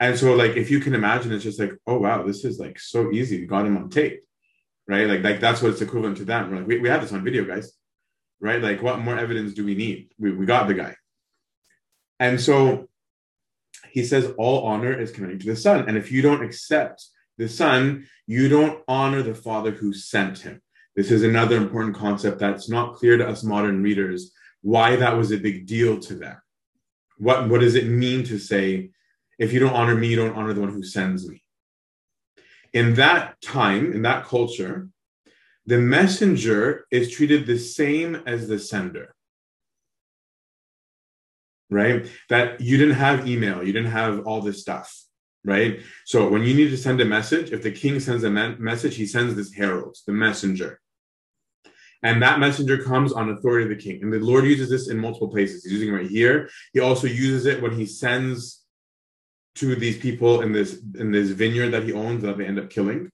And 0.00 0.18
so, 0.18 0.34
like, 0.34 0.56
if 0.56 0.70
you 0.70 0.80
can 0.80 0.94
imagine, 0.94 1.32
it's 1.32 1.44
just 1.44 1.60
like, 1.60 1.72
oh 1.86 1.98
wow, 1.98 2.22
this 2.22 2.44
is 2.44 2.58
like 2.58 2.78
so 2.78 3.12
easy. 3.12 3.40
We 3.40 3.46
got 3.46 3.66
him 3.66 3.76
on 3.76 3.88
tape, 3.88 4.22
right? 4.88 5.06
Like, 5.06 5.22
like 5.22 5.40
that's 5.40 5.62
what 5.62 5.72
it's 5.72 5.80
equivalent 5.80 6.16
to 6.18 6.24
them. 6.24 6.50
We're 6.50 6.58
like, 6.58 6.66
we, 6.66 6.78
we 6.78 6.88
have 6.88 7.02
this 7.02 7.12
on 7.12 7.24
video, 7.24 7.44
guys, 7.44 7.72
right? 8.40 8.60
Like, 8.60 8.82
what 8.82 8.98
more 8.98 9.18
evidence 9.18 9.54
do 9.54 9.64
we 9.64 9.74
need? 9.74 10.10
We, 10.18 10.32
we 10.32 10.44
got 10.44 10.66
the 10.66 10.74
guy. 10.74 10.96
And 12.18 12.40
so 12.40 12.88
he 13.90 14.04
says 14.04 14.32
all 14.36 14.66
honor 14.66 14.98
is 14.98 15.12
coming 15.12 15.38
to 15.38 15.46
the 15.46 15.56
Son. 15.56 15.88
And 15.88 15.96
if 15.96 16.10
you 16.10 16.20
don't 16.20 16.44
accept 16.44 17.06
the 17.38 17.48
Son, 17.48 18.06
you 18.26 18.48
don't 18.48 18.82
honor 18.88 19.22
the 19.22 19.34
Father 19.34 19.70
who 19.70 19.92
sent 19.92 20.40
him. 20.40 20.60
This 20.94 21.10
is 21.10 21.22
another 21.22 21.56
important 21.56 21.96
concept 21.96 22.38
that's 22.38 22.68
not 22.68 22.94
clear 22.94 23.16
to 23.18 23.28
us 23.28 23.44
modern 23.44 23.82
readers 23.82 24.32
why 24.62 24.96
that 24.96 25.16
was 25.16 25.32
a 25.32 25.38
big 25.38 25.66
deal 25.66 25.98
to 26.00 26.14
them. 26.14 26.36
What, 27.18 27.48
what 27.48 27.60
does 27.60 27.74
it 27.74 27.86
mean 27.86 28.24
to 28.24 28.38
say, 28.38 28.90
If 29.38 29.52
you 29.52 29.60
don't 29.60 29.74
honor 29.74 29.94
me, 29.94 30.08
you 30.08 30.16
don't 30.16 30.36
honor 30.36 30.52
the 30.52 30.60
one 30.60 30.72
who 30.72 30.82
sends 30.82 31.28
me. 31.28 31.42
In 32.72 32.94
that 32.94 33.40
time, 33.40 33.92
in 33.92 34.02
that 34.02 34.24
culture, 34.24 34.88
the 35.66 35.78
messenger 35.78 36.86
is 36.90 37.10
treated 37.10 37.46
the 37.46 37.58
same 37.58 38.16
as 38.26 38.48
the 38.48 38.58
sender. 38.58 39.14
Right? 41.68 42.06
That 42.28 42.60
you 42.60 42.76
didn't 42.76 42.94
have 42.94 43.28
email, 43.28 43.62
you 43.62 43.72
didn't 43.72 43.90
have 43.90 44.26
all 44.26 44.40
this 44.40 44.60
stuff. 44.60 44.94
Right? 45.44 45.80
So 46.04 46.28
when 46.28 46.42
you 46.42 46.54
need 46.54 46.70
to 46.70 46.76
send 46.76 47.00
a 47.00 47.04
message, 47.04 47.52
if 47.52 47.62
the 47.62 47.70
king 47.70 48.00
sends 48.00 48.24
a 48.24 48.30
me- 48.30 48.56
message, 48.58 48.96
he 48.96 49.06
sends 49.06 49.34
this 49.34 49.52
herald, 49.52 49.96
the 50.06 50.12
messenger. 50.12 50.80
And 52.02 52.22
that 52.22 52.38
messenger 52.38 52.82
comes 52.82 53.12
on 53.12 53.30
authority 53.30 53.64
of 53.64 53.70
the 53.70 53.82
king. 53.82 54.02
And 54.02 54.12
the 54.12 54.18
Lord 54.18 54.44
uses 54.44 54.68
this 54.68 54.88
in 54.88 54.98
multiple 54.98 55.28
places. 55.28 55.64
He's 55.64 55.72
using 55.72 55.88
it 55.88 55.92
right 55.92 56.06
here. 56.06 56.48
He 56.72 56.80
also 56.80 57.06
uses 57.06 57.46
it 57.46 57.62
when 57.62 57.72
he 57.72 57.86
sends 57.86 58.66
to 59.56 59.74
these 59.74 59.98
people 59.98 60.42
in 60.42 60.52
this 60.52 60.80
in 60.98 61.10
this 61.10 61.30
vineyard 61.30 61.70
that 61.70 61.82
he 61.82 61.92
owns 61.92 62.22
that 62.22 62.38
they 62.38 62.46
end 62.46 62.58
up 62.58 62.70
killing 62.70 63.10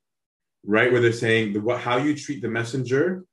right 0.65 0.93
where 0.93 1.01
they're 1.01 1.13
saying 1.13 1.53
the, 1.53 1.61
what, 1.61 1.81
how 1.81 1.97
you 1.97 2.17
treat 2.17 2.43
the 2.43 2.49
messenger 2.49 3.25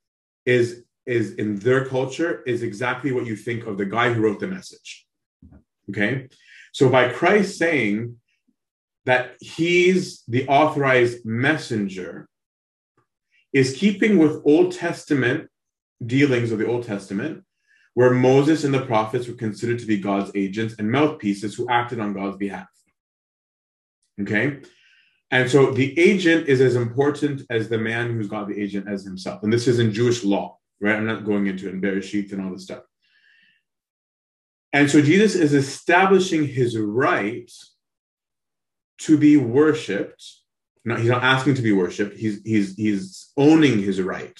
is 0.46 0.84
is 1.06 1.34
in 1.34 1.56
their 1.56 1.84
culture 1.84 2.42
is 2.46 2.62
exactly 2.62 3.12
what 3.12 3.26
you 3.26 3.36
think 3.36 3.66
of 3.66 3.76
the 3.76 3.84
guy 3.84 4.12
who 4.12 4.22
wrote 4.22 4.40
the 4.40 4.46
message 4.46 5.06
okay 5.88 6.28
so 6.72 6.88
by 6.88 7.08
christ 7.08 7.58
saying 7.58 8.16
that 9.06 9.34
he's 9.40 10.22
the 10.28 10.46
authorized 10.46 11.24
messenger 11.24 12.28
is 13.52 13.76
keeping 13.76 14.18
with 14.18 14.42
old 14.44 14.72
testament 14.72 15.48
dealings 16.04 16.52
of 16.52 16.58
the 16.58 16.66
old 16.66 16.84
testament 16.84 17.44
where 17.94 18.12
moses 18.12 18.64
and 18.64 18.72
the 18.72 18.86
prophets 18.86 19.28
were 19.28 19.34
considered 19.34 19.78
to 19.78 19.86
be 19.86 19.98
god's 19.98 20.30
agents 20.34 20.74
and 20.78 20.90
mouthpieces 20.90 21.54
who 21.54 21.68
acted 21.68 22.00
on 22.00 22.14
god's 22.14 22.36
behalf 22.36 22.68
Okay. 24.20 24.58
And 25.30 25.50
so 25.50 25.70
the 25.70 25.98
agent 25.98 26.48
is 26.48 26.60
as 26.60 26.76
important 26.76 27.42
as 27.50 27.68
the 27.68 27.78
man 27.78 28.12
who's 28.12 28.28
got 28.28 28.48
the 28.48 28.60
agent 28.60 28.88
as 28.88 29.04
himself. 29.04 29.42
And 29.42 29.52
this 29.52 29.68
is 29.68 29.78
in 29.78 29.92
Jewish 29.92 30.24
law, 30.24 30.58
right? 30.80 30.96
I'm 30.96 31.06
not 31.06 31.24
going 31.24 31.46
into 31.46 31.68
it 31.68 31.74
in 31.74 31.80
Bereshit 31.80 32.32
and 32.32 32.42
all 32.42 32.52
this 32.52 32.64
stuff. 32.64 32.82
And 34.72 34.90
so 34.90 35.00
Jesus 35.00 35.34
is 35.34 35.54
establishing 35.54 36.46
his 36.46 36.76
right 36.76 37.50
to 38.98 39.16
be 39.16 39.36
worshipped. 39.36 40.24
No, 40.84 40.96
he's 40.96 41.10
not 41.10 41.22
asking 41.22 41.54
to 41.54 41.62
be 41.62 41.72
worshipped. 41.72 42.16
He's 42.16 42.40
he's 42.44 42.74
he's 42.76 43.30
owning 43.36 43.80
his 43.80 44.00
right 44.00 44.36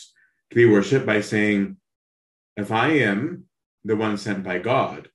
to 0.51 0.55
be 0.55 0.67
worshipped 0.67 1.07
by 1.07 1.21
saying, 1.21 1.77
if 2.57 2.73
I 2.73 2.89
am 2.89 3.45
the 3.85 3.97
one 3.97 4.17
sent 4.17 4.43
by 4.43 4.59
God, 4.59 5.11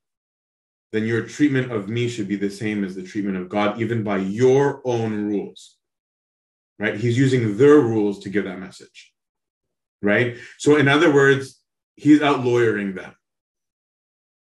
then 0.92 1.06
your 1.06 1.24
treatment 1.24 1.72
of 1.72 1.90
me 1.90 2.08
should 2.08 2.28
be 2.28 2.36
the 2.36 2.50
same 2.50 2.84
as 2.84 2.96
the 2.96 3.04
treatment 3.04 3.38
of 3.38 3.50
God, 3.50 3.82
even 3.82 4.04
by 4.04 4.18
your 4.18 4.82
own 4.86 5.26
rules. 5.26 5.78
Right? 6.78 6.96
He's 6.96 7.18
using 7.18 7.58
their 7.58 7.80
rules 7.80 8.20
to 8.20 8.30
give 8.30 8.46
that 8.46 8.60
message. 8.60 9.14
Right? 10.02 10.38
So, 10.58 10.76
in 10.76 10.88
other 10.88 11.14
words, 11.14 11.60
he's 11.96 12.22
out 12.22 12.46
lawyering 12.46 12.96
them. 12.96 13.14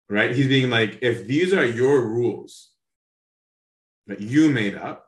Right? 0.08 0.34
He's 0.34 0.48
being 0.48 0.70
like, 0.70 0.98
if 1.02 1.26
these 1.26 1.52
are 1.52 1.64
your 1.64 2.00
rules 2.02 2.70
that 4.06 4.20
you 4.20 4.50
made 4.50 4.76
up, 4.76 5.05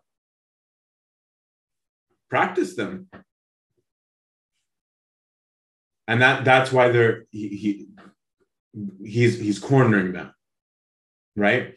practice 2.30 2.76
them. 2.76 3.08
And 6.06 6.22
that 6.22 6.44
that's 6.44 6.72
why 6.72 6.88
they're 6.88 7.26
he, 7.30 7.48
he 7.48 7.88
he's 9.04 9.38
he's 9.38 9.58
cornering 9.58 10.12
them 10.12 10.32
right? 11.38 11.74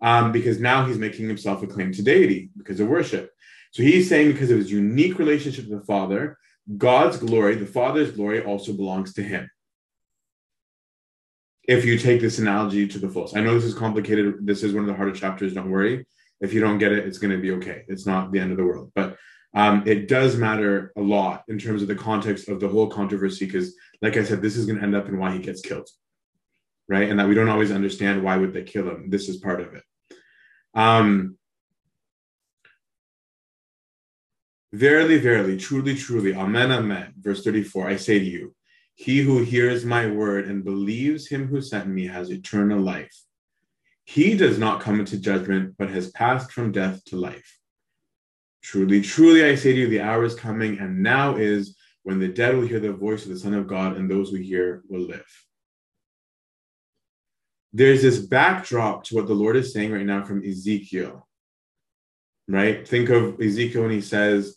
Um, 0.00 0.32
because 0.32 0.60
now 0.60 0.86
he's 0.86 0.98
making 0.98 1.28
himself 1.28 1.62
a 1.62 1.66
claim 1.66 1.92
to 1.92 2.02
deity 2.02 2.50
because 2.56 2.80
of 2.80 2.88
worship. 2.88 3.30
So 3.72 3.82
he's 3.82 4.08
saying 4.08 4.32
because 4.32 4.50
of 4.50 4.58
his 4.58 4.72
unique 4.72 5.18
relationship 5.18 5.66
to 5.66 5.76
the 5.76 5.84
Father, 5.84 6.38
God's 6.76 7.18
glory, 7.18 7.56
the 7.56 7.66
Father's 7.66 8.12
glory, 8.12 8.42
also 8.42 8.72
belongs 8.72 9.12
to 9.14 9.22
him. 9.22 9.50
If 11.68 11.84
you 11.84 11.98
take 11.98 12.20
this 12.20 12.38
analogy 12.38 12.88
to 12.88 12.98
the 12.98 13.08
fullest, 13.08 13.36
I 13.36 13.40
know 13.40 13.54
this 13.54 13.64
is 13.64 13.74
complicated. 13.74 14.46
This 14.46 14.62
is 14.62 14.72
one 14.72 14.84
of 14.84 14.88
the 14.88 14.94
harder 14.94 15.12
chapters. 15.12 15.54
Don't 15.54 15.70
worry. 15.70 16.06
If 16.40 16.54
you 16.54 16.60
don't 16.60 16.78
get 16.78 16.92
it, 16.92 17.06
it's 17.06 17.18
going 17.18 17.32
to 17.32 17.42
be 17.42 17.52
okay. 17.52 17.84
It's 17.86 18.06
not 18.06 18.32
the 18.32 18.40
end 18.40 18.50
of 18.50 18.56
the 18.56 18.64
world. 18.64 18.90
But 18.94 19.18
um, 19.54 19.82
it 19.86 20.08
does 20.08 20.36
matter 20.36 20.92
a 20.96 21.00
lot 21.00 21.44
in 21.48 21.58
terms 21.58 21.82
of 21.82 21.88
the 21.88 21.94
context 21.94 22.48
of 22.48 22.60
the 22.60 22.68
whole 22.68 22.88
controversy, 22.88 23.46
because, 23.46 23.74
like 24.00 24.16
I 24.16 24.24
said, 24.24 24.42
this 24.42 24.56
is 24.56 24.66
going 24.66 24.78
to 24.78 24.84
end 24.84 24.94
up 24.94 25.08
in 25.08 25.18
why 25.18 25.32
he 25.32 25.38
gets 25.38 25.60
killed 25.60 25.88
right? 26.90 27.08
And 27.08 27.20
that 27.20 27.28
we 27.28 27.36
don't 27.36 27.48
always 27.48 27.70
understand 27.70 28.22
why 28.22 28.36
would 28.36 28.52
they 28.52 28.64
kill 28.64 28.90
him. 28.90 29.08
This 29.08 29.28
is 29.28 29.36
part 29.36 29.60
of 29.60 29.74
it. 29.74 29.84
Um, 30.74 31.38
verily, 34.72 35.18
verily, 35.18 35.56
truly, 35.56 35.94
truly, 35.94 36.34
amen, 36.34 36.72
amen. 36.72 37.14
Verse 37.18 37.44
34, 37.44 37.88
I 37.88 37.96
say 37.96 38.18
to 38.18 38.24
you, 38.24 38.56
he 38.96 39.20
who 39.20 39.38
hears 39.38 39.84
my 39.84 40.08
word 40.08 40.46
and 40.46 40.64
believes 40.64 41.28
him 41.28 41.46
who 41.46 41.62
sent 41.62 41.86
me 41.86 42.08
has 42.08 42.28
eternal 42.28 42.80
life. 42.80 43.16
He 44.04 44.36
does 44.36 44.58
not 44.58 44.80
come 44.80 44.98
into 44.98 45.16
judgment, 45.16 45.76
but 45.78 45.90
has 45.90 46.10
passed 46.10 46.50
from 46.50 46.72
death 46.72 47.04
to 47.06 47.16
life. 47.16 47.59
Truly, 48.62 49.00
truly, 49.00 49.44
I 49.44 49.54
say 49.54 49.72
to 49.72 49.78
you, 49.78 49.88
the 49.88 50.00
hour 50.00 50.24
is 50.24 50.34
coming, 50.34 50.78
and 50.78 51.02
now 51.02 51.36
is 51.36 51.76
when 52.02 52.18
the 52.18 52.28
dead 52.28 52.54
will 52.54 52.66
hear 52.66 52.80
the 52.80 52.92
voice 52.92 53.24
of 53.24 53.30
the 53.30 53.38
Son 53.38 53.54
of 53.54 53.66
God, 53.66 53.96
and 53.96 54.10
those 54.10 54.30
who 54.30 54.36
hear 54.36 54.82
will 54.88 55.06
live 55.06 55.26
there's 57.72 58.02
this 58.02 58.18
backdrop 58.18 59.04
to 59.04 59.14
what 59.14 59.26
the 59.26 59.34
Lord 59.34 59.56
is 59.56 59.72
saying 59.72 59.92
right 59.92 60.06
now 60.06 60.24
from 60.24 60.44
Ezekiel. 60.44 61.26
Right? 62.48 62.86
Think 62.86 63.10
of 63.10 63.40
Ezekiel 63.40 63.82
when 63.82 63.92
he 63.92 64.00
says, 64.00 64.56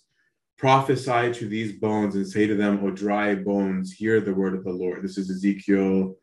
prophesy 0.58 1.32
to 1.34 1.48
these 1.48 1.74
bones 1.74 2.16
and 2.16 2.28
say 2.28 2.48
to 2.48 2.56
them, 2.56 2.84
O 2.84 2.90
dry 2.90 3.36
bones, 3.36 3.92
hear 3.92 4.20
the 4.20 4.34
word 4.34 4.56
of 4.56 4.64
the 4.64 4.72
Lord. 4.72 5.04
This 5.04 5.18
is 5.18 5.30
Ezekiel 5.30 6.16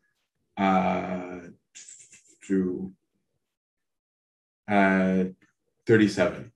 uh, 0.57 1.39
through 2.45 2.91
uh, 4.69 5.25
37 5.87 6.51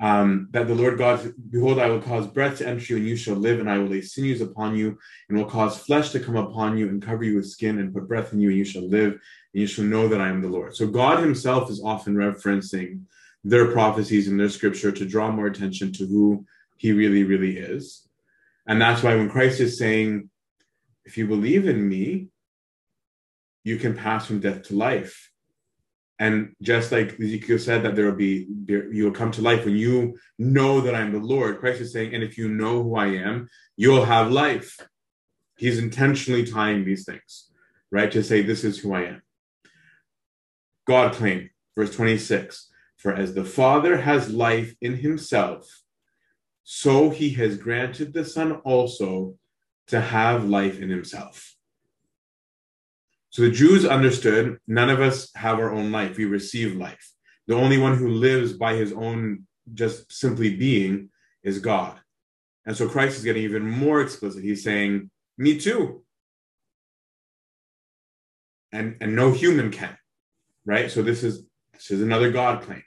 um, 0.00 0.48
that 0.50 0.66
the 0.66 0.74
Lord 0.74 0.98
God, 0.98 1.34
behold, 1.50 1.78
I 1.78 1.88
will 1.88 2.00
cause 2.00 2.26
breath 2.26 2.58
to 2.58 2.66
enter 2.66 2.84
you, 2.84 2.96
and 2.96 3.06
you 3.06 3.16
shall 3.16 3.36
live, 3.36 3.60
and 3.60 3.70
I 3.70 3.78
will 3.78 3.86
lay 3.86 4.00
sinews 4.00 4.40
upon 4.40 4.76
you, 4.76 4.98
and 5.28 5.38
will 5.38 5.44
cause 5.44 5.78
flesh 5.78 6.10
to 6.10 6.20
come 6.20 6.36
upon 6.36 6.76
you, 6.76 6.88
and 6.88 7.00
cover 7.00 7.22
you 7.22 7.36
with 7.36 7.48
skin, 7.48 7.78
and 7.78 7.94
put 7.94 8.08
breath 8.08 8.32
in 8.32 8.40
you, 8.40 8.48
and 8.48 8.58
you 8.58 8.64
shall 8.64 8.88
live, 8.88 9.12
and 9.12 9.20
you 9.52 9.66
shall 9.66 9.84
know 9.84 10.08
that 10.08 10.20
I 10.20 10.28
am 10.28 10.42
the 10.42 10.48
Lord. 10.48 10.74
So 10.74 10.86
God 10.86 11.20
Himself 11.20 11.70
is 11.70 11.82
often 11.82 12.14
referencing 12.14 13.02
their 13.44 13.70
prophecies 13.70 14.26
in 14.26 14.36
their 14.36 14.48
scripture 14.48 14.90
to 14.90 15.04
draw 15.04 15.30
more 15.30 15.46
attention 15.46 15.92
to 15.92 16.06
who 16.06 16.44
He 16.76 16.92
really, 16.92 17.22
really 17.22 17.56
is. 17.56 18.08
And 18.66 18.80
that's 18.80 19.02
why 19.02 19.14
when 19.14 19.30
Christ 19.30 19.60
is 19.60 19.78
saying, 19.78 20.30
if 21.04 21.18
you 21.18 21.26
believe 21.26 21.68
in 21.68 21.86
me, 21.88 22.28
you 23.62 23.76
can 23.76 23.94
pass 23.94 24.26
from 24.26 24.40
death 24.40 24.64
to 24.64 24.74
life 24.74 25.30
and 26.18 26.54
just 26.62 26.92
like 26.92 27.18
Ezekiel 27.20 27.58
said, 27.58 27.82
that 27.82 27.96
there 27.96 28.06
will 28.06 28.16
be, 28.16 28.46
you 28.68 29.04
will 29.04 29.10
come 29.10 29.32
to 29.32 29.42
life 29.42 29.64
when 29.64 29.76
you 29.76 30.16
know 30.38 30.80
that 30.80 30.94
I'm 30.94 31.12
the 31.12 31.18
Lord. 31.18 31.58
Christ 31.58 31.80
is 31.80 31.92
saying, 31.92 32.14
and 32.14 32.22
if 32.22 32.38
you 32.38 32.48
know 32.48 32.82
who 32.82 32.96
I 32.96 33.06
am, 33.06 33.48
you'll 33.76 34.04
have 34.04 34.30
life. 34.30 34.78
He's 35.56 35.78
intentionally 35.78 36.46
tying 36.46 36.84
these 36.84 37.04
things, 37.04 37.50
right? 37.90 38.10
To 38.12 38.22
say, 38.22 38.42
this 38.42 38.62
is 38.62 38.78
who 38.78 38.94
I 38.94 39.04
am. 39.04 39.22
God 40.86 41.14
claimed, 41.14 41.50
verse 41.76 41.94
26 41.94 42.70
For 42.96 43.12
as 43.12 43.34
the 43.34 43.44
Father 43.44 43.96
has 43.96 44.30
life 44.32 44.74
in 44.80 44.96
himself, 44.96 45.66
so 46.62 47.10
he 47.10 47.30
has 47.30 47.58
granted 47.58 48.12
the 48.12 48.24
Son 48.24 48.52
also 48.64 49.34
to 49.88 50.00
have 50.00 50.48
life 50.48 50.80
in 50.80 50.90
himself. 50.90 51.53
So 53.34 53.42
the 53.42 53.50
Jews 53.50 53.84
understood 53.84 54.58
none 54.68 54.90
of 54.90 55.00
us 55.00 55.28
have 55.34 55.58
our 55.58 55.72
own 55.72 55.90
life. 55.90 56.16
We 56.16 56.24
receive 56.24 56.76
life. 56.76 57.10
The 57.48 57.56
only 57.56 57.78
one 57.78 57.98
who 57.98 58.08
lives 58.08 58.52
by 58.52 58.74
his 58.74 58.92
own 58.92 59.48
just 59.72 60.12
simply 60.12 60.54
being 60.54 61.10
is 61.42 61.58
God. 61.58 61.98
And 62.64 62.76
so 62.76 62.88
Christ 62.88 63.18
is 63.18 63.24
getting 63.24 63.42
even 63.42 63.68
more 63.68 64.00
explicit. 64.00 64.44
He's 64.44 64.62
saying, 64.62 65.10
Me 65.36 65.58
too. 65.58 66.04
And, 68.70 68.98
and 69.00 69.16
no 69.16 69.32
human 69.32 69.72
can. 69.72 69.98
Right? 70.64 70.88
So 70.88 71.02
this 71.02 71.24
is 71.24 71.44
this 71.72 71.90
is 71.90 72.02
another 72.02 72.30
God 72.30 72.62
claim. 72.62 72.84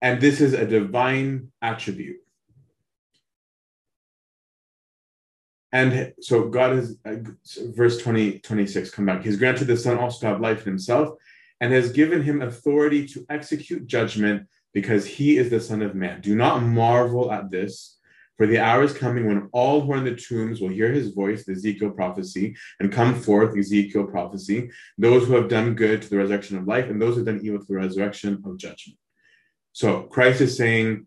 And 0.00 0.20
this 0.20 0.40
is 0.40 0.54
a 0.54 0.64
divine 0.64 1.50
attribute. 1.60 2.18
And 5.76 6.14
so 6.22 6.48
God 6.48 6.76
has, 6.76 6.96
uh, 7.04 7.16
verse 7.74 7.98
20, 7.98 8.38
26, 8.38 8.90
come 8.92 9.04
back. 9.04 9.22
He's 9.22 9.36
granted 9.36 9.66
the 9.66 9.76
Son 9.76 9.98
also 9.98 10.20
to 10.20 10.26
have 10.28 10.40
life 10.40 10.60
in 10.60 10.72
himself 10.72 11.18
and 11.60 11.70
has 11.70 11.92
given 11.92 12.22
him 12.22 12.40
authority 12.40 13.06
to 13.08 13.26
execute 13.28 13.86
judgment 13.86 14.46
because 14.72 15.04
he 15.04 15.36
is 15.36 15.50
the 15.50 15.60
Son 15.60 15.82
of 15.82 15.94
Man. 15.94 16.22
Do 16.22 16.34
not 16.34 16.62
marvel 16.62 17.30
at 17.30 17.50
this, 17.50 17.98
For 18.38 18.46
the 18.46 18.58
hour 18.58 18.84
is 18.84 18.94
coming 18.94 19.26
when 19.26 19.50
all 19.52 19.82
who 19.82 19.92
are 19.92 19.98
in 19.98 20.04
the 20.04 20.16
tombs 20.16 20.62
will 20.62 20.70
hear 20.78 20.90
his 20.92 21.08
voice, 21.12 21.44
the 21.44 21.52
Ezekiel 21.52 21.90
prophecy, 21.90 22.56
and 22.80 22.90
come 22.90 23.14
forth, 23.14 23.56
Ezekiel 23.56 24.04
prophecy, 24.04 24.70
those 24.96 25.26
who 25.26 25.34
have 25.34 25.48
done 25.48 25.74
good 25.74 26.00
to 26.02 26.08
the 26.08 26.16
resurrection 26.16 26.56
of 26.56 26.66
life, 26.66 26.88
and 26.88 27.00
those 27.00 27.14
who 27.16 27.24
have 27.24 27.26
done 27.26 27.44
evil 27.44 27.60
to 27.60 27.66
the 27.66 27.80
resurrection 27.84 28.42
of 28.46 28.58
judgment. 28.58 28.98
So 29.72 30.02
Christ 30.04 30.40
is 30.40 30.56
saying 30.56 31.06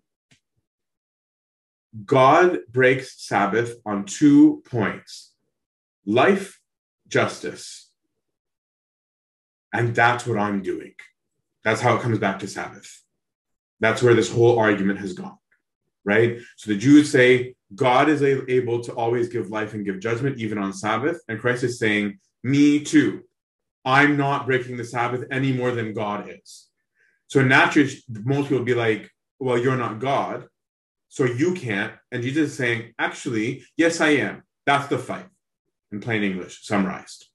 God 2.06 2.60
breaks 2.70 3.26
Sabbath 3.26 3.76
on 3.86 4.06
two 4.06 4.62
points 4.70 5.34
life, 6.06 6.60
justice. 7.08 7.92
And 9.74 9.94
that's 9.96 10.26
what 10.26 10.40
I'm 10.40 10.62
doing. 10.62 10.94
That's 11.64 11.82
how 11.82 11.96
it 11.96 12.02
comes 12.02 12.18
back 12.18 12.40
to 12.40 12.48
Sabbath. 12.48 13.04
That's 13.80 14.02
where 14.02 14.16
this 14.16 14.32
whole 14.32 14.58
argument 14.58 15.00
has 15.00 15.14
gone, 15.14 15.38
right? 16.04 16.40
So 16.58 16.72
the 16.72 16.78
Jews 16.78 17.12
say 17.12 17.56
God 17.76 18.10
is 18.10 18.24
able 18.24 18.82
to 18.82 18.94
always 18.94 19.30
give 19.30 19.52
life 19.52 19.74
and 19.74 19.86
give 19.86 20.00
judgment, 20.00 20.38
even 20.40 20.58
on 20.58 20.74
Sabbath. 20.74 21.22
And 21.28 21.40
Christ 21.40 21.64
is 21.64 21.78
saying, 21.78 22.20
Me 22.44 22.84
too. 22.84 23.24
I'm 23.86 24.18
not 24.18 24.46
breaking 24.46 24.78
the 24.78 24.84
Sabbath 24.84 25.26
any 25.32 25.54
more 25.54 25.72
than 25.72 25.94
God 25.94 26.30
is. 26.30 26.68
So 27.28 27.44
naturally, 27.44 27.92
most 28.10 28.46
people 28.46 28.60
will 28.60 28.66
be 28.66 28.74
like, 28.74 29.12
Well, 29.40 29.58
you're 29.58 29.78
not 29.78 30.00
God, 30.00 30.48
so 31.10 31.26
you 31.26 31.53
can't. 31.53 31.93
And 32.12 32.24
Jesus 32.24 32.51
is 32.51 32.57
saying, 32.57 32.93
Actually, 32.97 33.66
yes, 33.76 33.99
I 33.99 34.10
am. 34.10 34.43
That's 34.66 34.88
the 34.88 34.99
fight 34.99 35.26
in 35.91 35.99
plain 35.99 36.24
English, 36.24 36.66
summarized. 36.66 37.26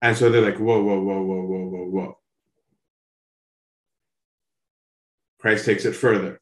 And 0.00 0.16
so 0.16 0.30
they're 0.30 0.42
like, 0.42 0.58
Whoa, 0.58 0.82
whoa, 0.82 1.00
whoa, 1.00 1.22
whoa, 1.22 1.42
whoa, 1.42 1.66
whoa, 1.66 1.86
whoa. 1.86 2.18
Christ 5.40 5.64
takes 5.64 5.84
it 5.84 5.96
further. 5.96 6.40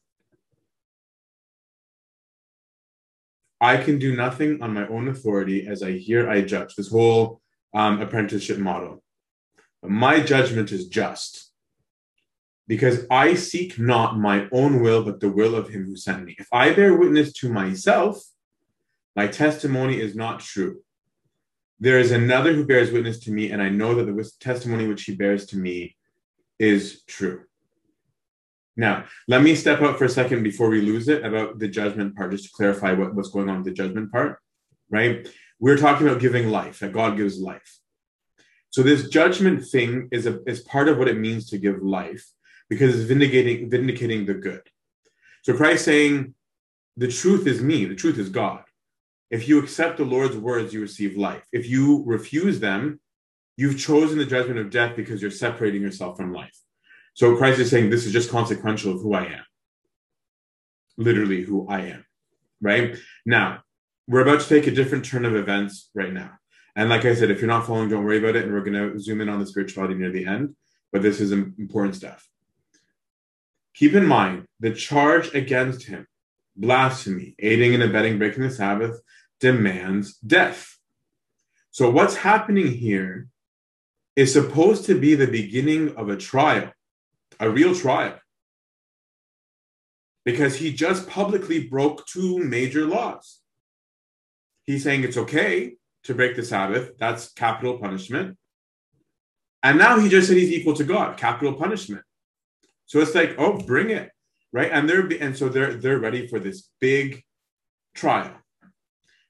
I 3.61 3.77
can 3.77 4.01
do 4.01 4.17
nothing 4.17 4.61
on 4.61 4.75
my 4.75 4.89
own 4.89 5.07
authority 5.07 5.69
as 5.69 5.85
I 5.85 5.93
hear, 5.93 6.29
I 6.29 6.41
judge. 6.41 6.75
This 6.75 6.91
whole 6.91 7.41
um, 7.73 8.01
apprenticeship 8.01 8.59
model. 8.59 9.03
But 9.81 9.93
my 9.93 10.19
judgment 10.19 10.73
is 10.73 10.89
just 10.89 11.52
because 12.69 13.07
I 13.11 13.35
seek 13.35 13.79
not 13.79 14.19
my 14.19 14.49
own 14.53 14.83
will, 14.83 15.05
but 15.05 15.21
the 15.21 15.31
will 15.31 15.55
of 15.55 15.69
him 15.69 15.85
who 15.85 15.97
sent 15.97 16.25
me. 16.25 16.37
If 16.39 16.49
I 16.53 16.73
bear 16.73 16.95
witness 16.95 17.33
to 17.35 17.49
myself, 17.49 18.23
my 19.17 19.27
testimony 19.27 20.01
is 20.01 20.15
not 20.15 20.41
true. 20.41 20.83
There 21.81 21.99
is 21.99 22.13
another 22.13 22.53
who 22.53 22.65
bears 22.65 22.93
witness 22.93 23.19
to 23.21 23.33
me, 23.33 23.51
and 23.51 23.61
I 23.61 23.69
know 23.69 23.95
that 23.97 24.05
the 24.05 24.31
testimony 24.41 24.87
which 24.87 25.03
he 25.03 25.17
bears 25.17 25.47
to 25.47 25.59
me 25.59 25.97
is 26.59 27.03
true. 27.09 27.43
Now, 28.77 29.05
let 29.29 29.43
me 29.43 29.55
step 29.55 29.83
out 29.83 29.99
for 29.99 30.05
a 30.05 30.09
second 30.09 30.45
before 30.45 30.71
we 30.71 30.81
lose 30.81 31.09
it 31.09 31.25
about 31.25 31.59
the 31.59 31.69
judgment 31.69 32.17
part, 32.17 32.31
just 32.31 32.45
to 32.45 32.51
clarify 32.53 32.93
what, 32.93 33.15
what's 33.15 33.29
going 33.29 33.49
on 33.49 33.57
with 33.57 33.67
the 33.67 33.73
judgment 33.73 34.11
part, 34.11 34.39
right? 34.89 35.29
We're 35.59 35.77
talking 35.77 36.07
about 36.07 36.21
giving 36.21 36.49
life, 36.49 36.79
that 36.79 36.93
God 36.93 37.17
gives 37.17 37.39
life. 37.39 37.81
So 38.71 38.83
this 38.83 39.09
judgment 39.09 39.67
thing 39.67 40.09
is 40.11 40.27
a 40.27 40.41
is 40.49 40.61
part 40.61 40.89
of 40.89 40.97
what 40.97 41.09
it 41.09 41.19
means 41.19 41.51
to 41.51 41.59
give 41.59 41.83
life 41.83 42.27
because 42.73 42.99
it's 42.99 43.07
vindicating 43.07 43.69
vindicating 43.69 44.25
the 44.25 44.33
good. 44.33 44.63
So 45.43 45.55
Christ 45.55 45.85
saying, 45.85 46.35
the 46.97 47.09
truth 47.09 47.47
is 47.47 47.61
me, 47.61 47.85
the 47.85 47.95
truth 47.95 48.19
is 48.19 48.31
God. 48.31 48.63
If 49.31 49.47
you 49.47 49.59
accept 49.59 49.99
the 49.99 50.07
Lord's 50.07 50.39
words, 50.39 50.73
you 50.73 50.81
receive 50.81 51.19
life. 51.19 51.45
If 51.53 51.69
you 51.69 52.03
refuse 52.07 52.61
them, 52.61 52.99
you've 53.59 53.79
chosen 53.79 54.17
the 54.17 54.25
judgment 54.25 54.59
of 54.59 54.71
death 54.71 54.97
because 54.97 55.21
you're 55.21 55.31
separating 55.31 55.83
yourself 55.83 56.17
from 56.17 56.33
life. 56.33 56.59
So 57.13 57.37
Christ 57.37 57.61
is 57.61 57.69
saying 57.69 57.91
this 57.91 58.07
is 58.07 58.13
just 58.13 58.31
consequential 58.31 58.95
of 58.95 59.03
who 59.03 59.13
I 59.13 59.25
am. 59.25 59.45
Literally 60.97 61.43
who 61.43 61.69
I 61.69 61.81
am. 61.81 62.07
Right? 62.63 62.97
Now, 63.27 63.65
we're 64.09 64.23
about 64.23 64.41
to 64.41 64.49
take 64.49 64.67
a 64.67 64.71
different 64.71 65.05
turn 65.05 65.27
of 65.27 65.37
events 65.37 65.91
right 65.95 66.13
now. 66.13 66.31
And 66.75 66.89
like 66.89 67.05
I 67.05 67.15
said, 67.15 67.31
if 67.31 67.41
you're 67.41 67.49
not 67.49 67.67
following, 67.67 67.91
don't 67.91 68.05
worry 68.05 68.19
about 68.19 68.37
it. 68.37 68.45
And 68.45 68.53
we're 68.55 68.65
going 68.65 68.93
to 68.93 68.99
zoom 68.99 69.21
in 69.21 69.29
on 69.29 69.41
the 69.41 69.47
spirituality 69.47 69.95
near 69.95 70.11
the 70.11 70.25
end. 70.25 70.57
But 70.91 71.03
this 71.03 71.21
is 71.21 71.33
important 71.33 71.97
stuff. 71.97 72.27
Keep 73.75 73.95
in 73.95 74.07
mind 74.07 74.47
the 74.61 74.73
charge 74.73 75.35
against 75.35 75.85
him, 75.87 76.07
blasphemy, 76.57 77.35
aiding 77.39 77.75
and 77.75 77.83
abetting, 77.83 78.19
breaking 78.19 78.43
the 78.43 78.51
Sabbath, 78.51 79.01
demands 79.41 80.17
death. 80.19 80.77
So 81.71 81.91
what's 81.91 82.17
happening 82.17 82.73
here 82.73 83.29
is 84.15 84.33
supposed 84.33 84.85
to 84.87 84.99
be 84.99 85.15
the 85.15 85.27
beginning 85.27 85.97
of 85.97 86.09
a 86.09 86.17
trial 86.17 86.71
a 87.43 87.51
real 87.51 87.75
trial 87.75 88.19
because 90.25 90.57
he 90.57 90.73
just 90.73 91.09
publicly 91.09 91.67
broke 91.67 92.07
two 92.07 92.39
major 92.39 92.87
laws. 92.87 93.41
He's 94.65 94.85
saying 94.85 95.03
it's 95.03 95.17
okay 95.17 95.75
to 96.05 96.15
break 96.15 96.37
the 96.37 96.45
Sabbath, 96.45 96.97
that's 96.99 97.33
capital 97.33 97.79
punishment. 97.79 98.37
And 99.65 99.79
now 99.79 99.99
he 99.99 100.09
just 100.09 100.29
said 100.29 100.37
he's 100.37 100.53
equal 100.53 100.75
to 100.75 100.85
God, 100.85 101.17
capital 101.17 101.55
punishment. 101.55 102.05
So 102.93 103.01
it's 103.01 103.15
like, 103.15 103.35
oh, 103.39 103.57
bring 103.57 103.89
it, 103.91 104.11
right? 104.53 104.71
And 104.71 104.89
they're 104.89 105.07
and 105.21 105.37
so 105.37 105.49
they're 105.49 105.75
they're 105.75 105.99
ready 105.99 106.27
for 106.27 106.39
this 106.39 106.69
big 106.79 107.23
trial. 107.95 108.35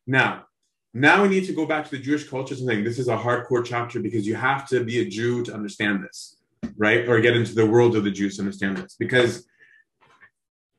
Now, 0.06 0.46
now 0.92 1.22
we 1.22 1.28
need 1.28 1.46
to 1.46 1.52
go 1.52 1.64
back 1.64 1.84
to 1.84 1.90
the 1.92 2.02
Jewish 2.02 2.28
culture 2.28 2.54
and 2.54 2.66
saying 2.66 2.82
this 2.82 2.98
is 2.98 3.08
a 3.08 3.16
hardcore 3.16 3.64
chapter 3.64 4.00
because 4.00 4.26
you 4.26 4.34
have 4.34 4.68
to 4.70 4.82
be 4.82 4.98
a 4.98 5.08
Jew 5.08 5.44
to 5.44 5.54
understand 5.54 6.02
this 6.02 6.36
right? 6.76 7.08
Or 7.08 7.20
get 7.20 7.36
into 7.36 7.54
the 7.54 7.66
world 7.66 7.96
of 7.96 8.04
the 8.04 8.10
Jews 8.10 8.36
to 8.36 8.42
understand 8.42 8.78
this. 8.78 8.96
Because 8.98 9.46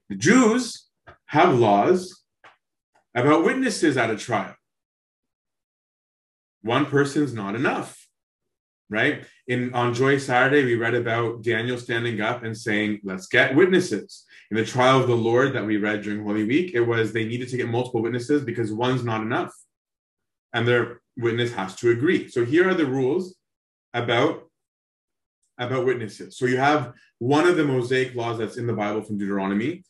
the 0.09 0.15
Jews 0.15 0.87
have 1.27 1.57
laws 1.57 2.23
about 3.15 3.43
witnesses 3.43 3.97
at 3.97 4.09
a 4.09 4.17
trial. 4.17 4.55
One 6.61 6.85
person's 6.85 7.33
not 7.33 7.55
enough, 7.55 8.02
right? 8.93 9.25
In 9.47 9.73
on 9.73 9.93
Joy 9.93 10.17
Saturday, 10.17 10.63
we 10.63 10.75
read 10.75 10.93
about 10.93 11.41
Daniel 11.41 11.77
standing 11.77 12.21
up 12.21 12.43
and 12.43 12.55
saying, 12.57 13.01
"Let's 13.03 13.27
get 13.27 13.55
witnesses." 13.55 14.25
In 14.51 14.57
the 14.57 14.65
trial 14.65 15.01
of 15.01 15.07
the 15.07 15.15
Lord 15.15 15.53
that 15.53 15.65
we 15.65 15.77
read 15.77 16.03
during 16.03 16.23
Holy 16.23 16.45
Week, 16.45 16.73
it 16.73 16.81
was 16.81 17.11
they 17.11 17.25
needed 17.25 17.49
to 17.49 17.57
get 17.57 17.67
multiple 17.67 18.01
witnesses 18.01 18.43
because 18.43 18.71
one's 18.71 19.03
not 19.03 19.21
enough, 19.21 19.53
and 20.53 20.67
their 20.67 21.01
witness 21.17 21.51
has 21.53 21.75
to 21.77 21.89
agree. 21.89 22.29
So 22.29 22.45
here 22.45 22.69
are 22.69 22.75
the 22.75 22.85
rules 22.85 23.35
about 23.93 24.49
about 25.57 25.85
witnesses. 25.85 26.37
So 26.37 26.45
you 26.45 26.57
have 26.57 26.93
one 27.19 27.47
of 27.47 27.57
the 27.57 27.65
Mosaic 27.65 28.15
laws 28.15 28.37
that's 28.37 28.57
in 28.57 28.67
the 28.67 28.73
Bible 28.73 29.01
from 29.01 29.17
Deuteronomy 29.17 29.83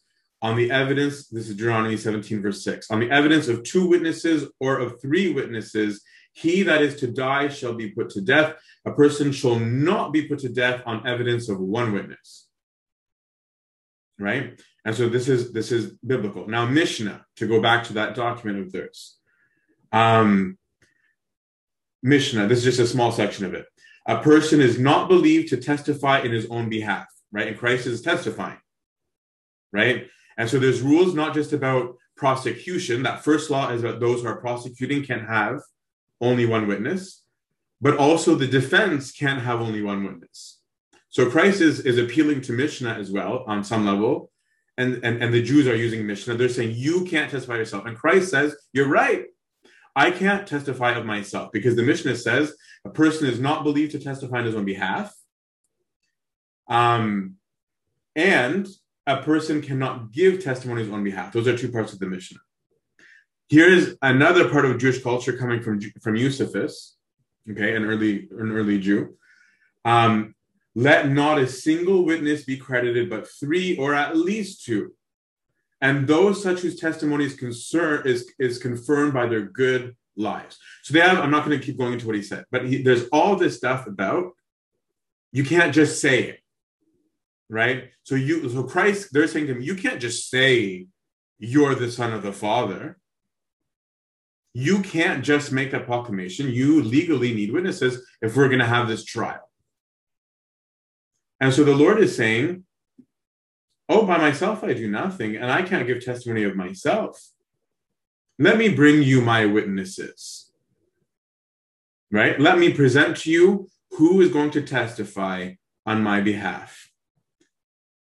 on 0.44 0.58
the 0.58 0.70
evidence, 0.72 1.30
this 1.30 1.48
is 1.48 1.56
Deuteronomy 1.56 1.96
17, 1.96 2.42
verse 2.42 2.66
6. 2.66 2.92
On 2.92 3.00
the 3.00 3.10
evidence 3.10 3.48
of 3.48 3.64
two 3.64 3.88
witnesses 3.88 4.46
or 4.60 4.78
of 4.78 5.02
three 5.02 5.32
witnesses, 5.32 6.04
he 6.34 6.64
that 6.64 6.82
is 6.82 6.96
to 6.98 7.08
die 7.08 7.48
shall 7.48 7.74
be 7.74 7.90
put 7.90 8.10
to 8.12 8.22
death. 8.22 8.56
A 8.86 8.92
person 8.92 9.32
shall 9.32 9.58
not 9.60 10.12
be 10.12 10.28
put 10.28 10.40
to 10.40 10.50
death 10.50 10.82
on 10.86 11.08
evidence 11.08 11.48
of 11.48 11.60
one 11.60 11.94
witness. 11.94 12.48
Right? 14.20 14.60
And 14.86 14.96
so 14.96 15.10
this 15.10 15.30
is 15.30 15.54
this 15.54 15.72
is 15.72 15.94
biblical. 16.06 16.48
Now, 16.48 16.66
Mishnah, 16.66 17.26
to 17.38 17.48
go 17.48 17.62
back 17.62 17.86
to 17.86 17.94
that 17.94 18.16
document 18.16 18.60
of 18.60 18.72
theirs. 18.72 19.18
Um, 19.92 20.58
Mishnah, 22.02 22.48
this 22.48 22.60
is 22.60 22.66
just 22.66 22.80
a 22.80 22.88
small 22.88 23.12
section 23.12 23.46
of 23.46 23.54
it 23.54 23.66
a 24.06 24.22
person 24.22 24.60
is 24.60 24.80
not 24.80 25.08
believed 25.08 25.50
to 25.50 25.58
testify 25.58 26.20
in 26.20 26.32
his 26.32 26.48
own 26.48 26.70
behalf, 26.70 27.08
right? 27.32 27.48
And 27.48 27.58
Christ 27.58 27.88
is 27.88 28.02
testifying, 28.02 28.60
right? 29.72 30.08
And 30.38 30.50
so 30.50 30.60
there's 30.60 30.82
rules 30.82 31.14
not 31.14 31.34
just 31.34 31.54
about 31.54 31.96
prosecution. 32.18 33.04
That 33.04 33.24
first 33.24 33.50
law 33.50 33.72
is 33.72 33.82
about 33.82 34.00
those 34.00 34.22
who 34.22 34.28
are 34.28 34.42
prosecuting 34.42 35.06
can 35.06 35.26
have 35.26 35.62
only 36.22 36.46
one 36.46 36.68
witness, 36.68 37.24
but 37.82 37.98
also 37.98 38.36
the 38.36 38.48
defense 38.48 39.12
can't 39.12 39.42
have 39.42 39.62
only 39.62 39.82
one 39.82 40.04
witness. 40.04 40.60
So 41.10 41.30
Christ 41.30 41.62
is, 41.62 41.82
is 41.82 41.98
appealing 41.98 42.42
to 42.42 42.54
Mishnah 42.54 42.94
as 42.94 43.12
well 43.12 43.44
on 43.48 43.64
some 43.64 43.86
level. 43.86 44.32
And, 44.78 45.04
and, 45.04 45.22
and 45.22 45.32
the 45.32 45.44
Jews 45.44 45.68
are 45.68 45.76
using 45.76 46.08
Mishnah. 46.08 46.36
They're 46.36 46.50
saying, 46.50 46.74
you 46.76 47.06
can't 47.06 47.30
testify 47.30 47.58
yourself. 47.58 47.86
And 47.86 47.96
Christ 47.96 48.32
says, 48.32 48.56
you're 48.74 48.88
right. 48.88 49.26
I 49.96 50.10
can't 50.10 50.48
testify 50.48 50.94
of 50.94 51.06
myself 51.06 51.52
because 51.52 51.76
the 51.76 51.84
Mishnah 51.84 52.16
says 52.16 52.56
a 52.84 52.90
person 52.90 53.28
is 53.28 53.40
not 53.40 53.64
believed 53.64 53.92
to 53.92 54.00
testify 54.00 54.40
on 54.40 54.46
his 54.46 54.56
own 54.56 54.66
behalf. 54.66 55.14
Um, 56.68 57.36
and 58.16 58.68
a 59.06 59.22
person 59.22 59.62
cannot 59.62 60.12
give 60.12 60.44
testimonies 60.44 60.90
on 60.90 61.04
behalf. 61.04 61.34
Those 61.34 61.48
are 61.48 61.58
two 61.58 61.72
parts 61.72 61.94
of 61.94 62.00
the 62.00 62.08
Mishnah. 62.08 62.40
Here's 63.50 63.96
another 64.02 64.50
part 64.50 64.66
of 64.66 64.78
Jewish 64.78 65.04
culture 65.04 65.38
coming 65.38 65.62
from 65.62 65.80
from 66.02 66.16
Josephus, 66.16 66.96
okay, 67.50 67.76
an 67.76 67.86
early 67.86 68.28
an 68.32 68.52
early 68.52 68.80
Jew. 68.80 69.16
Um, 69.86 70.36
let 70.76 71.10
not 71.10 71.38
a 71.38 71.48
single 71.48 72.06
witness 72.06 72.44
be 72.46 72.58
credited, 72.58 73.10
but 73.10 73.28
three 73.30 73.78
or 73.78 73.94
at 73.94 74.18
least 74.18 74.66
two 74.66 74.94
and 75.82 76.08
those 76.08 76.42
such 76.42 76.62
whose 76.62 76.80
testimony 76.80 77.26
is 77.26 77.36
concern 77.36 78.04
is, 78.06 78.32
is 78.40 78.58
confirmed 78.58 79.14
by 79.14 79.28
their 79.28 79.42
good 79.42 79.98
lives. 80.16 80.58
So 80.84 80.94
they 80.94 81.02
have, 81.02 81.20
I'm 81.20 81.30
not 81.30 81.46
going 81.46 81.60
to 81.60 81.66
keep 81.66 81.78
going 81.78 81.92
into 81.92 82.08
what 82.08 82.16
he 82.16 82.22
said, 82.22 82.46
but 82.52 82.66
he, 82.66 82.82
there's 82.82 83.10
all 83.12 83.36
this 83.36 83.58
stuff 83.58 83.86
about 83.86 84.32
you 85.34 85.44
can't 85.44 85.76
just 85.76 86.00
say 86.00 86.24
it. 86.24 86.40
right? 87.50 87.90
So 88.04 88.16
you, 88.16 88.50
so 88.50 88.64
Christ, 88.64 89.10
they're 89.12 89.28
saying 89.28 89.48
to 89.48 89.54
him, 89.54 89.62
you 89.62 89.76
can't 89.76 90.02
just 90.02 90.30
say 90.30 90.88
you're 91.38 91.76
the 91.76 91.92
son 91.92 92.14
of 92.14 92.24
the 92.24 92.34
Father. 92.34 92.98
You 94.54 94.82
can't 94.82 95.24
just 95.24 95.52
make 95.52 95.72
that 95.72 95.86
proclamation. 95.86 96.50
You 96.50 96.82
legally 96.82 97.34
need 97.34 97.52
witnesses 97.52 98.06
if 98.22 98.36
we're 98.36 98.50
going 98.50 98.60
to 98.60 98.66
have 98.66 98.88
this 98.88 99.04
trial. 99.04 99.50
And 101.40 101.54
so 101.54 101.64
the 101.64 101.76
Lord 101.76 102.00
is 102.00 102.16
saying, 102.16 102.64
Oh, 103.90 104.06
by 104.06 104.18
myself 104.18 104.64
I 104.64 104.74
do 104.74 104.90
nothing, 104.90 105.36
and 105.36 105.52
I 105.52 105.62
can't 105.62 105.86
give 105.86 106.04
testimony 106.04 106.44
of 106.44 106.56
myself. 106.56 107.22
Let 108.40 108.58
me 108.58 108.70
bring 108.70 109.04
you 109.04 109.22
my 109.22 109.46
witnesses. 109.46 110.52
Right? 112.12 112.40
Let 112.40 112.60
me 112.60 112.72
present 112.72 113.18
to 113.18 113.32
you 113.32 113.70
who 113.92 114.22
is 114.22 114.32
going 114.32 114.52
to 114.52 114.62
testify 114.62 115.54
on 115.86 116.02
my 116.02 116.22
behalf. 116.22 116.92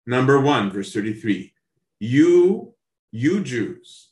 Number 0.06 0.40
one, 0.40 0.70
verse 0.70 0.92
33. 0.92 1.52
You, 1.98 2.74
you 3.10 3.42
Jews, 3.42 4.10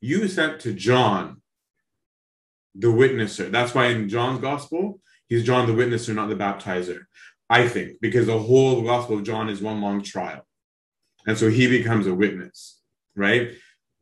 you 0.00 0.28
sent 0.28 0.60
to 0.60 0.72
John, 0.72 1.39
the 2.74 2.88
witnesser. 2.88 3.50
That's 3.50 3.74
why 3.74 3.86
in 3.86 4.08
John's 4.08 4.40
gospel, 4.40 5.00
he's 5.28 5.44
John 5.44 5.66
the 5.66 5.72
witnesser, 5.72 6.14
not 6.14 6.28
the 6.28 6.36
baptizer. 6.36 7.02
I 7.48 7.66
think, 7.66 8.00
because 8.00 8.26
the 8.26 8.38
whole 8.38 8.82
gospel 8.82 9.18
of 9.18 9.24
John 9.24 9.48
is 9.48 9.60
one 9.60 9.80
long 9.80 10.02
trial. 10.02 10.46
And 11.26 11.36
so 11.36 11.50
he 11.50 11.66
becomes 11.66 12.06
a 12.06 12.14
witness, 12.14 12.80
right? 13.16 13.52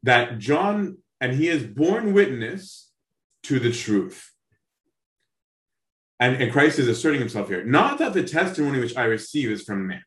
That 0.03 0.39
John, 0.39 0.99
and 1.21 1.35
he 1.35 1.49
is 1.49 1.65
born 1.65 2.13
witness 2.13 2.91
to 3.45 3.59
the 3.59 3.73
truth. 3.73 4.31
And, 6.21 6.43
and 6.43 6.53
Christ 6.53 6.79
is 6.79 6.89
asserting 6.89 7.21
himself 7.21 7.49
here. 7.49 7.65
Not 7.65 7.99
that 7.99 8.13
the 8.13 8.23
testimony 8.23 8.81
which 8.81 8.97
I 8.97 9.05
receive 9.05 9.51
is 9.51 9.63
from 9.63 9.87
man, 9.87 10.03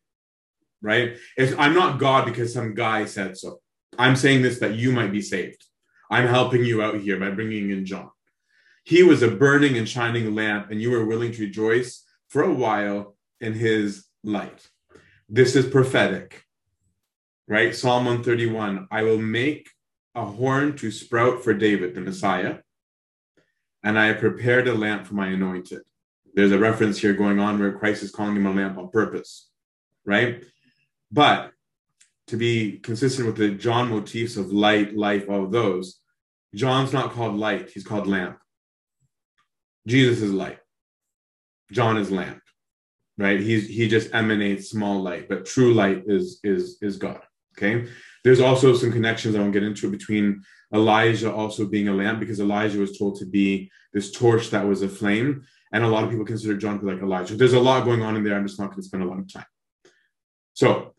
right? 0.81 1.17
It's, 1.35 1.53
I'm 1.57 1.73
not 1.73 1.99
God 1.99 2.25
because 2.25 2.53
some 2.53 2.75
guy 2.75 3.05
said 3.05 3.37
so. 3.37 3.59
I'm 3.97 4.15
saying 4.15 4.41
this 4.41 4.59
that 4.59 4.75
you 4.75 4.91
might 4.91 5.11
be 5.11 5.21
saved. 5.21 5.65
I'm 6.11 6.27
helping 6.27 6.63
you 6.63 6.81
out 6.83 6.99
here 6.99 7.19
by 7.19 7.31
bringing 7.31 7.71
in 7.71 7.85
John. 7.85 8.11
He 8.83 9.03
was 9.03 9.21
a 9.21 9.31
burning 9.31 9.77
and 9.77 9.87
shining 9.87 10.33
lamp, 10.33 10.71
and 10.71 10.81
you 10.81 10.91
were 10.91 11.05
willing 11.05 11.31
to 11.33 11.41
rejoice 11.43 12.03
for 12.27 12.43
a 12.43 12.53
while 12.53 13.15
in 13.39 13.53
his 13.53 14.05
light. 14.23 14.69
This 15.29 15.55
is 15.55 15.65
prophetic, 15.65 16.43
right? 17.47 17.75
Psalm 17.75 18.05
131 18.05 18.87
I 18.91 19.03
will 19.03 19.17
make 19.19 19.69
a 20.15 20.25
horn 20.25 20.75
to 20.77 20.91
sprout 20.91 21.43
for 21.43 21.53
David, 21.53 21.95
the 21.95 22.01
Messiah, 22.01 22.57
and 23.83 23.97
I 23.97 24.07
have 24.07 24.19
prepared 24.19 24.67
a 24.67 24.73
lamp 24.73 25.07
for 25.07 25.13
my 25.13 25.27
anointed. 25.27 25.81
There's 26.33 26.51
a 26.51 26.59
reference 26.59 26.97
here 26.97 27.13
going 27.13 27.39
on 27.39 27.59
where 27.59 27.77
Christ 27.77 28.03
is 28.03 28.11
calling 28.11 28.35
him 28.35 28.45
a 28.45 28.53
lamp 28.53 28.77
on 28.77 28.89
purpose, 28.89 29.49
right? 30.05 30.43
But 31.11 31.51
to 32.27 32.37
be 32.37 32.79
consistent 32.79 33.27
with 33.27 33.35
the 33.35 33.51
John 33.51 33.89
motifs 33.89 34.37
of 34.37 34.51
light, 34.51 34.95
life, 34.95 35.25
all 35.29 35.43
of 35.43 35.51
those, 35.51 35.99
John's 36.55 36.93
not 36.93 37.11
called 37.11 37.35
light, 37.35 37.69
he's 37.69 37.83
called 37.83 38.07
lamp. 38.07 38.37
Jesus 39.87 40.21
is 40.21 40.31
light. 40.31 40.59
John 41.71 41.97
is 41.97 42.11
lamp, 42.11 42.41
right? 43.17 43.39
He's 43.39 43.67
he 43.67 43.87
just 43.87 44.13
emanates 44.13 44.69
small 44.69 45.01
light, 45.01 45.29
but 45.29 45.45
true 45.45 45.73
light 45.73 46.03
is 46.07 46.39
is 46.43 46.77
is 46.81 46.97
God. 46.97 47.21
Okay. 47.57 47.87
There's 48.23 48.39
also 48.39 48.75
some 48.75 48.91
connections 48.91 49.35
I 49.35 49.39
won't 49.39 49.53
get 49.53 49.63
into 49.63 49.89
between 49.89 50.43
Elijah 50.73 51.33
also 51.33 51.65
being 51.65 51.87
a 51.87 51.93
lamp 51.93 52.19
because 52.19 52.39
Elijah 52.39 52.79
was 52.79 52.97
told 52.97 53.17
to 53.19 53.25
be 53.25 53.69
this 53.93 54.11
torch 54.11 54.51
that 54.51 54.65
was 54.65 54.81
a 54.81 54.89
flame, 54.89 55.43
and 55.71 55.83
a 55.83 55.87
lot 55.87 56.03
of 56.03 56.09
people 56.09 56.25
consider 56.25 56.55
John 56.55 56.79
to 56.79 56.85
be 56.85 56.91
like 56.91 57.01
Elijah. 57.01 57.35
There's 57.35 57.53
a 57.53 57.59
lot 57.59 57.83
going 57.83 58.01
on 58.01 58.15
in 58.15 58.23
there. 58.23 58.35
I'm 58.35 58.47
just 58.47 58.59
not 58.59 58.69
going 58.69 58.81
to 58.81 58.87
spend 58.87 59.03
a 59.03 59.07
lot 59.07 59.19
of 59.19 59.31
time. 59.31 59.45
So 60.53 60.93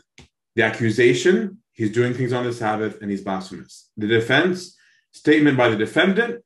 the 0.56 0.62
accusation, 0.62 1.58
he's 1.72 1.92
doing 1.92 2.14
things 2.14 2.32
on 2.32 2.44
the 2.44 2.52
Sabbath 2.52 3.00
and 3.00 3.10
he's 3.10 3.22
blasphemous. 3.22 3.90
The 3.96 4.06
defense, 4.06 4.76
statement 5.12 5.56
by 5.56 5.68
the 5.68 5.76
defendant, 5.76 6.42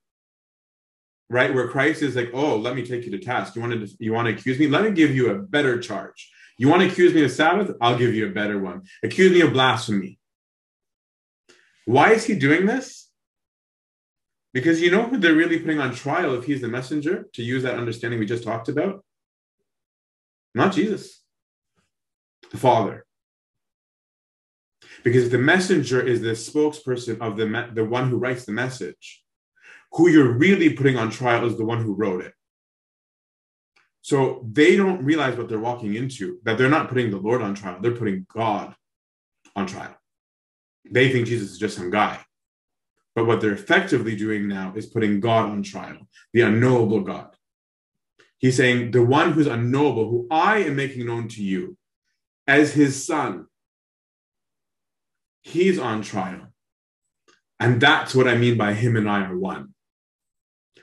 right, 1.29 1.55
where 1.55 1.69
Christ 1.69 2.03
is 2.03 2.17
like, 2.17 2.31
"Oh, 2.33 2.57
let 2.57 2.77
me 2.77 2.85
take 2.85 3.05
you 3.05 3.11
to 3.13 3.19
task. 3.19 3.57
You 3.57 3.63
want 3.63 3.73
to 3.73 3.97
you 3.99 4.13
want 4.13 4.29
to 4.29 4.35
accuse 4.35 4.59
me? 4.59 4.69
Let 4.69 4.85
me 4.85 4.91
give 4.91 5.15
you 5.15 5.31
a 5.31 5.39
better 5.39 5.81
charge. 5.81 6.31
You 6.59 6.69
want 6.69 6.83
to 6.83 6.89
accuse 6.89 7.13
me 7.15 7.25
of 7.25 7.31
Sabbath? 7.31 7.77
I'll 7.81 7.99
give 7.99 8.15
you 8.15 8.27
a 8.27 8.33
better 8.33 8.59
one. 8.59 8.83
Accuse 9.03 9.33
me 9.33 9.41
of 9.41 9.53
blasphemy." 9.53 10.19
Why 11.87 12.13
is 12.13 12.25
he 12.25 12.35
doing 12.35 12.67
this? 12.67 13.09
Because 14.53 14.81
you 14.81 14.91
know 14.91 15.05
who 15.05 15.19
they're 15.19 15.35
really 15.35 15.61
putting 15.61 15.81
on 15.81 15.95
trial 15.95 16.35
if 16.35 16.45
he's 16.45 16.61
the 16.61 16.69
messenger, 16.69 17.29
to 17.35 17.43
use 17.43 17.63
that 17.63 17.79
understanding 17.79 18.19
we 18.19 18.27
just 18.27 18.43
talked 18.43 18.69
about? 18.69 19.05
Not 20.55 20.73
Jesus, 20.73 21.23
the 22.51 22.57
Father. 22.57 23.07
Because 25.05 25.27
if 25.27 25.31
the 25.31 25.39
messenger 25.39 26.01
is 26.01 26.23
the 26.23 26.31
spokesperson 26.31 27.21
of 27.21 27.37
the, 27.37 27.47
me- 27.47 27.71
the 27.73 27.85
one 27.85 28.09
who 28.09 28.17
writes 28.17 28.47
the 28.47 28.53
message, 28.53 29.23
who 29.97 30.09
you're 30.09 30.33
really 30.33 30.75
putting 30.75 30.97
on 30.97 31.11
trial 31.11 31.47
is 31.47 31.57
the 31.57 31.65
one 31.65 31.83
who 31.83 31.95
wrote 31.95 32.23
it. 32.23 32.35
So 34.03 34.47
they 34.53 34.77
don't 34.77 35.03
realize 35.03 35.37
what 35.37 35.49
they're 35.49 35.59
walking 35.59 35.95
into, 35.95 36.39
that 36.45 36.59
they're 36.59 36.69
not 36.69 36.89
putting 36.89 37.11
the 37.11 37.17
Lord 37.17 37.43
on 37.43 37.55
trial, 37.55 37.79
they're 37.81 37.97
putting 37.97 38.27
God 38.33 38.75
on 39.57 39.67
trial. 39.67 39.97
They 40.91 41.11
think 41.11 41.27
Jesus 41.27 41.51
is 41.53 41.59
just 41.59 41.77
some 41.77 41.91
guy. 41.91 42.21
But 43.15 43.27
what 43.27 43.41
they're 43.41 43.55
effectively 43.55 44.15
doing 44.15 44.47
now 44.47 44.75
is 44.77 44.87
putting 44.87 45.19
God 45.19 45.49
on 45.49 45.63
trial, 45.63 46.07
the 46.35 46.43
unknowable 46.43 47.01
God. 47.01 47.35
He's 48.39 48.59
saying, 48.59 48.91
the 48.91 49.03
one 49.03 49.33
who's 49.33 49.47
unknowable, 49.47 50.11
who 50.11 50.29
I 50.31 50.59
am 50.59 50.77
making 50.77 51.07
known 51.07 51.29
to 51.29 51.43
you 51.43 51.79
as 52.47 52.75
his 52.75 53.07
son, 53.07 53.47
he's 55.41 55.79
on 55.79 56.03
trial. 56.03 56.53
And 57.59 57.81
that's 57.81 58.15
what 58.15 58.29
I 58.29 58.37
mean 58.37 58.59
by 58.59 58.75
him 58.75 58.97
and 58.97 59.09
I 59.09 59.25
are 59.25 59.37
one. 59.37 59.73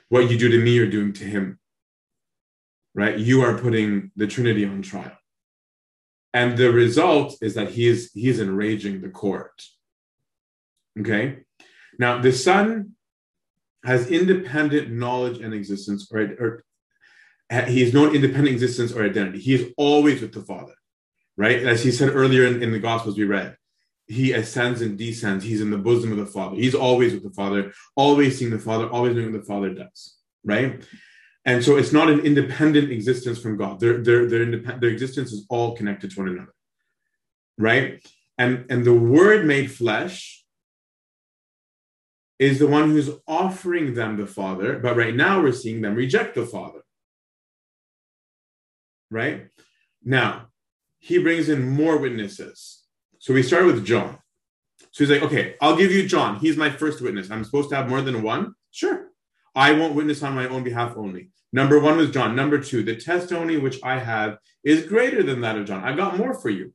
What 0.08 0.30
you 0.30 0.38
do 0.38 0.48
to 0.48 0.58
me, 0.58 0.74
you're 0.74 0.90
doing 0.90 1.12
to 1.14 1.24
him. 1.24 1.58
Right? 2.94 3.18
You 3.18 3.42
are 3.42 3.58
putting 3.58 4.12
the 4.16 4.26
Trinity 4.26 4.64
on 4.64 4.82
trial. 4.82 5.16
And 6.32 6.58
the 6.58 6.72
result 6.72 7.36
is 7.40 7.54
that 7.54 7.70
he 7.70 7.86
is 7.86 8.10
he's 8.12 8.40
enraging 8.40 9.00
the 9.00 9.08
court. 9.08 9.62
Okay. 10.98 11.38
Now 11.98 12.20
the 12.20 12.32
Son 12.32 12.92
has 13.84 14.10
independent 14.10 14.90
knowledge 14.90 15.38
and 15.38 15.52
existence, 15.54 16.10
or, 16.10 16.20
or 16.20 16.64
he 17.66 17.82
has 17.82 17.92
no 17.92 18.12
independent 18.12 18.48
existence 18.48 18.92
or 18.92 19.04
identity. 19.04 19.38
He 19.38 19.54
is 19.54 19.72
always 19.76 20.22
with 20.22 20.32
the 20.32 20.40
Father, 20.40 20.74
right? 21.36 21.62
As 21.62 21.84
he 21.84 21.92
said 21.92 22.10
earlier 22.10 22.46
in, 22.46 22.62
in 22.62 22.72
the 22.72 22.78
Gospels 22.78 23.16
we 23.16 23.24
read, 23.24 23.56
he 24.06 24.32
ascends 24.32 24.82
and 24.82 24.98
descends. 24.98 25.44
He's 25.44 25.60
in 25.60 25.70
the 25.70 25.78
bosom 25.78 26.12
of 26.12 26.18
the 26.18 26.26
Father. 26.26 26.56
He's 26.56 26.74
always 26.74 27.14
with 27.14 27.22
the 27.22 27.30
Father, 27.30 27.72
always 27.96 28.38
seeing 28.38 28.50
the 28.50 28.58
Father, 28.58 28.88
always 28.88 29.14
knowing 29.14 29.32
what 29.32 29.40
the 29.40 29.46
Father 29.46 29.72
does, 29.72 30.16
right? 30.44 30.82
And 31.44 31.64
so 31.64 31.76
it's 31.76 31.92
not 31.92 32.08
an 32.10 32.20
independent 32.20 32.90
existence 32.90 33.38
from 33.38 33.56
God. 33.56 33.80
Their 33.80 34.02
their 34.02 34.26
their, 34.28 34.42
independent, 34.42 34.80
their 34.80 34.90
existence 34.90 35.32
is 35.32 35.46
all 35.48 35.76
connected 35.76 36.10
to 36.10 36.20
one 36.20 36.28
another, 36.28 36.54
right? 37.58 38.06
And 38.38 38.66
and 38.70 38.84
the 38.84 38.94
Word 38.94 39.46
made 39.46 39.70
flesh 39.70 40.44
is 42.38 42.58
the 42.58 42.66
one 42.66 42.90
who's 42.90 43.10
offering 43.26 43.94
them 43.94 44.16
the 44.16 44.26
Father, 44.26 44.78
but 44.78 44.96
right 44.96 45.14
now 45.14 45.40
we're 45.40 45.52
seeing 45.52 45.80
them 45.80 45.94
reject 45.94 46.34
the 46.34 46.46
Father. 46.46 46.80
Right? 49.10 49.48
Now, 50.02 50.48
he 50.98 51.18
brings 51.18 51.48
in 51.48 51.68
more 51.68 51.98
witnesses. 51.98 52.83
So 53.24 53.32
we 53.32 53.42
started 53.42 53.72
with 53.72 53.86
John. 53.86 54.18
So 54.90 55.02
he's 55.02 55.08
like, 55.08 55.22
okay, 55.22 55.54
I'll 55.62 55.76
give 55.76 55.90
you 55.90 56.06
John. 56.06 56.36
He's 56.40 56.58
my 56.58 56.68
first 56.68 57.00
witness. 57.00 57.30
I'm 57.30 57.42
supposed 57.42 57.70
to 57.70 57.76
have 57.76 57.88
more 57.88 58.02
than 58.02 58.22
one? 58.22 58.54
Sure. 58.70 59.06
I 59.54 59.72
won't 59.72 59.94
witness 59.94 60.22
on 60.22 60.34
my 60.34 60.46
own 60.46 60.62
behalf 60.62 60.92
only. 60.94 61.30
Number 61.50 61.80
one 61.80 61.96
was 61.96 62.10
John. 62.10 62.36
Number 62.36 62.58
two, 62.58 62.82
the 62.82 62.96
testimony 62.96 63.56
which 63.56 63.78
I 63.82 63.98
have 63.98 64.36
is 64.62 64.84
greater 64.84 65.22
than 65.22 65.40
that 65.40 65.56
of 65.56 65.64
John. 65.64 65.82
I've 65.82 65.96
got 65.96 66.18
more 66.18 66.34
for 66.34 66.50
you. 66.50 66.74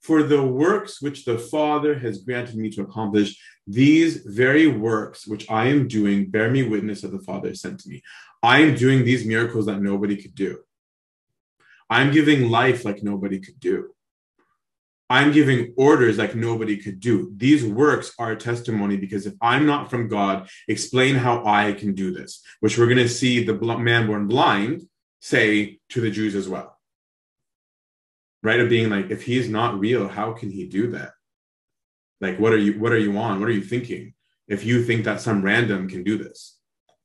For 0.00 0.22
the 0.22 0.40
works 0.40 1.02
which 1.02 1.24
the 1.24 1.36
Father 1.36 1.98
has 1.98 2.22
granted 2.22 2.54
me 2.54 2.70
to 2.70 2.82
accomplish, 2.82 3.36
these 3.66 4.18
very 4.18 4.68
works 4.68 5.26
which 5.26 5.50
I 5.50 5.66
am 5.66 5.88
doing 5.88 6.30
bear 6.30 6.48
me 6.52 6.62
witness 6.62 7.00
that 7.00 7.10
the 7.10 7.24
Father 7.24 7.56
sent 7.56 7.80
to 7.80 7.88
me. 7.88 8.04
I 8.40 8.60
am 8.60 8.76
doing 8.76 9.04
these 9.04 9.26
miracles 9.26 9.66
that 9.66 9.82
nobody 9.82 10.14
could 10.14 10.36
do. 10.36 10.60
I'm 11.90 12.12
giving 12.12 12.50
life 12.50 12.84
like 12.84 13.02
nobody 13.02 13.40
could 13.40 13.58
do. 13.58 13.90
I'm 15.10 15.32
giving 15.32 15.74
orders 15.76 16.18
like 16.18 16.36
nobody 16.36 16.76
could 16.76 17.00
do. 17.00 17.32
These 17.36 17.64
works 17.64 18.14
are 18.16 18.30
a 18.30 18.36
testimony 18.36 18.96
because 18.96 19.26
if 19.26 19.34
I'm 19.42 19.66
not 19.66 19.90
from 19.90 20.06
God, 20.06 20.48
explain 20.68 21.16
how 21.16 21.44
I 21.44 21.72
can 21.72 21.94
do 21.94 22.12
this, 22.12 22.42
which 22.60 22.78
we're 22.78 22.86
going 22.86 22.98
to 22.98 23.08
see 23.08 23.42
the 23.42 23.54
man 23.54 24.06
born 24.06 24.28
blind 24.28 24.88
say 25.18 25.80
to 25.88 26.00
the 26.00 26.12
Jews 26.12 26.36
as 26.36 26.48
well. 26.48 26.78
Right? 28.44 28.60
Of 28.60 28.68
being 28.68 28.88
like, 28.88 29.10
if 29.10 29.24
he 29.24 29.36
is 29.36 29.48
not 29.48 29.80
real, 29.80 30.06
how 30.06 30.32
can 30.32 30.48
he 30.48 30.66
do 30.66 30.92
that? 30.92 31.10
Like, 32.20 32.38
what 32.38 32.52
are 32.52 32.58
you, 32.58 32.78
what 32.78 32.92
are 32.92 32.98
you 32.98 33.18
on? 33.18 33.40
What 33.40 33.48
are 33.48 33.52
you 33.52 33.64
thinking? 33.64 34.14
If 34.46 34.64
you 34.64 34.84
think 34.84 35.04
that 35.04 35.20
some 35.20 35.42
random 35.42 35.88
can 35.88 36.04
do 36.04 36.18
this, 36.18 36.56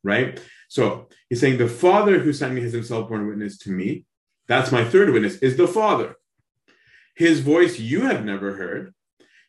right? 0.03 0.39
So 0.69 1.09
he's 1.27 1.39
saying, 1.39 1.57
the 1.57 1.67
Father 1.67 2.19
who 2.19 2.33
sent 2.33 2.53
me 2.53 2.61
has 2.61 2.73
himself 2.73 3.09
borne 3.09 3.27
witness 3.27 3.57
to 3.59 3.71
me. 3.71 4.05
That's 4.47 4.71
my 4.71 4.85
third 4.85 5.09
witness, 5.09 5.37
is 5.37 5.57
the 5.57 5.67
Father. 5.67 6.15
His 7.15 7.39
voice 7.39 7.79
you 7.79 8.01
have 8.01 8.25
never 8.25 8.53
heard, 8.55 8.93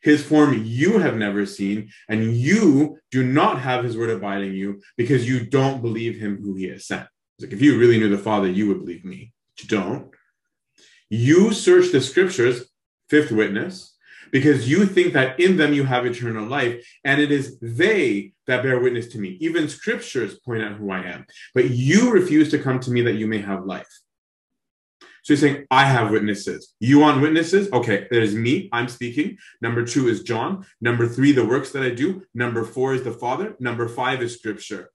his 0.02 0.24
form 0.24 0.62
you 0.64 0.98
have 0.98 1.16
never 1.16 1.46
seen, 1.46 1.90
and 2.08 2.36
you 2.36 2.98
do 3.10 3.24
not 3.24 3.60
have 3.60 3.84
his 3.84 3.96
word 3.96 4.10
abiding 4.10 4.54
you 4.54 4.80
because 4.96 5.28
you 5.28 5.44
don't 5.44 5.82
believe 5.82 6.16
him 6.16 6.40
who 6.40 6.54
he 6.54 6.68
has 6.68 6.86
sent. 6.86 7.08
It's 7.38 7.46
like 7.46 7.52
if 7.52 7.60
you 7.60 7.78
really 7.78 7.98
knew 7.98 8.08
the 8.08 8.18
Father, 8.18 8.48
you 8.48 8.68
would 8.68 8.78
believe 8.78 9.04
me. 9.04 9.32
But 9.56 9.64
you 9.64 9.68
don't. 9.78 10.10
You 11.10 11.52
search 11.52 11.92
the 11.92 12.00
scriptures, 12.00 12.70
fifth 13.08 13.32
witness, 13.32 13.96
because 14.30 14.68
you 14.68 14.86
think 14.86 15.12
that 15.12 15.38
in 15.38 15.56
them 15.56 15.72
you 15.72 15.84
have 15.84 16.06
eternal 16.06 16.46
life, 16.46 16.86
and 17.04 17.20
it 17.20 17.30
is 17.30 17.58
they 17.60 18.32
that 18.46 18.62
bear 18.62 18.78
witness 18.78 19.08
to 19.08 19.18
me. 19.18 19.36
Even 19.40 19.68
scriptures 19.68 20.38
point 20.38 20.62
out 20.62 20.76
who 20.76 20.90
I 20.90 21.02
am. 21.02 21.26
But 21.54 21.70
you 21.70 22.12
refuse 22.12 22.50
to 22.50 22.58
come 22.58 22.80
to 22.80 22.90
me 22.90 23.02
that 23.02 23.14
you 23.14 23.26
may 23.26 23.38
have 23.38 23.64
life. 23.64 23.88
So 25.26 25.34
he's 25.34 25.40
saying, 25.40 25.66
I 25.72 25.86
have 25.86 26.12
witnesses. 26.12 26.72
You 26.78 27.00
want 27.00 27.20
witnesses? 27.20 27.68
Okay, 27.72 28.06
there's 28.12 28.36
me, 28.36 28.68
I'm 28.72 28.86
speaking. 28.86 29.38
Number 29.60 29.84
two 29.84 30.06
is 30.06 30.22
John. 30.22 30.64
Number 30.80 31.08
three, 31.08 31.32
the 31.32 31.44
works 31.44 31.72
that 31.72 31.82
I 31.82 31.90
do. 31.90 32.22
Number 32.32 32.62
four 32.62 32.94
is 32.94 33.02
the 33.02 33.10
Father. 33.10 33.56
Number 33.58 33.88
five 33.88 34.22
is 34.22 34.36
scripture. 34.36 34.92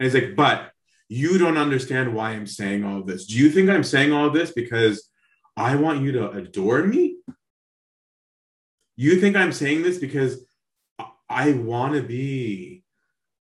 And 0.00 0.06
he's 0.06 0.14
like, 0.14 0.34
but 0.34 0.72
you 1.10 1.36
don't 1.36 1.58
understand 1.58 2.14
why 2.14 2.30
I'm 2.30 2.46
saying 2.46 2.84
all 2.84 3.02
this. 3.02 3.26
Do 3.26 3.36
you 3.36 3.50
think 3.50 3.68
I'm 3.68 3.84
saying 3.84 4.14
all 4.14 4.30
this 4.30 4.50
because 4.50 5.10
I 5.58 5.76
want 5.76 6.00
you 6.00 6.12
to 6.12 6.30
adore 6.30 6.84
me? 6.84 7.18
You 8.96 9.20
think 9.20 9.36
I'm 9.36 9.52
saying 9.52 9.82
this 9.82 9.98
because 9.98 10.42
I 11.28 11.52
want 11.52 11.96
to 11.96 12.02
be 12.02 12.82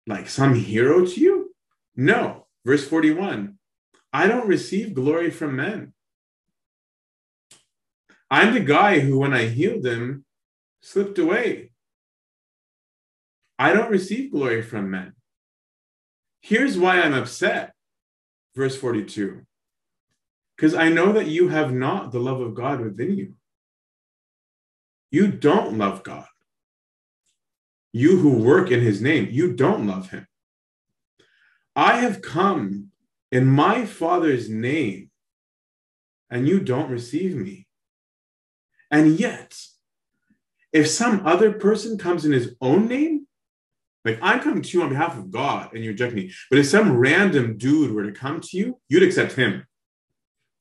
like 0.06 0.28
some 0.28 0.54
hero 0.54 1.06
to 1.06 1.18
you? 1.18 1.54
No. 1.96 2.48
Verse 2.66 2.86
41 2.86 3.56
I 4.16 4.28
don't 4.28 4.48
receive 4.48 4.94
glory 4.94 5.30
from 5.30 5.56
men. 5.56 5.92
I'm 8.30 8.54
the 8.54 8.60
guy 8.76 9.00
who, 9.00 9.18
when 9.18 9.34
I 9.34 9.44
healed 9.46 9.84
him, 9.84 10.24
slipped 10.80 11.18
away. 11.18 11.72
I 13.58 13.74
don't 13.74 13.90
receive 13.90 14.32
glory 14.32 14.62
from 14.62 14.90
men. 14.90 15.12
Here's 16.40 16.78
why 16.78 17.00
I'm 17.00 17.12
upset. 17.12 17.74
Verse 18.54 18.76
42 18.76 19.42
because 20.56 20.74
I 20.74 20.88
know 20.88 21.12
that 21.12 21.26
you 21.26 21.48
have 21.48 21.74
not 21.74 22.10
the 22.10 22.18
love 22.18 22.40
of 22.40 22.54
God 22.54 22.80
within 22.80 23.18
you. 23.18 23.34
You 25.10 25.30
don't 25.30 25.76
love 25.76 26.02
God. 26.02 26.24
You 27.92 28.16
who 28.16 28.42
work 28.42 28.70
in 28.70 28.80
his 28.80 29.02
name, 29.02 29.28
you 29.30 29.52
don't 29.52 29.86
love 29.86 30.08
him. 30.08 30.26
I 31.74 31.98
have 31.98 32.22
come 32.22 32.92
in 33.30 33.46
my 33.46 33.84
Father's 33.84 34.48
name, 34.48 35.10
and 36.30 36.48
you 36.48 36.60
don't 36.60 36.90
receive 36.90 37.36
me. 37.36 37.66
And 38.90 39.18
yet, 39.18 39.56
if 40.72 40.88
some 40.88 41.26
other 41.26 41.52
person 41.52 41.98
comes 41.98 42.24
in 42.24 42.32
his 42.32 42.54
own 42.60 42.88
name, 42.88 43.26
like 44.04 44.18
I'm 44.22 44.40
coming 44.40 44.62
to 44.62 44.78
you 44.78 44.82
on 44.84 44.90
behalf 44.90 45.16
of 45.18 45.30
God 45.32 45.74
and 45.74 45.82
you 45.82 45.90
reject 45.90 46.14
me, 46.14 46.32
but 46.48 46.58
if 46.60 46.66
some 46.66 46.96
random 46.96 47.56
dude 47.56 47.92
were 47.92 48.04
to 48.04 48.12
come 48.12 48.40
to 48.40 48.56
you, 48.56 48.78
you'd 48.88 49.02
accept 49.02 49.32
him. 49.32 49.66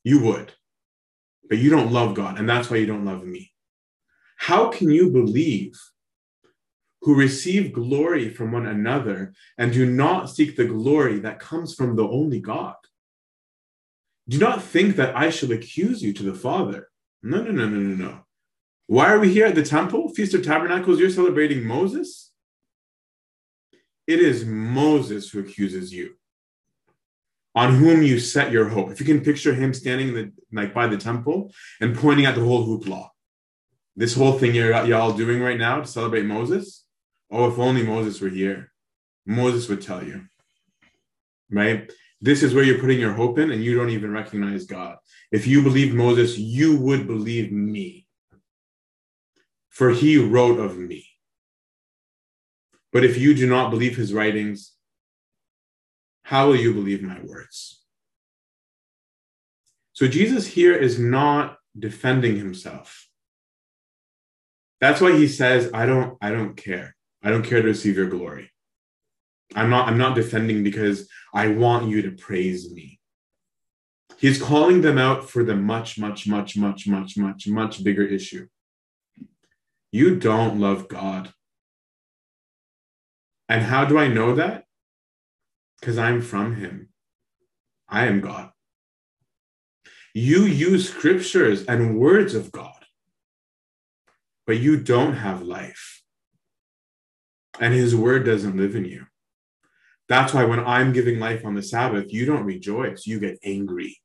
You 0.03 0.19
would. 0.21 0.53
But 1.47 1.59
you 1.59 1.69
don't 1.69 1.91
love 1.91 2.15
God, 2.15 2.39
and 2.39 2.49
that's 2.49 2.71
why 2.71 2.77
you 2.77 2.87
don't 2.87 3.05
love 3.05 3.23
me. 3.23 3.51
How 4.37 4.69
can 4.69 4.89
you 4.89 5.11
believe 5.11 5.73
who 7.05 7.13
receive 7.13 7.71
glory 7.71 8.29
from 8.29 8.51
one 8.51 8.65
another 8.65 9.31
and 9.59 9.71
do 9.71 9.85
not 9.85 10.25
seek 10.25 10.55
the 10.55 10.65
glory 10.65 11.19
that 11.19 11.39
comes 11.39 11.75
from 11.75 11.95
the 11.95 12.03
only 12.03 12.39
God. 12.39 12.75
Do 14.27 14.39
not 14.39 14.63
think 14.63 14.95
that 14.95 15.15
I 15.15 15.29
shall 15.29 15.51
accuse 15.51 16.01
you 16.01 16.13
to 16.13 16.23
the 16.23 16.33
Father. 16.33 16.89
No, 17.21 17.43
no, 17.43 17.51
no, 17.51 17.67
no, 17.67 17.77
no, 17.77 17.95
no. 17.95 18.19
Why 18.87 19.13
are 19.13 19.19
we 19.19 19.31
here 19.31 19.45
at 19.45 19.53
the 19.53 19.63
temple? 19.63 20.09
Feast 20.09 20.33
of 20.33 20.43
Tabernacles, 20.43 20.99
you're 20.99 21.11
celebrating 21.11 21.63
Moses? 21.63 22.31
It 24.07 24.19
is 24.19 24.43
Moses 24.43 25.29
who 25.29 25.41
accuses 25.41 25.93
you, 25.93 26.15
on 27.53 27.75
whom 27.75 28.01
you 28.01 28.17
set 28.17 28.51
your 28.51 28.69
hope. 28.69 28.89
If 28.89 28.99
you 28.99 29.05
can 29.05 29.21
picture 29.21 29.53
him 29.53 29.75
standing 29.75 30.15
the, 30.15 30.31
like 30.51 30.73
by 30.73 30.87
the 30.87 30.97
temple 30.97 31.51
and 31.79 31.95
pointing 31.95 32.25
at 32.25 32.33
the 32.33 32.43
whole 32.43 32.65
hoopla, 32.65 33.09
this 33.95 34.15
whole 34.15 34.39
thing 34.39 34.55
you're 34.55 34.71
y'all 34.85 35.13
doing 35.13 35.39
right 35.39 35.59
now 35.59 35.81
to 35.81 35.87
celebrate 35.87 36.25
Moses, 36.25 36.84
Oh, 37.31 37.47
if 37.49 37.59
only 37.59 37.83
Moses 37.83 38.21
were 38.21 38.29
here. 38.29 38.71
Moses 39.25 39.67
would 39.67 39.81
tell 39.81 40.03
you, 40.03 40.25
right? 41.49 41.91
This 42.21 42.43
is 42.43 42.53
where 42.53 42.63
you're 42.63 42.79
putting 42.79 42.99
your 42.99 43.13
hope 43.13 43.39
in, 43.39 43.51
and 43.51 43.63
you 43.63 43.75
don't 43.75 43.89
even 43.89 44.11
recognize 44.11 44.65
God. 44.65 44.97
If 45.31 45.47
you 45.47 45.63
believed 45.63 45.95
Moses, 45.95 46.37
you 46.37 46.77
would 46.77 47.07
believe 47.07 47.51
me, 47.51 48.07
for 49.69 49.89
he 49.89 50.17
wrote 50.17 50.59
of 50.59 50.77
me. 50.77 51.07
But 52.93 53.03
if 53.03 53.17
you 53.17 53.33
do 53.33 53.47
not 53.47 53.71
believe 53.71 53.97
his 53.97 54.13
writings, 54.13 54.73
how 56.23 56.47
will 56.47 56.55
you 56.55 56.73
believe 56.73 57.01
my 57.01 57.19
words? 57.21 57.83
So 59.93 60.07
Jesus 60.07 60.47
here 60.47 60.75
is 60.75 60.97
not 60.99 61.57
defending 61.77 62.37
himself. 62.37 63.07
That's 64.79 65.01
why 65.01 65.17
he 65.17 65.27
says, 65.27 65.69
I 65.73 65.85
don't, 65.85 66.17
I 66.21 66.31
don't 66.31 66.55
care. 66.55 66.94
I 67.25 67.31
don't 67.31 67.43
care 67.43 67.63
to 67.63 67.67
receive 67.67 67.97
your 67.97 68.05
glory. 68.05 68.51
I'm 69.55 69.71
not, 69.71 69.87
I'm 69.87 69.97
not 69.97 70.15
defending 70.15 70.63
because 70.63 71.09
I 71.33 71.47
want 71.47 71.89
you 71.89 72.03
to 72.03 72.11
praise 72.11 72.71
me. 72.71 72.99
He's 74.19 74.39
calling 74.39 74.81
them 74.81 74.99
out 74.99 75.27
for 75.27 75.43
the 75.43 75.55
much, 75.55 75.97
much, 75.97 76.27
much, 76.27 76.55
much, 76.55 76.87
much, 76.87 77.17
much, 77.17 77.47
much 77.47 77.83
bigger 77.83 78.03
issue. 78.03 78.47
You 79.91 80.17
don't 80.17 80.59
love 80.59 80.87
God. 80.87 81.33
And 83.49 83.63
how 83.63 83.85
do 83.85 83.97
I 83.97 84.07
know 84.07 84.35
that? 84.35 84.65
Because 85.79 85.97
I'm 85.97 86.21
from 86.21 86.57
Him. 86.57 86.89
I 87.89 88.05
am 88.05 88.21
God. 88.21 88.51
You 90.13 90.43
use 90.43 90.89
scriptures 90.89 91.65
and 91.65 91.97
words 91.97 92.35
of 92.35 92.51
God, 92.51 92.85
but 94.45 94.57
you 94.57 94.77
don't 94.77 95.15
have 95.15 95.41
life 95.41 96.03
and 97.59 97.73
his 97.73 97.95
word 97.95 98.25
doesn't 98.25 98.57
live 98.57 98.75
in 98.75 98.85
you. 98.85 99.05
That's 100.07 100.33
why 100.33 100.45
when 100.45 100.59
I'm 100.59 100.93
giving 100.93 101.19
life 101.19 101.45
on 101.45 101.55
the 101.55 101.63
Sabbath, 101.63 102.13
you 102.13 102.25
don't 102.25 102.45
rejoice, 102.45 103.07
you 103.07 103.19
get 103.19 103.39
angry. 103.43 103.99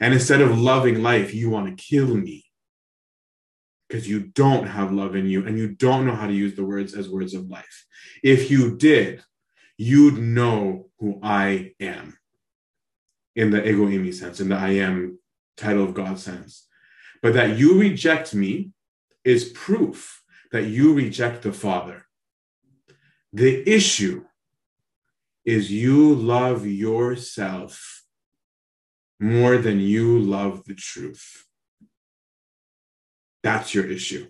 And 0.00 0.14
instead 0.14 0.40
of 0.40 0.58
loving 0.58 1.02
life, 1.02 1.34
you 1.34 1.50
want 1.50 1.76
to 1.76 1.84
kill 1.84 2.14
me 2.14 2.44
because 3.88 4.08
you 4.08 4.20
don't 4.20 4.66
have 4.66 4.92
love 4.92 5.14
in 5.14 5.26
you 5.26 5.46
and 5.46 5.58
you 5.58 5.68
don't 5.68 6.06
know 6.06 6.14
how 6.14 6.26
to 6.26 6.32
use 6.32 6.54
the 6.56 6.64
words 6.64 6.94
as 6.94 7.08
words 7.08 7.34
of 7.34 7.48
life. 7.48 7.86
If 8.22 8.50
you 8.50 8.76
did, 8.76 9.22
you'd 9.76 10.18
know 10.18 10.88
who 10.98 11.20
I 11.22 11.72
am 11.80 12.18
in 13.34 13.50
the 13.50 13.66
ego 13.68 13.86
eimi 13.86 14.14
sense, 14.14 14.40
in 14.40 14.48
the 14.48 14.56
I 14.56 14.70
am 14.70 15.18
title 15.56 15.84
of 15.84 15.94
God 15.94 16.18
sense. 16.18 16.66
But 17.22 17.34
that 17.34 17.58
you 17.58 17.78
reject 17.78 18.34
me 18.34 18.70
is 19.24 19.50
proof 19.50 20.22
that 20.52 20.64
you 20.64 20.94
reject 20.94 21.42
the 21.42 21.52
Father. 21.52 22.06
The 23.32 23.68
issue 23.68 24.24
is 25.44 25.70
you 25.70 26.14
love 26.14 26.66
yourself 26.66 28.02
more 29.20 29.56
than 29.58 29.80
you 29.80 30.18
love 30.18 30.64
the 30.64 30.74
truth. 30.74 31.44
That's 33.42 33.74
your 33.74 33.86
issue. 33.86 34.28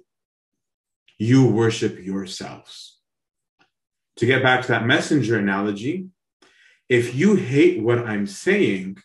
You 1.18 1.46
worship 1.46 1.98
yourselves. 1.98 2.98
To 4.16 4.26
get 4.26 4.42
back 4.42 4.62
to 4.62 4.68
that 4.68 4.86
messenger 4.86 5.38
analogy, 5.38 6.08
if 6.88 7.14
you 7.14 7.34
hate 7.34 7.82
what 7.82 8.06
I'm 8.06 8.26
saying, 8.26 8.98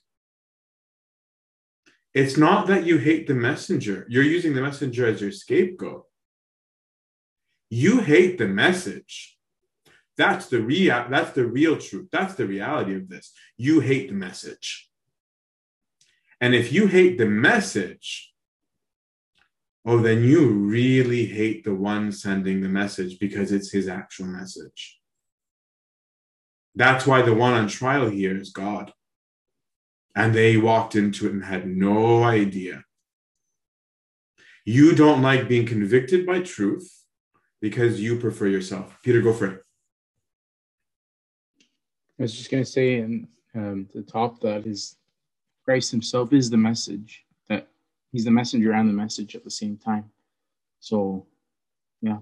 it's 2.14 2.38
not 2.38 2.68
that 2.68 2.86
you 2.86 2.98
hate 2.98 3.28
the 3.28 3.34
messenger. 3.34 4.06
You're 4.10 4.24
using 4.24 4.54
the 4.54 4.62
messenger 4.62 5.08
as 5.08 5.22
your 5.22 5.32
scapegoat. 5.32 6.06
You 7.74 8.02
hate 8.02 8.38
the 8.38 8.50
message. 8.50 9.38
That's 10.18 10.48
the 10.48 10.62
real 10.62 11.06
that's 11.10 11.32
the 11.32 11.46
real 11.46 11.78
truth. 11.78 12.10
That's 12.12 12.36
the 12.36 12.46
reality 12.46 12.96
of 12.96 13.08
this. 13.08 13.32
You 13.56 13.80
hate 13.80 14.10
the 14.10 14.14
message. 14.14 14.90
And 16.42 16.54
if 16.54 16.74
you 16.74 16.88
hate 16.88 17.18
the 17.18 17.28
message, 17.28 18.34
oh, 19.86 20.00
then 20.00 20.22
you 20.22 20.50
really 20.50 21.26
hate 21.26 21.64
the 21.64 21.74
one 21.74 22.12
sending 22.12 22.60
the 22.60 22.68
message 22.68 23.20
because 23.20 23.54
it's 23.54 23.72
his 23.72 23.88
actual 23.88 24.26
message. 24.26 25.00
That's 26.76 27.08
why 27.08 27.22
the 27.22 27.34
one 27.34 27.54
on 27.54 27.70
trial 27.70 28.10
here 28.10 28.36
is 28.36 28.50
God. 28.52 28.92
And 30.14 30.36
they 30.36 30.58
walked 30.58 30.96
into 30.96 31.26
it 31.28 31.32
and 31.32 31.46
had 31.46 31.66
no 31.66 32.24
idea. 32.24 32.84
You 34.66 34.94
don't 34.94 35.22
like 35.22 35.48
being 35.48 35.66
convicted 35.66 36.26
by 36.26 36.42
truth 36.42 37.01
because 37.62 38.02
you 38.02 38.18
prefer 38.18 38.48
yourself. 38.48 38.98
Peter, 39.04 39.22
go 39.22 39.34
for 39.34 39.46
it. 39.48 39.64
I 42.20 42.24
was 42.24 42.36
just 42.36 42.52
going 42.52 42.64
to 42.64 42.70
say, 42.70 43.00
and 43.00 43.28
um, 43.56 43.88
the 43.94 44.02
top 44.02 44.42
that 44.42 44.66
is 44.66 44.98
Christ 45.66 45.92
Himself 45.92 46.34
is 46.34 46.50
the 46.50 46.58
message 46.58 47.26
that 47.50 47.68
he's 48.12 48.26
the 48.26 48.32
messenger 48.32 48.74
and 48.74 48.90
the 48.90 48.94
message 48.94 49.36
at 49.36 49.44
the 49.44 49.52
same 49.52 49.78
time. 49.78 50.06
So 50.80 51.28
yeah. 52.02 52.18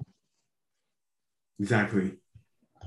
Exactly. 1.59 2.13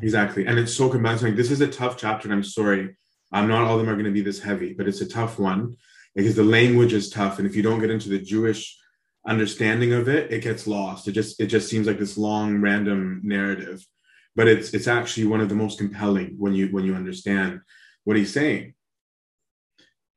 Exactly. 0.01 0.47
And 0.47 0.59
it's 0.59 0.75
so 0.75 0.89
convincing. 0.89 1.37
This 1.37 1.51
is 1.51 1.61
a 1.61 1.69
tough 1.69 1.97
chapter, 1.97 2.29
and 2.29 2.35
I'm 2.35 2.45
sorry. 2.45 2.97
I'm 3.31 3.49
not 3.49 3.63
all 3.63 3.75
of 3.75 3.81
them 3.81 3.89
are 3.89 3.95
going 3.95 4.05
to 4.07 4.11
be 4.11 4.21
this 4.21 4.41
heavy, 4.41 4.75
but 4.75 4.87
it's 4.87 5.01
a 5.01 5.09
tough 5.09 5.39
one 5.39 5.77
because 6.15 6.37
the 6.37 6.45
language 6.45 6.93
is 6.93 7.09
tough. 7.09 7.39
And 7.39 7.47
if 7.47 7.57
you 7.57 7.63
don't 7.63 7.81
get 7.81 7.91
into 7.91 8.09
the 8.09 8.19
Jewish 8.19 8.79
understanding 9.27 9.93
of 9.93 10.09
it, 10.09 10.33
it 10.33 10.43
gets 10.43 10.67
lost. 10.67 11.09
It 11.09 11.13
just 11.13 11.41
it 11.41 11.47
just 11.47 11.69
seems 11.69 11.87
like 11.87 11.99
this 11.99 12.19
long 12.19 12.61
random 12.61 13.21
narrative. 13.23 13.87
But 14.35 14.49
it's 14.49 14.73
it's 14.75 14.89
actually 14.89 15.27
one 15.27 15.41
of 15.41 15.49
the 15.49 15.55
most 15.55 15.79
compelling 15.79 16.35
when 16.39 16.55
you 16.55 16.69
when 16.69 16.85
you 16.85 16.95
understand 16.95 17.61
what 18.05 18.17
he's 18.17 18.33
saying. 18.33 18.75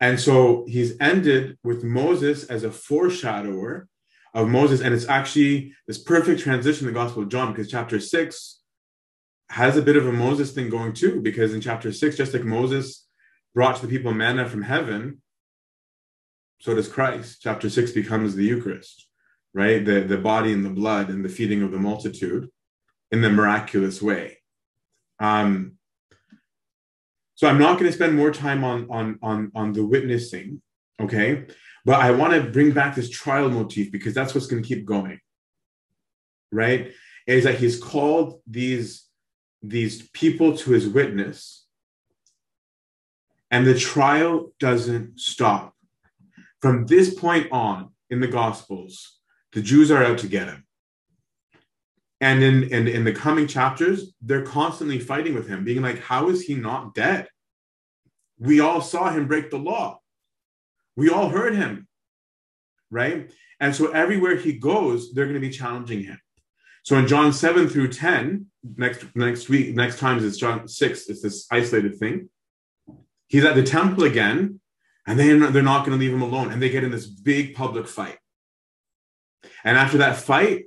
And 0.02 0.20
so 0.20 0.66
he's 0.68 1.00
ended 1.00 1.58
with 1.64 1.84
Moses 1.84 2.44
as 2.46 2.64
a 2.64 2.72
foreshadower 2.72 3.88
of 4.34 4.50
Moses. 4.50 4.82
And 4.82 4.94
it's 4.94 5.08
actually 5.08 5.74
this 5.88 5.98
perfect 5.98 6.42
transition 6.42 6.88
in 6.88 6.94
the 6.94 7.00
Gospel 7.00 7.24
of 7.24 7.30
John 7.30 7.52
because 7.52 7.72
chapter 7.72 8.00
six 8.00 8.62
has 9.50 9.78
a 9.78 9.82
bit 9.82 9.96
of 9.96 10.08
a 10.08 10.12
Moses 10.12 10.52
thing 10.52 10.70
going 10.70 10.94
too, 10.94 11.22
because 11.22 11.54
in 11.54 11.62
chapter 11.62 11.92
six, 11.92 12.18
just 12.18 12.34
like 12.34 12.44
Moses 12.44 13.06
brought 13.54 13.78
to 13.78 13.86
the 13.86 13.88
people 13.88 14.14
manna 14.14 14.50
from 14.50 14.64
heaven, 14.64 15.22
so 16.66 16.74
does 16.74 16.88
Christ. 16.88 17.42
Chapter 17.44 17.70
six 17.70 17.92
becomes 17.92 18.36
the 18.36 18.44
Eucharist, 18.44 19.08
right? 19.54 19.86
The, 19.86 20.02
the 20.02 20.18
body 20.18 20.52
and 20.52 20.66
the 20.66 20.72
blood 20.72 21.10
and 21.10 21.24
the 21.24 21.30
feeding 21.30 21.62
of 21.62 21.72
the 21.72 21.78
multitude 21.78 22.50
in 23.12 23.22
the 23.22 23.30
miraculous 23.30 24.02
way. 24.02 24.40
Um, 25.20 25.74
so 27.36 27.48
I'm 27.48 27.60
not 27.60 27.78
going 27.78 27.86
to 27.86 27.96
spend 27.96 28.16
more 28.16 28.32
time 28.32 28.64
on, 28.64 28.88
on, 28.90 29.20
on, 29.22 29.52
on 29.54 29.74
the 29.74 29.86
witnessing, 29.86 30.60
okay? 31.00 31.46
But 31.86 32.00
I 32.00 32.10
want 32.10 32.34
to 32.34 32.50
bring 32.50 32.72
back 32.72 32.96
this 32.96 33.12
trial 33.12 33.52
motif 33.52 33.92
because 33.92 34.16
that's 34.16 34.34
what's 34.34 34.48
going 34.48 34.64
to 34.64 34.68
keep 34.68 34.88
going, 34.88 35.20
right? 36.52 36.94
Is 37.28 37.44
that 37.44 37.60
he's 37.60 37.80
called 37.80 38.42
these 38.48 39.04
these 39.62 40.10
people 40.10 40.58
to 40.58 40.72
his 40.72 40.88
witness, 40.88 41.68
and 43.52 43.68
the 43.68 43.78
trial 43.78 44.52
doesn't 44.60 45.20
stop. 45.20 45.75
From 46.66 46.88
this 46.88 47.14
point 47.14 47.52
on 47.52 47.92
in 48.10 48.22
the 48.22 48.28
Gospels, 48.28 49.20
the 49.54 49.62
Jews 49.62 49.92
are 49.92 50.04
out 50.04 50.18
to 50.18 50.28
get 50.28 50.48
him. 50.48 50.66
And 52.20 52.42
in, 52.42 52.64
in, 52.64 52.88
in 52.88 53.04
the 53.04 53.14
coming 53.14 53.46
chapters, 53.46 54.16
they're 54.20 54.42
constantly 54.42 54.98
fighting 54.98 55.36
with 55.36 55.48
him, 55.48 55.64
being 55.64 55.84
like, 55.84 56.00
How 56.00 56.30
is 56.30 56.42
he 56.42 56.56
not 56.56 56.96
dead? 56.96 57.28
We 58.40 58.62
all 58.62 58.82
saw 58.82 59.12
him 59.12 59.28
break 59.28 59.52
the 59.52 59.60
law. 59.60 60.00
We 60.96 61.12
all 61.12 61.30
heard 61.30 61.54
him, 61.54 61.88
right? 62.90 63.30
And 63.60 63.76
so 63.76 63.92
everywhere 63.92 64.36
he 64.36 64.54
goes, 64.54 65.14
they're 65.14 65.26
going 65.26 65.40
to 65.40 65.48
be 65.48 65.52
challenging 65.52 66.02
him. 66.02 66.20
So 66.82 66.98
in 66.98 67.06
John 67.06 67.32
7 67.32 67.70
through 67.70 67.90
10, 67.90 68.48
next 68.76 69.06
next 69.16 69.50
week, 69.50 69.76
next 69.76 70.00
times 70.00 70.24
it's 70.24 70.38
John 70.38 70.68
6, 70.68 71.10
it's 71.10 71.22
this 71.22 71.46
isolated 71.52 72.00
thing. 72.00 72.28
He's 73.28 73.46
at 73.46 73.54
the 73.54 73.62
temple 73.62 74.06
again, 74.06 74.62
and 75.08 75.20
they, 75.20 75.28
they're 75.38 75.62
not 75.62 75.86
going 75.86 75.98
to 75.98 76.04
leave 76.04 76.14
him 76.14 76.22
alone. 76.22 76.52
And 76.52 76.62
they 76.62 76.70
get 76.70 76.84
in 76.84 76.92
this 76.92 77.06
big 77.06 77.56
public 77.56 77.88
fight. 77.88 78.18
And 79.64 79.78
after 79.78 80.00
that 80.00 80.18
fight 80.18 80.66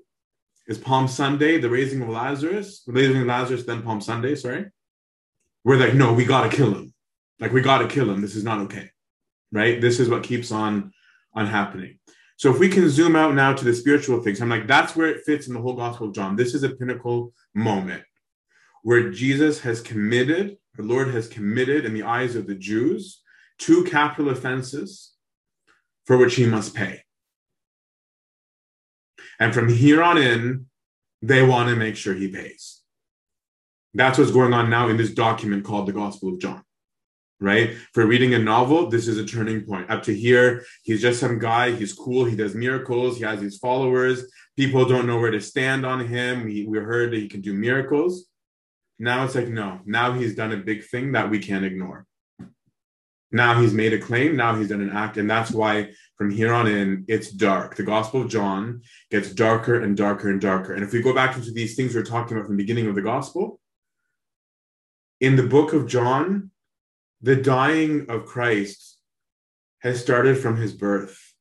is 0.66 0.78
Palm 0.78 1.08
Sunday, 1.08 1.58
the 1.58 1.70
raising 1.70 2.02
of 2.02 2.08
Lazarus, 2.08 2.82
raising 2.86 3.22
of 3.22 3.26
Lazarus, 3.26 3.64
then 3.64 3.82
Palm 3.82 4.00
Sunday, 4.00 4.34
sorry. 4.34 4.66
We're 5.64 5.76
like, 5.76 5.94
no, 5.94 6.12
we 6.12 6.24
got 6.24 6.50
to 6.50 6.56
kill 6.56 6.72
him. 6.72 6.94
Like, 7.40 7.52
we 7.52 7.60
got 7.60 7.78
to 7.78 7.88
kill 7.88 8.10
him. 8.10 8.20
This 8.20 8.36
is 8.36 8.44
not 8.44 8.60
okay. 8.62 8.90
Right? 9.50 9.80
This 9.80 9.98
is 9.98 10.08
what 10.08 10.22
keeps 10.22 10.52
on 10.52 10.92
on 11.34 11.46
happening. 11.46 11.98
So 12.36 12.52
if 12.52 12.60
we 12.60 12.68
can 12.68 12.88
zoom 12.88 13.16
out 13.16 13.34
now 13.34 13.52
to 13.52 13.64
the 13.64 13.74
spiritual 13.74 14.20
things, 14.22 14.40
I'm 14.40 14.48
like, 14.48 14.66
that's 14.66 14.94
where 14.94 15.08
it 15.08 15.24
fits 15.24 15.48
in 15.48 15.54
the 15.54 15.60
whole 15.60 15.74
Gospel 15.74 16.08
of 16.08 16.14
John. 16.14 16.36
This 16.36 16.54
is 16.54 16.62
a 16.62 16.70
pinnacle 16.70 17.32
moment 17.54 18.04
where 18.82 19.10
Jesus 19.10 19.60
has 19.60 19.80
committed, 19.80 20.56
the 20.76 20.84
Lord 20.84 21.08
has 21.08 21.26
committed 21.26 21.84
in 21.84 21.94
the 21.94 22.04
eyes 22.04 22.36
of 22.36 22.46
the 22.46 22.54
Jews, 22.54 23.22
two 23.58 23.84
capital 23.84 24.30
offenses 24.30 25.12
for 26.06 26.16
which 26.16 26.36
he 26.36 26.46
must 26.46 26.74
pay. 26.74 27.02
And 29.40 29.54
from 29.54 29.68
here 29.68 30.02
on 30.02 30.18
in, 30.18 30.66
they 31.22 31.42
want 31.42 31.68
to 31.68 31.76
make 31.76 31.96
sure 31.96 32.14
he 32.14 32.28
pays. 32.28 32.80
That's 33.94 34.18
what's 34.18 34.30
going 34.30 34.52
on 34.52 34.70
now 34.70 34.88
in 34.88 34.96
this 34.96 35.12
document 35.12 35.64
called 35.64 35.86
the 35.86 35.92
Gospel 35.92 36.30
of 36.30 36.38
John 36.38 36.62
right? 37.40 37.76
For 37.92 38.06
reading 38.06 38.34
a 38.34 38.38
novel, 38.38 38.88
this 38.88 39.06
is 39.06 39.18
a 39.18 39.26
turning 39.26 39.62
point. 39.64 39.90
Up 39.90 40.02
to 40.04 40.14
here, 40.14 40.64
he's 40.82 41.00
just 41.00 41.20
some 41.20 41.38
guy. 41.38 41.72
He's 41.72 41.92
cool. 41.92 42.24
He 42.24 42.36
does 42.36 42.54
miracles. 42.54 43.18
He 43.18 43.24
has 43.24 43.40
these 43.40 43.58
followers. 43.58 44.24
People 44.56 44.84
don't 44.84 45.06
know 45.06 45.18
where 45.18 45.30
to 45.30 45.40
stand 45.40 45.86
on 45.86 46.06
him. 46.06 46.44
We, 46.44 46.66
we 46.66 46.78
heard 46.78 47.12
that 47.12 47.18
he 47.18 47.28
can 47.28 47.40
do 47.40 47.52
miracles. 47.52 48.26
Now 48.98 49.24
it's 49.24 49.36
like, 49.36 49.48
no, 49.48 49.80
now 49.86 50.12
he's 50.12 50.34
done 50.34 50.52
a 50.52 50.56
big 50.56 50.84
thing 50.84 51.12
that 51.12 51.30
we 51.30 51.38
can't 51.38 51.64
ignore. 51.64 52.06
Now 53.30 53.60
he's 53.60 53.74
made 53.74 53.92
a 53.92 53.98
claim. 53.98 54.36
Now 54.36 54.56
he's 54.56 54.68
done 54.68 54.80
an 54.80 54.90
act. 54.90 55.16
And 55.18 55.30
that's 55.30 55.50
why 55.50 55.90
from 56.16 56.30
here 56.30 56.52
on 56.52 56.66
in, 56.66 57.04
it's 57.08 57.30
dark. 57.30 57.76
The 57.76 57.82
Gospel 57.82 58.22
of 58.22 58.28
John 58.28 58.82
gets 59.10 59.32
darker 59.32 59.82
and 59.82 59.96
darker 59.96 60.30
and 60.30 60.40
darker. 60.40 60.74
And 60.74 60.82
if 60.82 60.92
we 60.92 61.02
go 61.02 61.14
back 61.14 61.36
into 61.36 61.52
these 61.52 61.76
things 61.76 61.94
we 61.94 62.00
we're 62.00 62.06
talking 62.06 62.36
about 62.36 62.46
from 62.46 62.56
the 62.56 62.62
beginning 62.62 62.88
of 62.88 62.94
the 62.94 63.02
Gospel, 63.02 63.60
in 65.20 65.36
the 65.36 65.42
book 65.42 65.72
of 65.72 65.86
John, 65.86 66.50
the 67.20 67.36
dying 67.36 68.06
of 68.08 68.26
Christ 68.26 68.98
has 69.80 70.00
started 70.00 70.38
from 70.38 70.56
his 70.56 70.72
birth, 70.72 71.34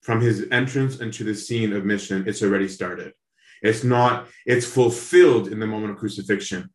from 0.00 0.20
his 0.20 0.46
entrance 0.50 1.00
into 1.00 1.24
the 1.24 1.34
scene 1.34 1.72
of 1.72 1.84
mission. 1.84 2.24
It's 2.26 2.42
already 2.42 2.68
started. 2.68 3.12
It's 3.62 3.84
not, 3.84 4.28
it's 4.46 4.66
fulfilled 4.66 5.48
in 5.48 5.58
the 5.58 5.66
moment 5.66 5.92
of 5.92 5.98
crucifixion. 5.98 6.70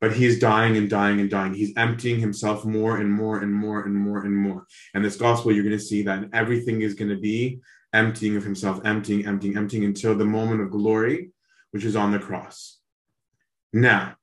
But 0.00 0.14
he's 0.14 0.38
dying 0.38 0.76
and 0.76 0.88
dying 0.88 1.20
and 1.20 1.28
dying. 1.28 1.52
He's 1.52 1.76
emptying 1.76 2.20
himself 2.20 2.64
more 2.64 2.96
and 2.96 3.12
more 3.12 3.40
and 3.40 3.52
more 3.52 3.82
and 3.82 3.94
more 3.94 4.24
and 4.24 4.34
more. 4.34 4.66
And 4.94 5.04
this 5.04 5.16
gospel, 5.16 5.52
you're 5.52 5.64
going 5.64 5.76
to 5.76 5.84
see 5.84 6.02
that 6.02 6.30
everything 6.32 6.80
is 6.80 6.94
going 6.94 7.10
to 7.10 7.18
be 7.18 7.60
emptying 7.92 8.36
of 8.36 8.44
himself, 8.44 8.80
emptying, 8.84 9.26
emptying, 9.26 9.56
emptying 9.56 9.84
until 9.84 10.14
the 10.14 10.24
moment 10.24 10.62
of 10.62 10.70
glory, 10.70 11.30
which 11.72 11.84
is 11.84 11.96
on 11.96 12.12
the 12.12 12.18
cross. 12.18 12.78
Now, 13.72 14.16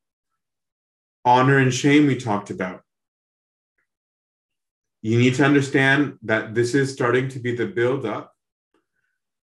honor 1.23 1.57
and 1.57 1.73
shame 1.73 2.07
we 2.07 2.15
talked 2.17 2.49
about. 2.49 2.81
You 5.01 5.19
need 5.19 5.35
to 5.35 5.45
understand 5.45 6.17
that 6.23 6.55
this 6.55 6.73
is 6.73 6.91
starting 6.91 7.29
to 7.29 7.39
be 7.39 7.55
the 7.55 7.67
buildup 7.67 8.33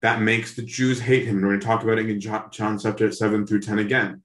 that 0.03 0.21
makes 0.21 0.55
the 0.55 0.63
Jews 0.63 1.01
hate 1.01 1.27
him. 1.27 1.37
We're 1.41 1.49
going 1.49 1.61
to 1.61 1.67
talk 1.67 1.83
about 1.83 1.99
it 1.99 2.09
in 2.09 2.21
John 2.21 2.51
chapter 2.53 3.11
7 3.11 3.47
through 3.47 3.61
10 3.61 3.79
again. 3.79 4.23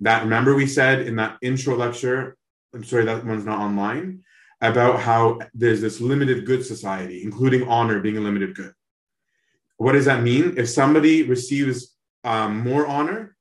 That 0.00 0.22
remember 0.22 0.54
we 0.54 0.66
said 0.66 1.02
in 1.06 1.16
that 1.16 1.38
intro 1.42 1.76
lecture, 1.76 2.36
I'm 2.74 2.84
sorry, 2.84 3.04
that 3.04 3.24
one's 3.24 3.46
not 3.46 3.58
online, 3.58 4.24
about 4.60 5.00
how 5.00 5.40
there's 5.52 5.80
this 5.80 6.00
limited 6.00 6.46
good 6.46 6.64
society, 6.64 7.22
including 7.22 7.68
honor 7.68 8.00
being 8.00 8.16
a 8.16 8.20
limited 8.20 8.54
good. 8.54 8.72
What 9.76 9.92
does 9.92 10.04
that 10.06 10.22
mean? 10.22 10.54
If 10.56 10.68
somebody 10.68 11.22
receives 11.22 11.94
um, 12.22 12.60
more 12.60 12.86
honor, 12.86 13.36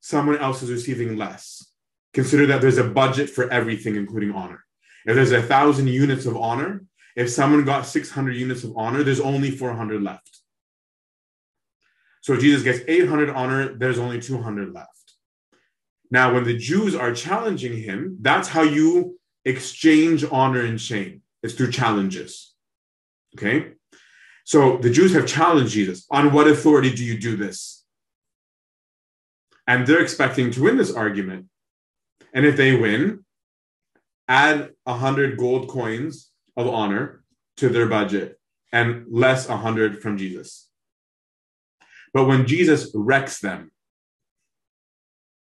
someone 0.00 0.38
else 0.38 0.62
is 0.62 0.70
receiving 0.70 1.16
less 1.16 1.72
consider 2.12 2.46
that 2.46 2.60
there's 2.60 2.78
a 2.78 2.84
budget 2.84 3.30
for 3.30 3.50
everything, 3.50 3.96
including 3.96 4.32
honor. 4.32 4.64
If 5.06 5.16
there's 5.16 5.32
a 5.32 5.42
thousand 5.42 5.88
units 5.88 6.26
of 6.26 6.36
honor, 6.36 6.84
if 7.16 7.30
someone 7.30 7.64
got 7.64 7.86
600 7.86 8.32
units 8.36 8.64
of 8.64 8.76
honor, 8.76 9.02
there's 9.02 9.20
only 9.20 9.50
400 9.50 10.02
left. 10.02 10.40
So 12.20 12.36
Jesus 12.36 12.62
gets 12.62 12.80
800 12.86 13.30
honor, 13.30 13.74
there's 13.74 13.98
only 13.98 14.20
200 14.20 14.72
left. 14.72 14.88
Now, 16.12 16.34
when 16.34 16.44
the 16.44 16.56
Jews 16.56 16.94
are 16.94 17.14
challenging 17.14 17.82
him, 17.82 18.18
that's 18.20 18.48
how 18.48 18.60
you 18.60 19.18
exchange 19.46 20.26
honor 20.30 20.60
and 20.60 20.78
shame. 20.78 21.22
It's 21.42 21.54
through 21.54 21.70
challenges. 21.72 22.54
Okay? 23.34 23.72
So 24.44 24.76
the 24.76 24.90
Jews 24.90 25.14
have 25.14 25.26
challenged 25.26 25.72
Jesus. 25.72 26.06
On 26.10 26.30
what 26.34 26.48
authority 26.48 26.92
do 26.92 27.02
you 27.02 27.18
do 27.18 27.34
this? 27.34 27.82
And 29.66 29.86
they're 29.86 30.02
expecting 30.02 30.50
to 30.50 30.62
win 30.62 30.76
this 30.76 30.92
argument. 30.92 31.46
And 32.34 32.44
if 32.44 32.58
they 32.58 32.76
win, 32.76 33.24
add 34.28 34.72
a 34.84 34.92
hundred 34.92 35.38
gold 35.38 35.68
coins 35.68 36.30
of 36.58 36.68
honor 36.68 37.24
to 37.56 37.70
their 37.70 37.86
budget 37.86 38.38
and 38.70 39.06
less 39.08 39.48
a 39.48 39.56
hundred 39.56 40.02
from 40.02 40.18
Jesus. 40.18 40.68
But 42.12 42.26
when 42.26 42.46
Jesus 42.46 42.90
wrecks 42.94 43.40
them, 43.40 43.71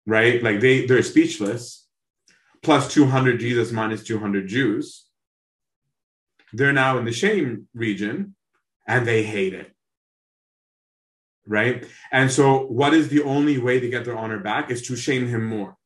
right? 0.09 0.42
Like 0.42 0.61
they 0.61 0.86
they're 0.86 1.02
speechless, 1.02 1.86
plus 2.62 2.92
200 2.92 3.38
Jesus 3.38 3.70
minus 3.70 4.02
200 4.02 4.48
Jews. 4.48 5.04
They're 6.54 6.72
now 6.72 6.96
in 6.96 7.04
the 7.04 7.12
shame 7.12 7.68
region 7.74 8.34
and 8.88 9.06
they 9.06 9.22
hate 9.22 9.52
it. 9.52 9.70
Right? 11.46 11.86
And 12.11 12.32
so 12.32 12.64
what 12.66 12.94
is 12.94 13.09
the 13.09 13.22
only 13.22 13.59
way 13.59 13.80
to 13.80 13.90
get 13.90 14.06
their 14.06 14.16
honor 14.16 14.38
back 14.38 14.70
is 14.70 14.80
to 14.88 14.96
shame 14.96 15.28
him 15.28 15.44
more. 15.44 15.76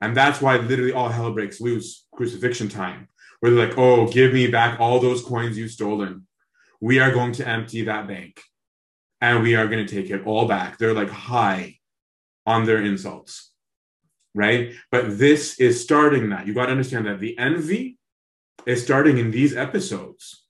And 0.00 0.16
that's 0.16 0.40
why 0.40 0.56
literally 0.56 0.92
all 0.92 1.10
hell 1.10 1.32
breaks 1.32 1.60
loose 1.60 2.06
crucifixion 2.14 2.70
time, 2.70 3.08
where 3.40 3.52
they're 3.52 3.66
like, 3.66 3.76
oh, 3.76 4.08
give 4.08 4.32
me 4.32 4.46
back 4.46 4.80
all 4.80 4.98
those 4.98 5.22
coins 5.22 5.58
you've 5.58 5.70
stolen. 5.70 6.26
we 6.80 6.98
are 7.00 7.12
going 7.12 7.32
to 7.32 7.46
empty 7.46 7.82
that 7.84 8.08
bank 8.08 8.40
and 9.20 9.42
we 9.42 9.54
are 9.56 9.66
going 9.66 9.86
to 9.86 9.94
take 9.94 10.10
it 10.10 10.26
all 10.26 10.46
back. 10.48 10.78
They're 10.78 10.94
like 10.94 11.10
high 11.10 11.79
on 12.46 12.64
their 12.64 12.82
insults, 12.82 13.52
right? 14.34 14.72
But 14.90 15.18
this 15.18 15.58
is 15.60 15.82
starting 15.82 16.30
that. 16.30 16.46
You 16.46 16.54
got 16.54 16.66
to 16.66 16.72
understand 16.72 17.06
that 17.06 17.20
the 17.20 17.36
envy 17.38 17.98
is 18.66 18.82
starting 18.82 19.18
in 19.18 19.30
these 19.30 19.56
episodes 19.56 20.44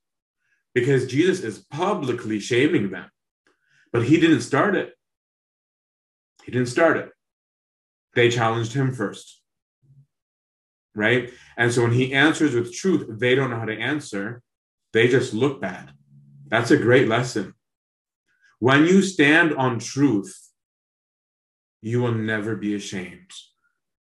because 0.75 1.07
Jesus 1.07 1.41
is 1.41 1.65
publicly 1.71 2.41
shaming 2.41 2.91
them. 2.91 3.11
But 3.93 4.05
he 4.05 4.21
didn't 4.21 4.43
start 4.43 4.77
it. 4.77 4.95
He 6.45 6.53
didn't 6.53 6.69
start 6.69 6.97
it. 6.97 7.11
They 8.15 8.31
challenged 8.31 8.73
him 8.73 8.93
first. 8.93 9.41
Right? 10.95 11.31
And 11.57 11.73
so 11.73 11.83
when 11.83 11.93
he 11.93 12.13
answers 12.15 12.55
with 12.55 12.75
truth, 12.75 13.07
they 13.21 13.35
don't 13.35 13.51
know 13.51 13.59
how 13.59 13.65
to 13.65 13.79
answer. 13.79 14.43
They 14.93 15.09
just 15.09 15.35
look 15.35 15.61
bad. 15.61 15.91
That's 16.49 16.71
a 16.71 16.77
great 16.77 17.09
lesson. 17.09 17.55
When 18.59 18.85
you 18.85 19.03
stand 19.03 19.55
on 19.55 19.79
truth, 19.79 20.50
you 21.83 22.01
will 22.01 22.13
never 22.13 22.57
be 22.57 22.75
ashamed. 22.75 23.31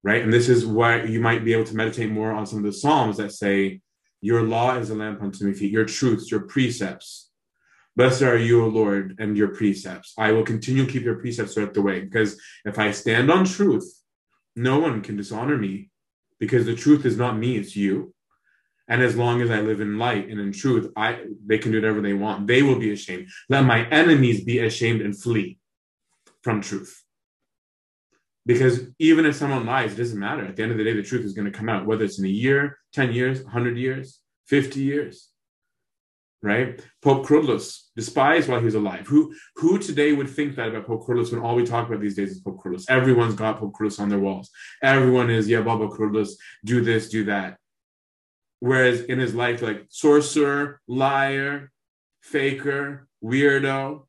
Right? 0.02 0.22
And 0.22 0.32
this 0.32 0.48
is 0.48 0.64
why 0.64 1.02
you 1.02 1.20
might 1.20 1.44
be 1.44 1.52
able 1.52 1.64
to 1.64 1.76
meditate 1.76 2.10
more 2.10 2.32
on 2.32 2.46
some 2.46 2.58
of 2.58 2.64
the 2.64 2.72
Psalms 2.72 3.16
that 3.16 3.32
say, 3.32 3.80
Your 4.20 4.42
law 4.42 4.76
is 4.76 4.90
a 4.90 4.94
lamp 4.94 5.22
unto 5.22 5.44
my 5.44 5.52
feet, 5.52 5.72
your 5.72 5.84
truths, 5.84 6.30
your 6.30 6.40
precepts. 6.40 7.30
Blessed 7.96 8.22
are 8.22 8.36
you, 8.36 8.64
O 8.64 8.68
Lord, 8.68 9.16
and 9.18 9.36
your 9.36 9.48
precepts. 9.48 10.14
I 10.16 10.30
will 10.30 10.44
continue 10.44 10.86
to 10.86 10.92
keep 10.92 11.02
your 11.02 11.16
precepts 11.18 11.54
throughout 11.54 11.74
the 11.74 11.82
way. 11.82 12.00
Because 12.00 12.40
if 12.64 12.78
I 12.78 12.92
stand 12.92 13.28
on 13.28 13.44
truth, 13.44 13.92
no 14.54 14.78
one 14.78 15.02
can 15.02 15.16
dishonor 15.16 15.56
me 15.56 15.90
because 16.38 16.64
the 16.64 16.76
truth 16.76 17.04
is 17.04 17.16
not 17.16 17.36
me, 17.36 17.56
it's 17.56 17.74
you. 17.74 18.14
And 18.88 19.02
as 19.02 19.16
long 19.16 19.42
as 19.42 19.50
I 19.50 19.60
live 19.60 19.80
in 19.80 19.98
light 19.98 20.28
and 20.28 20.40
in 20.40 20.52
truth, 20.52 20.90
I 20.96 21.24
they 21.44 21.58
can 21.58 21.72
do 21.72 21.78
whatever 21.78 22.00
they 22.00 22.14
want. 22.14 22.46
They 22.46 22.62
will 22.62 22.78
be 22.78 22.92
ashamed. 22.92 23.28
Let 23.48 23.64
my 23.64 23.86
enemies 23.88 24.44
be 24.44 24.60
ashamed 24.60 25.02
and 25.02 25.20
flee 25.20 25.58
from 26.42 26.62
truth. 26.62 27.02
Because 28.48 28.80
even 28.98 29.26
if 29.26 29.36
someone 29.36 29.66
lies, 29.66 29.92
it 29.92 29.96
doesn't 29.96 30.18
matter. 30.18 30.42
At 30.42 30.56
the 30.56 30.62
end 30.62 30.72
of 30.72 30.78
the 30.78 30.84
day, 30.84 30.94
the 30.94 31.02
truth 31.02 31.22
is 31.22 31.34
going 31.34 31.52
to 31.52 31.56
come 31.56 31.68
out, 31.68 31.84
whether 31.84 32.02
it's 32.02 32.18
in 32.18 32.24
a 32.24 32.28
year, 32.28 32.78
10 32.94 33.12
years, 33.12 33.42
100 33.42 33.76
years, 33.76 34.20
50 34.46 34.80
years. 34.80 35.28
Right? 36.40 36.82
Pope 37.02 37.26
Kyrillos, 37.26 37.88
despised 37.94 38.48
while 38.48 38.60
he 38.60 38.64
was 38.64 38.74
alive. 38.74 39.06
Who 39.06 39.34
who 39.56 39.78
today 39.78 40.12
would 40.12 40.30
think 40.30 40.56
that 40.56 40.68
about 40.68 40.86
Pope 40.86 41.06
Kyrillos 41.06 41.30
when 41.30 41.42
all 41.42 41.56
we 41.56 41.66
talk 41.66 41.88
about 41.88 42.00
these 42.00 42.14
days 42.16 42.30
is 42.30 42.40
Pope 42.40 42.62
Kyrillos? 42.62 42.86
Everyone's 42.88 43.34
got 43.34 43.58
Pope 43.58 43.74
Kyrillos 43.78 44.00
on 44.00 44.08
their 44.08 44.20
walls. 44.20 44.48
Everyone 44.82 45.28
is, 45.28 45.46
yeah, 45.46 45.60
Baba 45.60 45.88
Kyrillos, 45.88 46.30
do 46.64 46.80
this, 46.80 47.10
do 47.10 47.24
that. 47.24 47.58
Whereas 48.60 49.02
in 49.02 49.18
his 49.18 49.34
life, 49.34 49.60
like 49.60 49.84
sorcerer, 49.90 50.80
liar, 50.88 51.70
faker, 52.22 53.08
weirdo, 53.22 54.06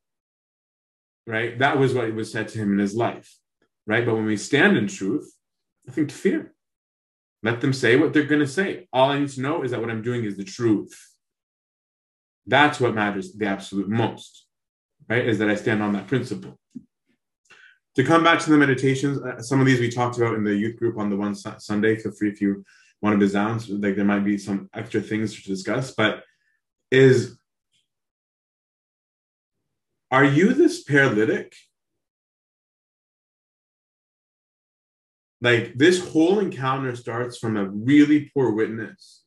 right? 1.26 1.58
That 1.58 1.78
was 1.78 1.92
what 1.92 2.14
was 2.14 2.32
said 2.32 2.48
to 2.48 2.58
him 2.58 2.72
in 2.72 2.78
his 2.78 2.94
life, 2.94 3.39
right? 3.90 4.06
But 4.06 4.14
when 4.14 4.24
we 4.24 4.36
stand 4.36 4.76
in 4.76 4.86
truth, 4.86 5.34
nothing 5.84 6.06
to 6.06 6.14
fear. 6.14 6.54
Let 7.42 7.60
them 7.60 7.72
say 7.72 7.96
what 7.96 8.12
they're 8.12 8.22
going 8.22 8.40
to 8.40 8.46
say. 8.46 8.86
All 8.92 9.10
I 9.10 9.18
need 9.18 9.30
to 9.30 9.40
know 9.40 9.64
is 9.64 9.72
that 9.72 9.80
what 9.80 9.90
I'm 9.90 10.02
doing 10.02 10.24
is 10.24 10.36
the 10.36 10.44
truth. 10.44 10.94
That's 12.46 12.78
what 12.78 12.94
matters 12.94 13.32
the 13.32 13.46
absolute 13.46 13.88
most, 13.88 14.46
right? 15.08 15.26
Is 15.26 15.38
that 15.40 15.50
I 15.50 15.56
stand 15.56 15.82
on 15.82 15.92
that 15.94 16.06
principle. 16.06 16.56
To 17.96 18.04
come 18.04 18.22
back 18.22 18.38
to 18.40 18.50
the 18.50 18.56
meditations, 18.56 19.20
uh, 19.20 19.42
some 19.42 19.58
of 19.58 19.66
these 19.66 19.80
we 19.80 19.90
talked 19.90 20.18
about 20.18 20.34
in 20.34 20.44
the 20.44 20.54
youth 20.54 20.76
group 20.76 20.96
on 20.96 21.10
the 21.10 21.16
one 21.16 21.34
su- 21.34 21.58
Sunday. 21.58 21.96
Feel 21.96 22.12
free 22.12 22.30
if 22.30 22.40
you 22.40 22.64
want 23.02 23.18
to 23.18 23.24
his 23.24 23.32
downs. 23.32 23.68
Like 23.68 23.96
there 23.96 24.04
might 24.04 24.24
be 24.24 24.38
some 24.38 24.70
extra 24.72 25.00
things 25.00 25.34
to 25.34 25.48
discuss, 25.48 25.90
but 25.90 26.22
is 26.92 27.36
are 30.12 30.24
you 30.24 30.54
this 30.54 30.84
paralytic? 30.84 31.54
Like 35.40 35.74
this 35.74 36.06
whole 36.06 36.38
encounter 36.38 36.94
starts 36.94 37.38
from 37.38 37.56
a 37.56 37.68
really 37.68 38.30
poor 38.34 38.52
witness 38.52 39.22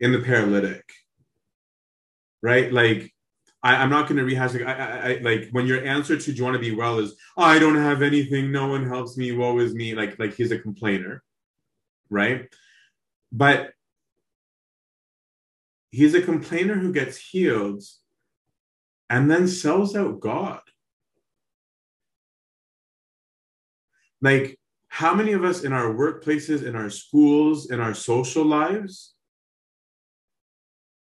in 0.00 0.12
the 0.12 0.20
paralytic, 0.20 0.90
right? 2.42 2.72
Like 2.72 3.12
I, 3.62 3.82
am 3.82 3.90
not 3.90 4.08
going 4.08 4.18
to 4.18 4.24
rehash. 4.24 4.54
Like, 4.54 4.66
I, 4.66 4.72
I, 4.72 5.10
I, 5.10 5.18
like 5.22 5.48
when 5.52 5.66
your 5.66 5.84
answer 5.84 6.16
to 6.16 6.32
"Do 6.32 6.36
you 6.36 6.44
want 6.44 6.54
to 6.54 6.60
be 6.60 6.74
well?" 6.74 6.98
is 6.98 7.14
"I 7.36 7.58
don't 7.58 7.76
have 7.76 8.02
anything. 8.02 8.50
No 8.50 8.68
one 8.68 8.86
helps 8.86 9.16
me. 9.16 9.32
Woe 9.32 9.58
is 9.58 9.74
me." 9.74 9.94
Like, 9.94 10.18
like 10.18 10.34
he's 10.34 10.50
a 10.50 10.58
complainer, 10.58 11.22
right? 12.10 12.48
But 13.30 13.72
he's 15.90 16.14
a 16.14 16.22
complainer 16.22 16.74
who 16.74 16.92
gets 16.92 17.16
healed 17.18 17.84
and 19.08 19.30
then 19.30 19.46
sells 19.46 19.94
out 19.94 20.20
God. 20.20 20.60
Like, 24.22 24.58
how 24.92 25.14
many 25.14 25.32
of 25.32 25.42
us 25.42 25.64
in 25.64 25.72
our 25.72 25.90
workplaces, 25.94 26.62
in 26.62 26.76
our 26.76 26.90
schools, 26.90 27.70
in 27.70 27.80
our 27.80 27.94
social 27.94 28.44
lives 28.44 29.14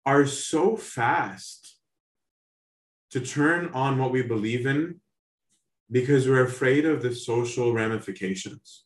are 0.06 0.26
so 0.26 0.78
fast 0.78 1.76
to 3.12 3.20
turn 3.20 3.70
on 3.74 3.98
what 3.98 4.14
we 4.14 4.22
believe 4.22 4.66
in 4.66 5.02
because 5.92 6.26
we're 6.26 6.46
afraid 6.46 6.86
of 6.86 7.02
the 7.02 7.14
social 7.14 7.74
ramifications? 7.74 8.86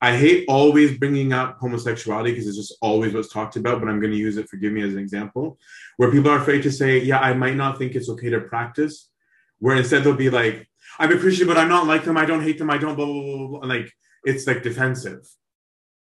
I 0.00 0.16
hate 0.16 0.44
always 0.48 0.98
bringing 0.98 1.32
up 1.32 1.58
homosexuality 1.60 2.32
because 2.32 2.48
it's 2.48 2.56
just 2.56 2.76
always 2.82 3.14
what's 3.14 3.32
talked 3.32 3.54
about, 3.54 3.78
but 3.78 3.88
I'm 3.88 4.00
going 4.00 4.10
to 4.10 4.18
use 4.18 4.36
it, 4.36 4.48
forgive 4.48 4.72
me, 4.72 4.82
as 4.82 4.94
an 4.94 4.98
example, 4.98 5.60
where 5.96 6.10
people 6.10 6.32
are 6.32 6.40
afraid 6.40 6.64
to 6.64 6.72
say, 6.72 6.98
yeah, 6.98 7.20
I 7.20 7.34
might 7.34 7.54
not 7.54 7.78
think 7.78 7.94
it's 7.94 8.08
okay 8.08 8.30
to 8.30 8.40
practice, 8.40 9.10
where 9.60 9.76
instead 9.76 10.02
they'll 10.02 10.14
be 10.14 10.28
like, 10.28 10.68
I'm 10.98 11.12
a 11.12 11.18
Christian, 11.18 11.46
but 11.46 11.58
I'm 11.58 11.68
not 11.68 11.86
like 11.86 12.04
them. 12.04 12.16
I 12.16 12.24
don't 12.24 12.42
hate 12.42 12.58
them. 12.58 12.70
I 12.70 12.78
don't 12.78 12.94
blah, 12.96 13.06
blah, 13.06 13.22
blah, 13.22 13.46
blah. 13.48 13.68
Like, 13.68 13.92
it's 14.24 14.46
like 14.46 14.62
defensive, 14.62 15.26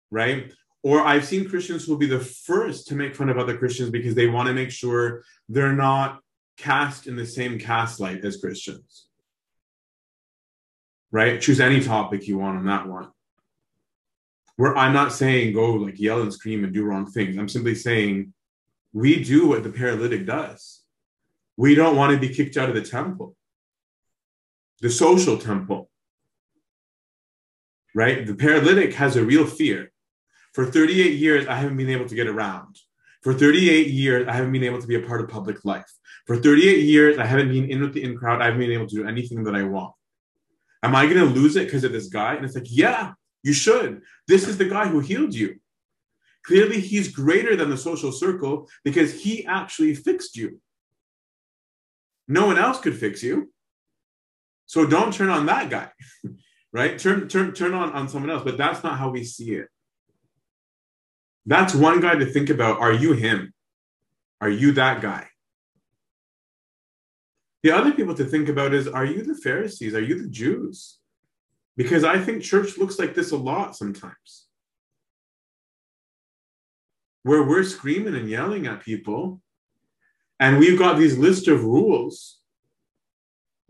right? 0.10 0.52
Or 0.84 1.02
I've 1.02 1.26
seen 1.26 1.50
Christians 1.50 1.86
who 1.86 1.94
will 1.94 2.00
be 2.00 2.08
the 2.08 2.20
first 2.20 2.88
to 2.88 2.96
make 2.96 3.16
fun 3.16 3.30
of 3.30 3.38
other 3.38 3.58
Christians 3.58 3.90
because 3.90 4.16
they 4.16 4.28
want 4.28 4.48
to 4.48 4.54
make 4.54 4.72
sure 4.72 5.24
they're 5.48 5.74
not 5.74 6.20
cast 6.58 7.08
in 7.08 7.16
the 7.16 7.26
same 7.26 7.60
cast 7.60 8.00
light 8.00 8.24
as 8.26 8.38
Christians, 8.38 9.08
right? 11.12 11.40
Choose 11.40 11.60
any 11.60 11.82
topic 11.82 12.28
you 12.28 12.38
want 12.38 12.58
on 12.58 12.66
that 12.66 12.88
one 12.88 13.10
where 14.62 14.78
I'm 14.78 14.94
not 14.94 15.12
saying 15.12 15.54
go 15.54 15.74
like 15.74 16.00
yell 16.00 16.22
and 16.22 16.32
scream 16.32 16.64
and 16.64 16.72
do 16.72 16.84
wrong 16.84 17.10
things. 17.10 17.36
I'm 17.36 17.50
simply 17.50 17.74
saying 17.74 18.32
we 18.94 19.24
do 19.24 19.48
what 19.48 19.64
the 19.64 19.72
paralytic 19.72 20.28
does. 20.28 20.82
We 21.58 21.74
don't 21.74 21.96
want 21.96 22.14
to 22.14 22.20
be 22.20 22.32
kicked 22.32 22.58
out 22.58 22.70
of 22.70 22.76
the 22.76 22.84
temple, 22.84 23.36
the 24.82 24.90
social 24.90 25.38
temple. 25.38 25.90
Right? 27.94 28.26
The 28.26 28.36
paralytic 28.36 28.94
has 28.96 29.16
a 29.16 29.24
real 29.24 29.46
fear. 29.46 29.92
For 30.54 30.66
38 30.66 31.14
years, 31.14 31.48
I 31.48 31.56
haven't 31.56 31.78
been 31.78 31.90
able 31.90 32.08
to 32.08 32.16
get 32.16 32.28
around. 32.28 32.78
For 33.22 33.34
38 33.34 33.88
years, 33.88 34.28
I 34.28 34.34
haven't 34.34 34.52
been 34.52 34.64
able 34.64 34.82
to 34.82 34.88
be 34.88 34.96
a 34.96 35.08
part 35.08 35.22
of 35.22 35.30
public 35.30 35.64
life. 35.64 35.92
For 36.26 36.38
38 36.38 36.80
years, 36.80 37.18
I 37.18 37.26
haven't 37.26 37.50
been 37.50 37.70
in 37.70 37.82
with 37.82 37.94
the 37.94 38.04
in 38.04 38.18
crowd. 38.18 38.42
I 38.42 38.46
haven't 38.46 38.60
been 38.60 38.72
able 38.72 38.88
to 38.88 38.96
do 38.96 39.08
anything 39.08 39.44
that 39.44 39.56
I 39.56 39.64
want. 39.64 39.94
Am 40.84 40.96
I 40.96 41.06
going 41.06 41.18
to 41.18 41.26
lose 41.26 41.56
it 41.56 41.66
because 41.66 41.84
of 41.84 41.92
this 41.92 42.08
guy? 42.08 42.34
And 42.36 42.44
it's 42.44 42.56
like, 42.56 42.68
yeah, 42.68 43.14
you 43.44 43.54
should. 43.54 44.02
This 44.28 44.48
is 44.48 44.58
the 44.58 44.66
guy 44.66 44.88
who 44.88 45.00
healed 45.00 45.34
you. 45.34 45.60
Clearly, 46.44 46.80
he's 46.80 47.08
greater 47.10 47.56
than 47.56 47.70
the 47.70 47.78
social 47.78 48.12
circle 48.12 48.68
because 48.84 49.22
he 49.22 49.46
actually 49.46 49.94
fixed 49.94 50.36
you. 50.36 50.60
No 52.28 52.48
one 52.48 52.58
else 52.58 52.80
could 52.80 52.98
fix 52.98 53.22
you. 53.22 53.52
So 54.72 54.86
don't 54.86 55.14
turn 55.14 55.28
on 55.28 55.48
that 55.48 55.70
guy, 55.70 55.90
right? 56.72 56.98
Turn, 56.98 57.28
turn, 57.28 57.54
turn 57.54 57.74
on, 57.74 57.92
on 57.92 58.08
someone 58.08 58.30
else, 58.30 58.46
but 58.46 58.56
that's 58.56 58.86
not 58.86 58.98
how 58.98 59.10
we 59.10 59.26
see 59.26 59.52
it. 59.56 59.68
That's 61.46 61.76
one 61.76 62.00
guy 62.00 62.16
to 62.16 62.26
think 62.26 62.50
about. 62.50 62.80
Are 62.80 62.94
you 62.94 63.12
him? 63.12 63.54
Are 64.40 64.50
you 64.50 64.72
that 64.72 65.02
guy? 65.02 65.28
The 67.64 67.72
other 67.72 67.92
people 67.92 68.16
to 68.16 68.24
think 68.24 68.48
about 68.48 68.74
is 68.74 68.88
are 68.88 69.04
you 69.04 69.24
the 69.24 69.36
Pharisees? 69.36 69.94
Are 69.94 70.00
you 70.00 70.22
the 70.22 70.30
Jews? 70.30 71.00
Because 71.76 72.06
I 72.06 72.18
think 72.18 72.42
church 72.42 72.78
looks 72.78 72.98
like 72.98 73.14
this 73.14 73.32
a 73.32 73.38
lot 73.38 73.76
sometimes. 73.76 74.48
Where 77.24 77.44
we're 77.44 77.66
screaming 77.66 78.16
and 78.16 78.30
yelling 78.30 78.68
at 78.68 78.86
people, 78.86 79.42
and 80.40 80.60
we've 80.60 80.80
got 80.80 80.98
these 80.98 81.18
list 81.18 81.50
of 81.50 81.66
rules. 81.66 82.41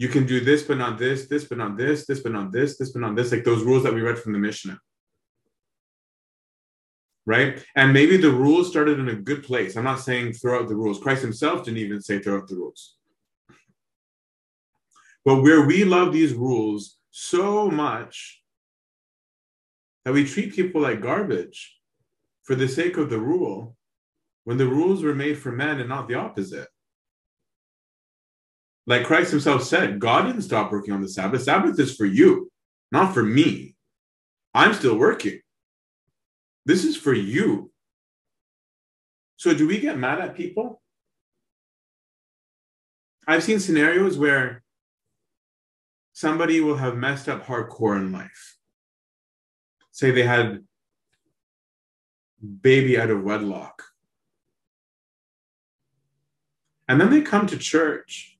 You 0.01 0.09
can 0.09 0.25
do 0.25 0.39
this, 0.39 0.63
but 0.63 0.79
not 0.79 0.97
this, 0.97 1.27
this, 1.27 1.43
but 1.43 1.59
not 1.59 1.77
this, 1.77 2.07
this, 2.07 2.21
but 2.21 2.31
not 2.31 2.51
this, 2.51 2.75
this, 2.75 2.89
but 2.89 3.01
not 3.01 3.15
this, 3.15 3.31
like 3.31 3.43
those 3.43 3.61
rules 3.61 3.83
that 3.83 3.93
we 3.93 4.01
read 4.01 4.17
from 4.17 4.33
the 4.33 4.39
Mishnah. 4.39 4.79
Right? 7.27 7.63
And 7.75 7.93
maybe 7.93 8.17
the 8.17 8.31
rules 8.31 8.67
started 8.67 8.97
in 8.97 9.09
a 9.09 9.21
good 9.29 9.43
place. 9.43 9.75
I'm 9.75 9.83
not 9.83 9.99
saying 9.99 10.33
throw 10.33 10.59
out 10.59 10.69
the 10.69 10.75
rules. 10.75 10.97
Christ 10.97 11.21
himself 11.21 11.63
didn't 11.63 11.81
even 11.81 12.01
say 12.01 12.17
throw 12.17 12.37
out 12.37 12.47
the 12.47 12.55
rules. 12.55 12.95
But 15.23 15.43
where 15.43 15.67
we 15.67 15.83
love 15.83 16.13
these 16.13 16.33
rules 16.33 16.97
so 17.11 17.69
much 17.69 18.41
that 20.03 20.15
we 20.15 20.25
treat 20.25 20.55
people 20.55 20.81
like 20.81 20.99
garbage 20.99 21.77
for 22.41 22.55
the 22.55 22.67
sake 22.67 22.97
of 22.97 23.11
the 23.11 23.19
rule, 23.19 23.77
when 24.45 24.57
the 24.57 24.65
rules 24.65 25.03
were 25.03 25.13
made 25.13 25.37
for 25.37 25.51
men 25.51 25.79
and 25.79 25.89
not 25.89 26.07
the 26.07 26.15
opposite. 26.15 26.69
Like 28.87 29.05
Christ 29.05 29.31
himself 29.31 29.63
said, 29.63 29.99
God 29.99 30.23
didn't 30.23 30.41
stop 30.41 30.71
working 30.71 30.93
on 30.93 31.01
the 31.01 31.09
Sabbath. 31.09 31.43
Sabbath 31.43 31.79
is 31.79 31.95
for 31.95 32.05
you, 32.05 32.51
not 32.91 33.13
for 33.13 33.23
me. 33.23 33.75
I'm 34.53 34.73
still 34.73 34.97
working. 34.97 35.39
This 36.65 36.83
is 36.83 36.97
for 36.97 37.13
you. 37.13 37.71
So, 39.37 39.53
do 39.53 39.67
we 39.67 39.79
get 39.79 39.97
mad 39.97 40.19
at 40.19 40.35
people? 40.35 40.81
I've 43.27 43.43
seen 43.43 43.59
scenarios 43.59 44.17
where 44.17 44.63
somebody 46.13 46.59
will 46.59 46.77
have 46.77 46.97
messed 46.97 47.29
up 47.29 47.45
hardcore 47.45 47.95
in 47.95 48.11
life. 48.11 48.57
Say 49.91 50.11
they 50.11 50.23
had 50.23 50.63
baby 52.61 52.99
out 52.99 53.09
of 53.09 53.23
wedlock. 53.23 53.83
And 56.87 56.99
then 56.99 57.09
they 57.09 57.21
come 57.21 57.47
to 57.47 57.57
church, 57.57 58.30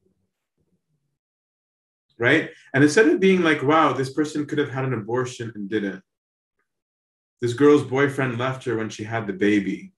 right? 2.21 2.51
And 2.75 2.83
instead 2.83 3.07
of 3.07 3.19
being 3.19 3.41
like, 3.41 3.63
wow, 3.63 3.93
this 3.93 4.13
person 4.13 4.45
could 4.45 4.59
have 4.59 4.69
had 4.69 4.85
an 4.85 4.93
abortion 4.93 5.51
and 5.55 5.67
didn't, 5.67 6.03
this 7.41 7.53
girl's 7.53 7.83
boyfriend 7.83 8.37
left 8.37 8.63
her 8.65 8.77
when 8.77 8.89
she 8.89 9.03
had 9.03 9.25
the 9.25 9.33
baby. 9.33 9.91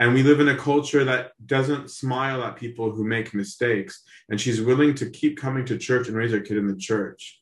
And 0.00 0.12
we 0.12 0.24
live 0.24 0.40
in 0.40 0.48
a 0.48 0.58
culture 0.58 1.04
that 1.04 1.32
doesn't 1.46 1.92
smile 1.92 2.42
at 2.42 2.56
people 2.56 2.90
who 2.90 3.04
make 3.04 3.32
mistakes. 3.32 4.02
And 4.28 4.40
she's 4.40 4.60
willing 4.60 4.94
to 4.96 5.08
keep 5.08 5.38
coming 5.38 5.64
to 5.66 5.78
church 5.78 6.08
and 6.08 6.16
raise 6.16 6.32
her 6.32 6.40
kid 6.40 6.58
in 6.58 6.66
the 6.66 6.76
church. 6.76 7.40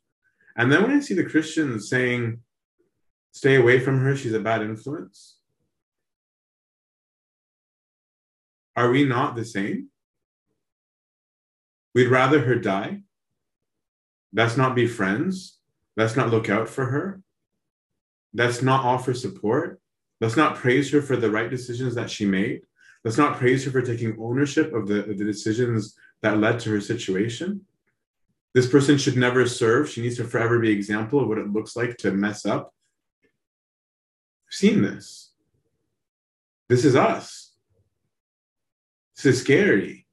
And 0.59 0.71
then 0.71 0.83
when 0.83 0.93
I 0.93 1.01
see 1.01 1.15
the 1.15 1.25
Christians 1.25 1.89
saying, 1.89 2.41
stay 3.33 3.57
away 3.57 3.81
from 3.81 3.99
her, 4.01 4.15
she's 4.15 4.35
a 4.35 4.41
bad 4.41 4.61
influence. 4.61 5.39
Are 8.77 8.91
we 8.91 9.07
not 9.07 9.37
the 9.37 9.45
same? 9.47 9.89
We'd 11.95 12.09
rather 12.09 12.41
her 12.41 12.57
die. 12.57 13.01
Let's 14.35 14.57
not 14.57 14.75
be 14.75 14.87
friends. 14.87 15.59
Let's 15.97 16.17
not 16.17 16.31
look 16.31 16.51
out 16.51 16.69
for 16.69 16.87
her. 16.87 17.23
Let's 18.35 18.63
not 18.63 18.85
offer 18.85 19.15
support. 19.15 19.81
Let's 20.21 20.37
not 20.37 20.57
praise 20.57 20.91
her 20.91 21.01
for 21.01 21.17
the 21.17 21.31
right 21.31 21.49
decisions 21.49 21.95
that 21.95 22.11
she 22.11 22.27
made. 22.27 22.63
Let's 23.05 23.19
not 23.19 23.39
praise 23.39 23.65
her 23.65 23.71
for 23.71 23.83
taking 23.83 24.17
ownership 24.19 24.75
of 24.75 24.89
the, 24.89 25.03
the 25.03 25.25
decisions 25.25 25.97
that 26.23 26.39
led 26.39 26.59
to 26.61 26.71
her 26.71 26.81
situation. 26.81 27.65
This 28.55 28.69
person 28.69 28.99
should 28.99 29.17
never 29.17 29.47
serve. 29.47 29.91
She 29.91 30.01
needs 30.01 30.17
to 30.17 30.25
forever 30.25 30.59
be 30.59 30.71
example 30.71 31.21
of 31.21 31.29
what 31.29 31.39
it 31.39 31.53
looks 31.53 31.77
like 31.77 31.97
to 31.99 32.11
mess 32.13 32.47
up. 32.47 32.73
I've 34.49 34.55
seen 34.55 34.83
this. 34.83 35.33
This 36.69 36.85
is 36.85 36.97
us. 36.97 37.53
This 39.17 39.27
is 39.27 39.41
scary. 39.43 40.07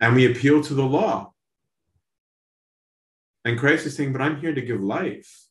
And 0.00 0.14
we 0.14 0.30
appeal 0.30 0.62
to 0.62 0.74
the 0.74 0.84
law. 0.84 1.34
And 3.46 3.56
Christ 3.56 3.86
is 3.86 3.94
saying, 3.94 4.12
But 4.12 4.22
I'm 4.22 4.40
here 4.40 4.52
to 4.52 4.60
give 4.60 4.82
life. 4.82 5.46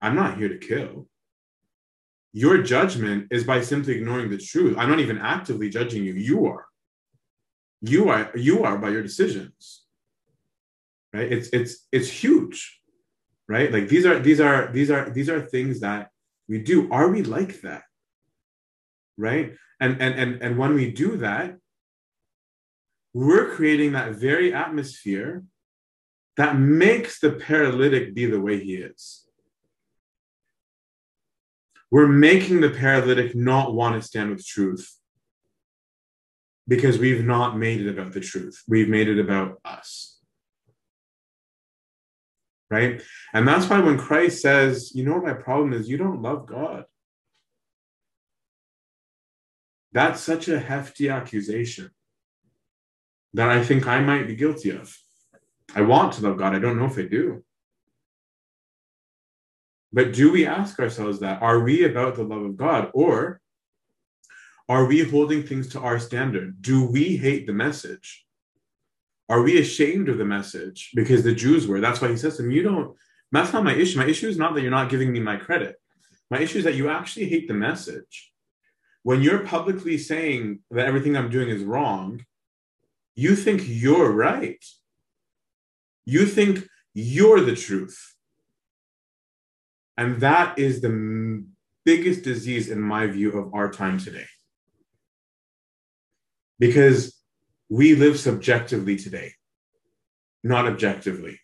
I'm 0.00 0.16
not 0.16 0.38
here 0.38 0.48
to 0.48 0.56
kill. 0.56 1.06
Your 2.32 2.62
judgment 2.62 3.28
is 3.30 3.44
by 3.44 3.60
simply 3.60 3.94
ignoring 3.94 4.30
the 4.30 4.38
truth. 4.38 4.74
I'm 4.78 4.88
not 4.88 5.00
even 5.00 5.18
actively 5.18 5.68
judging 5.68 6.02
you. 6.02 6.14
You 6.14 6.46
are. 6.46 6.64
You 7.82 8.08
are 8.08 8.32
you 8.34 8.64
are 8.64 8.78
by 8.78 8.88
your 8.88 9.02
decisions. 9.02 9.84
Right? 11.12 11.30
It's 11.30 11.48
it's 11.52 11.86
it's 11.92 12.08
huge. 12.08 12.80
Right? 13.48 13.70
Like 13.70 13.88
these 13.88 14.06
are 14.06 14.18
these 14.18 14.40
are 14.40 14.72
these 14.72 14.90
are 14.90 15.10
these 15.10 15.28
are 15.28 15.42
things 15.42 15.80
that 15.80 16.08
we 16.48 16.58
do. 16.58 16.90
Are 16.90 17.08
we 17.08 17.22
like 17.22 17.60
that? 17.60 17.82
Right? 19.18 19.54
And 19.78 20.00
and 20.00 20.14
and 20.14 20.42
and 20.42 20.56
when 20.56 20.72
we 20.72 20.90
do 20.90 21.18
that, 21.18 21.58
we're 23.12 23.54
creating 23.54 23.92
that 23.92 24.12
very 24.12 24.54
atmosphere 24.54 25.44
that 26.36 26.58
makes 26.58 27.20
the 27.20 27.32
paralytic 27.32 28.14
be 28.14 28.26
the 28.26 28.40
way 28.40 28.62
he 28.62 28.74
is. 28.74 29.26
We're 31.90 32.08
making 32.08 32.60
the 32.60 32.70
paralytic 32.70 33.36
not 33.36 33.74
want 33.74 34.00
to 34.00 34.06
stand 34.06 34.30
with 34.30 34.44
truth 34.44 34.98
because 36.66 36.98
we've 36.98 37.24
not 37.24 37.56
made 37.56 37.82
it 37.82 37.88
about 37.88 38.12
the 38.12 38.20
truth. 38.20 38.62
We've 38.66 38.88
made 38.88 39.08
it 39.08 39.20
about 39.20 39.60
us. 39.64 40.18
Right? 42.70 43.00
And 43.32 43.46
that's 43.46 43.68
why 43.68 43.78
when 43.78 43.98
Christ 43.98 44.42
says, 44.42 44.92
you 44.94 45.04
know 45.04 45.12
what 45.12 45.24
my 45.24 45.34
problem 45.34 45.72
is? 45.72 45.88
You 45.88 45.96
don't 45.96 46.22
love 46.22 46.46
God. 46.46 46.84
That's 49.92 50.20
such 50.20 50.48
a 50.48 50.58
hefty 50.58 51.08
accusation 51.08 51.90
that 53.34 53.48
I 53.48 53.62
think 53.62 53.86
I 53.86 54.00
might 54.00 54.26
be 54.26 54.34
guilty 54.34 54.70
of. 54.70 54.96
I 55.74 55.82
want 55.82 56.14
to 56.14 56.22
love 56.22 56.38
God. 56.38 56.54
I 56.54 56.58
don't 56.58 56.78
know 56.78 56.86
if 56.86 56.98
I 56.98 57.02
do. 57.02 57.44
But 59.92 60.12
do 60.12 60.32
we 60.32 60.46
ask 60.46 60.78
ourselves 60.80 61.20
that? 61.20 61.42
Are 61.42 61.60
we 61.60 61.84
about 61.84 62.16
the 62.16 62.24
love 62.24 62.42
of 62.42 62.56
God? 62.56 62.90
Or 62.94 63.40
are 64.68 64.86
we 64.86 65.02
holding 65.02 65.42
things 65.42 65.68
to 65.68 65.80
our 65.80 65.98
standard? 65.98 66.60
Do 66.62 66.90
we 66.90 67.16
hate 67.16 67.46
the 67.46 67.52
message? 67.52 68.24
Are 69.28 69.42
we 69.42 69.60
ashamed 69.60 70.08
of 70.08 70.18
the 70.18 70.24
message 70.24 70.90
because 70.94 71.22
the 71.22 71.34
Jews 71.34 71.66
were? 71.66 71.80
That's 71.80 72.00
why 72.00 72.08
he 72.08 72.16
says 72.16 72.36
to 72.36 72.42
them, 72.42 72.50
You 72.50 72.62
don't, 72.62 72.96
that's 73.32 73.52
not 73.52 73.64
my 73.64 73.74
issue. 73.74 73.98
My 73.98 74.06
issue 74.06 74.28
is 74.28 74.36
not 74.36 74.54
that 74.54 74.62
you're 74.62 74.70
not 74.70 74.90
giving 74.90 75.12
me 75.12 75.20
my 75.20 75.36
credit. 75.36 75.76
My 76.30 76.40
issue 76.40 76.58
is 76.58 76.64
that 76.64 76.74
you 76.74 76.88
actually 76.88 77.26
hate 77.26 77.48
the 77.48 77.54
message. 77.54 78.32
When 79.02 79.22
you're 79.22 79.46
publicly 79.46 79.98
saying 79.98 80.60
that 80.70 80.86
everything 80.86 81.16
I'm 81.16 81.30
doing 81.30 81.50
is 81.50 81.62
wrong, 81.62 82.24
you 83.14 83.36
think 83.36 83.62
you're 83.64 84.10
right. 84.10 84.64
You 86.06 86.26
think 86.26 86.66
you're 86.92 87.40
the 87.40 87.56
truth. 87.56 88.14
And 89.96 90.20
that 90.20 90.58
is 90.58 90.80
the 90.80 91.44
biggest 91.84 92.22
disease, 92.22 92.70
in 92.70 92.80
my 92.80 93.06
view, 93.06 93.38
of 93.38 93.54
our 93.54 93.70
time 93.70 93.98
today. 93.98 94.26
Because 96.58 97.16
we 97.68 97.94
live 97.94 98.18
subjectively 98.18 98.96
today, 98.96 99.32
not 100.42 100.66
objectively. 100.66 101.40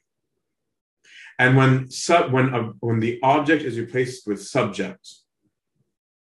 And 1.38 1.56
when, 1.56 1.90
sub, 1.90 2.32
when, 2.32 2.54
uh, 2.54 2.72
when 2.80 3.00
the 3.00 3.18
object 3.22 3.62
is 3.62 3.78
replaced 3.78 4.26
with 4.26 4.42
subject, 4.42 5.08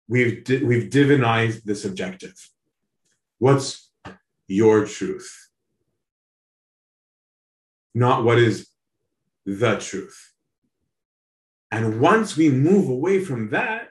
we've, 0.07 0.43
di- 0.43 0.63
we've 0.63 0.89
divinized 0.89 1.63
the 1.63 1.75
subjective. 1.75 2.35
What's 3.37 3.91
your 4.47 4.85
truth? 4.85 5.44
Not 7.95 8.25
what 8.25 8.37
is 8.37 8.67
the 9.45 9.77
truth. 9.77 10.33
And 11.71 12.01
once 12.01 12.35
we 12.35 12.49
move 12.49 12.89
away 12.89 13.23
from 13.23 13.51
that, 13.51 13.87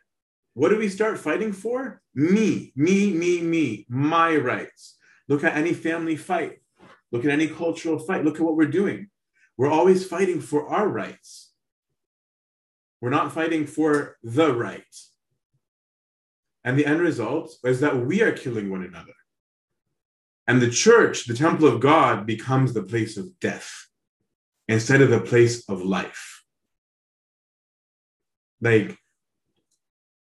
what 0.53 0.69
do 0.69 0.77
we 0.77 0.91
start 0.91 1.19
fighting 1.19 1.53
for? 1.53 2.03
Me, 2.15 2.71
me, 2.77 3.13
me, 3.13 3.41
me, 3.41 3.87
my 3.89 4.37
rights. 4.37 4.99
Look 5.27 5.43
at 5.43 5.57
any 5.57 5.73
family 5.73 6.17
fight. 6.17 6.61
Look 7.13 7.25
at 7.25 7.31
any 7.31 7.49
cultural 7.49 7.99
fight. 7.99 8.25
Look 8.25 8.37
at 8.37 8.43
what 8.43 8.57
we're 8.57 8.67
doing. 8.67 9.09
We're 9.57 9.71
always 9.71 10.07
fighting 10.07 10.43
for 10.43 10.69
our 10.69 10.87
rights. 10.87 11.53
We're 13.01 13.09
not 13.09 13.33
fighting 13.33 13.67
for 13.67 14.19
the 14.23 14.55
right. 14.55 14.83
And 16.63 16.79
the 16.79 16.85
end 16.85 17.01
result 17.01 17.57
is 17.65 17.81
that 17.81 18.05
we 18.05 18.21
are 18.21 18.33
killing 18.33 18.71
one 18.71 18.85
another. 18.85 19.15
And 20.47 20.61
the 20.61 20.71
church, 20.71 21.25
the 21.25 21.35
temple 21.35 21.67
of 21.67 21.81
God, 21.81 22.27
becomes 22.27 22.75
the 22.75 22.83
place 22.83 23.17
of 23.17 23.41
death 23.41 23.87
instead 24.69 25.03
of 25.03 25.11
the 25.11 25.21
place 25.21 25.69
of 25.69 25.83
life. 25.83 26.43
Like 28.61 28.97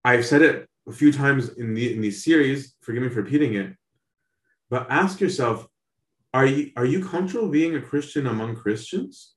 I've 0.04 0.26
said 0.26 0.42
it 0.42 0.68
a 0.88 0.92
few 0.92 1.12
times 1.12 1.50
in 1.50 1.74
the 1.74 1.94
in 1.94 2.00
these 2.00 2.24
series, 2.24 2.74
forgive 2.82 3.02
me 3.02 3.08
for 3.08 3.22
repeating 3.22 3.54
it, 3.54 3.74
but 4.70 4.86
ask 4.90 5.20
yourself, 5.20 5.66
are 6.32 6.46
you 6.46 6.72
are 6.76 6.84
you 6.84 7.04
comfortable 7.04 7.48
being 7.48 7.76
a 7.76 7.80
Christian 7.80 8.26
among 8.26 8.56
Christians? 8.56 9.34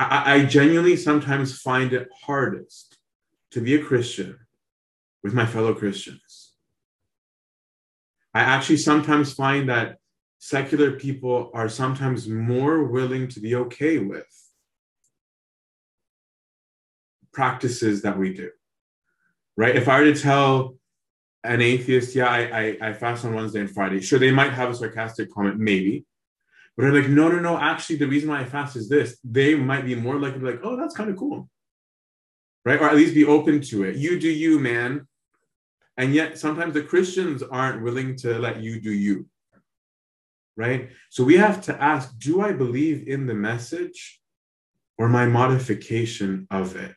I, 0.00 0.34
I 0.34 0.44
genuinely 0.44 0.96
sometimes 0.96 1.60
find 1.60 1.92
it 1.92 2.08
hardest 2.26 2.98
to 3.52 3.60
be 3.60 3.74
a 3.74 3.84
Christian 3.84 4.38
with 5.22 5.34
my 5.34 5.46
fellow 5.46 5.74
Christians. 5.74 6.54
I 8.34 8.40
actually 8.40 8.78
sometimes 8.78 9.34
find 9.34 9.68
that 9.68 9.98
secular 10.44 10.90
people 10.90 11.52
are 11.54 11.68
sometimes 11.68 12.26
more 12.26 12.82
willing 12.82 13.28
to 13.28 13.38
be 13.38 13.54
okay 13.54 13.98
with 13.98 14.26
practices 17.32 18.02
that 18.02 18.18
we 18.18 18.34
do 18.34 18.50
right? 19.56 19.76
If 19.76 19.88
i 19.88 20.00
were 20.00 20.12
to 20.12 20.20
tell 20.20 20.74
an 21.44 21.60
atheist 21.60 22.16
yeah 22.16 22.26
I, 22.26 22.40
I, 22.40 22.88
I 22.88 22.92
fast 22.92 23.24
on 23.24 23.34
wednesday 23.34 23.60
and 23.60 23.70
friday 23.70 24.00
sure 24.00 24.18
they 24.18 24.32
might 24.32 24.52
have 24.52 24.68
a 24.70 24.74
sarcastic 24.74 25.32
comment 25.32 25.60
maybe. 25.60 26.04
But 26.76 26.86
I'm 26.86 26.94
like 26.94 27.08
no 27.08 27.28
no 27.28 27.38
no 27.38 27.56
actually 27.56 27.96
the 27.96 28.08
reason 28.08 28.28
why 28.28 28.40
i 28.40 28.44
fast 28.44 28.74
is 28.74 28.88
this. 28.88 29.18
They 29.22 29.54
might 29.54 29.84
be 29.84 29.94
more 29.94 30.16
likely 30.16 30.40
to 30.40 30.44
be 30.44 30.50
like 30.50 30.64
oh 30.64 30.76
that's 30.76 30.96
kind 30.96 31.08
of 31.08 31.16
cool. 31.16 31.48
Right? 32.64 32.80
Or 32.80 32.88
at 32.88 32.96
least 32.96 33.14
be 33.14 33.24
open 33.24 33.60
to 33.70 33.84
it. 33.84 33.94
You 33.94 34.18
do 34.18 34.28
you 34.28 34.58
man. 34.58 35.06
And 35.96 36.12
yet 36.12 36.36
sometimes 36.36 36.74
the 36.74 36.82
Christians 36.82 37.44
aren't 37.44 37.82
willing 37.82 38.16
to 38.16 38.40
let 38.40 38.60
you 38.60 38.80
do 38.80 38.90
you. 38.90 39.28
Right? 40.56 40.90
So 41.10 41.24
we 41.24 41.36
have 41.36 41.62
to 41.62 41.82
ask 41.82 42.16
do 42.18 42.42
I 42.42 42.52
believe 42.52 43.08
in 43.08 43.26
the 43.26 43.34
message 43.34 44.20
or 44.98 45.08
my 45.08 45.26
modification 45.26 46.46
of 46.50 46.76
it? 46.76 46.94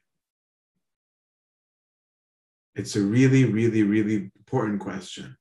It's 2.76 2.96
a 2.96 3.02
really, 3.02 3.46
really, 3.46 3.84
really 3.84 4.32
important 4.38 4.82
question. 4.82 5.38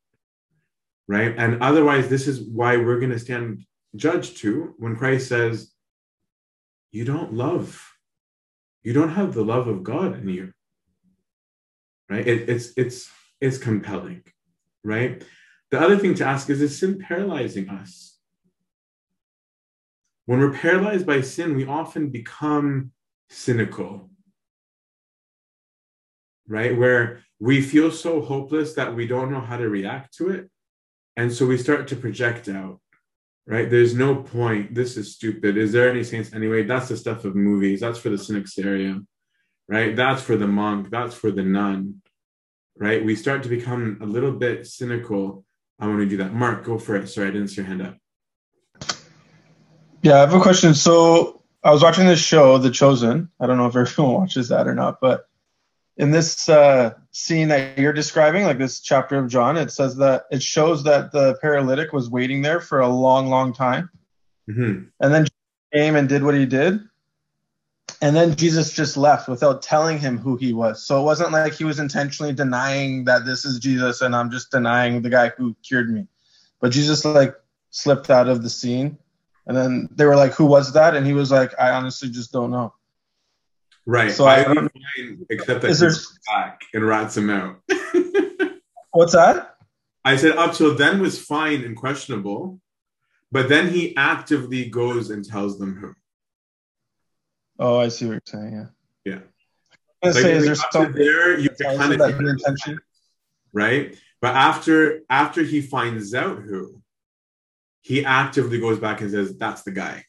Right? 1.09 1.35
And 1.36 1.62
otherwise, 1.62 2.09
this 2.09 2.28
is 2.28 2.41
why 2.41 2.77
we're 2.77 3.01
going 3.01 3.11
to 3.11 3.19
stand 3.19 3.65
judged 3.97 4.39
to 4.39 4.74
when 4.78 4.97
Christ 4.97 5.28
says, 5.28 5.73
You 6.93 7.05
don't 7.05 7.35
love, 7.35 7.85
you 8.82 8.93
don't 8.93 9.11
have 9.11 9.35
the 9.35 9.45
love 9.45 9.66
of 9.69 9.82
God 9.82 10.19
in 10.19 10.28
you. 10.28 10.53
Right? 12.09 12.27
It, 12.27 12.49
it's 12.49 12.73
it's 12.77 13.11
it's 13.41 13.59
compelling, 13.59 14.23
right? 14.85 15.24
The 15.75 15.81
other 15.81 15.99
thing 15.99 16.15
to 16.15 16.25
ask 16.25 16.49
is 16.51 16.63
is 16.63 16.79
sin 16.79 17.01
paralyzing 17.01 17.69
us? 17.69 18.17
When 20.25 20.39
we're 20.39 20.53
paralyzed 20.53 21.05
by 21.05 21.21
sin, 21.21 21.57
we 21.57 21.67
often 21.67 22.11
become 22.11 22.93
cynical, 23.29 24.09
right? 26.47 26.79
Where 26.79 27.25
we 27.41 27.61
feel 27.61 27.91
so 27.91 28.21
hopeless 28.21 28.75
that 28.75 28.95
we 28.95 29.09
don't 29.09 29.33
know 29.33 29.41
how 29.41 29.57
to 29.57 29.69
react 29.69 30.17
to 30.19 30.31
it. 30.31 30.49
And 31.17 31.33
so 31.33 31.45
we 31.45 31.59
start 31.59 31.89
to 31.89 31.97
project 31.97 32.49
out, 32.49 32.79
right? 33.45 33.69
There's 33.69 33.97
no 33.97 34.15
point. 34.15 34.77
This 34.77 34.97
is 34.97 35.13
stupid. 35.13 35.57
Is 35.57 35.73
there 35.73 35.91
any 35.91 36.05
saints 36.05 36.33
anyway? 36.33 36.63
That's 36.63 36.91
the 36.91 36.97
stuff 36.97 37.25
of 37.25 37.35
movies. 37.35 37.81
That's 37.81 37.99
for 37.99 38.11
the 38.11 38.17
synaxarium, 38.17 39.09
right? 39.67 39.97
That's 39.97 40.23
for 40.23 40.37
the 40.37 40.47
monk. 40.47 40.91
That's 40.91 41.17
for 41.17 41.33
the 41.33 41.43
nun, 41.43 42.01
right? 42.79 43.05
We 43.05 43.17
start 43.17 43.43
to 43.43 43.49
become 43.49 43.99
a 44.01 44.07
little 44.07 44.31
bit 44.31 44.69
cynical. 44.69 45.45
I 45.79 45.87
want 45.87 46.01
to 46.01 46.07
do 46.07 46.17
that. 46.19 46.33
Mark, 46.33 46.65
go 46.65 46.79
for 46.79 46.97
it. 46.97 47.09
Sorry, 47.09 47.29
I 47.29 47.31
didn't 47.31 47.49
see 47.49 47.57
your 47.57 47.67
hand 47.67 47.83
up. 47.83 47.97
Yeah, 50.03 50.17
I 50.17 50.21
have 50.21 50.35
a 50.35 50.41
question. 50.41 50.75
So 50.75 51.43
I 51.63 51.71
was 51.73 51.83
watching 51.83 52.07
this 52.07 52.21
show, 52.21 52.59
The 52.59 52.71
Chosen. 52.71 53.31
I 53.41 53.47
don't 53.47 53.57
know 53.57 53.67
if 53.67 53.77
everyone 53.77 54.15
watches 54.15 54.49
that 54.49 54.67
or 54.67 54.75
not, 54.75 55.01
but 55.01 55.27
in 55.97 56.11
this 56.11 56.49
uh, 56.49 56.95
scene 57.13 57.49
that 57.49 57.79
you're 57.79 57.93
describing, 57.93 58.45
like 58.45 58.59
this 58.59 58.81
chapter 58.81 59.17
of 59.17 59.29
John, 59.29 59.57
it 59.57 59.71
says 59.71 59.97
that 59.97 60.25
it 60.31 60.43
shows 60.43 60.83
that 60.85 61.13
the 61.13 61.39
paralytic 61.41 61.93
was 61.93 62.11
waiting 62.11 62.43
there 62.43 62.61
for 62.61 62.81
a 62.81 62.89
long, 62.89 63.29
long 63.29 63.53
time. 63.53 63.91
Mm-hmm. 64.51 64.85
And 65.01 65.15
then 65.15 65.27
came 65.73 65.97
and 65.97 66.09
did 66.09 66.23
what 66.23 66.35
he 66.35 66.47
did. 66.47 66.81
And 68.05 68.14
then 68.14 68.36
Jesus 68.36 68.70
just 68.70 68.98
left 68.98 69.28
without 69.31 69.62
telling 69.62 69.98
him 69.98 70.18
who 70.18 70.36
he 70.36 70.52
was. 70.52 70.85
So 70.86 71.01
it 71.01 71.05
wasn't 71.05 71.32
like 71.32 71.55
he 71.55 71.64
was 71.64 71.78
intentionally 71.78 72.35
denying 72.35 73.06
that 73.06 73.24
this 73.24 73.47
is 73.47 73.59
Jesus 73.59 74.02
and 74.02 74.14
I'm 74.14 74.31
just 74.31 74.51
denying 74.51 75.01
the 75.01 75.09
guy 75.09 75.31
who 75.31 75.56
cured 75.62 75.89
me. 75.89 76.06
But 76.60 76.70
Jesus 76.70 77.06
like 77.06 77.35
slipped 77.70 78.10
out 78.10 78.28
of 78.28 78.43
the 78.43 78.51
scene. 78.51 78.98
And 79.47 79.56
then 79.56 79.89
they 79.90 80.05
were 80.05 80.16
like, 80.16 80.35
Who 80.35 80.44
was 80.44 80.74
that? 80.74 80.94
And 80.94 81.06
he 81.06 81.14
was 81.14 81.31
like, 81.31 81.59
I 81.59 81.70
honestly 81.70 82.10
just 82.10 82.31
don't 82.31 82.51
know. 82.51 82.74
Right. 83.86 84.12
So 84.12 84.26
I 84.26 84.40
I 84.40 84.44
don't- 84.44 84.70
find, 84.70 85.26
except 85.31 85.62
that 85.62 85.68
he's 85.68 85.81
there- 85.81 85.90
back 86.26 86.60
and 86.74 86.85
rats 86.86 87.16
him 87.16 87.31
out. 87.31 87.56
What's 88.93 89.14
that? 89.14 89.56
I 90.05 90.16
said 90.16 90.36
up 90.36 90.52
till 90.52 90.74
then 90.74 91.01
was 91.01 91.18
fine 91.18 91.64
and 91.64 91.74
questionable, 91.74 92.60
but 93.32 93.48
then 93.48 93.68
he 93.68 93.97
actively 93.97 94.68
goes 94.68 95.09
and 95.09 95.24
tells 95.24 95.59
them 95.59 95.76
who. 95.76 95.94
Oh, 97.59 97.78
I 97.78 97.89
see 97.89 98.06
what 98.06 98.12
you're 98.12 98.22
saying. 98.26 98.52
Yeah. 98.52 99.12
Yeah. 99.12 99.20
I 100.02 100.09
was 100.09 100.16
gonna 100.16 100.24
say, 100.24 100.32
is 100.32 100.44
there 100.44 100.52
up 100.52 100.72
something 100.72 101.05
there 101.05 101.39
you 101.39 101.48
can 101.48 101.56
tells 101.59 101.78
kind 101.78 101.94
you 101.94 102.05
of 102.05 102.18
that 102.18 102.26
intention? 102.26 102.81
right? 103.52 103.97
But 104.20 104.35
after 104.35 105.02
after 105.09 105.43
he 105.43 105.60
finds 105.60 106.14
out 106.14 106.39
who, 106.39 106.82
he 107.82 108.05
actively 108.05 108.59
goes 108.59 108.78
back 108.78 109.01
and 109.01 109.10
says, 109.10 109.36
"That's 109.36 109.62
the 109.62 109.70
guy." 109.70 110.05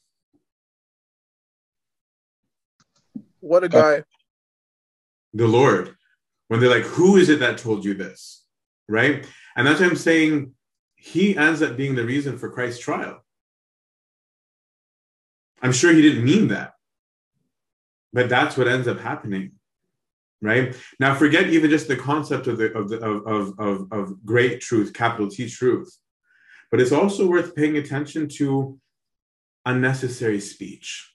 What 3.40 3.64
a 3.64 3.70
guy. 3.70 4.04
the 5.34 5.48
Lord, 5.48 5.96
when 6.48 6.60
they're 6.60 6.70
like, 6.70 6.84
Who 6.84 7.18
is 7.18 7.30
it 7.30 7.40
that 7.42 7.58
told 7.60 7.86
you 7.86 7.94
this? 7.94 8.44
Right? 8.88 9.28
And 9.56 9.68
that's 9.68 9.80
what 9.80 9.90
I'm 9.90 9.96
saying. 9.96 10.54
He 10.96 11.38
ends 11.38 11.62
up 11.62 11.78
being 11.78 11.94
the 11.94 12.06
reason 12.06 12.38
for 12.40 12.50
Christ's 12.50 12.80
trial. 12.80 13.24
I'm 15.62 15.72
sure 15.72 15.94
he 15.94 16.02
didn't 16.02 16.26
mean 16.26 16.48
that, 16.48 16.74
but 18.16 18.30
that's 18.30 18.58
what 18.58 18.68
ends 18.68 18.88
up 18.88 19.00
happening. 19.00 19.52
Right 20.42 20.76
now, 21.00 21.14
forget 21.16 21.48
even 21.50 21.70
just 21.70 21.88
the 21.88 21.96
concept 21.96 22.48
of 22.48 22.58
the 22.58 22.74
of 22.74 22.90
the 22.90 23.00
of 23.00 23.28
of 23.28 23.60
of, 23.60 23.92
of 23.92 24.26
great 24.26 24.62
truth, 24.62 24.94
capital 24.94 25.30
T 25.30 25.50
truth, 25.50 25.96
but 26.72 26.82
it's 26.82 26.92
also 26.92 27.28
worth 27.28 27.56
paying 27.56 27.78
attention 27.78 28.28
to 28.38 28.80
unnecessary 29.66 30.40
speech, 30.40 31.14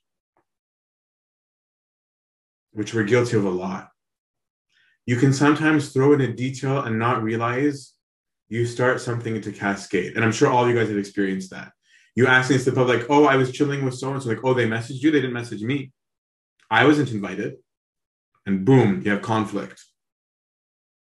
which 2.73 2.95
we're 2.95 3.05
guilty 3.05 3.37
of 3.37 3.45
a 3.45 3.51
lot 3.51 3.91
you 5.11 5.17
can 5.17 5.33
sometimes 5.33 5.93
throw 5.93 6.13
in 6.13 6.21
a 6.21 6.33
detail 6.33 6.83
and 6.83 6.97
not 6.97 7.23
realize 7.23 7.95
you 8.49 8.65
start 8.65 9.01
something 9.01 9.41
to 9.41 9.51
cascade. 9.51 10.15
And 10.15 10.25
I'm 10.25 10.31
sure 10.31 10.49
all 10.49 10.69
you 10.69 10.75
guys 10.77 10.89
have 10.89 10.99
experienced 10.99 11.51
that. 11.51 11.73
You 12.15 12.29
ask 12.29 12.49
me 12.49 12.59
stuff 12.59 12.77
of 12.77 12.89
like, 12.89 13.07
oh, 13.11 13.25
I 13.25 13.35
was 13.35 13.51
chilling 13.51 13.85
with 13.85 13.95
so 13.95 14.13
and 14.13 14.23
so, 14.23 14.29
like, 14.29 14.45
oh, 14.45 14.55
they 14.55 14.69
messaged 14.69 15.03
you, 15.03 15.11
they 15.11 15.21
didn't 15.21 15.33
message 15.33 15.63
me. 15.63 15.91
I 16.71 16.87
wasn't 16.87 17.13
invited. 17.13 17.57
And 18.47 18.65
boom, 18.65 19.03
you 19.05 19.11
have 19.11 19.23
conflict. 19.23 19.83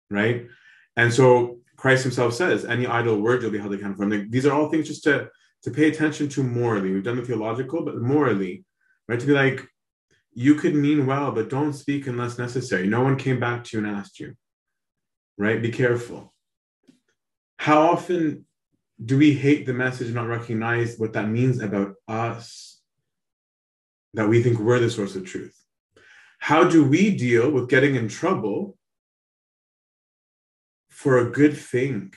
Right? 0.09 0.47
And 0.95 1.13
so 1.13 1.59
Christ 1.77 2.03
himself 2.03 2.33
says, 2.33 2.65
any 2.65 2.87
idle 2.87 3.21
word 3.21 3.41
you'll 3.41 3.51
be 3.51 3.57
held 3.57 3.73
accountable 3.73 4.09
for. 4.09 4.25
These 4.29 4.45
are 4.45 4.53
all 4.53 4.69
things 4.69 4.87
just 4.87 5.03
to, 5.05 5.29
to 5.63 5.71
pay 5.71 5.89
attention 5.89 6.29
to 6.29 6.43
morally. 6.43 6.91
We've 6.91 7.03
done 7.03 7.17
the 7.17 7.25
theological, 7.25 7.83
but 7.83 7.97
morally, 7.97 8.65
right? 9.07 9.19
To 9.19 9.25
be 9.25 9.33
like, 9.33 9.67
you 10.33 10.55
could 10.55 10.75
mean 10.75 11.05
well, 11.05 11.31
but 11.31 11.49
don't 11.49 11.73
speak 11.73 12.07
unless 12.07 12.37
necessary. 12.37 12.87
No 12.87 13.01
one 13.01 13.17
came 13.17 13.39
back 13.39 13.63
to 13.65 13.77
you 13.77 13.85
and 13.85 13.95
asked 13.95 14.19
you, 14.19 14.33
right? 15.37 15.61
Be 15.61 15.71
careful. 15.71 16.33
How 17.57 17.91
often 17.91 18.45
do 19.03 19.17
we 19.17 19.33
hate 19.33 19.65
the 19.65 19.73
message 19.73 20.07
and 20.07 20.15
not 20.15 20.27
recognize 20.27 20.97
what 20.97 21.13
that 21.13 21.29
means 21.29 21.61
about 21.61 21.95
us? 22.07 22.72
That 24.13 24.29
we 24.29 24.43
think 24.43 24.59
we're 24.59 24.79
the 24.79 24.89
source 24.89 25.15
of 25.15 25.25
truth. 25.25 25.57
How 26.39 26.63
do 26.65 26.83
we 26.83 27.15
deal 27.15 27.49
with 27.49 27.69
getting 27.69 27.95
in 27.95 28.07
trouble 28.07 28.77
for 30.89 31.17
a 31.17 31.31
good 31.31 31.57
thing? 31.57 32.13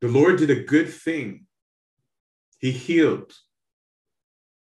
The 0.00 0.08
Lord 0.08 0.38
did 0.38 0.50
a 0.50 0.64
good 0.64 0.88
thing. 0.88 1.46
He 2.58 2.70
healed, 2.70 3.32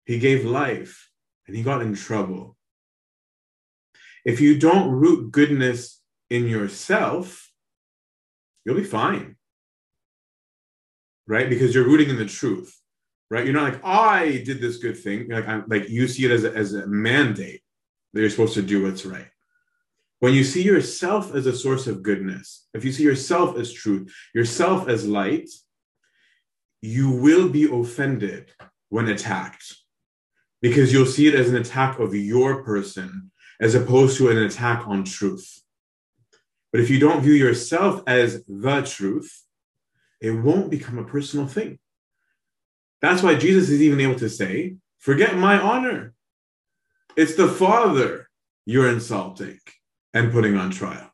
he 0.06 0.20
gave 0.20 0.46
life 0.46 1.10
and 1.48 1.56
he 1.56 1.64
got 1.64 1.82
in 1.82 1.96
trouble. 1.96 2.58
If 4.26 4.42
you 4.42 4.58
don't 4.58 4.92
root 4.92 5.32
goodness 5.32 6.02
in 6.30 6.48
yourself, 6.48 7.52
you'll 8.66 8.76
be 8.76 8.84
fine. 8.84 9.36
Right? 11.28 11.50
Because 11.50 11.76
you're 11.76 11.86
rooting 11.86 12.10
in 12.10 12.18
the 12.18 12.26
truth. 12.26 12.83
Right? 13.34 13.46
You're 13.46 13.56
not 13.56 13.74
like, 13.74 13.84
I 13.84 14.44
did 14.46 14.62
this 14.62 14.78
good 14.78 14.96
thing. 14.96 15.26
You're 15.26 15.38
like, 15.38 15.48
I'm, 15.48 15.64
like 15.68 15.90
you 15.90 16.08
see 16.08 16.26
it 16.26 16.30
as 16.30 16.44
a, 16.44 16.54
as 16.56 16.76
a 16.76 16.86
mandate 16.86 17.64
that 18.14 18.22
you're 18.22 18.30
supposed 18.30 18.54
to 18.54 18.62
do 18.62 18.84
what's 18.84 19.08
right. 19.08 19.26
When 20.20 20.36
you 20.36 20.44
see 20.44 20.62
yourself 20.62 21.34
as 21.34 21.48
a 21.48 21.56
source 21.56 21.88
of 21.88 22.04
goodness, 22.04 22.68
if 22.76 22.86
you 22.86 22.92
see 22.92 23.02
yourself 23.02 23.58
as 23.58 23.74
truth, 23.74 24.14
yourself 24.36 24.88
as 24.88 25.08
light, 25.08 25.50
you 26.84 27.10
will 27.10 27.50
be 27.50 27.64
offended 27.64 28.52
when 28.90 29.10
attacked 29.10 29.78
because 30.62 30.94
you'll 30.94 31.08
see 31.08 31.26
it 31.26 31.34
as 31.34 31.50
an 31.50 31.56
attack 31.56 31.98
of 31.98 32.14
your 32.14 32.64
person 32.64 33.32
as 33.60 33.74
opposed 33.74 34.16
to 34.20 34.30
an 34.30 34.38
attack 34.38 34.88
on 34.88 35.06
truth. 35.06 35.60
But 36.72 36.82
if 36.82 36.92
you 36.92 37.00
don't 37.00 37.24
view 37.24 37.34
yourself 37.34 38.04
as 38.06 38.46
the 38.46 38.82
truth, 38.84 39.42
it 40.22 40.32
won't 40.34 40.70
become 40.70 41.00
a 41.00 41.04
personal 41.04 41.48
thing. 41.48 41.80
That's 43.04 43.22
why 43.22 43.36
Jesus 43.36 43.70
is 43.70 43.82
even 43.82 44.00
able 44.00 44.16
to 44.16 44.30
say, 44.30 44.78
Forget 44.98 45.36
my 45.36 45.60
honor. 45.60 46.14
It's 47.18 47.36
the 47.36 47.50
Father 47.50 48.30
you're 48.66 48.90
insulting 48.90 49.60
and 50.14 50.32
putting 50.32 50.56
on 50.56 50.72
trial. 50.72 51.12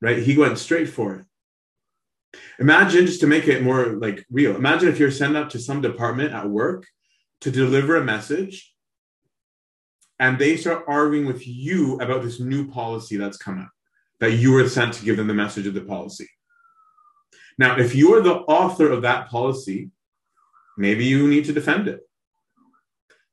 Right? 0.00 0.18
He 0.18 0.38
went 0.38 0.58
straight 0.58 0.88
for 0.88 1.16
it. 1.16 2.40
Imagine, 2.60 3.06
just 3.06 3.20
to 3.20 3.26
make 3.26 3.48
it 3.48 3.64
more 3.64 3.86
like 3.86 4.24
real, 4.30 4.54
imagine 4.54 4.88
if 4.88 5.00
you're 5.00 5.10
sent 5.10 5.36
up 5.36 5.50
to 5.50 5.58
some 5.58 5.80
department 5.80 6.32
at 6.32 6.48
work 6.48 6.86
to 7.40 7.50
deliver 7.50 7.96
a 7.96 8.04
message 8.04 8.72
and 10.20 10.38
they 10.38 10.56
start 10.56 10.84
arguing 10.86 11.26
with 11.26 11.46
you 11.46 11.96
about 11.96 12.22
this 12.22 12.38
new 12.38 12.70
policy 12.70 13.16
that's 13.16 13.36
come 13.36 13.60
up 13.60 13.70
that 14.20 14.32
you 14.32 14.52
were 14.52 14.68
sent 14.68 14.94
to 14.94 15.04
give 15.04 15.16
them 15.16 15.26
the 15.26 15.34
message 15.34 15.66
of 15.66 15.74
the 15.74 15.82
policy 15.82 16.28
now 17.58 17.78
if 17.78 17.94
you're 17.94 18.22
the 18.22 18.36
author 18.36 18.90
of 18.90 19.02
that 19.02 19.28
policy 19.28 19.90
maybe 20.76 21.04
you 21.04 21.28
need 21.28 21.44
to 21.44 21.52
defend 21.52 21.88
it 21.88 22.00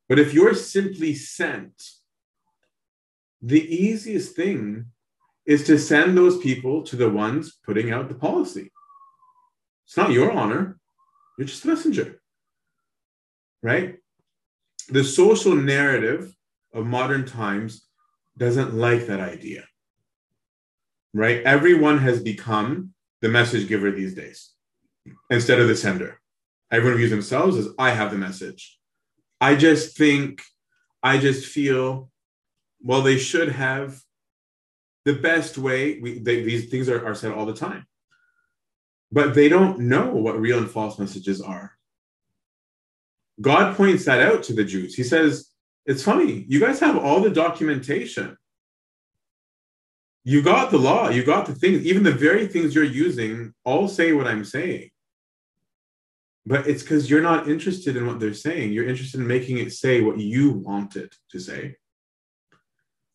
but 0.09 0.19
if 0.19 0.33
you're 0.33 0.55
simply 0.55 1.13
sent 1.13 1.81
the 3.41 3.61
easiest 3.61 4.35
thing 4.35 4.85
is 5.45 5.65
to 5.65 5.77
send 5.77 6.17
those 6.17 6.37
people 6.37 6.83
to 6.83 6.95
the 6.95 7.09
ones 7.09 7.59
putting 7.65 7.91
out 7.91 8.07
the 8.07 8.15
policy. 8.15 8.71
It's 9.85 9.97
not 9.97 10.11
your 10.11 10.31
honor, 10.31 10.79
you're 11.37 11.47
just 11.47 11.65
a 11.65 11.67
messenger. 11.67 12.21
Right? 13.61 13.97
The 14.89 15.03
social 15.03 15.55
narrative 15.55 16.33
of 16.73 16.85
modern 16.85 17.25
times 17.25 17.85
doesn't 18.37 18.73
like 18.73 19.07
that 19.07 19.19
idea. 19.19 19.65
Right? 21.13 21.43
Everyone 21.43 21.99
has 21.99 22.21
become 22.21 22.93
the 23.21 23.29
message 23.29 23.67
giver 23.67 23.91
these 23.91 24.15
days 24.15 24.51
instead 25.29 25.59
of 25.59 25.67
the 25.67 25.75
sender. 25.75 26.19
Everyone 26.73 26.97
views 26.97 27.11
themselves 27.11 27.55
as 27.55 27.67
I 27.77 27.91
have 27.91 28.09
the 28.09 28.17
message. 28.17 28.79
I 29.39 29.55
just 29.55 29.95
think, 29.95 30.41
I 31.03 31.19
just 31.19 31.45
feel, 31.45 32.09
well, 32.81 33.03
they 33.03 33.19
should 33.19 33.49
have 33.49 34.01
the 35.05 35.13
best 35.13 35.59
way. 35.59 35.99
We, 35.99 36.17
they, 36.17 36.41
these 36.41 36.71
things 36.71 36.89
are, 36.89 37.05
are 37.05 37.13
said 37.13 37.31
all 37.31 37.45
the 37.45 37.53
time, 37.53 37.85
but 39.11 39.35
they 39.35 39.49
don't 39.49 39.81
know 39.81 40.15
what 40.15 40.39
real 40.39 40.57
and 40.57 40.69
false 40.69 40.97
messages 40.97 41.41
are. 41.41 41.73
God 43.39 43.77
points 43.77 44.05
that 44.05 44.21
out 44.21 44.41
to 44.43 44.53
the 44.53 44.63
Jews. 44.63 44.95
He 44.95 45.03
says, 45.03 45.51
It's 45.85 46.01
funny, 46.01 46.43
you 46.47 46.59
guys 46.59 46.79
have 46.79 46.97
all 46.97 47.21
the 47.21 47.29
documentation. 47.29 48.35
You 50.23 50.41
got 50.41 50.71
the 50.71 50.79
law, 50.79 51.09
you 51.09 51.23
got 51.23 51.45
the 51.45 51.53
things, 51.53 51.85
even 51.85 52.01
the 52.01 52.11
very 52.11 52.47
things 52.47 52.73
you're 52.73 52.83
using 52.83 53.53
all 53.63 53.87
say 53.87 54.13
what 54.13 54.25
I'm 54.25 54.45
saying. 54.45 54.89
But 56.45 56.67
it's 56.67 56.83
because 56.83 57.09
you're 57.09 57.21
not 57.21 57.47
interested 57.47 57.95
in 57.95 58.05
what 58.05 58.19
they're 58.19 58.33
saying. 58.33 58.73
You're 58.73 58.87
interested 58.87 59.21
in 59.21 59.27
making 59.27 59.59
it 59.59 59.71
say 59.71 60.01
what 60.01 60.19
you 60.19 60.51
want 60.51 60.95
it 60.97 61.15
to 61.31 61.39
say 61.39 61.77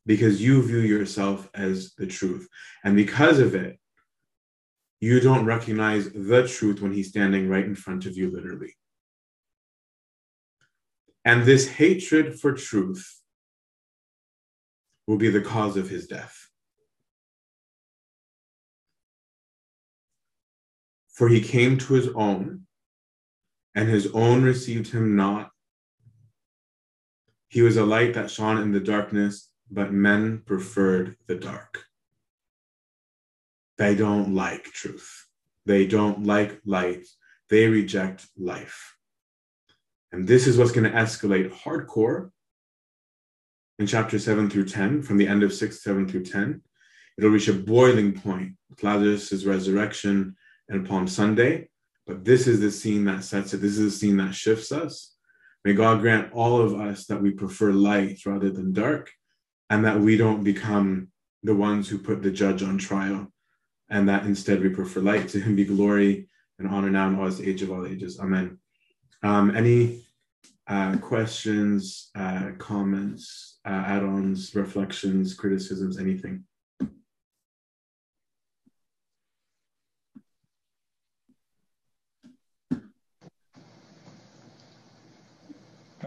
because 0.06 0.40
you 0.40 0.62
view 0.62 0.78
yourself 0.78 1.50
as 1.52 1.92
the 1.98 2.06
truth. 2.06 2.48
And 2.82 2.96
because 2.96 3.38
of 3.38 3.54
it, 3.54 3.78
you 5.00 5.20
don't 5.20 5.44
recognize 5.44 6.10
the 6.10 6.48
truth 6.48 6.80
when 6.80 6.92
he's 6.92 7.10
standing 7.10 7.48
right 7.48 7.64
in 7.64 7.74
front 7.74 8.06
of 8.06 8.16
you, 8.16 8.30
literally. 8.30 8.74
And 11.24 11.44
this 11.44 11.68
hatred 11.68 12.40
for 12.40 12.54
truth 12.54 13.20
will 15.06 15.18
be 15.18 15.28
the 15.28 15.42
cause 15.42 15.76
of 15.76 15.90
his 15.90 16.06
death. 16.06 16.48
For 21.12 21.28
he 21.28 21.40
came 21.42 21.76
to 21.78 21.94
his 21.94 22.08
own, 22.14 22.66
and 23.78 23.88
his 23.88 24.08
own 24.12 24.42
received 24.42 24.90
him 24.90 25.14
not. 25.14 25.52
He 27.46 27.62
was 27.62 27.76
a 27.76 27.86
light 27.86 28.14
that 28.14 28.28
shone 28.28 28.58
in 28.58 28.72
the 28.72 28.80
darkness, 28.80 29.50
but 29.70 29.92
men 29.92 30.42
preferred 30.44 31.14
the 31.28 31.36
dark. 31.36 31.84
They 33.76 33.94
don't 33.94 34.34
like 34.34 34.64
truth. 34.64 35.28
They 35.64 35.86
don't 35.86 36.26
like 36.26 36.60
light. 36.66 37.06
They 37.50 37.68
reject 37.68 38.26
life. 38.36 38.96
And 40.10 40.26
this 40.26 40.48
is 40.48 40.58
what's 40.58 40.72
going 40.72 40.90
to 40.90 40.98
escalate 40.98 41.52
hardcore 41.52 42.32
in 43.78 43.86
chapter 43.86 44.18
7 44.18 44.50
through 44.50 44.70
10, 44.70 45.02
from 45.02 45.18
the 45.18 45.28
end 45.28 45.44
of 45.44 45.54
6, 45.54 45.84
7 45.84 46.08
through 46.08 46.24
10. 46.24 46.62
It'll 47.16 47.30
reach 47.30 47.46
a 47.46 47.52
boiling 47.52 48.12
point 48.12 48.54
with 48.68 48.82
Lazarus' 48.82 49.44
resurrection 49.44 50.34
and 50.68 50.84
Palm 50.84 51.06
Sunday. 51.06 51.68
But 52.08 52.24
this 52.24 52.46
is 52.46 52.60
the 52.60 52.70
scene 52.70 53.04
that 53.04 53.22
sets 53.22 53.52
it. 53.52 53.58
This 53.58 53.76
is 53.76 53.92
the 53.92 53.98
scene 53.98 54.16
that 54.16 54.34
shifts 54.34 54.72
us. 54.72 55.14
May 55.62 55.74
God 55.74 56.00
grant 56.00 56.32
all 56.32 56.58
of 56.58 56.80
us 56.80 57.04
that 57.06 57.20
we 57.20 57.30
prefer 57.32 57.70
light 57.70 58.24
rather 58.24 58.50
than 58.50 58.72
dark, 58.72 59.12
and 59.68 59.84
that 59.84 60.00
we 60.00 60.16
don't 60.16 60.42
become 60.42 61.08
the 61.42 61.54
ones 61.54 61.86
who 61.86 61.98
put 61.98 62.22
the 62.22 62.30
judge 62.30 62.62
on 62.62 62.78
trial, 62.78 63.30
and 63.90 64.08
that 64.08 64.24
instead 64.24 64.62
we 64.62 64.70
prefer 64.70 65.00
light. 65.00 65.28
To 65.28 65.40
him 65.40 65.54
be 65.54 65.66
glory 65.66 66.30
and 66.58 66.66
honor 66.66 66.88
now 66.88 67.08
and 67.08 67.18
always 67.18 67.38
the 67.38 67.48
age 67.48 67.60
of 67.60 67.70
all 67.70 67.86
ages. 67.86 68.18
Amen. 68.18 68.58
Um, 69.22 69.54
any 69.54 70.06
uh, 70.66 70.96
questions, 70.96 72.10
uh, 72.14 72.52
comments, 72.56 73.58
uh, 73.66 73.84
add 73.86 74.02
ons, 74.02 74.54
reflections, 74.54 75.34
criticisms, 75.34 75.98
anything? 75.98 76.44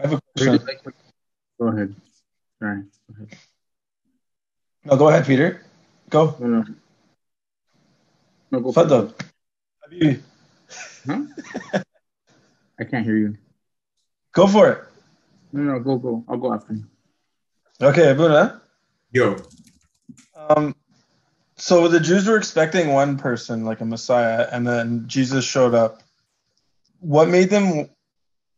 Have 0.02 0.12
a 0.14 0.20
question. 0.36 0.92
Go 1.58 1.68
ahead. 1.68 1.94
Sorry. 2.58 2.82
Go 2.82 3.14
ahead. 3.16 3.38
No, 4.84 4.96
go 4.96 5.08
ahead, 5.08 5.26
Peter. 5.26 5.62
Go. 6.10 6.36
No, 6.40 6.46
no. 6.46 6.64
No, 8.50 8.60
go 8.60 8.72
for 8.72 8.80
it. 8.82 8.86
Fadal. 8.88 9.14
Habibi. 9.86 10.20
Huh? 11.06 11.82
I 12.80 12.84
can't 12.84 13.04
hear 13.04 13.16
you. 13.16 13.36
Go 14.32 14.46
for 14.46 14.70
it. 14.70 14.84
No, 15.52 15.62
no, 15.62 15.80
go, 15.80 15.96
go. 15.96 16.24
I'll 16.28 16.36
go 16.38 16.52
after 16.52 16.74
you. 16.74 16.84
Okay, 17.80 18.10
Abuna. 18.10 18.62
Yo, 19.12 19.36
Um, 20.34 20.74
so 21.56 21.86
the 21.86 22.00
Jews 22.00 22.26
were 22.26 22.36
expecting 22.36 22.92
one 22.92 23.18
person, 23.18 23.64
like 23.64 23.80
a 23.80 23.84
Messiah, 23.84 24.48
and 24.50 24.66
then 24.66 25.04
Jesus 25.06 25.44
showed 25.44 25.74
up. 25.74 26.02
What 27.00 27.28
made 27.28 27.50
them 27.50 27.90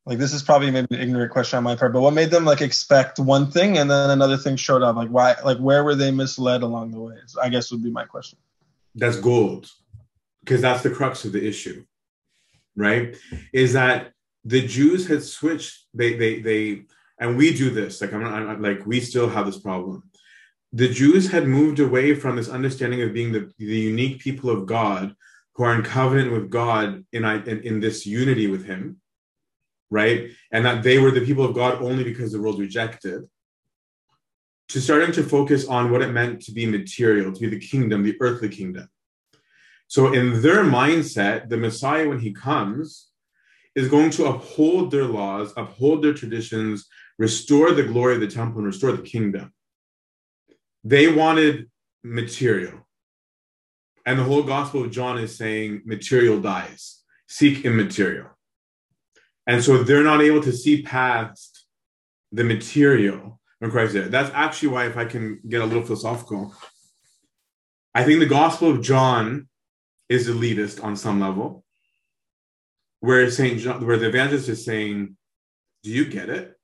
like 0.06 0.18
this 0.18 0.32
is 0.34 0.42
probably 0.42 0.70
maybe 0.70 0.94
an 0.94 1.00
ignorant 1.00 1.32
question 1.32 1.56
on 1.56 1.64
my 1.64 1.76
part, 1.76 1.92
but 1.92 2.00
what 2.00 2.12
made 2.14 2.30
them 2.30 2.44
like 2.44 2.60
expect 2.60 3.18
one 3.18 3.50
thing 3.50 3.78
and 3.78 3.90
then 3.90 4.10
another 4.10 4.36
thing 4.36 4.56
showed 4.56 4.82
up? 4.82 4.96
Like 4.96 5.08
why 5.08 5.34
like 5.44 5.58
where 5.58 5.82
were 5.84 5.94
they 5.94 6.10
misled 6.10 6.62
along 6.62 6.90
the 6.90 7.00
way? 7.00 7.16
I 7.42 7.48
guess 7.48 7.70
would 7.70 7.82
be 7.82 7.90
my 7.90 8.04
question. 8.04 8.38
that's 8.94 9.16
gold 9.16 9.70
because 10.40 10.60
that's 10.60 10.82
the 10.82 10.90
crux 10.90 11.24
of 11.24 11.32
the 11.32 11.46
issue 11.46 11.84
right 12.76 13.16
is 13.52 13.72
that 13.72 14.12
the 14.44 14.66
jews 14.66 15.06
had 15.08 15.22
switched 15.22 15.86
they 15.94 16.14
they 16.16 16.40
they 16.40 16.82
and 17.18 17.36
we 17.36 17.54
do 17.54 17.70
this 17.70 18.00
like 18.00 18.12
i'm 18.12 18.22
not 18.22 18.32
I'm, 18.32 18.62
like 18.62 18.84
we 18.86 19.00
still 19.00 19.28
have 19.28 19.46
this 19.46 19.58
problem 19.58 20.02
the 20.72 20.88
jews 20.88 21.30
had 21.30 21.46
moved 21.46 21.80
away 21.80 22.14
from 22.14 22.36
this 22.36 22.48
understanding 22.48 23.02
of 23.02 23.12
being 23.12 23.32
the, 23.32 23.50
the 23.58 23.64
unique 23.64 24.20
people 24.20 24.50
of 24.50 24.66
god 24.66 25.14
who 25.54 25.64
are 25.64 25.74
in 25.74 25.82
covenant 25.82 26.32
with 26.32 26.50
god 26.50 27.04
in, 27.12 27.24
in 27.24 27.60
in 27.62 27.80
this 27.80 28.06
unity 28.06 28.46
with 28.46 28.64
him 28.66 29.00
right 30.00 30.18
and 30.52 30.62
that 30.66 30.82
they 30.82 30.98
were 30.98 31.12
the 31.12 31.26
people 31.28 31.44
of 31.44 31.54
god 31.54 31.80
only 31.88 32.04
because 32.04 32.30
the 32.32 32.42
world 32.42 32.58
rejected 32.58 33.20
to 34.68 34.80
starting 34.80 35.12
to 35.12 35.22
focus 35.22 35.66
on 35.76 35.90
what 35.90 36.02
it 36.02 36.12
meant 36.18 36.40
to 36.42 36.52
be 36.52 36.66
material 36.66 37.32
to 37.32 37.40
be 37.40 37.50
the 37.54 37.66
kingdom 37.72 38.02
the 38.02 38.16
earthly 38.20 38.48
kingdom 38.48 38.88
so, 39.94 40.12
in 40.12 40.42
their 40.42 40.64
mindset, 40.64 41.48
the 41.48 41.56
Messiah, 41.56 42.08
when 42.08 42.18
he 42.18 42.32
comes, 42.32 43.10
is 43.74 43.88
going 43.88 44.10
to 44.10 44.26
uphold 44.26 44.90
their 44.90 45.04
laws, 45.04 45.52
uphold 45.56 46.02
their 46.02 46.14
traditions, 46.14 46.88
restore 47.18 47.72
the 47.72 47.82
glory 47.82 48.14
of 48.14 48.20
the 48.20 48.26
temple, 48.26 48.58
and 48.58 48.66
restore 48.66 48.92
the 48.92 49.02
kingdom. 49.02 49.52
They 50.82 51.12
wanted 51.12 51.70
material. 52.02 52.86
And 54.06 54.18
the 54.18 54.24
whole 54.24 54.42
Gospel 54.42 54.84
of 54.84 54.90
John 54.90 55.18
is 55.18 55.36
saying 55.36 55.82
material 55.84 56.40
dies, 56.40 57.02
seek 57.26 57.64
immaterial. 57.64 58.33
And 59.46 59.62
so 59.62 59.82
they're 59.82 60.02
not 60.02 60.22
able 60.22 60.42
to 60.42 60.52
see 60.52 60.82
past 60.82 61.66
the 62.32 62.44
material 62.44 63.40
when 63.58 63.70
Christ 63.70 63.92
there. 63.92 64.08
That's 64.08 64.30
actually 64.34 64.68
why, 64.68 64.86
if 64.86 64.96
I 64.96 65.04
can 65.04 65.40
get 65.48 65.60
a 65.60 65.66
little 65.66 65.82
philosophical, 65.82 66.54
I 67.94 68.04
think 68.04 68.20
the 68.20 68.26
Gospel 68.26 68.70
of 68.70 68.82
John 68.82 69.48
is 70.08 70.28
elitist 70.28 70.82
on 70.82 70.96
some 70.96 71.20
level, 71.20 71.64
where 73.00 73.30
Saint 73.30 73.60
John, 73.60 73.86
where 73.86 73.98
the 73.98 74.08
evangelist 74.08 74.48
is 74.48 74.64
saying, 74.64 75.16
"Do 75.82 75.90
you 75.90 76.06
get 76.06 76.28
it?" 76.28 76.58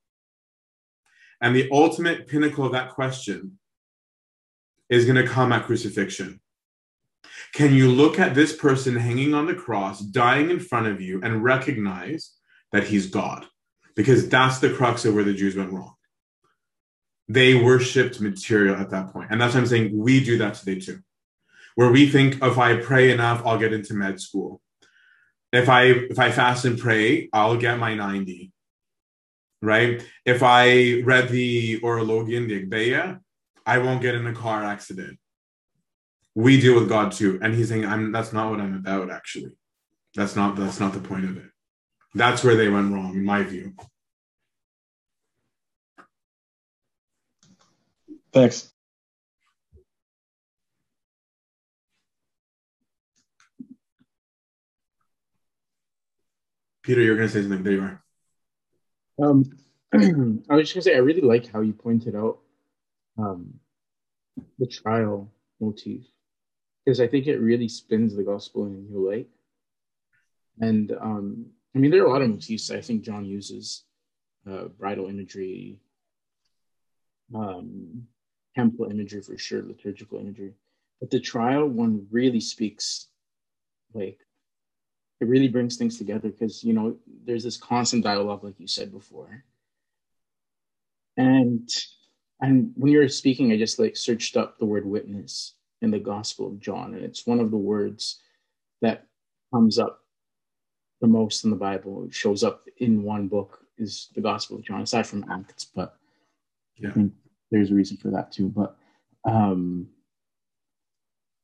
And 1.40 1.54
the 1.54 1.68
ultimate 1.70 2.26
pinnacle 2.26 2.66
of 2.66 2.72
that 2.72 2.90
question 2.90 3.58
is 4.88 5.04
going 5.04 5.16
to 5.16 5.32
come 5.32 5.52
at 5.52 5.66
crucifixion. 5.66 6.40
Can 7.52 7.72
you 7.74 7.90
look 7.90 8.18
at 8.18 8.34
this 8.34 8.54
person 8.54 8.96
hanging 8.96 9.34
on 9.34 9.46
the 9.46 9.54
cross, 9.54 10.00
dying 10.00 10.50
in 10.50 10.60
front 10.60 10.86
of 10.86 11.00
you, 11.00 11.20
and 11.22 11.44
recognize 11.44 12.36
that 12.72 12.84
he's 12.84 13.06
God? 13.06 13.46
Because 13.96 14.28
that's 14.28 14.58
the 14.58 14.70
crux 14.70 15.04
of 15.04 15.14
where 15.14 15.24
the 15.24 15.34
Jews 15.34 15.56
went 15.56 15.72
wrong. 15.72 15.94
They 17.28 17.54
worshipped 17.54 18.20
material 18.20 18.76
at 18.76 18.90
that 18.90 19.12
point. 19.12 19.28
And 19.30 19.40
that's 19.40 19.54
what 19.54 19.60
I'm 19.60 19.66
saying. 19.66 19.96
We 19.96 20.22
do 20.22 20.38
that 20.38 20.54
today 20.54 20.80
too 20.80 21.00
where 21.74 21.90
we 21.90 22.08
think 22.08 22.42
if 22.42 22.58
I 22.58 22.76
pray 22.76 23.10
enough, 23.10 23.42
I'll 23.46 23.58
get 23.58 23.72
into 23.72 23.94
med 23.94 24.20
school. 24.20 24.60
If 25.52 25.68
I 25.68 25.84
if 25.84 26.18
I 26.18 26.30
fast 26.30 26.64
and 26.64 26.78
pray, 26.78 27.28
I'll 27.32 27.56
get 27.56 27.78
my 27.78 27.94
90. 27.94 28.52
Right? 29.62 30.02
If 30.24 30.42
I 30.42 31.00
read 31.02 31.28
the 31.28 31.80
Orologion, 31.80 32.48
the 32.48 32.64
Agpeya, 32.64 33.20
I 33.66 33.78
won't 33.78 34.02
get 34.02 34.14
in 34.14 34.26
a 34.26 34.32
car 34.32 34.64
accident. 34.64 35.18
We 36.34 36.60
deal 36.60 36.74
with 36.74 36.88
God 36.88 37.12
too. 37.12 37.38
And 37.42 37.54
he's 37.54 37.68
saying, 37.68 37.84
I'm 37.84 38.12
that's 38.12 38.32
not 38.32 38.50
what 38.50 38.60
I'm 38.60 38.76
about, 38.76 39.10
actually. 39.10 39.52
That's 40.14 40.36
not 40.36 40.56
that's 40.56 40.80
not 40.80 40.92
the 40.92 41.00
point 41.00 41.24
of 41.24 41.36
it. 41.36 41.49
That's 42.14 42.42
where 42.42 42.56
they 42.56 42.68
went 42.68 42.92
wrong, 42.92 43.14
in 43.14 43.24
my 43.24 43.42
view. 43.42 43.74
Thanks. 48.32 48.72
Peter, 56.82 57.02
you're 57.02 57.16
going 57.16 57.28
to 57.28 57.32
say 57.32 57.42
something. 57.42 57.62
There 57.62 57.72
you 57.72 57.82
are. 57.82 58.02
Um, 59.22 59.44
I 59.92 60.54
was 60.54 60.72
just 60.72 60.74
going 60.74 60.82
to 60.82 60.82
say, 60.82 60.94
I 60.94 60.98
really 60.98 61.20
like 61.20 61.52
how 61.52 61.60
you 61.60 61.72
pointed 61.72 62.16
out 62.16 62.38
um, 63.18 63.60
the 64.58 64.66
trial 64.66 65.30
motif 65.60 66.04
because 66.84 67.00
I 67.00 67.06
think 67.06 67.26
it 67.26 67.38
really 67.38 67.68
spins 67.68 68.16
the 68.16 68.24
gospel 68.24 68.66
in 68.66 68.72
a 68.72 68.78
new 68.78 69.08
light. 69.10 69.28
And 70.60 70.92
um, 71.00 71.46
I 71.74 71.78
mean, 71.78 71.90
there 71.90 72.02
are 72.02 72.06
a 72.06 72.10
lot 72.10 72.22
of 72.22 72.30
motifs 72.30 72.70
I 72.70 72.80
think 72.80 73.02
John 73.02 73.24
uses: 73.24 73.84
uh, 74.50 74.64
bridal 74.68 75.06
imagery, 75.06 75.80
um, 77.34 78.06
temple 78.54 78.90
imagery 78.90 79.22
for 79.22 79.38
sure, 79.38 79.62
liturgical 79.62 80.18
imagery. 80.18 80.54
But 81.00 81.10
the 81.10 81.20
trial 81.20 81.66
one 81.66 82.06
really 82.10 82.40
speaks, 82.40 83.06
like, 83.94 84.18
it 85.20 85.28
really 85.28 85.48
brings 85.48 85.76
things 85.76 85.96
together 85.96 86.28
because 86.28 86.64
you 86.64 86.72
know 86.72 86.96
there's 87.24 87.44
this 87.44 87.56
constant 87.56 88.04
dialogue, 88.04 88.42
like 88.42 88.58
you 88.58 88.66
said 88.66 88.90
before, 88.90 89.44
and 91.16 91.68
and 92.40 92.72
when 92.74 92.90
you 92.90 92.98
were 92.98 93.08
speaking, 93.08 93.52
I 93.52 93.58
just 93.58 93.78
like 93.78 93.96
searched 93.96 94.36
up 94.36 94.58
the 94.58 94.64
word 94.64 94.86
witness 94.86 95.54
in 95.82 95.90
the 95.90 95.98
Gospel 95.98 96.48
of 96.48 96.60
John, 96.60 96.94
and 96.94 97.04
it's 97.04 97.26
one 97.26 97.38
of 97.38 97.50
the 97.50 97.56
words 97.56 98.20
that 98.80 99.06
comes 99.52 99.78
up 99.78 99.99
the 101.00 101.06
most 101.06 101.44
in 101.44 101.50
the 101.50 101.56
Bible. 101.56 102.04
It 102.04 102.14
shows 102.14 102.44
up 102.44 102.66
in 102.78 103.02
one 103.02 103.28
book 103.28 103.60
is 103.78 104.08
the 104.14 104.20
Gospel 104.20 104.56
of 104.56 104.64
John, 104.64 104.82
aside 104.82 105.06
from 105.06 105.24
Acts, 105.30 105.64
but 105.64 105.96
Yeah. 106.76 106.90
I 106.90 106.92
think 106.92 107.12
there's 107.50 107.70
a 107.70 107.74
reason 107.74 107.96
for 107.96 108.10
that 108.10 108.32
too. 108.32 108.48
But 108.48 108.76
um, 109.24 109.88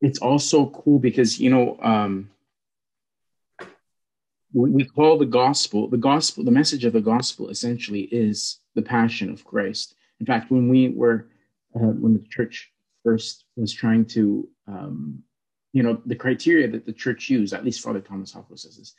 it's 0.01 0.19
also 0.19 0.67
cool 0.71 0.99
because 0.99 1.41
you 1.41 1.51
know 1.51 1.79
um, 1.83 2.31
we, 4.53 4.71
we 4.71 4.85
call 4.85 5.19
the 5.19 5.27
gospel 5.27 5.89
the 5.89 5.97
gospel 5.97 6.45
the 6.45 6.51
message 6.51 6.85
of 6.85 6.93
the 6.93 7.01
gospel 7.01 7.49
essentially 7.49 8.03
is 8.03 8.61
the 8.75 8.83
passion 8.83 9.31
of 9.31 9.45
Christ. 9.45 9.95
In 10.21 10.27
fact, 10.27 10.51
when 10.51 10.69
we 10.69 10.89
were 10.89 11.29
uh, 11.75 11.93
when 12.03 12.15
the 12.15 12.25
church 12.31 12.73
first 13.05 13.45
was 13.57 13.73
trying 13.73 14.05
to 14.07 14.49
um, 14.67 15.23
you 15.73 15.83
know 15.83 16.01
the 16.07 16.17
criteria 16.17 16.69
that 16.69 16.87
the 16.87 16.93
church 16.93 17.29
used, 17.29 17.53
at 17.53 17.65
least 17.65 17.83
Father 17.83 18.01
Thomas 18.01 18.33
Hopko 18.33 18.59
says 18.59 18.77
this, 18.79 18.95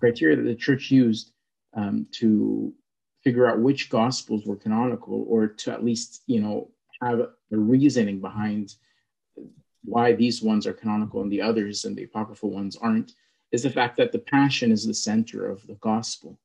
criteria 0.00 0.36
that 0.36 0.42
the 0.42 0.54
church 0.54 0.90
used 0.90 1.32
um, 1.74 2.06
to 2.12 2.72
figure 3.22 3.46
out 3.46 3.60
which 3.60 3.90
gospels 3.90 4.44
were 4.46 4.56
canonical 4.56 5.24
or 5.28 5.46
to 5.46 5.70
at 5.70 5.84
least 5.84 6.22
you 6.26 6.40
know 6.40 6.70
have 7.02 7.20
a 7.20 7.30
reasoning 7.50 8.20
behind 8.20 8.74
why 9.84 10.12
these 10.12 10.42
ones 10.42 10.66
are 10.66 10.72
canonical 10.72 11.22
and 11.22 11.32
the 11.32 11.40
others 11.40 11.84
and 11.84 11.96
the 11.96 12.04
apocryphal 12.04 12.50
ones 12.50 12.76
aren't 12.76 13.12
is 13.52 13.62
the 13.62 13.70
fact 13.70 13.96
that 13.96 14.12
the 14.12 14.18
passion 14.18 14.70
is 14.70 14.86
the 14.86 14.94
center 14.94 15.50
of 15.50 15.66
the 15.66 15.74
gospel. 15.74 16.38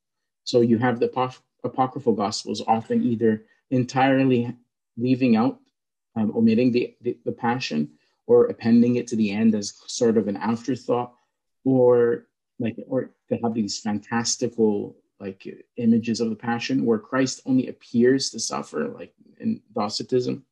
So 0.43 0.61
you 0.61 0.77
have 0.79 0.99
the 0.99 1.09
apoc- 1.09 1.41
apocryphal 1.63 2.13
gospels 2.13 2.63
often 2.67 3.03
either 3.03 3.45
entirely 3.69 4.55
leaving 4.97 5.35
out 5.35 5.59
um, 6.15 6.31
omitting 6.35 6.71
the, 6.71 6.95
the, 7.01 7.17
the 7.25 7.31
passion 7.31 7.91
or 8.25 8.45
appending 8.45 8.95
it 8.95 9.07
to 9.07 9.15
the 9.15 9.31
end 9.31 9.53
as 9.53 9.73
sort 9.87 10.17
of 10.17 10.27
an 10.27 10.37
afterthought 10.37 11.13
or 11.65 12.27
like 12.59 12.77
or 12.87 13.11
to 13.29 13.37
have 13.43 13.53
these 13.53 13.79
fantastical 13.79 14.95
like 15.19 15.47
images 15.77 16.19
of 16.19 16.29
the 16.29 16.35
passion 16.35 16.85
where 16.85 16.99
Christ 16.99 17.41
only 17.45 17.67
appears 17.67 18.29
to 18.31 18.39
suffer, 18.39 18.89
like 18.89 19.13
in 19.39 19.61
Docetism, 19.73 20.43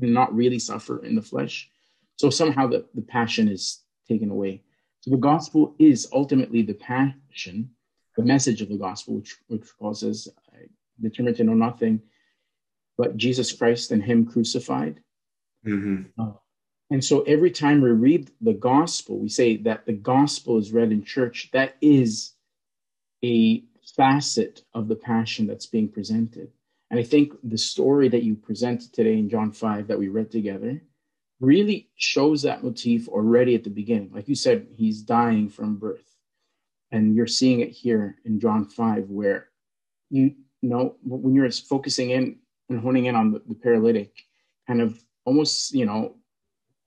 and 0.00 0.14
not 0.14 0.34
really 0.34 0.58
suffer 0.58 1.04
in 1.04 1.14
the 1.14 1.22
flesh. 1.22 1.70
So 2.16 2.30
somehow 2.30 2.66
the, 2.66 2.86
the 2.94 3.02
passion 3.02 3.48
is 3.48 3.82
taken 4.08 4.30
away. 4.30 4.62
So 5.00 5.10
the 5.12 5.16
gospel 5.16 5.76
is 5.78 6.08
ultimately 6.12 6.62
the 6.62 6.74
passion, 6.74 7.70
the 8.16 8.24
message 8.24 8.62
of 8.62 8.68
the 8.68 8.76
gospel, 8.76 9.14
which 9.14 9.36
which 9.46 9.68
Paul 9.78 9.94
says, 9.94 10.28
I 10.52 10.66
determined 11.00 11.36
to 11.36 11.44
know 11.44 11.54
nothing 11.54 12.02
but 12.96 13.16
Jesus 13.16 13.52
Christ 13.52 13.92
and 13.92 14.02
Him 14.02 14.26
crucified. 14.26 15.00
hmm 15.64 16.02
And 16.90 17.04
so 17.04 17.22
every 17.22 17.50
time 17.50 17.80
we 17.80 17.90
read 17.90 18.30
the 18.40 18.54
gospel, 18.54 19.18
we 19.18 19.28
say 19.28 19.58
that 19.58 19.84
the 19.84 19.92
gospel 19.92 20.58
is 20.58 20.72
read 20.72 20.90
in 20.90 21.04
church. 21.04 21.50
That 21.52 21.76
is 21.80 22.32
a 23.22 23.64
facet 23.96 24.62
of 24.74 24.88
the 24.88 24.96
passion 24.96 25.46
that's 25.46 25.66
being 25.66 25.88
presented. 25.88 26.50
And 26.90 26.98
I 26.98 27.02
think 27.02 27.34
the 27.42 27.58
story 27.58 28.08
that 28.08 28.22
you 28.22 28.34
presented 28.36 28.92
today 28.92 29.18
in 29.18 29.28
John 29.28 29.52
5 29.52 29.88
that 29.88 29.98
we 29.98 30.08
read 30.08 30.30
together 30.30 30.80
really 31.40 31.90
shows 31.96 32.42
that 32.42 32.64
motif 32.64 33.08
already 33.08 33.54
at 33.54 33.64
the 33.64 33.70
beginning. 33.70 34.10
Like 34.12 34.28
you 34.28 34.34
said, 34.34 34.66
he's 34.74 35.02
dying 35.02 35.48
from 35.48 35.76
birth. 35.76 36.16
And 36.90 37.14
you're 37.14 37.26
seeing 37.26 37.60
it 37.60 37.70
here 37.70 38.16
in 38.24 38.40
John 38.40 38.64
5, 38.64 39.10
where 39.10 39.48
you 40.10 40.34
know, 40.62 40.96
when 41.04 41.34
you're 41.34 41.50
focusing 41.50 42.10
in 42.10 42.38
and 42.70 42.80
honing 42.80 43.06
in 43.06 43.14
on 43.14 43.32
the, 43.32 43.42
the 43.46 43.54
paralytic, 43.54 44.10
kind 44.66 44.80
of 44.80 44.98
almost, 45.26 45.74
you 45.74 45.84
know, 45.84 46.16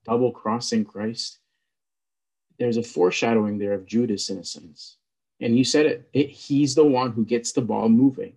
double 0.05 0.31
crossing 0.31 0.85
Christ, 0.85 1.39
there's 2.59 2.77
a 2.77 2.83
foreshadowing 2.83 3.57
there 3.57 3.73
of 3.73 3.85
Judas 3.85 4.29
in 4.29 4.37
a 4.37 4.43
sense. 4.43 4.97
And 5.39 5.57
you 5.57 5.63
said 5.63 5.85
it, 5.85 6.09
it, 6.13 6.29
he's 6.29 6.75
the 6.75 6.85
one 6.85 7.11
who 7.11 7.25
gets 7.25 7.51
the 7.51 7.61
ball 7.61 7.89
moving, 7.89 8.33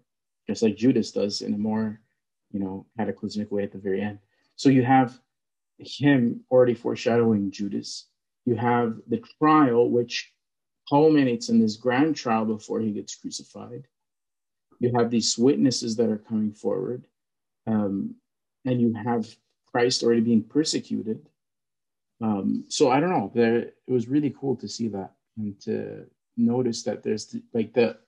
just 0.49 0.63
like 0.63 0.77
Judas 0.77 1.11
does 1.13 1.43
in 1.43 1.53
a 1.53 1.59
more, 1.59 2.01
you 2.51 2.61
know, 2.61 2.87
cataclysmic 2.97 3.51
way 3.51 3.63
at 3.63 3.73
the 3.73 3.79
very 3.79 4.01
end. 4.01 4.19
So 4.57 4.69
you 4.71 4.83
have 4.83 5.19
him 5.79 6.41
already 6.51 6.75
foreshadowing 6.75 7.51
Judas. 7.51 8.07
You 8.47 8.57
have 8.57 8.97
the 9.09 9.23
trial, 9.39 9.91
which 9.91 10.33
culminates 10.89 11.49
in 11.49 11.61
this 11.61 11.77
grand 11.77 12.17
trial 12.17 12.45
before 12.45 12.81
he 12.81 12.93
gets 12.93 13.15
crucified. 13.17 13.87
You 14.81 14.93
have 14.97 15.11
these 15.11 15.37
witnesses 15.37 15.97
that 15.97 16.11
are 16.11 16.19
coming 16.19 16.53
forward. 16.53 17.07
Um, 17.67 18.17
and 18.65 18.81
you 18.81 18.95
have 18.95 19.27
Christ 19.67 20.03
already 20.03 20.21
being 20.21 20.43
persecuted. 20.43 21.29
Um, 22.25 22.65
so 22.69 22.91
I 22.91 23.01
don't 23.01 23.11
know. 23.11 23.31
There, 23.35 23.57
it 23.59 23.93
was 23.99 24.09
really 24.09 24.35
cool 24.41 24.57
to 24.57 24.69
see 24.69 24.89
that 24.89 25.13
and 25.37 25.61
to 25.63 26.07
notice 26.37 26.83
that 26.85 27.03
there's 27.03 27.27
the, 27.27 27.43
like 27.53 27.75
the 27.75 27.99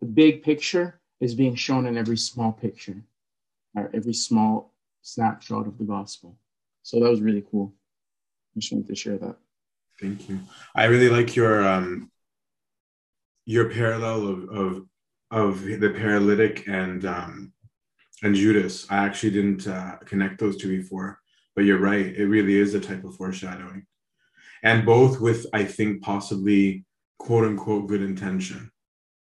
the 0.00 0.06
big 0.06 0.42
picture 0.42 1.00
is 1.20 1.34
being 1.34 1.54
shown 1.54 1.86
in 1.86 1.96
every 1.96 2.18
small 2.18 2.52
picture, 2.52 3.02
or 3.74 3.90
every 3.94 4.12
small 4.12 4.74
snapshot 5.02 5.66
of 5.66 5.78
the 5.78 5.84
gospel. 5.84 6.38
So 6.82 7.00
that 7.00 7.10
was 7.10 7.22
really 7.22 7.44
cool. 7.50 7.72
I 8.54 8.60
just 8.60 8.72
wanted 8.72 8.88
to 8.88 8.94
share 8.94 9.18
that. 9.18 9.36
Thank 10.00 10.28
you. 10.28 10.38
I 10.74 10.84
really 10.84 11.08
like 11.08 11.34
your 11.34 11.66
um 11.66 12.10
your 13.46 13.70
parallel 13.70 14.28
of 14.28 14.38
of 14.60 14.86
of 15.30 15.64
the 15.82 15.90
paralytic 15.90 16.68
and 16.68 17.04
um 17.04 17.52
and 18.22 18.34
Judas. 18.34 18.86
I 18.90 18.98
actually 19.06 19.32
didn't 19.32 19.66
uh, 19.66 19.96
connect 20.04 20.38
those 20.38 20.56
two 20.56 20.68
before, 20.68 21.20
but 21.56 21.64
you're 21.64 21.80
right. 21.80 22.06
It 22.06 22.26
really 22.26 22.56
is 22.56 22.74
a 22.74 22.80
type 22.80 23.02
of 23.04 23.16
foreshadowing, 23.16 23.86
and 24.62 24.84
both 24.84 25.20
with 25.20 25.46
I 25.52 25.64
think 25.64 26.02
possibly 26.02 26.84
quote 27.18 27.44
unquote 27.44 27.88
good 27.88 28.02
intention. 28.02 28.70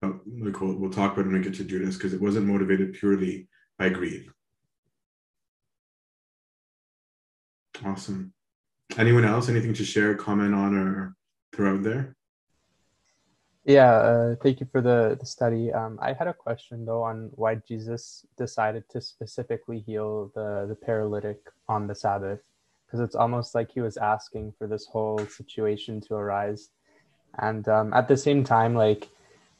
But 0.01 0.17
like 0.27 0.59
we'll, 0.59 0.75
we'll 0.75 0.91
talk 0.91 1.13
about 1.13 1.25
it 1.25 1.29
when 1.29 1.37
we 1.37 1.43
get 1.43 1.55
to 1.55 1.63
Judas 1.63 1.95
because 1.95 2.13
it 2.13 2.21
wasn't 2.21 2.45
motivated 2.45 2.93
purely 2.93 3.47
by 3.79 3.89
greed. 3.89 4.29
Awesome. 7.83 8.33
Anyone 8.97 9.25
else? 9.25 9.49
Anything 9.49 9.73
to 9.75 9.85
share, 9.85 10.15
comment 10.15 10.53
on, 10.53 10.75
or 10.75 11.15
throw 11.53 11.75
out 11.75 11.83
there? 11.83 12.16
Yeah, 13.67 13.91
uh, 13.91 14.35
thank 14.41 14.61
you 14.61 14.67
for 14.71 14.79
the, 14.79 15.17
the 15.19 15.25
study. 15.25 15.73
Um, 15.73 15.99
I 16.01 16.13
had 16.13 16.27
a 16.27 16.33
question 16.33 16.85
though 16.85 17.03
on 17.03 17.31
why 17.35 17.55
Jesus 17.55 18.25
decided 18.37 18.87
to 18.91 19.01
specifically 19.01 19.81
heal 19.85 20.31
the, 20.33 20.67
the 20.69 20.75
paralytic 20.75 21.39
on 21.67 21.85
the 21.85 21.93
Sabbath, 21.93 22.39
because 22.85 23.01
it's 23.01 23.13
almost 23.13 23.53
like 23.55 23.69
he 23.69 23.81
was 23.81 23.97
asking 23.97 24.53
for 24.57 24.67
this 24.67 24.85
whole 24.85 25.19
situation 25.27 25.99
to 26.07 26.15
arise. 26.15 26.69
And 27.39 27.67
um, 27.67 27.93
at 27.93 28.07
the 28.07 28.15
same 28.15 28.45
time, 28.45 28.73
like, 28.73 29.09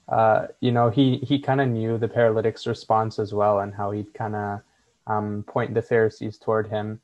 uh, 0.07 0.47
you 0.61 0.71
know, 0.71 0.89
he, 0.89 1.17
he 1.17 1.37
kind 1.37 1.59
of 1.59 1.67
knew 1.67 1.97
the 1.97 2.07
paralytic's 2.07 2.65
response 2.65 3.19
as 3.19 3.33
well 3.33 3.59
and 3.59 3.73
how 3.73 3.91
he'd 3.91 4.13
kind 4.13 4.37
of 4.37 4.61
um, 5.05 5.43
point 5.49 5.73
the 5.73 5.81
Pharisees 5.81 6.37
toward 6.37 6.69
him. 6.69 7.01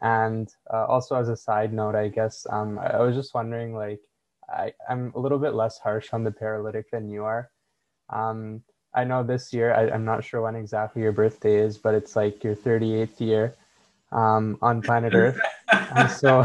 And 0.00 0.52
uh, 0.74 0.86
also, 0.86 1.14
as 1.14 1.28
a 1.28 1.36
side 1.36 1.72
note, 1.72 1.94
I 1.94 2.08
guess 2.08 2.48
um, 2.50 2.80
I, 2.80 2.94
I 2.94 3.00
was 3.02 3.14
just 3.14 3.32
wondering, 3.32 3.76
like, 3.76 4.00
I, 4.48 4.72
I'm 4.88 5.12
a 5.14 5.18
little 5.18 5.38
bit 5.38 5.54
less 5.54 5.78
harsh 5.78 6.08
on 6.12 6.24
the 6.24 6.30
paralytic 6.30 6.90
than 6.90 7.08
you 7.08 7.24
are. 7.24 7.50
Um, 8.10 8.62
I 8.94 9.04
know 9.04 9.22
this 9.22 9.52
year, 9.52 9.72
I, 9.72 9.90
I'm 9.90 10.04
not 10.04 10.24
sure 10.24 10.42
when 10.42 10.54
exactly 10.54 11.02
your 11.02 11.12
birthday 11.12 11.56
is, 11.56 11.78
but 11.78 11.94
it's 11.94 12.14
like 12.14 12.44
your 12.44 12.54
38th 12.54 13.20
year 13.20 13.54
um, 14.12 14.58
on 14.60 14.82
planet 14.82 15.14
Earth. 15.14 15.40
So 16.18 16.44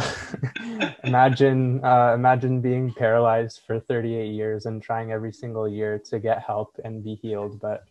imagine, 1.03 1.83
uh, 1.83 2.13
imagine 2.13 2.61
being 2.61 2.93
paralyzed 2.93 3.61
for 3.67 3.79
38 3.79 4.27
years 4.27 4.65
and 4.65 4.81
trying 4.81 5.11
every 5.11 5.33
single 5.33 5.67
year 5.67 5.99
to 6.09 6.19
get 6.19 6.41
help 6.41 6.79
and 6.83 7.03
be 7.03 7.15
healed, 7.15 7.59
but 7.59 7.83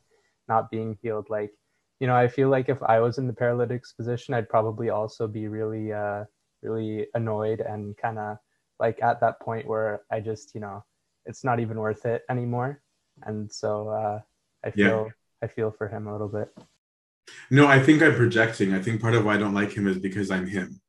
not 0.49 0.71
being 0.71 0.99
healed. 1.03 1.29
Like, 1.29 1.53
you 2.01 2.07
know, 2.07 2.17
I 2.17 2.29
feel 2.29 2.49
like 2.49 2.69
if 2.69 2.83
I 2.83 3.01
was 3.01 3.19
in 3.19 3.27
the 3.27 3.33
paralytic's 3.33 3.93
position, 3.93 4.35
I'd 4.35 4.49
probably 4.49 4.91
also 4.91 5.27
be 5.27 5.49
really, 5.49 5.93
uh, 5.93 6.25
really 6.63 7.07
annoyed 7.15 7.61
and 7.61 7.97
kind 7.97 8.19
of 8.19 8.39
like 8.79 9.03
at 9.03 9.21
that 9.21 9.41
point 9.41 9.67
where 9.67 10.03
I 10.11 10.21
just, 10.21 10.55
you 10.55 10.61
know, 10.61 10.85
it's 11.25 11.45
not 11.45 11.61
even 11.61 11.79
worth 11.79 12.05
it 12.07 12.23
anymore. 12.31 12.81
and 13.23 13.51
so 13.51 13.89
uh, 13.89 14.21
I 14.65 14.73
Yeah. 14.75 14.89
feel 14.89 15.11
I 15.43 15.47
feel 15.49 15.71
for 15.71 15.89
him 15.89 16.07
a 16.07 16.13
little 16.13 16.29
bit. 16.29 16.49
No, 17.51 17.67
I 17.67 17.79
think 17.83 18.03
I'm 18.03 18.15
projecting. 18.15 18.73
I 18.75 18.81
think 18.83 19.01
part 19.01 19.15
of 19.15 19.25
why 19.25 19.35
I 19.35 19.39
don't 19.39 19.55
like 19.55 19.73
him 19.73 19.87
is 19.89 19.99
because 19.99 20.31
I'm 20.31 20.47
him. 20.47 20.81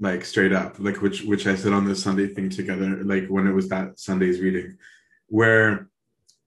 Like 0.00 0.24
straight 0.24 0.52
up. 0.52 0.78
Like 0.78 1.00
which 1.02 1.22
which 1.22 1.46
I 1.46 1.54
said 1.56 1.72
on 1.72 1.84
the 1.86 1.94
Sunday 1.96 2.26
thing 2.28 2.48
together, 2.50 3.02
like 3.04 3.26
when 3.28 3.46
it 3.46 3.52
was 3.52 3.68
that 3.68 3.98
Sunday's 3.98 4.40
reading, 4.40 4.76
where 5.28 5.88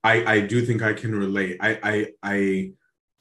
I 0.04 0.14
I 0.34 0.40
do 0.52 0.64
think 0.64 0.82
I 0.82 0.92
can 0.92 1.14
relate. 1.14 1.56
I 1.60 1.70
I 1.92 1.94
I 2.22 2.36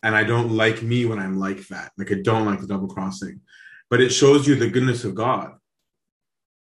and 0.03 0.15
I 0.15 0.23
don't 0.23 0.51
like 0.51 0.81
me 0.83 1.05
when 1.05 1.19
I'm 1.19 1.37
like 1.39 1.67
that. 1.69 1.91
Like 1.97 2.11
I 2.11 2.19
don't 2.21 2.45
like 2.45 2.59
the 2.61 2.67
double 2.67 2.87
crossing. 2.87 3.41
But 3.89 4.01
it 4.01 4.09
shows 4.09 4.47
you 4.47 4.55
the 4.55 4.69
goodness 4.69 5.03
of 5.05 5.15
God. 5.15 5.53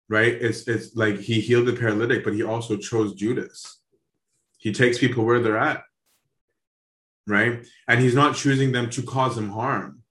Right? 0.08 0.34
It's 0.34 0.68
it's 0.68 0.94
like 0.94 1.18
he 1.18 1.40
healed 1.40 1.66
the 1.66 1.72
paralytic, 1.72 2.22
but 2.24 2.34
he 2.34 2.42
also 2.42 2.76
chose 2.76 3.14
Judas. 3.14 3.80
He 4.58 4.72
takes 4.72 4.98
people 4.98 5.24
where 5.24 5.40
they're 5.40 5.58
at. 5.58 5.82
Right? 7.26 7.66
and 7.88 8.00
he's 8.00 8.14
not 8.14 8.36
choosing 8.36 8.72
them 8.72 8.88
to 8.90 9.02
cause 9.02 9.34
them 9.34 9.50
harm 9.50 10.02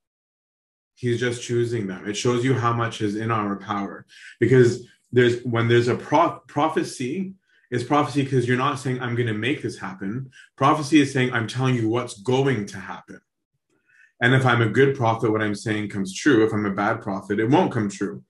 he's 0.96 1.20
just 1.20 1.44
choosing 1.44 1.88
them 1.88 2.08
it 2.08 2.16
shows 2.16 2.44
you 2.44 2.54
how 2.54 2.74
much 2.74 3.02
is 3.02 3.16
in 3.16 3.32
our 3.32 3.58
power 3.58 4.06
because 4.40 4.88
there's 5.12 5.44
when 5.44 5.68
there's 5.68 5.88
a 5.88 5.96
pro- 5.96 6.40
prophecy 6.48 7.34
it's 7.72 7.84
prophecy 7.84 8.24
because 8.24 8.48
you're 8.48 8.58
not 8.58 8.80
saying 8.80 9.00
i'm 9.02 9.16
going 9.16 9.28
to 9.28 9.34
make 9.34 9.62
this 9.62 9.78
happen 9.78 10.30
prophecy 10.56 11.00
is 11.00 11.12
saying 11.12 11.32
i'm 11.34 11.48
telling 11.48 11.76
you 11.76 11.90
what's 11.90 12.22
going 12.22 12.66
to 12.66 12.80
happen 12.80 13.20
and 14.22 14.34
if 14.34 14.46
i'm 14.46 14.62
a 14.62 14.70
good 14.70 14.96
prophet 14.96 15.32
what 15.32 15.42
i'm 15.42 15.56
saying 15.56 15.90
comes 15.90 16.14
true 16.14 16.46
if 16.46 16.54
i'm 16.54 16.66
a 16.66 16.72
bad 16.72 17.02
prophet 17.02 17.40
it 17.40 17.50
won't 17.50 17.72
come 17.72 17.90
true 17.90 18.24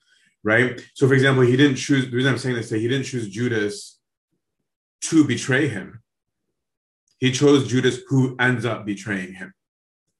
right 0.45 0.81
so 0.93 1.07
for 1.07 1.13
example 1.13 1.43
he 1.43 1.57
didn't 1.57 1.75
choose 1.75 2.05
the 2.09 2.15
reason 2.15 2.31
i'm 2.31 2.37
saying 2.37 2.55
this 2.55 2.65
is 2.65 2.71
that 2.71 2.79
he 2.79 2.87
didn't 2.87 3.05
choose 3.05 3.27
judas 3.27 3.99
to 5.01 5.25
betray 5.25 5.67
him 5.67 6.01
he 7.19 7.31
chose 7.31 7.67
Judas, 7.67 7.99
who 8.07 8.35
ends 8.39 8.65
up 8.65 8.85
betraying 8.85 9.33
him, 9.33 9.53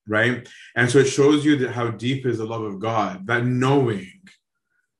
right? 0.07 0.47
And 0.76 0.89
so 0.89 0.99
it 0.99 1.06
shows 1.06 1.43
you 1.45 1.56
that 1.57 1.72
how 1.72 1.89
deep 1.89 2.26
is 2.26 2.38
the 2.38 2.45
love 2.45 2.64
of 2.64 2.80
God, 2.80 3.27
that 3.27 3.45
knowing 3.45 4.22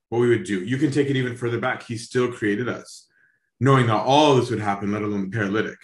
what 0.08 0.20
we 0.20 0.28
would 0.28 0.44
do. 0.44 0.62
You 0.62 0.76
can 0.78 0.90
take 0.90 1.08
it 1.10 1.16
even 1.16 1.36
further 1.36 1.58
back. 1.58 1.82
He 1.82 1.96
still 1.96 2.30
created 2.30 2.68
us, 2.68 3.08
knowing 3.60 3.86
that 3.86 3.96
all 3.96 4.36
this 4.36 4.50
would 4.50 4.60
happen, 4.60 4.92
let 4.92 5.02
alone 5.02 5.30
the 5.30 5.36
paralytic, 5.36 5.78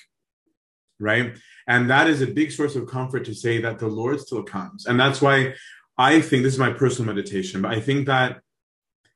right? 1.01 1.36
And 1.66 1.90
that 1.90 2.09
is 2.09 2.20
a 2.20 2.27
big 2.27 2.52
source 2.52 2.77
of 2.77 2.89
comfort 2.89 3.24
to 3.24 3.35
say 3.35 3.60
that 3.62 3.78
the 3.78 3.89
Lord 3.89 4.20
still 4.20 4.43
comes. 4.43 4.86
And 4.86 5.01
that's 5.01 5.20
why 5.20 5.55
I 5.98 6.20
think 6.20 6.43
this 6.43 6.55
is 6.55 6.59
my 6.59 6.73
personal 6.73 7.12
meditation, 7.12 7.62
but 7.62 7.73
I 7.73 7.81
think 7.81 8.06
that 8.06 8.40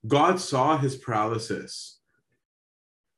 God 0.06 0.40
saw 0.40 0.78
his 0.78 0.96
paralysis 0.96 1.96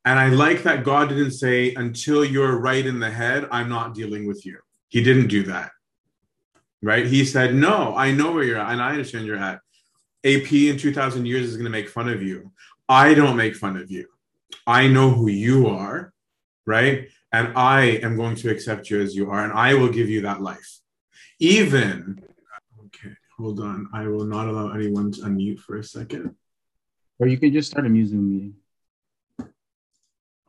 and 0.09 0.19
I 0.19 0.28
like 0.28 0.62
that 0.62 0.85
God 0.85 1.10
didn't 1.10 1.32
say, 1.32 1.74
until 1.74 2.24
you're 2.24 2.59
right 2.59 2.86
in 2.86 2.98
the 2.98 3.10
head, 3.10 3.47
I'm 3.51 3.69
not 3.69 3.93
dealing 3.93 4.27
with 4.27 4.47
you. 4.47 4.59
He 4.89 5.02
didn't 5.02 5.28
do 5.28 5.43
that. 5.43 5.70
Right? 6.81 7.06
He 7.06 7.27
said, 7.27 7.55
No, 7.55 7.94
I 7.94 8.12
know 8.12 8.32
where 8.32 8.43
you're 8.43 8.59
at, 8.59 8.73
and 8.73 8.81
I 8.81 8.93
understand 8.93 9.27
you're 9.27 9.36
at. 9.36 9.60
AP 10.24 10.51
in 10.51 10.78
2,000 10.78 11.27
years 11.27 11.47
is 11.47 11.56
going 11.56 11.65
to 11.65 11.70
make 11.70 11.90
fun 11.90 12.09
of 12.09 12.23
you. 12.23 12.52
I 12.89 13.12
don't 13.12 13.36
make 13.36 13.55
fun 13.55 13.77
of 13.77 13.90
you. 13.90 14.06
I 14.66 14.89
know 14.89 15.10
who 15.10 15.28
you 15.28 15.66
are, 15.66 16.15
right? 16.65 17.09
And 17.31 17.52
I 17.55 17.98
am 18.02 18.16
going 18.16 18.36
to 18.36 18.51
accept 18.51 18.89
you 18.89 19.02
as 19.02 19.15
you 19.15 19.31
are, 19.31 19.44
and 19.44 19.52
I 19.52 19.74
will 19.74 19.90
give 19.90 20.09
you 20.09 20.23
that 20.23 20.40
life. 20.40 20.78
Even, 21.39 22.23
okay, 22.86 23.15
hold 23.36 23.60
on. 23.60 23.90
I 23.93 24.06
will 24.06 24.24
not 24.24 24.48
allow 24.48 24.70
anyone 24.70 25.12
to 25.12 25.20
unmute 25.20 25.60
for 25.60 25.77
a 25.77 25.85
second. 25.85 26.35
Or 27.19 27.27
you 27.27 27.39
can 27.39 27.53
just 27.53 27.70
start 27.70 27.86
a 27.86 27.89
new 27.89 28.07
Zoom 28.07 28.31
meeting. 28.31 28.55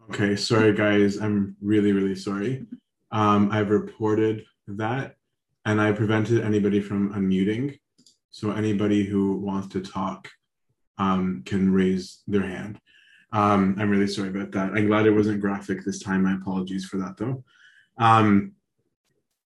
Okay, 0.09 0.35
sorry 0.35 0.73
guys. 0.73 1.17
I'm 1.17 1.55
really, 1.61 1.91
really 1.91 2.15
sorry. 2.15 2.65
Um, 3.11 3.51
I've 3.51 3.69
reported 3.69 4.45
that 4.67 5.15
and 5.65 5.81
I 5.81 5.91
prevented 5.91 6.43
anybody 6.43 6.81
from 6.81 7.13
unmuting. 7.13 7.79
So 8.31 8.51
anybody 8.51 9.03
who 9.03 9.37
wants 9.37 9.67
to 9.69 9.81
talk 9.81 10.27
um, 10.97 11.43
can 11.45 11.71
raise 11.71 12.21
their 12.27 12.41
hand. 12.41 12.79
Um, 13.31 13.75
I'm 13.79 13.89
really 13.89 14.07
sorry 14.07 14.29
about 14.29 14.51
that. 14.51 14.71
I'm 14.73 14.87
glad 14.87 15.05
it 15.05 15.11
wasn't 15.11 15.41
graphic 15.41 15.83
this 15.83 15.99
time. 15.99 16.23
My 16.23 16.33
apologies 16.33 16.85
for 16.85 16.97
that 16.97 17.17
though. 17.17 17.43
Um, 17.97 18.53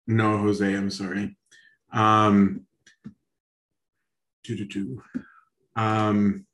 no, 0.08 0.38
Jose, 0.38 0.66
I'm 0.66 0.90
sorry. 0.90 1.38
Um, 1.94 2.66
um, 5.76 6.46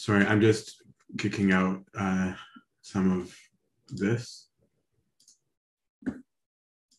sorry, 0.00 0.24
I'm 0.24 0.40
just 0.40 0.82
kicking 1.18 1.52
out 1.52 1.84
uh, 1.94 2.32
some 2.80 3.20
of 3.20 3.36
this. 3.90 4.48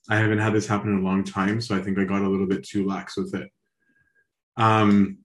I 0.07 0.18
haven't 0.18 0.38
had 0.38 0.53
this 0.53 0.68
happen 0.68 0.94
in 0.94 0.99
a 0.99 1.03
long 1.03 1.23
time, 1.23 1.61
so 1.61 1.76
I 1.76 1.82
think 1.82 1.98
I 1.98 2.03
got 2.03 2.22
a 2.22 2.30
little 2.30 2.45
bit 2.45 2.64
too 2.64 2.86
lax 2.86 3.18
with 3.18 3.34
it. 3.34 3.49
Um, 4.56 5.19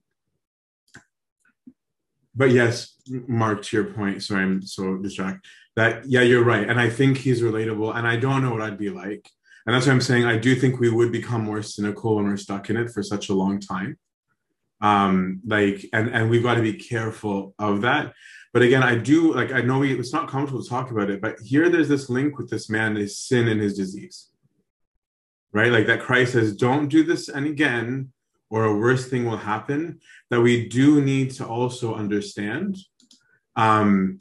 but 2.33 2.49
yes, 2.49 2.95
Mark, 3.27 3.61
to 3.63 3.77
your 3.77 3.93
point, 3.93 4.23
sorry, 4.23 4.41
I'm 4.41 4.63
so 4.63 4.97
distracted. 4.97 5.41
That 5.75 6.09
yeah, 6.09 6.21
you're 6.21 6.43
right, 6.43 6.67
and 6.67 6.79
I 6.79 6.89
think 6.89 7.17
he's 7.17 7.43
relatable, 7.43 7.95
and 7.95 8.07
I 8.07 8.15
don't 8.15 8.41
know 8.41 8.51
what 8.51 8.63
I'd 8.63 8.79
be 8.79 8.89
like, 8.89 9.29
and 9.67 9.75
that's 9.75 9.85
why 9.85 9.93
I'm 9.93 10.01
saying 10.01 10.25
I 10.25 10.39
do 10.39 10.55
think 10.55 10.79
we 10.79 10.89
would 10.89 11.11
become 11.11 11.43
more 11.43 11.61
cynical 11.61 12.15
when 12.15 12.25
we're 12.25 12.37
stuck 12.37 12.71
in 12.71 12.77
it 12.77 12.89
for 12.89 13.03
such 13.03 13.29
a 13.29 13.35
long 13.35 13.59
time. 13.59 13.99
Um, 14.81 15.41
like, 15.45 15.85
and 15.93 16.09
and 16.09 16.29
we've 16.29 16.43
got 16.43 16.55
to 16.55 16.61
be 16.61 16.73
careful 16.73 17.55
of 17.57 17.81
that. 17.81 18.13
But 18.53 18.61
again, 18.61 18.83
I 18.83 18.95
do 18.95 19.33
like 19.33 19.51
I 19.51 19.61
know 19.61 19.79
we, 19.79 19.97
it's 19.97 20.13
not 20.13 20.29
comfortable 20.29 20.63
to 20.63 20.69
talk 20.69 20.91
about 20.91 21.09
it, 21.09 21.21
but 21.21 21.39
here 21.43 21.69
there's 21.69 21.89
this 21.89 22.09
link 22.09 22.37
with 22.37 22.49
this 22.49 22.69
man, 22.69 22.95
his 22.95 23.19
sin 23.19 23.47
and 23.47 23.61
his 23.61 23.75
disease, 23.75 24.29
right? 25.51 25.71
Like 25.71 25.87
that 25.87 26.01
Christ 26.01 26.33
says, 26.33 26.55
"Don't 26.55 26.87
do 26.87 27.03
this 27.03 27.29
and 27.29 27.45
again, 27.45 28.11
or 28.49 28.65
a 28.65 28.75
worse 28.75 29.07
thing 29.07 29.25
will 29.25 29.37
happen." 29.37 29.99
That 30.29 30.41
we 30.41 30.67
do 30.67 31.01
need 31.01 31.31
to 31.31 31.45
also 31.45 31.95
understand 31.95 32.77
um, 33.55 34.19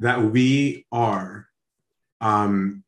that 0.00 0.22
we 0.22 0.86
are 0.92 1.48
um, 2.20 2.84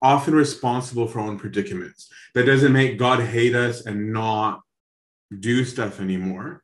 often 0.00 0.34
responsible 0.34 1.06
for 1.06 1.20
our 1.20 1.28
own 1.28 1.38
predicaments. 1.38 2.08
That 2.34 2.44
doesn't 2.44 2.72
make 2.72 2.98
God 2.98 3.20
hate 3.20 3.54
us 3.54 3.84
and 3.84 4.12
not 4.12 4.62
do 5.36 5.64
stuff 5.64 6.00
anymore 6.00 6.62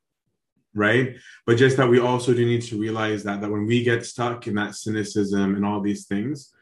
right? 0.77 1.15
But 1.47 1.57
just 1.57 1.77
that 1.77 1.89
we 1.89 2.01
also 2.01 2.35
do 2.35 2.45
need 2.45 2.63
to 2.63 2.81
realize 2.81 3.23
that 3.23 3.41
that 3.41 3.49
when 3.49 3.65
we 3.65 3.85
get 3.85 4.05
stuck 4.05 4.49
in 4.49 4.57
that 4.57 4.75
cynicism 4.75 5.55
and 5.55 5.65
all 5.65 5.81
these 5.81 6.07
things 6.07 6.53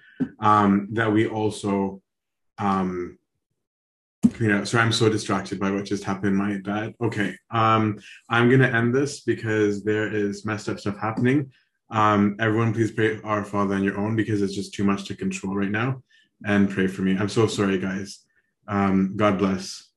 um 0.41 0.89
that 0.93 1.13
we 1.13 1.27
also 1.27 2.01
um 2.59 3.19
you 4.39 4.49
know 4.49 4.65
sorry 4.65 4.85
i'm 4.85 4.93
so 4.93 5.09
distracted 5.09 5.59
by 5.59 5.71
what 5.71 5.85
just 5.85 6.05
happened 6.05 6.37
my 6.37 6.59
bad 6.59 6.95
okay 7.03 7.35
um 7.51 7.99
i'm 8.29 8.51
gonna 8.51 8.69
end 8.69 8.95
this 8.95 9.21
because 9.21 9.83
there 9.83 10.13
is 10.15 10.45
messed 10.45 10.69
up 10.69 10.81
stuff 10.81 10.99
happening. 10.99 11.51
Um 11.91 12.37
everyone 12.41 12.73
please 12.73 12.91
pray 12.93 13.21
our 13.23 13.45
father 13.45 13.75
on 13.75 13.85
your 13.85 13.99
own 13.99 14.17
because 14.17 14.41
it's 14.41 14.55
just 14.55 14.73
too 14.73 14.85
much 14.85 15.05
to 15.07 15.15
control 15.15 15.55
right 15.55 15.71
now. 15.71 16.03
And 16.45 16.71
pray 16.71 16.87
for 16.87 17.03
me. 17.03 17.17
I'm 17.19 17.29
so 17.29 17.47
sorry 17.47 17.79
guys. 17.79 18.25
Um 18.67 19.15
god 19.17 19.39
bless 19.39 19.92